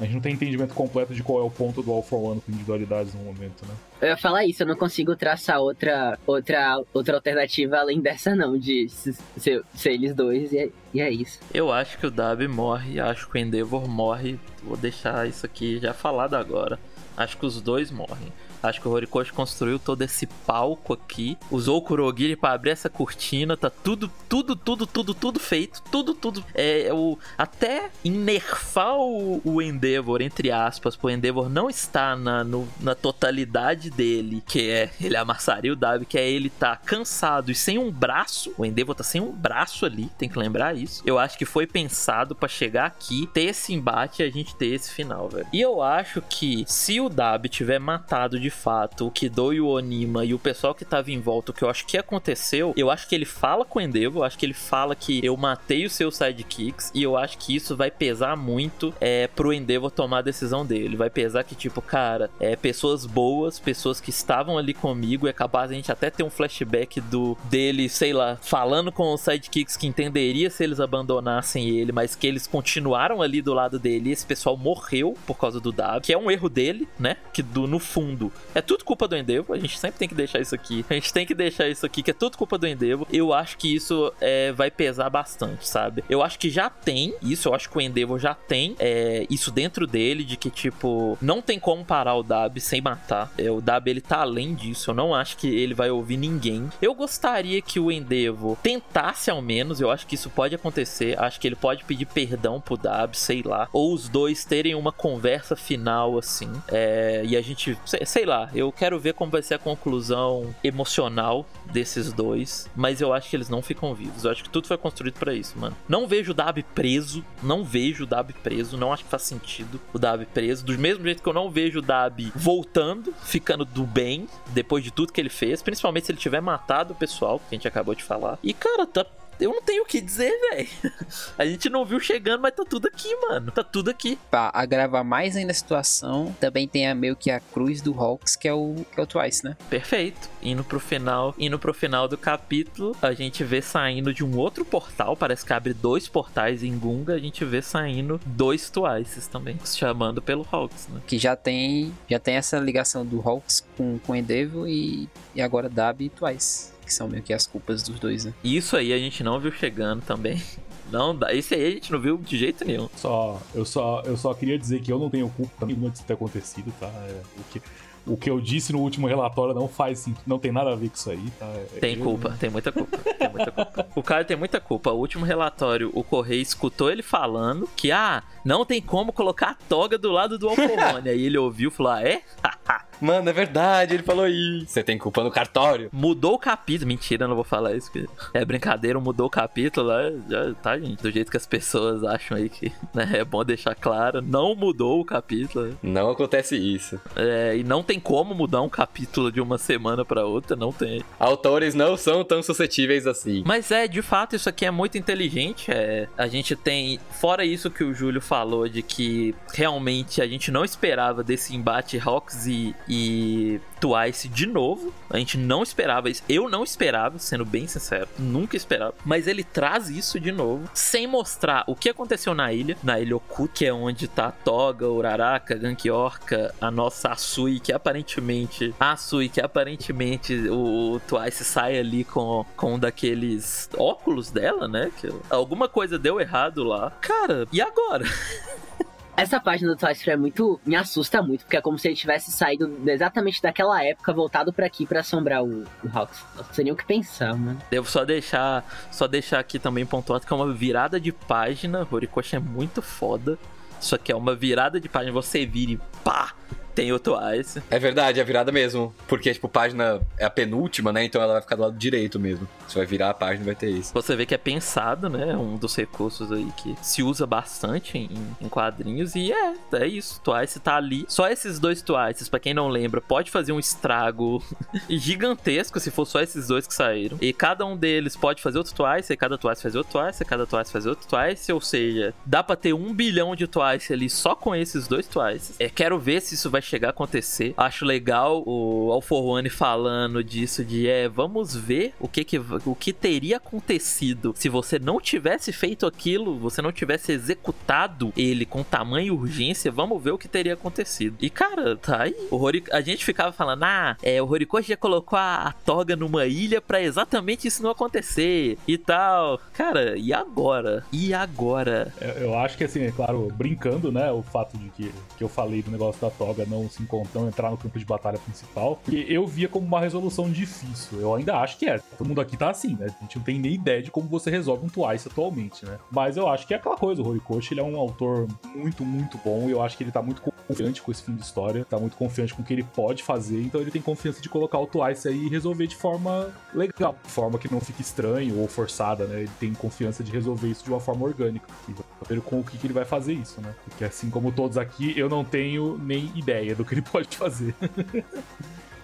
A 0.00 0.04
gente 0.04 0.14
não 0.14 0.20
tem 0.20 0.32
entendimento 0.32 0.74
completo 0.74 1.14
de 1.14 1.22
qual 1.22 1.40
é 1.40 1.42
o 1.42 1.50
ponto 1.50 1.82
do 1.82 1.92
All 1.92 2.02
for 2.02 2.30
One 2.30 2.40
com 2.40 2.50
individualidades 2.50 3.14
no 3.14 3.22
momento, 3.22 3.66
né? 3.66 3.74
Eu 4.00 4.08
ia 4.08 4.16
falar 4.16 4.44
isso, 4.44 4.62
eu 4.62 4.66
não 4.66 4.76
consigo 4.76 5.14
traçar 5.14 5.60
outra, 5.60 6.18
outra, 6.26 6.82
outra 6.92 7.14
alternativa 7.14 7.76
além 7.76 8.00
dessa, 8.00 8.34
não, 8.34 8.58
de 8.58 8.88
ser, 8.88 9.62
ser 9.74 9.92
eles 9.92 10.14
dois, 10.14 10.52
e 10.52 10.58
é, 10.58 10.68
e 10.92 11.00
é, 11.00 11.10
isso. 11.10 11.38
Eu 11.54 11.72
acho 11.72 11.98
que 11.98 12.06
o 12.06 12.10
Dabi 12.10 12.48
morre, 12.48 12.98
acho 12.98 13.28
que 13.28 13.36
o 13.36 13.38
Endeavor 13.38 13.88
morre. 13.88 14.38
Vou 14.62 14.76
deixar 14.76 15.28
isso 15.28 15.46
aqui 15.46 15.78
já 15.78 15.92
falado 15.92 16.34
agora. 16.34 16.78
Acho 17.16 17.36
que 17.36 17.46
os 17.46 17.60
dois 17.60 17.90
morrem. 17.90 18.32
Acho 18.62 18.80
que 18.80 18.88
o 18.88 18.90
Horikoshi 18.90 19.32
construiu 19.32 19.78
todo 19.78 20.02
esse 20.02 20.26
palco 20.26 20.92
aqui, 20.92 21.36
usou 21.50 21.78
o 21.78 21.82
Kurogiri 21.82 22.36
para 22.36 22.54
abrir 22.54 22.70
essa 22.70 22.88
cortina, 22.88 23.56
tá 23.56 23.70
tudo, 23.70 24.10
tudo, 24.28 24.54
tudo, 24.54 24.86
tudo, 24.86 25.14
tudo 25.14 25.40
feito, 25.40 25.82
tudo, 25.90 26.14
tudo. 26.14 26.44
É, 26.54 26.86
é 26.88 26.94
o 26.94 27.18
até 27.36 27.90
nerfar 28.04 28.96
o, 28.96 29.40
o 29.44 29.62
Endeavor 29.62 30.22
entre 30.22 30.50
aspas, 30.50 30.96
pro 30.96 31.10
Endeavor 31.10 31.48
não 31.48 31.68
estar 31.68 32.16
na, 32.16 32.44
no, 32.44 32.68
na 32.80 32.94
totalidade 32.94 33.90
dele, 33.90 34.42
que 34.46 34.70
é 34.70 34.90
ele 35.00 35.16
amassaria 35.16 35.72
o 35.72 35.76
W, 35.76 36.06
que 36.06 36.18
é 36.18 36.30
ele 36.30 36.50
tá 36.50 36.76
cansado 36.76 37.50
e 37.50 37.54
sem 37.54 37.78
um 37.78 37.90
braço. 37.90 38.54
O 38.56 38.64
Endeavor 38.64 38.94
tá 38.94 39.04
sem 39.04 39.20
um 39.20 39.32
braço 39.32 39.84
ali, 39.84 40.10
tem 40.18 40.28
que 40.28 40.38
lembrar 40.38 40.76
isso. 40.76 41.02
Eu 41.04 41.18
acho 41.18 41.36
que 41.36 41.44
foi 41.44 41.66
pensado 41.66 42.34
para 42.34 42.48
chegar 42.48 42.86
aqui, 42.86 43.28
ter 43.32 43.44
esse 43.44 43.72
embate 43.72 44.22
e 44.22 44.26
a 44.26 44.30
gente 44.30 44.54
ter 44.56 44.66
esse 44.66 44.92
final, 44.92 45.28
velho. 45.28 45.46
E 45.52 45.60
eu 45.60 45.82
acho 45.82 46.22
que 46.22 46.64
se 46.66 47.00
o 47.00 47.08
Dab 47.08 47.48
tiver 47.48 47.78
matado 47.78 48.38
de 48.38 48.50
fato 48.52 49.06
o 49.06 49.10
Kido 49.10 49.52
e 49.52 49.60
o 49.60 49.66
Onima 49.66 50.24
e 50.24 50.32
o 50.34 50.38
pessoal 50.38 50.74
que 50.74 50.84
tava 50.84 51.10
em 51.10 51.18
volta, 51.18 51.50
o 51.50 51.54
que 51.54 51.64
eu 51.64 51.70
acho 51.70 51.86
que 51.86 51.98
aconteceu, 51.98 52.72
eu 52.76 52.90
acho 52.90 53.08
que 53.08 53.14
ele 53.14 53.24
fala 53.24 53.64
com 53.64 53.78
o 53.78 53.82
Endeavor, 53.82 54.22
eu 54.22 54.26
acho 54.26 54.38
que 54.38 54.46
ele 54.46 54.54
fala 54.54 54.94
que 54.94 55.24
eu 55.24 55.36
matei 55.36 55.84
os 55.84 55.92
seus 55.92 56.16
sidekicks 56.16 56.92
e 56.94 57.02
eu 57.02 57.16
acho 57.16 57.38
que 57.38 57.54
isso 57.54 57.76
vai 57.76 57.90
pesar 57.90 58.36
muito 58.36 58.94
é, 59.00 59.26
pro 59.26 59.52
Endeavor 59.52 59.90
tomar 59.90 60.18
a 60.18 60.22
decisão 60.22 60.64
dele. 60.64 60.96
Vai 60.96 61.10
pesar 61.10 61.42
que, 61.44 61.54
tipo, 61.54 61.82
cara, 61.82 62.30
é, 62.38 62.54
pessoas 62.54 63.06
boas, 63.06 63.58
pessoas 63.58 64.00
que 64.00 64.10
estavam 64.10 64.58
ali 64.58 64.74
comigo, 64.74 65.26
é 65.26 65.32
capaz 65.32 65.70
a 65.70 65.74
gente 65.74 65.90
até 65.90 66.10
ter 66.10 66.22
um 66.22 66.30
flashback 66.30 67.00
do 67.00 67.36
dele, 67.44 67.88
sei 67.88 68.12
lá, 68.12 68.38
falando 68.40 68.92
com 68.92 69.12
os 69.12 69.20
sidekicks 69.20 69.76
que 69.76 69.86
entenderia 69.86 70.50
se 70.50 70.62
eles 70.62 70.80
abandonassem 70.80 71.68
ele, 71.68 71.92
mas 71.92 72.14
que 72.14 72.26
eles 72.26 72.46
continuaram 72.46 73.22
ali 73.22 73.40
do 73.40 73.54
lado 73.54 73.78
dele 73.78 74.12
esse 74.12 74.26
pessoal 74.26 74.56
morreu 74.56 75.16
por 75.26 75.38
causa 75.38 75.60
do 75.60 75.72
W, 75.72 76.00
que 76.00 76.12
é 76.12 76.18
um 76.18 76.30
erro 76.30 76.48
dele, 76.48 76.88
né? 76.98 77.16
Que 77.32 77.42
do, 77.42 77.66
no 77.66 77.78
fundo 77.78 78.32
é 78.54 78.60
tudo 78.60 78.84
culpa 78.84 79.08
do 79.08 79.16
Endeavor, 79.16 79.56
a 79.56 79.58
gente 79.58 79.78
sempre 79.78 79.98
tem 79.98 80.08
que 80.08 80.14
deixar 80.14 80.40
isso 80.40 80.54
aqui. 80.54 80.84
A 80.88 80.94
gente 80.94 81.12
tem 81.12 81.26
que 81.26 81.34
deixar 81.34 81.68
isso 81.68 81.86
aqui, 81.86 82.02
que 82.02 82.10
é 82.10 82.14
tudo 82.14 82.36
culpa 82.36 82.58
do 82.58 82.66
Endeavor. 82.66 83.06
Eu 83.12 83.32
acho 83.32 83.56
que 83.56 83.74
isso 83.74 84.12
é, 84.20 84.52
vai 84.52 84.70
pesar 84.70 85.08
bastante, 85.10 85.68
sabe? 85.68 86.04
Eu 86.08 86.22
acho 86.22 86.38
que 86.38 86.50
já 86.50 86.68
tem 86.68 87.14
isso, 87.22 87.48
eu 87.48 87.54
acho 87.54 87.70
que 87.70 87.76
o 87.76 87.80
Endeavor 87.80 88.18
já 88.18 88.34
tem 88.34 88.76
é, 88.78 89.26
isso 89.30 89.50
dentro 89.50 89.86
dele, 89.86 90.24
de 90.24 90.36
que, 90.36 90.50
tipo, 90.50 91.16
não 91.20 91.40
tem 91.40 91.58
como 91.58 91.84
parar 91.84 92.14
o 92.14 92.22
Dab 92.22 92.58
sem 92.60 92.80
matar. 92.80 93.30
É, 93.38 93.50
o 93.50 93.60
Dab, 93.60 93.88
ele 93.88 94.00
tá 94.00 94.18
além 94.18 94.54
disso, 94.54 94.90
eu 94.90 94.94
não 94.94 95.14
acho 95.14 95.36
que 95.36 95.48
ele 95.48 95.74
vai 95.74 95.90
ouvir 95.90 96.16
ninguém. 96.16 96.68
Eu 96.80 96.94
gostaria 96.94 97.60
que 97.62 97.80
o 97.80 97.90
Endeavor 97.90 98.56
tentasse 98.62 99.30
ao 99.30 99.40
menos, 99.40 99.80
eu 99.80 99.90
acho 99.90 100.06
que 100.06 100.14
isso 100.14 100.30
pode 100.30 100.54
acontecer, 100.54 101.18
acho 101.18 101.40
que 101.40 101.46
ele 101.46 101.56
pode 101.56 101.84
pedir 101.84 102.06
perdão 102.06 102.60
pro 102.60 102.76
Dab, 102.76 103.14
sei 103.14 103.42
lá, 103.42 103.68
ou 103.72 103.92
os 103.92 104.08
dois 104.08 104.44
terem 104.44 104.74
uma 104.74 104.92
conversa 104.92 105.56
final, 105.56 106.18
assim, 106.18 106.50
é, 106.68 107.22
e 107.24 107.36
a 107.36 107.40
gente, 107.40 107.78
sei, 107.84 108.04
sei 108.04 108.26
lá, 108.26 108.31
eu 108.54 108.70
quero 108.72 108.98
ver 108.98 109.14
como 109.14 109.30
vai 109.30 109.42
ser 109.42 109.54
a 109.54 109.58
conclusão 109.58 110.54
emocional 110.62 111.46
desses 111.66 112.12
dois, 112.12 112.68
mas 112.74 113.00
eu 113.00 113.12
acho 113.12 113.28
que 113.28 113.36
eles 113.36 113.48
não 113.48 113.62
ficam 113.62 113.94
vivos. 113.94 114.24
Eu 114.24 114.30
acho 114.30 114.42
que 114.42 114.50
tudo 114.50 114.66
foi 114.66 114.76
construído 114.76 115.14
para 115.14 115.34
isso, 115.34 115.58
mano. 115.58 115.76
Não 115.88 116.06
vejo 116.06 116.32
o 116.32 116.34
Dab 116.34 116.62
preso, 116.74 117.24
não 117.42 117.64
vejo 117.64 118.04
o 118.04 118.06
Dab 118.06 118.32
preso, 118.42 118.76
não 118.76 118.92
acho 118.92 119.04
que 119.04 119.10
faz 119.10 119.22
sentido 119.22 119.80
o 119.92 119.98
Dab 119.98 120.24
preso. 120.26 120.64
Do 120.64 120.76
mesmo 120.78 121.04
jeito 121.04 121.22
que 121.22 121.28
eu 121.28 121.32
não 121.32 121.50
vejo 121.50 121.78
o 121.78 121.82
Dab 121.82 122.32
voltando, 122.34 123.14
ficando 123.22 123.64
do 123.64 123.84
bem, 123.84 124.26
depois 124.48 124.82
de 124.82 124.90
tudo 124.90 125.12
que 125.12 125.20
ele 125.20 125.28
fez, 125.28 125.62
principalmente 125.62 126.06
se 126.06 126.12
ele 126.12 126.18
tiver 126.18 126.40
matado 126.40 126.92
o 126.92 126.96
pessoal, 126.96 127.38
que 127.38 127.54
a 127.54 127.54
gente 127.54 127.68
acabou 127.68 127.94
de 127.94 128.02
falar. 128.02 128.38
E, 128.42 128.52
cara, 128.52 128.86
tá 128.86 129.06
eu 129.42 129.50
não 129.50 129.62
tenho 129.62 129.82
o 129.82 129.86
que 129.86 130.00
dizer, 130.00 130.32
velho. 130.50 130.68
A 131.36 131.44
gente 131.44 131.68
não 131.68 131.84
viu 131.84 131.98
chegando, 131.98 132.40
mas 132.40 132.54
tá 132.54 132.64
tudo 132.64 132.86
aqui, 132.86 133.14
mano. 133.16 133.50
Tá 133.50 133.64
tudo 133.64 133.90
aqui. 133.90 134.18
Pra 134.30 134.50
agravar 134.54 135.04
mais 135.04 135.36
ainda 135.36 135.50
a 135.50 135.54
situação, 135.54 136.34
também 136.38 136.68
tem 136.68 136.88
a, 136.88 136.94
meio 136.94 137.16
que 137.16 137.30
a 137.30 137.40
cruz 137.40 137.80
do 137.80 137.92
Hawks, 137.98 138.36
que 138.36 138.46
é 138.46 138.52
o, 138.52 138.76
que 138.92 139.00
é 139.00 139.02
o 139.02 139.06
Twice, 139.06 139.44
né? 139.44 139.56
Perfeito. 139.68 140.30
Indo 140.42 140.62
pro 140.62 140.78
final, 140.78 141.34
indo 141.38 141.58
pro 141.58 141.74
final 141.74 142.06
do 142.06 142.16
capítulo, 142.16 142.96
a 143.02 143.12
gente 143.12 143.42
vê 143.42 143.60
saindo 143.60 144.14
de 144.14 144.24
um 144.24 144.36
outro 144.36 144.64
portal, 144.64 145.16
parece 145.16 145.44
que 145.44 145.52
abre 145.52 145.74
dois 145.74 146.08
portais 146.08 146.62
em 146.62 146.78
Gunga, 146.78 147.14
a 147.14 147.18
gente 147.18 147.44
vê 147.44 147.60
saindo 147.60 148.20
dois 148.24 148.70
Twices 148.70 149.26
também, 149.26 149.58
chamando 149.64 150.22
pelo 150.22 150.46
Hawks, 150.50 150.88
né? 150.88 151.00
Que 151.06 151.18
já 151.18 151.34
tem, 151.34 151.92
já 152.08 152.18
tem 152.18 152.36
essa 152.36 152.58
ligação 152.58 153.04
do 153.04 153.20
Hawks 153.26 153.64
com, 153.76 153.98
com 153.98 154.14
Endeavor 154.14 154.68
e, 154.68 155.08
e 155.34 155.42
agora 155.42 155.68
Dab 155.68 156.04
e 156.04 156.08
Twice 156.08 156.71
que 156.84 156.92
são 156.92 157.08
meio 157.08 157.22
que 157.22 157.32
as 157.32 157.46
culpas 157.46 157.82
dos 157.82 157.98
dois, 157.98 158.24
né? 158.24 158.34
Isso 158.42 158.76
aí 158.76 158.92
a 158.92 158.98
gente 158.98 159.22
não 159.22 159.38
viu 159.38 159.52
chegando 159.52 160.02
também. 160.02 160.42
Não, 160.90 161.18
esse 161.30 161.54
aí 161.54 161.66
a 161.66 161.70
gente 161.70 161.90
não 161.90 161.98
viu 161.98 162.18
de 162.18 162.36
jeito 162.36 162.66
nenhum. 162.66 162.86
Só, 162.96 163.40
eu 163.54 163.64
só, 163.64 164.02
eu 164.04 164.14
só 164.14 164.34
queria 164.34 164.58
dizer 164.58 164.82
que 164.82 164.92
eu 164.92 164.98
não 164.98 165.08
tenho 165.08 165.26
culpa 165.30 165.64
nenhuma 165.64 165.88
disso 165.88 166.04
ter 166.04 166.12
acontecido, 166.12 166.70
tá? 166.78 166.86
É, 166.86 167.22
o 167.38 167.44
que 167.44 167.62
o 168.06 168.16
que 168.16 168.28
eu 168.28 168.40
disse 168.40 168.72
no 168.72 168.80
último 168.80 169.06
relatório 169.06 169.54
não 169.54 169.68
faz 169.68 170.00
sentido, 170.00 170.24
não 170.26 170.38
tem 170.38 170.50
nada 170.50 170.72
a 170.72 170.76
ver 170.76 170.88
com 170.88 170.96
isso 170.96 171.10
aí, 171.10 171.30
tá? 171.38 171.46
Tem 171.80 171.96
eu... 171.96 172.04
culpa, 172.04 172.36
tem 172.38 172.50
muita 172.50 172.72
culpa, 172.72 172.98
tem 172.98 173.28
muita 173.28 173.52
culpa. 173.52 173.86
o 173.94 174.02
cara 174.02 174.24
tem 174.24 174.36
muita 174.36 174.60
culpa. 174.60 174.90
O 174.90 174.98
último 174.98 175.24
relatório, 175.24 175.90
o 175.94 176.02
Correio 176.02 176.42
escutou 176.42 176.90
ele 176.90 177.02
falando 177.02 177.68
que, 177.76 177.92
ah, 177.92 178.22
não 178.44 178.64
tem 178.64 178.82
como 178.82 179.12
colocar 179.12 179.50
a 179.50 179.54
toga 179.54 179.96
do 179.96 180.10
lado 180.10 180.38
do 180.38 180.48
Alcorone. 180.50 181.08
aí 181.08 181.24
ele 181.24 181.38
ouviu 181.38 181.68
e 181.68 181.72
falou, 181.72 181.92
ah, 181.92 182.02
é? 182.02 182.22
Mano, 183.02 183.28
é 183.28 183.32
verdade, 183.32 183.94
ele 183.94 184.02
falou 184.02 184.28
isso. 184.28 184.66
Você 184.68 184.82
tem 184.82 184.96
culpa 184.96 185.24
no 185.24 185.30
cartório. 185.30 185.90
Mudou 185.92 186.34
o 186.34 186.38
capítulo. 186.38 186.86
Mentira, 186.86 187.26
não 187.26 187.34
vou 187.34 187.44
falar 187.44 187.74
isso. 187.74 187.90
É 188.32 188.44
brincadeira, 188.44 189.00
mudou 189.00 189.26
o 189.26 189.30
capítulo 189.30 189.88
lá. 189.88 190.02
Já, 190.28 190.54
tá, 190.54 190.78
gente. 190.78 191.02
Do 191.02 191.10
jeito 191.10 191.30
que 191.30 191.36
as 191.36 191.46
pessoas 191.46 192.04
acham 192.04 192.36
aí 192.36 192.48
que 192.48 192.72
né, 192.94 193.10
é 193.14 193.24
bom 193.24 193.44
deixar 193.44 193.74
claro. 193.74 194.22
Não 194.22 194.54
mudou 194.54 195.00
o 195.00 195.04
capítulo. 195.04 195.76
Não 195.82 196.10
acontece 196.10 196.56
isso. 196.56 197.00
É, 197.16 197.56
e 197.56 197.64
não 197.64 197.82
tem 197.82 197.98
como 197.98 198.34
mudar 198.34 198.62
um 198.62 198.68
capítulo 198.68 199.32
de 199.32 199.40
uma 199.40 199.58
semana 199.58 200.04
para 200.04 200.24
outra, 200.24 200.54
não 200.54 200.72
tem. 200.72 201.02
Autores 201.18 201.74
não 201.74 201.96
são 201.96 202.24
tão 202.24 202.42
suscetíveis 202.42 203.06
assim. 203.06 203.42
Mas 203.44 203.70
é, 203.70 203.88
de 203.88 204.00
fato, 204.00 204.36
isso 204.36 204.48
aqui 204.48 204.64
é 204.64 204.70
muito 204.70 204.96
inteligente. 204.96 205.70
É, 205.70 206.08
a 206.16 206.28
gente 206.28 206.54
tem, 206.54 207.00
fora 207.10 207.44
isso 207.44 207.70
que 207.70 207.82
o 207.82 207.92
Júlio 207.92 208.20
falou, 208.20 208.68
de 208.68 208.82
que 208.82 209.34
realmente 209.52 210.22
a 210.22 210.26
gente 210.26 210.50
não 210.50 210.64
esperava 210.64 211.24
desse 211.24 211.54
embate 211.56 211.98
Hawks 211.98 212.46
e, 212.46 212.74
e 212.94 213.58
Twice 213.80 214.28
de 214.28 214.46
novo. 214.46 214.92
A 215.08 215.18
gente 215.18 215.38
não 215.38 215.62
esperava 215.62 216.10
isso. 216.10 216.22
Eu 216.28 216.48
não 216.48 216.62
esperava, 216.62 217.18
sendo 217.18 217.44
bem 217.44 217.66
sincero. 217.66 218.06
Nunca 218.18 218.56
esperava. 218.56 218.94
Mas 219.04 219.26
ele 219.26 219.42
traz 219.42 219.88
isso 219.88 220.20
de 220.20 220.30
novo, 220.30 220.68
sem 220.74 221.06
mostrar 221.06 221.64
o 221.66 221.74
que 221.74 221.88
aconteceu 221.88 222.34
na 222.34 222.52
ilha, 222.52 222.76
na 222.82 223.00
ilha 223.00 223.16
oculta, 223.16 223.52
que 223.54 223.66
é 223.66 223.72
onde 223.72 224.06
tá 224.06 224.30
Toga, 224.30 224.88
Uraraka, 224.88 225.54
Gankiorka, 225.54 226.54
a 226.60 226.70
nossa 226.70 227.08
Asui, 227.08 227.60
que 227.60 227.72
aparentemente. 227.72 228.74
A 228.78 228.92
Asui, 228.92 229.28
que 229.28 229.40
aparentemente 229.40 230.34
o, 230.48 230.94
o 230.94 231.00
Twice 231.00 231.44
sai 231.44 231.78
ali 231.78 232.04
com, 232.04 232.44
com 232.56 232.74
um 232.74 232.78
daqueles 232.78 233.68
óculos 233.76 234.30
dela, 234.30 234.68
né? 234.68 234.90
Que 235.00 235.08
alguma 235.30 235.68
coisa 235.68 235.98
deu 235.98 236.20
errado 236.20 236.62
lá. 236.62 236.90
Cara, 237.00 237.46
e 237.50 237.60
agora? 237.60 238.04
Essa 239.16 239.38
página 239.38 239.70
do 239.70 239.76
Twice 239.76 240.08
é 240.10 240.16
muito. 240.16 240.60
me 240.64 240.74
assusta 240.74 241.22
muito, 241.22 241.44
porque 241.44 241.56
é 241.56 241.60
como 241.60 241.78
se 241.78 241.88
ele 241.88 241.94
tivesse 241.94 242.32
saído 242.32 242.80
exatamente 242.86 243.42
daquela 243.42 243.84
época, 243.84 244.12
voltado 244.12 244.52
para 244.52 244.66
aqui 244.66 244.86
para 244.86 245.00
assombrar 245.00 245.44
o, 245.44 245.62
o 245.62 245.90
Hawks. 245.92 246.24
Não 246.36 246.44
sei 246.52 246.64
nem 246.64 246.72
o 246.72 246.76
que 246.76 246.84
pensar, 246.84 247.34
mano. 247.36 247.60
Devo 247.70 247.88
só 247.88 248.04
deixar. 248.04 248.64
Só 248.90 249.06
deixar 249.06 249.38
aqui 249.38 249.58
também 249.58 249.84
pontuado 249.84 250.26
que 250.26 250.32
é 250.32 250.36
uma 250.36 250.52
virada 250.52 250.98
de 250.98 251.12
página. 251.12 251.86
Horikoshi 251.90 252.36
é 252.36 252.38
muito 252.38 252.80
foda. 252.80 253.38
Isso 253.80 253.94
aqui 253.94 254.12
é 254.12 254.16
uma 254.16 254.34
virada 254.34 254.80
de 254.80 254.88
página, 254.88 255.12
você 255.12 255.44
vira 255.44 255.72
e 255.72 255.80
pá! 256.04 256.34
Tem 256.74 256.92
o 256.92 256.98
Twice. 256.98 257.62
É 257.70 257.78
verdade, 257.78 258.20
é 258.20 258.24
virada 258.24 258.50
mesmo. 258.50 258.94
Porque, 259.06 259.32
tipo, 259.32 259.48
página 259.48 260.00
é 260.18 260.24
a 260.24 260.30
penúltima, 260.30 260.92
né? 260.92 261.04
Então 261.04 261.20
ela 261.20 261.34
vai 261.34 261.42
ficar 261.42 261.56
do 261.56 261.62
lado 261.62 261.76
direito 261.76 262.18
mesmo. 262.18 262.48
Você 262.66 262.78
vai 262.78 262.86
virar 262.86 263.10
a 263.10 263.14
página 263.14 263.44
vai 263.44 263.54
ter 263.54 263.70
isso. 263.70 263.92
Você 263.92 264.16
vê 264.16 264.26
que 264.26 264.34
é 264.34 264.38
pensado, 264.38 265.08
né? 265.08 265.36
Um 265.36 265.56
dos 265.56 265.76
recursos 265.76 266.32
aí 266.32 266.48
que 266.56 266.74
se 266.82 267.02
usa 267.02 267.26
bastante 267.26 267.98
em, 267.98 268.10
em 268.40 268.48
quadrinhos. 268.48 269.14
E 269.14 269.32
é, 269.32 269.54
é 269.74 269.86
isso. 269.86 270.20
Twice 270.22 270.60
tá 270.60 270.76
ali. 270.76 271.04
Só 271.08 271.28
esses 271.28 271.58
dois 271.58 271.82
Twices, 271.82 272.28
pra 272.28 272.40
quem 272.40 272.54
não 272.54 272.68
lembra, 272.68 273.00
pode 273.00 273.30
fazer 273.30 273.52
um 273.52 273.58
estrago 273.58 274.42
gigantesco 274.88 275.78
se 275.78 275.90
for 275.90 276.06
só 276.06 276.20
esses 276.20 276.48
dois 276.48 276.66
que 276.66 276.74
saíram. 276.74 277.18
E 277.20 277.32
cada 277.32 277.66
um 277.66 277.76
deles 277.76 278.16
pode 278.16 278.42
fazer 278.42 278.58
outro 278.58 278.74
Twice, 278.74 279.12
e 279.12 279.16
cada 279.16 279.36
Twice 279.36 279.62
fazer 279.62 279.78
outro 279.78 279.92
Twice, 280.00 280.22
e 280.22 280.26
cada 280.26 280.46
Twice 280.46 280.72
fazer 280.72 280.88
outro 280.88 281.06
Twice. 281.06 281.52
Ou 281.52 281.60
seja, 281.60 282.14
dá 282.24 282.42
pra 282.42 282.56
ter 282.56 282.72
um 282.72 282.94
bilhão 282.94 283.36
de 283.36 283.46
Twice 283.46 283.92
ali 283.92 284.08
só 284.08 284.34
com 284.34 284.54
esses 284.54 284.86
dois 284.88 285.06
Twices. 285.06 285.56
É, 285.58 285.68
quero 285.68 285.98
ver 285.98 286.20
se 286.22 286.34
isso 286.34 286.50
vai 286.50 286.61
chegar 286.62 286.88
a 286.88 286.90
acontecer. 286.90 287.54
Acho 287.56 287.84
legal 287.84 288.42
o 288.46 288.90
All 288.92 289.00
For 289.00 289.22
One 289.22 289.48
falando 289.48 290.22
disso 290.22 290.64
de 290.64 290.88
é, 290.88 291.08
vamos 291.08 291.54
ver 291.56 291.94
o 292.00 292.08
que, 292.08 292.24
que 292.24 292.38
o 292.38 292.74
que 292.74 292.92
teria 292.92 293.36
acontecido 293.36 294.34
se 294.34 294.48
você 294.48 294.78
não 294.78 295.00
tivesse 295.00 295.52
feito 295.52 295.86
aquilo, 295.86 296.38
você 296.38 296.62
não 296.62 296.72
tivesse 296.72 297.12
executado 297.12 298.12
ele 298.16 298.44
com 298.44 298.62
tamanha 298.62 299.12
urgência, 299.12 299.70
vamos 299.70 300.02
ver 300.02 300.12
o 300.12 300.18
que 300.18 300.28
teria 300.28 300.54
acontecido. 300.54 301.16
E 301.20 301.30
cara, 301.30 301.76
tá 301.76 302.02
aí. 302.02 302.16
O 302.30 302.36
Hori... 302.36 302.64
a 302.70 302.80
gente 302.80 303.04
ficava 303.04 303.32
falando, 303.32 303.64
ah, 303.64 303.96
é, 304.02 304.20
o 304.22 304.28
Horikoshi 304.28 304.68
já 304.68 304.76
colocou 304.76 305.18
a, 305.18 305.36
a 305.42 305.52
toga 305.52 305.96
numa 305.96 306.26
ilha 306.26 306.60
para 306.60 306.80
exatamente 306.80 307.48
isso 307.48 307.62
não 307.62 307.70
acontecer 307.70 308.58
e 308.66 308.78
tal. 308.78 309.40
Cara, 309.52 309.96
e 309.96 310.12
agora? 310.12 310.84
E 310.92 311.12
agora? 311.14 311.92
Eu, 312.00 312.08
eu 312.08 312.38
acho 312.38 312.56
que 312.56 312.64
assim, 312.64 312.82
é 312.82 312.90
claro, 312.90 313.28
brincando, 313.34 313.90
né, 313.90 314.10
o 314.10 314.22
fato 314.22 314.56
de 314.56 314.68
que, 314.70 314.92
que 315.16 315.24
eu 315.24 315.28
falei 315.28 315.62
do 315.62 315.70
negócio 315.70 316.00
da 316.00 316.10
toga 316.10 316.44
não 316.52 316.68
se 316.68 316.82
encontram, 316.82 317.26
entrar 317.26 317.50
no 317.50 317.56
campo 317.56 317.78
de 317.78 317.84
batalha 317.84 318.18
principal. 318.18 318.80
E 318.88 319.12
eu 319.12 319.26
via 319.26 319.48
como 319.48 319.66
uma 319.66 319.80
resolução 319.80 320.30
difícil. 320.30 321.00
Eu 321.00 321.14
ainda 321.14 321.36
acho 321.38 321.56
que 321.58 321.66
é. 321.66 321.78
Todo 321.78 322.06
mundo 322.06 322.20
aqui 322.20 322.36
tá 322.36 322.50
assim, 322.50 322.76
né? 322.76 322.86
A 322.86 323.02
gente 323.02 323.16
não 323.16 323.24
tem 323.24 323.38
nem 323.38 323.54
ideia 323.54 323.82
de 323.82 323.90
como 323.90 324.08
você 324.08 324.30
resolve 324.30 324.66
um 324.66 324.68
Twice 324.68 325.08
atualmente, 325.08 325.64
né? 325.64 325.78
Mas 325.90 326.16
eu 326.16 326.28
acho 326.28 326.46
que 326.46 326.54
é 326.54 326.56
aquela 326.56 326.76
coisa, 326.76 327.02
o 327.02 327.08
Horikoshi, 327.08 327.54
ele 327.54 327.60
é 327.60 327.64
um 327.64 327.76
autor 327.76 328.28
muito, 328.54 328.84
muito 328.84 329.18
bom. 329.24 329.48
E 329.48 329.52
eu 329.52 329.62
acho 329.62 329.76
que 329.76 329.84
ele 329.84 329.92
tá 329.92 330.02
muito 330.02 330.22
confiante 330.22 330.82
com 330.82 330.90
esse 330.90 331.02
fim 331.02 331.14
de 331.14 331.22
história, 331.22 331.64
tá 331.64 331.78
muito 331.78 331.96
confiante 331.96 332.34
com 332.34 332.42
o 332.42 332.44
que 332.44 332.52
ele 332.52 332.64
pode 332.64 333.02
fazer, 333.02 333.40
então 333.40 333.60
ele 333.60 333.70
tem 333.70 333.80
confiança 333.80 334.20
de 334.20 334.28
colocar 334.28 334.58
o 334.58 334.66
Twice 334.66 335.08
aí 335.08 335.26
e 335.26 335.28
resolver 335.28 335.66
de 335.66 335.76
forma 335.76 336.32
legal, 336.54 336.96
forma 337.04 337.38
que 337.38 337.50
não 337.50 337.60
fique 337.60 337.80
estranho 337.80 338.38
ou 338.38 338.48
forçada, 338.48 339.06
né? 339.06 339.20
Ele 339.20 339.30
tem 339.38 339.54
confiança 339.54 340.02
de 340.02 340.10
resolver 340.10 340.48
isso 340.48 340.64
de 340.64 340.70
uma 340.70 340.80
forma 340.80 341.04
orgânica. 341.04 341.46
E 341.68 341.74
ver 342.08 342.20
com 342.20 342.40
o 342.40 342.44
que, 342.44 342.58
que 342.58 342.66
ele 342.66 342.74
vai 342.74 342.84
fazer 342.84 343.12
isso, 343.12 343.40
né? 343.40 343.54
Porque 343.64 343.84
assim 343.84 344.10
como 344.10 344.32
todos 344.32 344.58
aqui, 344.58 344.98
eu 344.98 345.08
não 345.08 345.24
tenho 345.24 345.78
nem 345.78 346.10
ideia 346.14 346.41
do 346.54 346.64
que 346.64 346.74
ele 346.74 346.82
pode 346.90 347.16
fazer. 347.16 347.54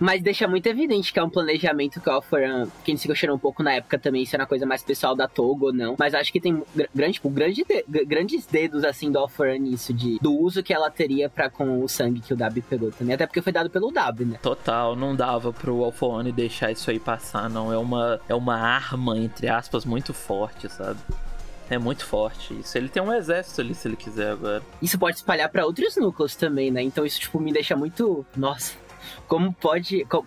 Mas 0.00 0.22
deixa 0.22 0.46
muito 0.46 0.66
evidente 0.66 1.12
que 1.12 1.18
é 1.18 1.22
um 1.22 1.28
planejamento 1.28 2.00
que 2.00 2.09
o 2.09 2.12
Alforan, 2.12 2.68
que 2.84 2.92
ele 2.92 2.98
se 2.98 3.09
questionou 3.09 3.36
um 3.36 3.40
pouco 3.40 3.62
na 3.62 3.72
época 3.72 3.98
também, 3.98 4.24
se 4.24 4.34
era 4.34 4.44
uma 4.44 4.48
coisa 4.48 4.64
mais 4.64 4.82
pessoal 4.82 5.14
da 5.14 5.26
Togo 5.26 5.66
ou 5.66 5.72
não. 5.72 5.96
Mas 5.98 6.14
acho 6.14 6.32
que 6.32 6.40
tem 6.40 6.62
grande, 6.94 7.14
tipo, 7.14 7.28
grande 7.28 7.64
de, 7.64 8.04
grandes 8.04 8.46
dedos, 8.46 8.84
assim, 8.84 9.11
do 9.11 9.18
Alforan 9.18 9.59
nisso, 9.59 9.92
de, 9.92 10.18
do 10.20 10.32
uso 10.32 10.62
que 10.62 10.72
ela 10.72 10.90
teria 10.90 11.28
para 11.28 11.50
com 11.50 11.82
o 11.82 11.88
sangue 11.88 12.20
que 12.20 12.32
o 12.32 12.36
Dabi 12.36 12.62
pegou 12.62 12.92
também. 12.92 13.14
Até 13.14 13.26
porque 13.26 13.42
foi 13.42 13.52
dado 13.52 13.70
pelo 13.70 13.90
Dabi, 13.90 14.24
né? 14.24 14.38
Total, 14.40 14.94
não 14.94 15.16
dava 15.16 15.52
pro 15.52 15.82
Alforan 15.82 16.24
deixar 16.30 16.70
isso 16.70 16.90
aí 16.90 17.00
passar, 17.00 17.50
não. 17.50 17.72
É 17.72 17.78
uma, 17.78 18.20
é 18.28 18.34
uma 18.34 18.56
arma, 18.56 19.18
entre 19.18 19.48
aspas, 19.48 19.84
muito 19.84 20.14
forte, 20.14 20.68
sabe? 20.68 20.98
É 21.71 21.79
muito 21.79 22.05
forte 22.05 22.59
isso. 22.59 22.77
Ele 22.79 22.89
tem 22.89 23.03
um 23.03 23.12
exército 23.12 23.61
ali, 23.61 23.75
se 23.75 23.87
ele 23.87 23.97
quiser 23.97 24.31
agora. 24.31 24.62
Isso 24.81 24.99
pode 24.99 25.16
espalhar 25.16 25.49
para 25.51 25.66
outros 25.66 25.97
núcleos 25.97 26.35
também, 26.35 26.71
né? 26.71 26.83
Então 26.83 27.05
isso, 27.05 27.21
tipo, 27.21 27.39
me 27.39 27.53
deixa 27.53 27.77
muito. 27.77 28.25
Nossa 28.37 28.88
como 29.26 29.52
pode. 29.52 30.04
Como, 30.06 30.26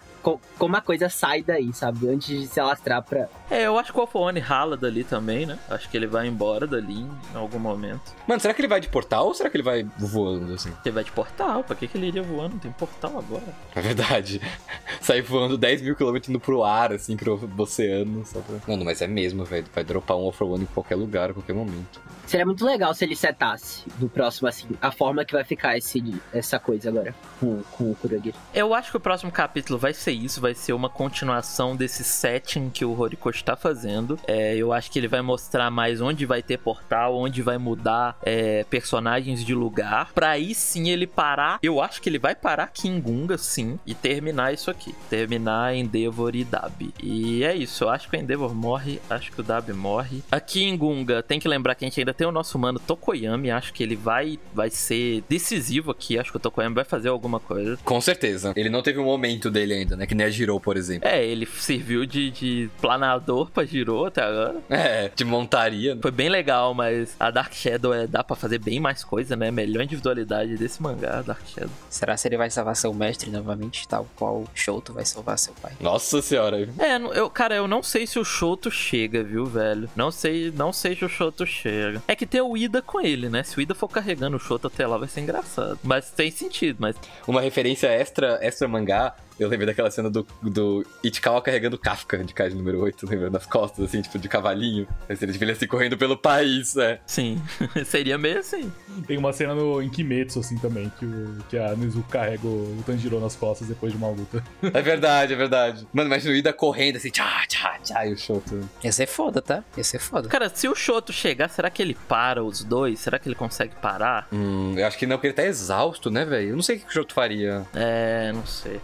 como 0.58 0.76
a 0.76 0.82
coisa 0.82 1.10
sai 1.10 1.42
daí, 1.42 1.74
sabe? 1.74 2.08
Antes 2.08 2.28
de 2.28 2.48
se 2.48 2.60
alastrar 2.60 3.02
pra. 3.04 3.28
É, 3.50 3.66
eu 3.66 3.78
acho 3.78 3.92
que 3.92 3.98
o 3.98 4.02
Alphone 4.02 4.40
rala 4.40 4.78
dali 4.78 5.04
também, 5.04 5.46
né? 5.46 5.58
Acho 5.70 5.90
que 5.90 5.98
ele 5.98 6.08
vai 6.08 6.28
embora 6.28 6.68
dali 6.68 7.00
em 7.02 7.36
algum 7.36 7.60
momento. 7.60 8.14
Mano, 8.28 8.40
será 8.40 8.54
que 8.54 8.62
ele 8.62 8.68
vai 8.68 8.80
de 8.80 8.88
portal 8.88 9.28
ou 9.28 9.34
será 9.34 9.50
que 9.50 9.58
ele 9.58 9.64
vai 9.64 9.84
voando 9.98 10.54
assim? 10.54 10.72
Ele 10.86 10.94
vai 10.94 11.04
de 11.04 11.12
portal, 11.12 11.64
pra 11.64 11.76
que, 11.76 11.88
que 11.88 11.98
ele 11.98 12.08
iria 12.08 12.24
voando? 12.24 12.60
Tem 12.60 12.72
portal 12.72 13.18
agora. 13.18 13.54
É 13.76 13.82
verdade. 13.82 14.42
Sair 15.02 15.22
voando 15.22 15.58
10 15.58 15.82
mil 15.82 15.96
quilômetros 15.96 16.30
indo 16.30 16.40
pro 16.40 16.64
ar, 16.64 16.94
assim, 16.94 17.18
pro 17.18 17.40
oceano. 17.58 18.26
Só 18.26 18.40
pra... 18.42 18.58
Mano, 18.68 18.86
mas 18.86 19.02
é 19.02 19.08
mesmo, 19.08 19.44
velho. 19.44 19.66
Vai 19.74 19.84
dropar 19.84 20.18
um 20.18 20.26
off-road 20.26 20.64
em 20.64 20.68
qualquer 20.68 20.96
lugar, 20.96 21.32
a 21.32 21.34
qualquer 21.34 21.54
momento. 21.54 22.00
Seria 22.32 22.46
muito 22.46 22.66
legal 22.66 22.94
se 22.94 23.04
ele 23.04 23.14
setasse 23.14 23.84
no 24.00 24.08
próximo, 24.08 24.48
assim, 24.48 24.66
a 24.82 24.90
forma 24.90 25.26
que 25.26 25.34
vai 25.34 25.44
ficar 25.44 25.78
esse, 25.78 26.02
essa 26.32 26.58
coisa 26.58 26.88
agora 26.88 27.14
com, 27.38 27.62
com 27.64 27.92
o 27.92 27.96
Kurogiri. 27.96 28.34
Eu 28.54 28.74
acho 28.74 28.90
que 28.90 28.96
o 28.96 29.02
próximo 29.02 29.30
capítulo 29.30 29.78
vai 29.78 29.94
ser 29.94 30.14
isso, 30.14 30.40
vai 30.40 30.56
ser 30.56 30.72
uma 30.72 30.88
continuação 30.88 31.76
desse 31.76 32.06
setting 32.06 32.70
que 32.70 32.86
o 32.86 32.98
Horikoshi 32.98 33.44
tá 33.44 33.58
fazendo. 33.58 34.18
É, 34.26 34.56
eu 34.56 34.72
acho 34.72 34.90
que 34.90 34.98
ele 34.98 35.10
vai 35.10 35.22
mostrar 35.22 35.70
mais 35.70 36.00
onde 36.00 36.26
vai 36.26 36.42
ter 36.42 36.58
portal, 36.58 37.18
onde 37.18 37.42
vai 37.42 37.58
mudar 37.58 38.18
é, 38.24 38.64
personagens 38.64 39.44
de 39.44 39.54
lugar. 39.54 40.14
Pra 40.14 40.30
aí 40.30 40.56
sim 40.56 40.90
ele 40.90 41.06
parar. 41.06 41.60
Eu 41.62 41.82
acho 41.82 42.02
que 42.02 42.08
ele 42.08 42.18
vai 42.18 42.34
parar 42.34 42.64
aqui 42.64 42.88
em 42.88 43.02
Gunga, 43.02 43.38
sim, 43.38 43.78
e 43.86 43.94
terminar 43.94 44.54
isso 44.54 44.72
aqui. 44.72 44.96
Terminar 45.10 45.76
Endeavor 45.76 46.34
e 46.34 46.46
Dab. 46.46 46.94
E 47.04 47.44
é 47.44 47.54
isso, 47.54 47.84
eu 47.84 47.90
acho 47.90 48.10
que 48.10 48.16
o 48.16 48.20
Endeavor 48.22 48.56
morre, 48.56 49.02
acho 49.10 49.34
que 49.34 49.42
o 49.42 49.44
Dab 49.44 49.70
morre. 49.74 50.24
Aqui 50.32 50.64
em 50.64 50.78
Gunga, 50.78 51.22
tem 51.22 51.38
que 51.38 51.48
lembrar 51.50 51.76
que 51.76 51.84
a 51.84 51.90
gente 51.90 52.00
ainda 52.00 52.14
tem 52.21 52.21
o 52.26 52.32
nosso 52.32 52.58
mano 52.58 52.80
Tokoyami, 52.80 53.52
acho 53.52 53.74
que 53.74 53.84
ele 53.84 53.96
vai, 53.96 54.40
vai 54.54 54.70
ser 54.70 55.24
decisivo 55.30 55.92
aqui, 55.92 56.18
acho 56.18 56.32
que 56.32 56.38
o 56.38 56.40
Tokoyami 56.40 56.76
vai 56.76 56.84
fazer 56.84 57.10
alguma 57.10 57.40
coisa. 57.40 57.78
Com 57.84 58.00
certeza. 58.02 58.54
Ele 58.56 58.70
não 58.70 58.82
teve 58.82 59.00
um 59.00 59.06
momento 59.06 59.50
dele 59.50 59.74
ainda, 59.74 59.96
né? 59.96 60.06
Que 60.06 60.16
nem 60.16 60.26
a 60.26 60.30
Girou, 60.30 60.60
por 60.60 60.78
exemplo. 60.78 61.08
É, 61.08 61.26
ele 61.26 61.46
serviu 61.46 62.06
de, 62.06 62.32
de 62.32 62.70
planador 62.80 63.50
pra 63.52 63.66
Girou 63.66 64.06
até 64.06 64.24
agora. 64.24 64.62
É, 64.70 65.12
de 65.16 65.26
montaria. 65.26 65.98
Foi 66.02 66.12
bem 66.12 66.30
legal, 66.30 66.74
mas 66.74 67.16
a 67.20 67.30
Dark 67.32 67.54
Shadow 67.54 67.94
é, 67.94 68.08
dá 68.08 68.24
pra 68.24 68.36
fazer 68.36 68.60
bem 68.60 68.80
mais 68.80 69.04
coisa, 69.04 69.36
né? 69.36 69.52
Melhor 69.52 69.84
individualidade 69.84 70.58
desse 70.58 70.82
mangá, 70.82 71.22
Dark 71.22 71.46
Shadow. 71.48 71.72
Será 71.90 72.16
se 72.18 72.28
ele 72.28 72.38
vai 72.38 72.50
salvar 72.50 72.76
seu 72.76 72.94
mestre 72.94 73.30
novamente, 73.30 73.88
tal 73.88 74.08
qual 74.16 74.46
Shoto 74.54 74.94
vai 74.94 75.06
salvar 75.06 75.38
seu 75.38 75.54
pai? 75.62 75.74
Nossa 75.80 76.22
senhora. 76.22 76.70
É, 76.80 76.96
eu, 77.18 77.30
cara, 77.30 77.56
eu 77.56 77.68
não 77.68 77.84
sei 77.84 78.06
se 78.08 78.20
o 78.20 78.26
Shoto 78.26 78.72
chega, 78.72 79.24
viu, 79.24 79.46
velho? 79.46 79.90
Não 79.96 80.12
sei, 80.12 80.52
não 80.56 80.72
sei 80.72 80.96
se 80.96 81.06
o 81.06 81.10
Shoto 81.10 81.46
chega. 81.46 82.01
É 82.08 82.16
que 82.16 82.26
tem 82.26 82.42
o 82.42 82.58
Ida 82.58 82.82
com 82.82 83.00
ele, 83.00 83.30
né? 83.30 83.44
Se 83.44 83.58
o 83.58 83.62
Ida 83.62 83.74
for 83.74 83.88
carregando 83.88 84.38
o 84.38 84.40
Shoto 84.40 84.68
até 84.68 84.86
lá, 84.86 84.98
vai 84.98 85.08
ser 85.08 85.22
engraçado. 85.22 85.80
Mas 85.84 86.12
tem 86.12 86.32
sentido, 86.32 86.78
mas. 86.80 86.96
Uma 87.28 87.42
referência 87.42 87.88
extra, 87.88 88.40
extra 88.42 88.68
mangá 88.68 89.16
eu 89.44 89.50
lembrei 89.50 89.66
daquela 89.66 89.90
cena 89.90 90.10
do, 90.10 90.26
do 90.42 90.86
Ichikawa 91.04 91.42
carregando 91.42 91.78
Kafka 91.78 92.24
de 92.24 92.34
Kaiji 92.34 92.56
número 92.56 92.80
8, 92.82 93.10
lembra? 93.10 93.30
Nas 93.30 93.46
costas, 93.46 93.86
assim, 93.86 94.02
tipo, 94.02 94.20
de 94.20 94.30
cavalinho. 94.30 94.88
A 95.10 95.16
cena 95.16 95.32
de 95.32 95.44
ele 95.44 95.52
assim, 95.52 95.68
correndo 95.68 95.98
pelo 95.98 96.16
país, 96.16 96.76
né? 96.76 97.00
Sim, 97.06 97.42
seria 97.86 98.18
meio 98.18 98.40
assim. 98.40 98.72
Tem 99.08 99.18
uma 99.18 99.34
cena 99.34 99.56
no, 99.56 99.82
em 99.82 99.90
Kimetsu, 99.90 100.40
assim, 100.40 100.58
também, 100.58 100.92
que, 101.00 101.06
o, 101.06 101.38
que 101.50 101.58
a 101.58 101.76
Nizu 101.76 102.04
carrega 102.10 102.46
o 102.46 102.84
Tanjiro 102.86 103.20
nas 103.20 103.36
costas 103.36 103.68
depois 103.68 103.92
de 103.92 103.98
uma 103.98 104.10
luta. 104.10 104.44
É 104.74 104.82
verdade, 104.82 105.34
é 105.34 105.36
verdade. 105.36 105.88
Mano, 105.92 106.08
imagina 106.08 106.34
o 106.34 106.36
Ida 106.36 106.54
correndo, 106.54 106.96
assim, 106.96 107.10
tchá, 107.10 107.44
tchá, 107.48 107.78
tchá, 107.84 108.06
e 108.08 108.14
o 108.14 108.18
Shoto. 108.18 108.60
Ia 108.84 108.92
ser 108.92 109.08
foda, 109.08 109.42
tá? 109.42 109.64
Ia 109.76 109.84
ser 109.84 110.00
foda. 110.00 110.30
Cara, 110.30 110.50
se 110.50 110.68
o 110.68 110.76
Shoto 110.76 111.12
chegar, 111.12 111.50
será 111.50 111.70
que 111.70 111.82
ele 111.82 111.96
para 112.08 112.44
os 112.44 112.64
dois? 112.64 113.00
Será 113.00 113.20
que 113.20 113.28
ele 113.28 113.36
consegue 113.36 113.74
parar? 113.82 114.28
Hum, 114.32 114.74
eu 114.78 114.86
acho 114.86 114.98
que 114.98 115.06
não, 115.06 115.18
porque 115.18 115.28
ele 115.28 115.34
tá 115.34 115.44
exausto, 115.44 116.10
né, 116.10 116.24
velho? 116.26 116.50
Eu 116.50 116.56
não 116.56 116.64
sei 116.64 116.78
o 116.78 116.80
que 116.80 116.88
o 116.88 116.92
Shoto 116.92 117.14
faria. 117.14 117.66
É, 117.74 118.32
não 118.34 118.46
sei. 118.46 118.80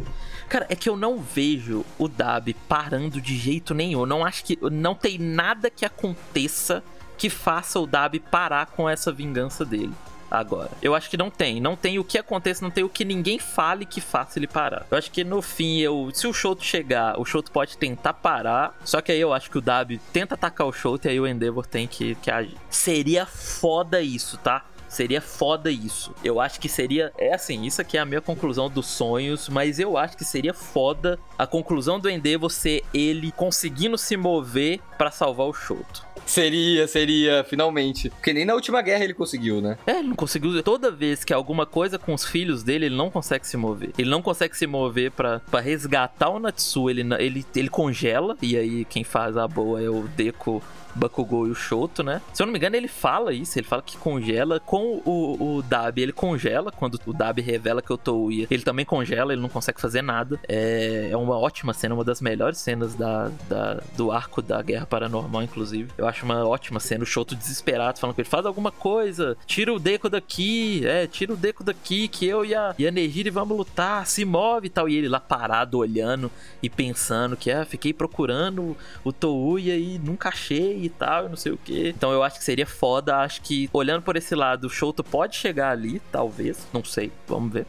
Cara, 0.50 0.66
é 0.70 0.76
que 0.76 0.90
eu 0.90 0.96
não 0.96 1.20
vejo 1.20 1.86
o 1.98 2.08
Dab 2.08 2.54
parando 2.68 3.20
de 3.20 3.36
jeito 3.36 3.74
nenhum. 3.74 4.06
Não 4.06 4.26
acho 4.26 4.44
que. 4.44 4.58
Não 4.72 4.96
tem 4.96 5.18
nada 5.18 5.70
que 5.70 5.86
aconteça 5.86 6.84
que 7.18 7.30
faça 7.30 7.80
o 7.80 7.88
Dab 7.88 8.20
parar 8.20 8.68
com 8.68 8.88
essa 8.88 9.12
vingança 9.12 9.66
dele 9.66 9.94
agora. 10.30 10.72
Eu 10.82 10.94
acho 10.94 11.10
que 11.10 11.18
não 11.18 11.30
tem. 11.30 11.60
Não 11.60 11.76
tem 11.76 12.00
o 12.00 12.04
que 12.04 12.18
aconteça, 12.18 12.64
não 12.64 12.72
tem 12.72 12.84
o 12.84 12.90
que 12.90 13.04
ninguém 13.04 13.40
fale 13.40 13.86
que 13.86 14.00
faça 14.00 14.38
ele 14.38 14.48
parar. 14.48 14.86
Eu 14.92 14.98
acho 14.98 15.12
que 15.12 15.24
no 15.24 15.42
fim, 15.42 15.80
eu, 15.80 16.10
se 16.14 16.28
o 16.28 16.34
Shoto 16.34 16.64
chegar, 16.64 17.20
o 17.20 17.26
Shoto 17.26 17.52
pode 17.52 17.78
tentar 17.78 18.14
parar. 18.14 18.78
Só 18.84 19.02
que 19.02 19.12
aí 19.12 19.20
eu 19.20 19.34
acho 19.34 19.50
que 19.50 19.58
o 19.58 19.62
Dab 19.62 20.00
tenta 20.14 20.36
atacar 20.36 20.68
o 20.68 20.74
Shoto 20.74 21.08
e 21.08 21.12
aí 21.12 21.20
o 21.20 21.28
Endeavor 21.28 21.66
tem 21.66 21.88
que, 21.88 22.16
que 22.16 22.30
agir. 22.30 22.58
Seria 22.70 23.26
foda 23.26 24.02
isso, 24.02 24.38
tá? 24.38 24.64
Seria 24.88 25.22
foda 25.22 25.70
isso. 25.70 26.14
Eu 26.24 26.40
acho 26.40 26.60
que 26.60 26.70
seria. 26.70 27.12
É 27.18 27.34
assim, 27.34 27.66
isso 27.66 27.82
aqui 27.82 27.98
é 27.98 28.00
a 28.00 28.06
minha 28.06 28.22
conclusão 28.22 28.70
dos 28.70 28.88
sonhos, 28.88 29.50
mas 29.50 29.80
eu 29.80 29.98
acho 29.98 30.18
que 30.18 30.26
seria 30.26 30.54
foda 30.54 31.20
a 31.38 31.46
conclusão 31.46 32.00
do 32.00 32.10
Endeavor 32.10 32.50
ser 32.50 32.84
ele 32.94 33.32
conseguindo 33.32 33.98
se 33.98 34.16
mover 34.16 34.80
para 34.98 35.12
salvar 35.12 35.48
o 35.48 35.54
Shoto. 35.54 36.08
Seria, 36.28 36.88
seria, 36.88 37.44
finalmente. 37.46 38.10
Porque 38.10 38.34
nem 38.34 38.44
na 38.44 38.54
última 38.54 38.82
guerra 38.82 39.04
ele 39.04 39.14
conseguiu, 39.14 39.62
né? 39.62 39.78
É, 39.88 40.00
ele 40.00 40.10
não 40.10 40.16
conseguiu. 40.16 40.62
Toda 40.62 40.92
vez 40.92 41.24
que 41.24 41.34
alguma 41.34 41.66
coisa 41.66 41.98
com 41.98 42.14
os 42.14 42.26
filhos 42.26 42.64
dele, 42.64 42.88
ele 42.88 42.96
não 42.96 43.10
consegue 43.10 43.48
se 43.48 43.56
mover. 43.56 43.92
Ele 43.98 44.10
não 44.10 44.22
consegue 44.22 44.56
se 44.56 44.68
mover 44.68 45.12
para 45.12 45.42
resgatar 45.62 46.30
o 46.30 46.40
Natsu. 46.40 46.90
Ele, 46.90 47.02
ele, 47.18 47.46
ele 47.56 47.70
congela. 47.70 48.36
E 48.42 48.58
aí, 48.58 48.86
quem 48.86 49.06
faz 49.06 49.38
a 49.38 49.48
boa 49.48 49.82
é 49.82 49.90
o 49.90 50.04
Deco 50.16 50.62
Bakugou 50.98 51.48
e 51.48 51.52
o 51.52 51.56
Shoto, 51.56 52.04
né? 52.04 52.22
Se 52.34 52.42
eu 52.42 52.46
não 52.46 52.52
me 52.52 52.60
engano, 52.60 52.76
ele 52.76 52.88
fala 52.88 53.34
isso, 53.34 53.58
ele 53.58 53.68
fala 53.68 53.82
que 53.82 53.98
congela. 53.98 54.60
Com 54.60 55.02
o, 55.06 55.58
o 55.58 55.62
Dabi, 55.62 56.02
ele 56.02 56.12
congela. 56.12 56.72
Quando 56.72 57.00
o 57.06 57.14
Dabi 57.14 57.42
revela 57.42 57.82
que 57.82 57.90
eu 57.90 57.98
tô 57.98 58.18
Touya, 58.18 58.48
ele 58.50 58.64
também 58.64 58.86
congela, 58.86 59.32
ele 59.32 59.42
não 59.42 59.50
consegue 59.50 59.80
fazer 59.80 60.02
nada. 60.02 60.40
É, 60.48 61.10
é 61.12 61.18
uma 61.18 61.38
ótima 61.38 61.74
cena, 61.74 61.94
uma 61.94 62.04
das 62.04 62.20
melhores 62.20 62.58
cenas 62.58 62.96
da, 62.96 63.30
da, 63.48 63.82
do 63.96 64.12
arco 64.12 64.42
da 64.42 64.62
Guerra 64.62 64.86
Paranormal, 64.86 65.44
inclusive. 65.44 65.90
Eu 65.98 66.08
acho 66.08 66.26
uma 66.26 66.48
ótima 66.48 66.80
cena, 66.80 67.04
o 67.04 67.08
Shoto 67.08 67.36
desesperado, 67.36 68.00
falando 68.00 68.16
que 68.16 68.22
ele 68.22 68.30
faz 68.30 68.46
alguma 68.46 68.72
coisa, 68.72 69.38
tira 69.46 69.72
o 69.74 69.80
Deco 69.80 70.10
daqui, 70.10 70.82
é, 70.86 71.06
tira 71.06 71.34
o 71.34 71.38
Deco 71.38 71.64
daqui, 71.64 72.08
que 72.08 72.26
eu 72.26 72.44
e 72.44 72.56
a, 72.56 72.74
e 72.78 72.88
a 72.88 72.92
Nejiri 72.92 73.30
vamos 73.30 73.56
lutar, 73.56 74.08
se 74.08 74.26
move 74.26 74.68
e 74.68 74.70
tal. 74.70 74.90
E 74.90 74.96
ele 74.96 75.08
lá 75.08 75.20
parado, 75.20 75.78
olhando 75.78 76.32
e 76.64 76.70
pensando 76.70 77.38
que, 77.38 77.52
ah, 77.52 77.66
fiquei 77.66 77.94
procurando 77.94 78.76
o 79.04 79.12
Touya 79.12 79.76
e 79.78 80.00
nunca 80.00 80.30
achei 80.30 80.87
e 80.88 80.90
tal, 80.90 81.30
não 81.30 81.36
sei 81.36 81.52
o 81.52 81.58
que. 81.58 81.90
Então 81.90 82.12
eu 82.12 82.24
acho 82.24 82.40
que 82.40 82.44
seria 82.44 82.66
foda. 82.66 83.18
Acho 83.18 83.42
que 83.42 83.70
olhando 83.72 84.02
por 84.02 84.16
esse 84.16 84.36
lado, 84.36 84.66
o 84.66 84.70
Shoto 84.70 85.04
pode 85.04 85.36
chegar 85.36 85.72
ali, 85.72 86.02
talvez. 86.12 86.68
Não 86.74 86.84
sei, 86.84 87.12
vamos 87.28 87.54
ver. 87.54 87.66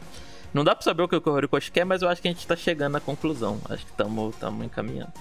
Não 0.53 0.63
dá 0.63 0.73
pra 0.73 0.83
saber 0.83 1.03
o 1.03 1.07
que 1.07 1.15
o 1.15 1.31
Horikoshi 1.31 1.71
quer, 1.71 1.85
mas 1.85 2.01
eu 2.01 2.09
acho 2.09 2.21
que 2.21 2.27
a 2.27 2.31
gente 2.31 2.47
tá 2.47 2.55
chegando 2.55 2.93
na 2.93 2.99
conclusão. 2.99 3.59
Acho 3.69 3.85
que 3.85 3.91
estamos 3.91 4.33
encaminhando. 4.63 5.13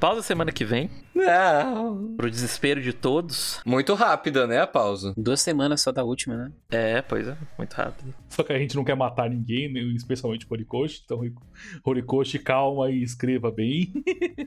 Pausa 0.00 0.22
semana 0.22 0.50
que 0.50 0.64
vem. 0.64 0.90
Não. 1.14 2.16
Pro 2.16 2.30
desespero 2.30 2.80
de 2.80 2.94
todos. 2.94 3.60
Muito 3.66 3.92
rápida, 3.92 4.46
né, 4.46 4.58
a 4.58 4.66
pausa? 4.66 5.12
Duas 5.14 5.42
semanas 5.42 5.82
só 5.82 5.92
da 5.92 6.02
última, 6.02 6.36
né? 6.36 6.52
É, 6.70 7.02
pois 7.02 7.28
é, 7.28 7.36
muito 7.58 7.74
rápido. 7.74 8.14
Só 8.30 8.42
que 8.42 8.50
a 8.50 8.58
gente 8.58 8.74
não 8.74 8.82
quer 8.82 8.96
matar 8.96 9.28
ninguém, 9.28 9.70
né, 9.70 9.80
especialmente 9.94 10.46
o 10.46 10.48
Horikoshi. 10.50 11.02
Então, 11.04 11.20
Horikoshi, 11.84 12.38
calma 12.38 12.90
e 12.90 13.02
escreva 13.02 13.50
bem. 13.50 13.92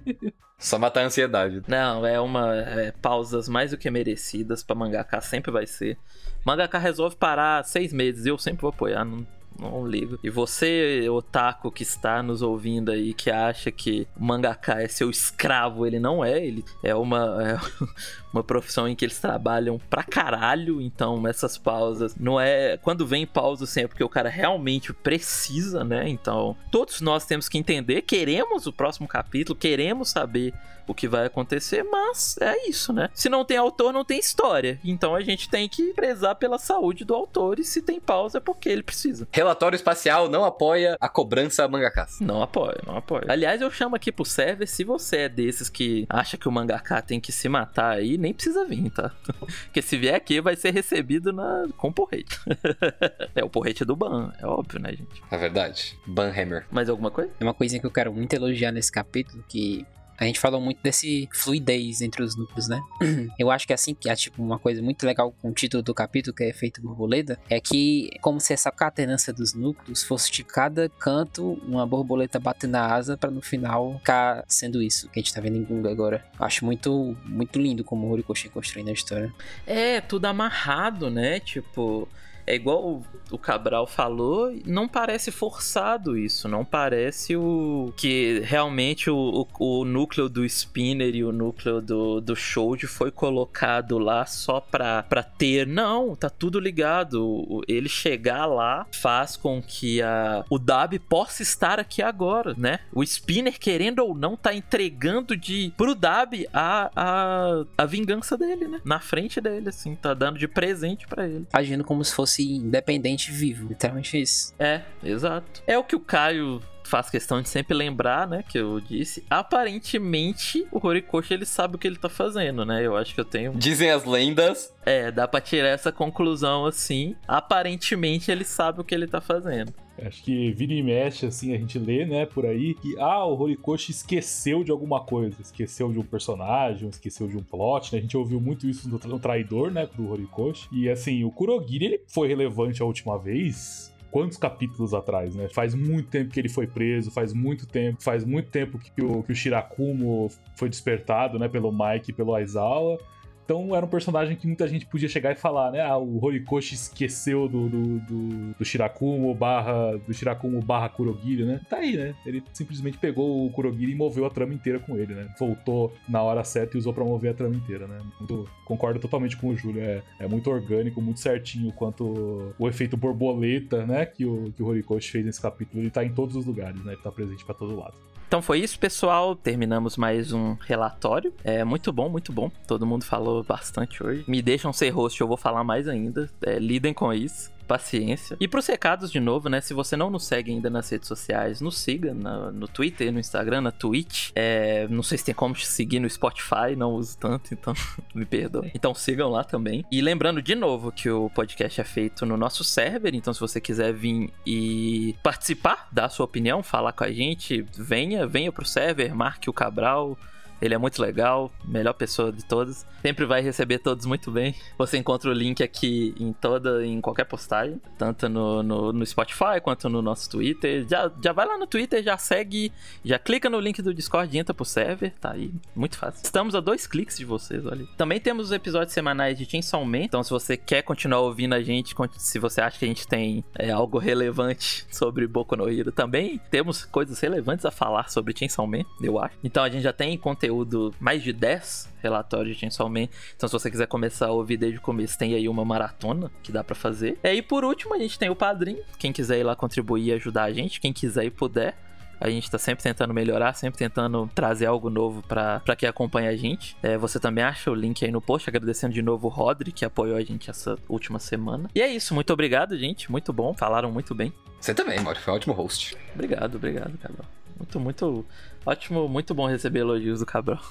Só 0.57 0.79
matar 0.79 1.01
a 1.01 1.05
ansiedade. 1.05 1.61
Não, 1.67 2.03
é 2.05 2.19
uma. 2.19 2.55
É, 2.55 2.91
pausas 2.93 3.47
mais 3.47 3.71
do 3.71 3.77
que 3.77 3.91
merecidas 3.91 4.63
pra 4.63 4.75
mangaka, 4.75 5.21
sempre 5.21 5.51
vai 5.51 5.67
ser. 5.67 5.97
Mangaka 6.43 6.79
resolve 6.79 7.15
parar 7.15 7.63
seis 7.63 7.93
meses, 7.93 8.25
eu 8.25 8.37
sempre 8.39 8.61
vou 8.61 8.69
apoiar, 8.69 9.05
não, 9.05 9.27
não 9.59 9.85
ligo. 9.85 10.19
E 10.23 10.29
você, 10.29 11.07
otaku 11.09 11.71
que 11.71 11.83
está 11.83 12.21
nos 12.23 12.41
ouvindo 12.41 12.91
aí, 12.91 13.13
que 13.13 13.29
acha 13.29 13.71
que 13.71 14.07
o 14.15 14.23
mangaka 14.23 14.81
é 14.81 14.87
seu 14.87 15.09
escravo, 15.09 15.85
ele 15.85 15.99
não 15.99 16.23
é. 16.23 16.45
Ele 16.45 16.63
é 16.81 16.95
uma, 16.95 17.37
é 17.43 17.57
uma 18.33 18.43
profissão 18.43 18.87
em 18.87 18.95
que 18.95 19.05
eles 19.05 19.19
trabalham 19.19 19.79
pra 19.89 20.03
caralho. 20.03 20.81
Então, 20.81 21.27
essas 21.27 21.57
pausas 21.57 22.15
não 22.15 22.39
é. 22.39 22.77
Quando 22.77 23.05
vem 23.05 23.25
pausa, 23.25 23.63
assim, 23.63 23.81
é 23.81 23.87
porque 23.87 24.03
o 24.03 24.09
cara 24.09 24.29
realmente 24.29 24.93
precisa, 24.93 25.83
né? 25.83 26.07
Então, 26.09 26.55
todos 26.71 27.01
nós 27.01 27.25
temos 27.25 27.47
que 27.47 27.57
entender, 27.57 28.01
queremos 28.01 28.67
o 28.67 28.73
próximo 28.73 29.07
capítulo, 29.07 29.57
queremos 29.57 30.09
saber 30.09 30.53
o 30.87 30.93
que 30.93 31.07
vai 31.07 31.25
acontecer, 31.25 31.83
mas 31.83 32.37
é 32.39 32.67
isso, 32.67 32.91
né? 32.91 33.09
Se 33.13 33.29
não 33.29 33.45
tem 33.45 33.57
autor, 33.57 33.93
não 33.93 34.03
tem 34.03 34.19
história. 34.19 34.79
Então 34.83 35.15
a 35.15 35.21
gente 35.21 35.49
tem 35.49 35.67
que 35.69 35.93
prezar 35.93 36.35
pela 36.35 36.57
saúde 36.57 37.05
do 37.05 37.13
autor 37.13 37.59
e 37.59 37.63
se 37.63 37.81
tem 37.81 37.99
pausa 37.99 38.37
é 38.37 38.41
porque 38.41 38.69
ele 38.69 38.83
precisa. 38.83 39.27
Relatório 39.43 39.75
espacial 39.75 40.29
não 40.29 40.45
apoia 40.45 40.95
a 41.01 41.09
cobrança 41.09 41.67
mangakas. 41.67 42.21
Não 42.21 42.41
apoia, 42.41 42.79
não 42.87 42.95
apoia. 42.95 43.25
Aliás, 43.27 43.61
eu 43.61 43.69
chamo 43.69 43.93
aqui 43.93 44.09
pro 44.09 44.23
server, 44.23 44.65
se 44.65 44.85
você 44.85 45.17
é 45.17 45.29
desses 45.29 45.67
que 45.67 46.05
acha 46.09 46.37
que 46.37 46.47
o 46.47 46.51
mangaka 46.51 47.01
tem 47.01 47.19
que 47.19 47.29
se 47.29 47.49
matar 47.49 47.97
aí, 47.97 48.17
nem 48.17 48.33
precisa 48.33 48.63
vir, 48.65 48.89
tá? 48.89 49.11
Porque 49.65 49.81
se 49.81 49.97
vier 49.97 50.15
aqui, 50.15 50.39
vai 50.39 50.55
ser 50.55 50.71
recebido 50.71 51.33
na... 51.33 51.65
com 51.75 51.91
porrete. 51.91 52.39
é 53.35 53.43
o 53.43 53.49
porrete 53.49 53.83
do 53.83 53.97
Ban, 53.97 54.31
é 54.39 54.47
óbvio, 54.47 54.79
né, 54.79 54.91
gente? 54.91 55.21
É 55.29 55.37
verdade. 55.37 55.99
Banhammer. 56.07 56.65
Mais 56.71 56.87
alguma 56.89 57.11
coisa? 57.11 57.29
É 57.37 57.43
uma 57.43 57.53
coisinha 57.53 57.81
que 57.81 57.85
eu 57.85 57.91
quero 57.91 58.13
muito 58.13 58.33
elogiar 58.33 58.71
nesse 58.71 58.93
capítulo, 58.93 59.43
que 59.49 59.85
a 60.17 60.25
gente 60.25 60.39
falou 60.39 60.61
muito 60.61 60.81
desse 60.81 61.27
fluidez 61.33 62.01
entre 62.01 62.23
os 62.23 62.35
núcleos, 62.35 62.67
né? 62.67 62.81
Eu 63.37 63.49
acho 63.51 63.65
que 63.65 63.73
assim, 63.73 63.93
que 63.93 64.09
é 64.09 64.15
tipo 64.15 64.41
uma 64.41 64.59
coisa 64.59 64.81
muito 64.81 65.05
legal 65.05 65.33
com 65.41 65.49
o 65.49 65.53
título 65.53 65.81
do 65.81 65.93
capítulo, 65.93 66.35
que 66.35 66.43
é 66.43 66.49
Efeito 66.49 66.81
Borboleta, 66.81 67.39
é 67.49 67.59
que 67.59 68.09
como 68.21 68.39
se 68.39 68.53
essa 68.53 68.71
catenância 68.71 69.33
dos 69.33 69.53
núcleos 69.53 70.03
fosse 70.03 70.31
de 70.31 70.43
cada 70.43 70.89
canto 70.89 71.53
uma 71.65 71.85
borboleta 71.85 72.39
batendo 72.39 72.73
na 72.73 72.85
asa 72.85 73.15
para 73.15 73.29
no 73.29 73.41
final 73.41 73.97
ficar 73.99 74.43
sendo 74.47 74.81
isso 74.81 75.07
que 75.09 75.19
a 75.19 75.21
gente 75.21 75.33
tá 75.33 75.39
vendo 75.39 75.57
em 75.57 75.63
Gunga 75.63 75.91
agora. 75.91 76.25
Eu 76.39 76.45
acho 76.45 76.65
muito, 76.65 77.15
muito 77.25 77.59
lindo 77.59 77.83
como 77.83 78.07
o 78.07 78.11
Horikoshi 78.11 78.49
construindo 78.49 78.89
a 78.89 78.93
história. 78.93 79.33
É, 79.65 80.01
tudo 80.01 80.25
amarrado, 80.25 81.09
né? 81.09 81.39
Tipo, 81.39 82.07
é 82.45 82.55
igual 82.55 82.83
o, 82.83 83.03
o 83.31 83.37
Cabral 83.37 83.87
falou, 83.87 84.53
não 84.65 84.87
parece 84.87 85.31
forçado 85.31 86.17
isso, 86.17 86.47
não 86.47 86.65
parece 86.65 87.35
o 87.35 87.93
que 87.95 88.41
realmente 88.43 89.09
o, 89.09 89.47
o, 89.59 89.81
o 89.81 89.85
núcleo 89.85 90.27
do 90.27 90.45
Spinner 90.45 91.15
e 91.15 91.23
o 91.23 91.31
núcleo 91.31 91.81
do, 91.81 92.21
do 92.21 92.35
Shoji 92.35 92.87
foi 92.87 93.11
colocado 93.11 93.97
lá 93.97 94.25
só 94.25 94.59
pra, 94.59 95.03
pra 95.03 95.23
ter. 95.23 95.67
Não, 95.67 96.15
tá 96.15 96.29
tudo 96.29 96.59
ligado. 96.59 97.63
Ele 97.67 97.89
chegar 97.89 98.45
lá 98.45 98.85
faz 98.91 99.35
com 99.35 99.61
que 99.61 100.01
a, 100.01 100.43
o 100.49 100.57
Dab 100.57 100.97
possa 100.99 101.41
estar 101.41 101.79
aqui 101.79 102.01
agora, 102.01 102.53
né? 102.57 102.79
O 102.91 103.03
Spinner, 103.03 103.59
querendo 103.59 103.99
ou 103.99 104.15
não, 104.15 104.35
tá 104.35 104.53
entregando 104.53 105.35
de 105.35 105.73
pro 105.77 105.95
Dab 105.95 106.47
a, 106.53 106.91
a, 106.95 107.63
a 107.77 107.85
vingança 107.85 108.37
dele, 108.37 108.67
né? 108.67 108.81
Na 108.83 108.99
frente 108.99 109.39
dele, 109.39 109.69
assim, 109.69 109.95
tá 109.95 110.13
dando 110.13 110.37
de 110.39 110.47
presente 110.47 111.07
pra 111.07 111.27
ele. 111.27 111.47
Agindo 111.53 111.83
como 111.83 112.03
se 112.03 112.13
fosse 112.13 112.32
independente 112.41 113.31
vivo. 113.31 113.67
Literalmente 113.67 114.19
isso. 114.19 114.53
É, 114.57 114.81
exato. 115.03 115.61
É 115.67 115.77
o 115.77 115.83
que 115.83 115.95
o 115.95 115.99
Caio 115.99 116.61
faz 116.83 117.09
questão 117.09 117.41
de 117.41 117.49
sempre 117.49 117.75
lembrar, 117.75 118.27
né? 118.27 118.43
Que 118.47 118.57
eu 118.57 118.79
disse. 118.79 119.23
Aparentemente, 119.29 120.67
o 120.71 120.85
Horikoshi 120.85 121.33
ele 121.33 121.45
sabe 121.45 121.75
o 121.75 121.79
que 121.79 121.87
ele 121.87 121.97
tá 121.97 122.09
fazendo, 122.09 122.65
né? 122.65 122.85
Eu 122.85 122.95
acho 122.95 123.13
que 123.13 123.21
eu 123.21 123.25
tenho. 123.25 123.53
Dizem 123.53 123.89
as 123.89 124.05
lendas. 124.05 124.73
É, 124.85 125.11
dá 125.11 125.27
pra 125.27 125.41
tirar 125.41 125.69
essa 125.69 125.91
conclusão 125.91 126.65
assim. 126.65 127.15
Aparentemente, 127.27 128.31
ele 128.31 128.43
sabe 128.43 128.81
o 128.81 128.83
que 128.83 128.93
ele 128.93 129.07
tá 129.07 129.21
fazendo. 129.21 129.73
Acho 130.01 130.23
que 130.23 130.51
vira 130.51 130.73
e 130.73 130.81
mexe, 130.81 131.27
assim, 131.27 131.53
a 131.53 131.57
gente 131.57 131.77
lê, 131.77 132.03
né, 132.03 132.25
por 132.25 132.47
aí, 132.47 132.73
que, 132.73 132.99
ah, 132.99 133.25
o 133.25 133.39
Horikoshi 133.39 133.91
esqueceu 133.91 134.63
de 134.63 134.71
alguma 134.71 135.01
coisa. 135.01 135.39
Esqueceu 135.39 135.91
de 135.91 135.99
um 135.99 136.03
personagem, 136.03 136.89
esqueceu 136.89 137.27
de 137.27 137.37
um 137.37 137.43
plot, 137.43 137.93
né? 137.93 137.99
A 137.99 138.01
gente 138.01 138.17
ouviu 138.17 138.41
muito 138.41 138.67
isso 138.67 138.89
no, 138.89 138.99
no 139.07 139.19
Traidor, 139.19 139.69
né, 139.69 139.87
do 139.95 140.09
Horikoshi. 140.09 140.67
E, 140.71 140.89
assim, 140.89 141.23
o 141.23 141.29
Kurogiri, 141.29 141.85
ele 141.85 142.01
foi 142.07 142.27
relevante 142.27 142.81
a 142.81 142.85
última 142.85 143.19
vez... 143.19 143.92
Quantos 144.13 144.37
capítulos 144.37 144.93
atrás, 144.93 145.33
né? 145.33 145.49
Faz 145.49 145.73
muito 145.73 146.07
tempo 146.07 146.29
que 146.29 146.39
ele 146.39 146.47
foi 146.47 146.67
preso, 146.67 147.09
faz 147.09 147.33
muito 147.33 147.65
tempo, 147.65 147.99
faz 147.99 148.23
muito 148.23 148.51
tempo 148.51 148.77
que 148.77 149.03
o, 149.03 149.23
que 149.23 149.31
o 149.31 149.35
Shirakumo 149.35 150.29
foi 150.55 150.69
despertado, 150.69 151.39
né, 151.39 151.49
pelo 151.49 151.71
Mike 151.71 152.11
e 152.11 152.13
pelo 152.13 152.35
Aizawa. 152.35 152.99
Então 153.45 153.75
era 153.75 153.85
um 153.85 153.89
personagem 153.89 154.35
que 154.35 154.47
muita 154.47 154.67
gente 154.67 154.85
podia 154.85 155.09
chegar 155.09 155.31
e 155.31 155.35
falar, 155.35 155.71
né? 155.71 155.81
Ah, 155.81 155.97
o 155.97 156.23
Horikoshi 156.23 156.75
esqueceu 156.75 157.47
do, 157.47 157.67
do, 157.67 157.99
do, 157.99 158.53
do 158.57 158.65
Shirakumo 158.65 159.33
barra. 159.33 159.97
Do 159.97 160.13
Shirakumo 160.13 160.61
barra 160.61 160.89
Kurogiri, 160.89 161.43
né? 161.43 161.59
Tá 161.69 161.77
aí, 161.77 161.97
né? 161.97 162.15
Ele 162.25 162.43
simplesmente 162.53 162.97
pegou 162.97 163.45
o 163.45 163.49
Kurogiri 163.51 163.91
e 163.91 163.95
moveu 163.95 164.25
a 164.25 164.29
trama 164.29 164.53
inteira 164.53 164.79
com 164.79 164.97
ele, 164.97 165.13
né? 165.13 165.27
Voltou 165.37 165.93
na 166.07 166.21
hora 166.21 166.43
certa 166.43 166.77
e 166.77 166.79
usou 166.79 166.93
pra 166.93 167.03
mover 167.03 167.31
a 167.31 167.33
trama 167.33 167.55
inteira, 167.55 167.87
né? 167.87 167.99
Muito- 168.19 168.47
concordo 168.65 168.99
totalmente 168.99 169.35
com 169.37 169.49
o 169.49 169.55
Júlio. 169.55 169.81
É, 169.81 170.01
é 170.19 170.27
muito 170.27 170.49
orgânico, 170.49 171.01
muito 171.01 171.19
certinho 171.19 171.71
quanto 171.73 172.53
o 172.57 172.67
efeito 172.67 172.95
borboleta, 172.95 173.85
né? 173.85 174.05
Que 174.05 174.25
o, 174.25 174.53
que 174.55 174.63
o 174.63 174.67
Horikoshi 174.67 175.11
fez 175.11 175.25
nesse 175.25 175.41
capítulo. 175.41 175.81
Ele 175.83 175.89
tá 175.89 176.03
em 176.03 176.13
todos 176.13 176.35
os 176.35 176.45
lugares, 176.45 176.83
né? 176.83 176.93
Ele 176.93 177.01
tá 177.01 177.11
presente 177.11 177.43
pra 177.43 177.53
todo 177.53 177.75
lado. 177.75 177.95
Então 178.27 178.41
foi 178.41 178.61
isso, 178.61 178.79
pessoal. 178.79 179.35
Terminamos 179.35 179.95
mais 179.95 180.33
um 180.33 180.55
relatório. 180.55 181.31
É 181.43 181.63
muito 181.63 181.93
bom, 181.93 182.09
muito 182.09 182.33
bom. 182.33 182.49
Todo 182.67 182.83
mundo 182.83 183.05
falou 183.05 183.42
bastante 183.43 184.03
hoje. 184.03 184.23
Me 184.27 184.41
deixam 184.41 184.71
ser 184.73 184.89
host, 184.89 185.19
eu 185.19 185.27
vou 185.27 185.37
falar 185.37 185.63
mais 185.63 185.87
ainda. 185.87 186.29
É, 186.45 186.57
lidem 186.59 186.93
com 186.93 187.13
isso. 187.13 187.51
Paciência. 187.65 188.35
E 188.41 188.47
pros 188.47 188.67
recados 188.67 189.09
de 189.09 189.21
novo, 189.21 189.47
né? 189.47 189.61
Se 189.61 189.73
você 189.73 189.95
não 189.95 190.09
nos 190.09 190.25
segue 190.25 190.51
ainda 190.51 190.69
nas 190.69 190.89
redes 190.89 191.07
sociais, 191.07 191.61
nos 191.61 191.77
siga 191.77 192.13
na- 192.13 192.51
no 192.51 192.67
Twitter, 192.67 193.09
no 193.11 193.19
Instagram, 193.21 193.61
na 193.61 193.71
Twitch. 193.71 194.31
É, 194.35 194.85
não 194.89 195.01
sei 195.01 195.17
se 195.17 195.23
tem 195.23 195.33
como 195.33 195.55
te 195.55 195.65
seguir 195.65 196.01
no 196.01 196.09
Spotify, 196.09 196.75
não 196.75 196.91
uso 196.91 197.17
tanto, 197.17 197.53
então 197.53 197.73
me 198.13 198.25
perdoe. 198.25 198.69
Então 198.75 198.93
sigam 198.93 199.29
lá 199.29 199.45
também. 199.45 199.85
E 199.89 200.01
lembrando 200.01 200.41
de 200.41 200.55
novo 200.55 200.91
que 200.91 201.09
o 201.09 201.29
podcast 201.29 201.79
é 201.79 201.83
feito 201.85 202.25
no 202.25 202.35
nosso 202.35 202.65
server, 202.65 203.15
então 203.15 203.33
se 203.33 203.39
você 203.39 203.61
quiser 203.61 203.93
vir 203.93 204.29
e 204.45 205.15
participar, 205.23 205.87
dar 205.89 206.05
a 206.05 206.09
sua 206.09 206.25
opinião, 206.25 206.61
falar 206.61 206.91
com 206.91 207.05
a 207.05 207.11
gente, 207.13 207.65
venha, 207.77 208.27
venha 208.27 208.51
pro 208.51 208.65
server, 208.65 209.15
marque 209.15 209.49
o 209.49 209.53
Cabral. 209.53 210.17
Ele 210.63 210.73
é 210.73 210.77
muito 210.77 211.01
legal, 211.01 211.51
melhor 211.65 211.91
pessoa 211.91 212.31
de 212.31 212.45
todas. 212.45 212.85
Sempre 213.01 213.25
vai 213.25 213.41
receber 213.41 213.79
todos 213.79 214.05
muito 214.05 214.31
bem. 214.31 214.55
Você 214.77 214.97
encontra 214.97 215.29
o 215.29 215.33
link 215.33 215.61
aqui 215.61 216.15
em 216.17 216.31
toda, 216.31 216.85
em 216.85 217.01
qualquer 217.01 217.25
postagem, 217.25 217.81
tanto 217.97 218.29
no, 218.29 218.63
no, 218.63 218.93
no 218.93 219.05
Spotify 219.05 219.59
quanto 219.61 219.89
no 219.89 220.01
nosso 220.01 220.29
Twitter. 220.29 220.87
Já, 220.87 221.11
já 221.21 221.33
vai 221.33 221.45
lá 221.45 221.57
no 221.57 221.67
Twitter, 221.67 222.01
já 222.01 222.17
segue, 222.17 222.71
já 223.03 223.19
clica 223.19 223.49
no 223.49 223.59
link 223.59 223.81
do 223.81 223.93
Discord 223.93 224.33
e 224.33 224.39
entra 224.39 224.53
pro 224.53 224.63
server, 224.63 225.13
tá 225.19 225.31
aí, 225.31 225.53
muito 225.75 225.97
fácil. 225.97 226.21
Estamos 226.23 226.55
a 226.55 226.61
dois 226.61 226.87
cliques 226.87 227.17
de 227.17 227.25
vocês, 227.25 227.65
olha. 227.65 227.85
Também 227.97 228.21
temos 228.21 228.45
os 228.45 228.51
episódios 228.53 228.93
semanais 228.93 229.37
de 229.37 229.43
Chainsaw 229.43 229.83
Man, 229.83 230.03
então 230.03 230.23
se 230.23 230.29
você 230.29 230.55
quer 230.55 230.81
continuar 230.83 231.19
ouvindo 231.19 231.55
a 231.55 231.61
gente, 231.61 231.93
se 232.17 232.39
você 232.39 232.61
acha 232.61 232.79
que 232.79 232.85
a 232.85 232.87
gente 232.87 233.05
tem 233.05 233.43
é, 233.59 233.69
algo 233.69 233.97
relevante 233.97 234.85
sobre 234.89 235.27
Boku 235.27 235.57
no 235.57 235.69
Hero 235.69 235.91
também, 235.91 236.39
temos 236.49 236.85
coisas 236.85 237.19
relevantes 237.19 237.65
a 237.65 237.71
falar 237.71 238.09
sobre 238.09 238.33
Chainsaw 238.33 238.65
Man, 238.65 238.83
eu 239.01 239.19
acho. 239.19 239.35
Então 239.43 239.61
a 239.61 239.69
gente 239.69 239.83
já 239.83 239.91
tem 239.91 240.17
conteúdo, 240.17 240.52
mais 240.99 241.23
de 241.23 241.33
10 241.33 241.89
relatórios 242.01 242.55
de 242.55 242.59
Chainsaw 242.59 242.89
Man, 242.89 243.07
então 243.35 243.47
se 243.47 243.53
você 243.53 243.69
quiser 243.71 243.87
começar 243.87 244.27
a 244.27 244.31
ouvir 244.31 244.57
desde 244.57 244.77
o 244.77 244.81
começo, 244.81 245.17
tem 245.17 245.33
aí 245.33 245.47
uma 245.47 245.65
maratona 245.65 246.31
que 246.41 246.51
dá 246.51 246.63
pra 246.63 246.75
fazer. 246.75 247.17
E 247.23 247.27
aí 247.27 247.41
por 247.41 247.63
último 247.63 247.93
a 247.93 247.97
gente 247.97 248.17
tem 248.19 248.29
o 248.29 248.35
Padrim, 248.35 248.77
quem 248.97 249.11
quiser 249.11 249.39
ir 249.39 249.43
lá 249.43 249.55
contribuir 249.55 250.07
e 250.07 250.13
ajudar 250.13 250.43
a 250.43 250.53
gente, 250.53 250.79
quem 250.79 250.93
quiser 250.93 251.25
e 251.25 251.31
puder. 251.31 251.75
A 252.19 252.29
gente 252.29 252.49
tá 252.49 252.57
sempre 252.57 252.81
tentando 252.81 253.13
melhorar, 253.13 253.53
sempre 253.53 253.77
tentando 253.77 254.29
trazer 254.33 254.65
algo 254.65 254.89
novo 254.89 255.21
pra 255.23 255.59
pra 255.59 255.75
quem 255.75 255.89
acompanha 255.89 256.29
a 256.29 256.35
gente. 256.37 256.77
É, 256.81 256.97
você 256.97 257.19
também 257.19 257.43
acha 257.43 257.69
o 257.69 257.75
link 257.75 258.05
aí 258.05 258.11
no 258.11 258.21
post, 258.21 258.49
agradecendo 258.49 258.93
de 258.93 259.01
novo 259.01 259.27
o 259.27 259.29
Rodri, 259.29 259.73
que 259.73 259.83
apoiou 259.83 260.15
a 260.15 260.21
gente 260.21 260.49
essa 260.49 260.77
última 260.87 261.19
semana. 261.19 261.69
E 261.75 261.81
é 261.81 261.87
isso, 261.87 262.13
muito 262.13 262.31
obrigado, 262.31 262.77
gente. 262.77 263.11
Muito 263.11 263.33
bom, 263.33 263.53
falaram 263.53 263.91
muito 263.91 264.15
bem. 264.15 264.31
Você 264.57 264.73
também, 264.73 264.97
Mauro. 265.01 265.19
Foi 265.19 265.33
um 265.33 265.35
ótimo 265.35 265.53
host. 265.53 265.97
Obrigado, 266.15 266.55
obrigado, 266.55 266.97
Cabral. 266.97 267.27
Muito, 267.57 267.79
muito 267.79 268.25
ótimo, 268.65 269.07
muito 269.07 269.33
bom 269.33 269.47
receber 269.47 269.79
elogios 269.79 270.19
do 270.19 270.25
Cabral. 270.25 270.61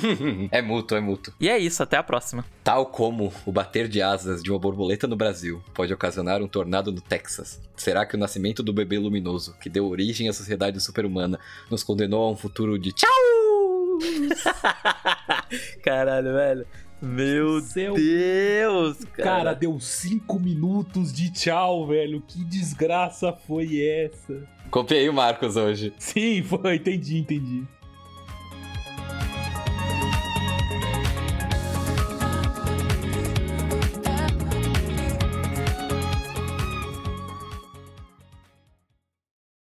é 0.50 0.62
mútuo, 0.62 0.96
é 0.96 1.00
mútuo. 1.00 1.32
E 1.40 1.48
é 1.48 1.58
isso, 1.58 1.82
até 1.82 1.96
a 1.96 2.02
próxima. 2.02 2.44
Tal 2.62 2.86
como 2.86 3.32
o 3.44 3.52
bater 3.52 3.88
de 3.88 4.00
asas 4.00 4.42
de 4.42 4.50
uma 4.50 4.58
borboleta 4.58 5.06
no 5.06 5.16
Brasil 5.16 5.62
pode 5.74 5.92
ocasionar 5.92 6.42
um 6.42 6.48
tornado 6.48 6.92
no 6.92 7.00
Texas, 7.00 7.60
será 7.76 8.06
que 8.06 8.16
o 8.16 8.18
nascimento 8.18 8.62
do 8.62 8.72
bebê 8.72 8.98
luminoso, 8.98 9.56
que 9.60 9.68
deu 9.68 9.86
origem 9.88 10.28
à 10.28 10.32
sociedade 10.32 10.80
super-humana, 10.80 11.38
nos 11.70 11.82
condenou 11.82 12.24
a 12.24 12.30
um 12.30 12.36
futuro 12.36 12.78
de 12.78 12.92
tchau? 12.92 13.08
Caralho, 15.82 16.32
velho. 16.32 16.66
Meu 17.00 17.60
Céu. 17.60 17.94
Deus, 17.94 19.04
cara. 19.12 19.30
Cara, 19.30 19.54
deu 19.54 19.78
cinco 19.78 20.40
minutos 20.40 21.12
de 21.12 21.30
tchau, 21.32 21.86
velho. 21.86 22.20
Que 22.26 22.44
desgraça 22.44 23.32
foi 23.32 23.80
essa? 23.80 24.42
Copiei 24.70 25.08
o 25.08 25.12
Marcos 25.12 25.56
hoje. 25.56 25.92
Sim, 25.98 26.42
foi, 26.42 26.76
entendi, 26.76 27.18
entendi. 27.18 27.64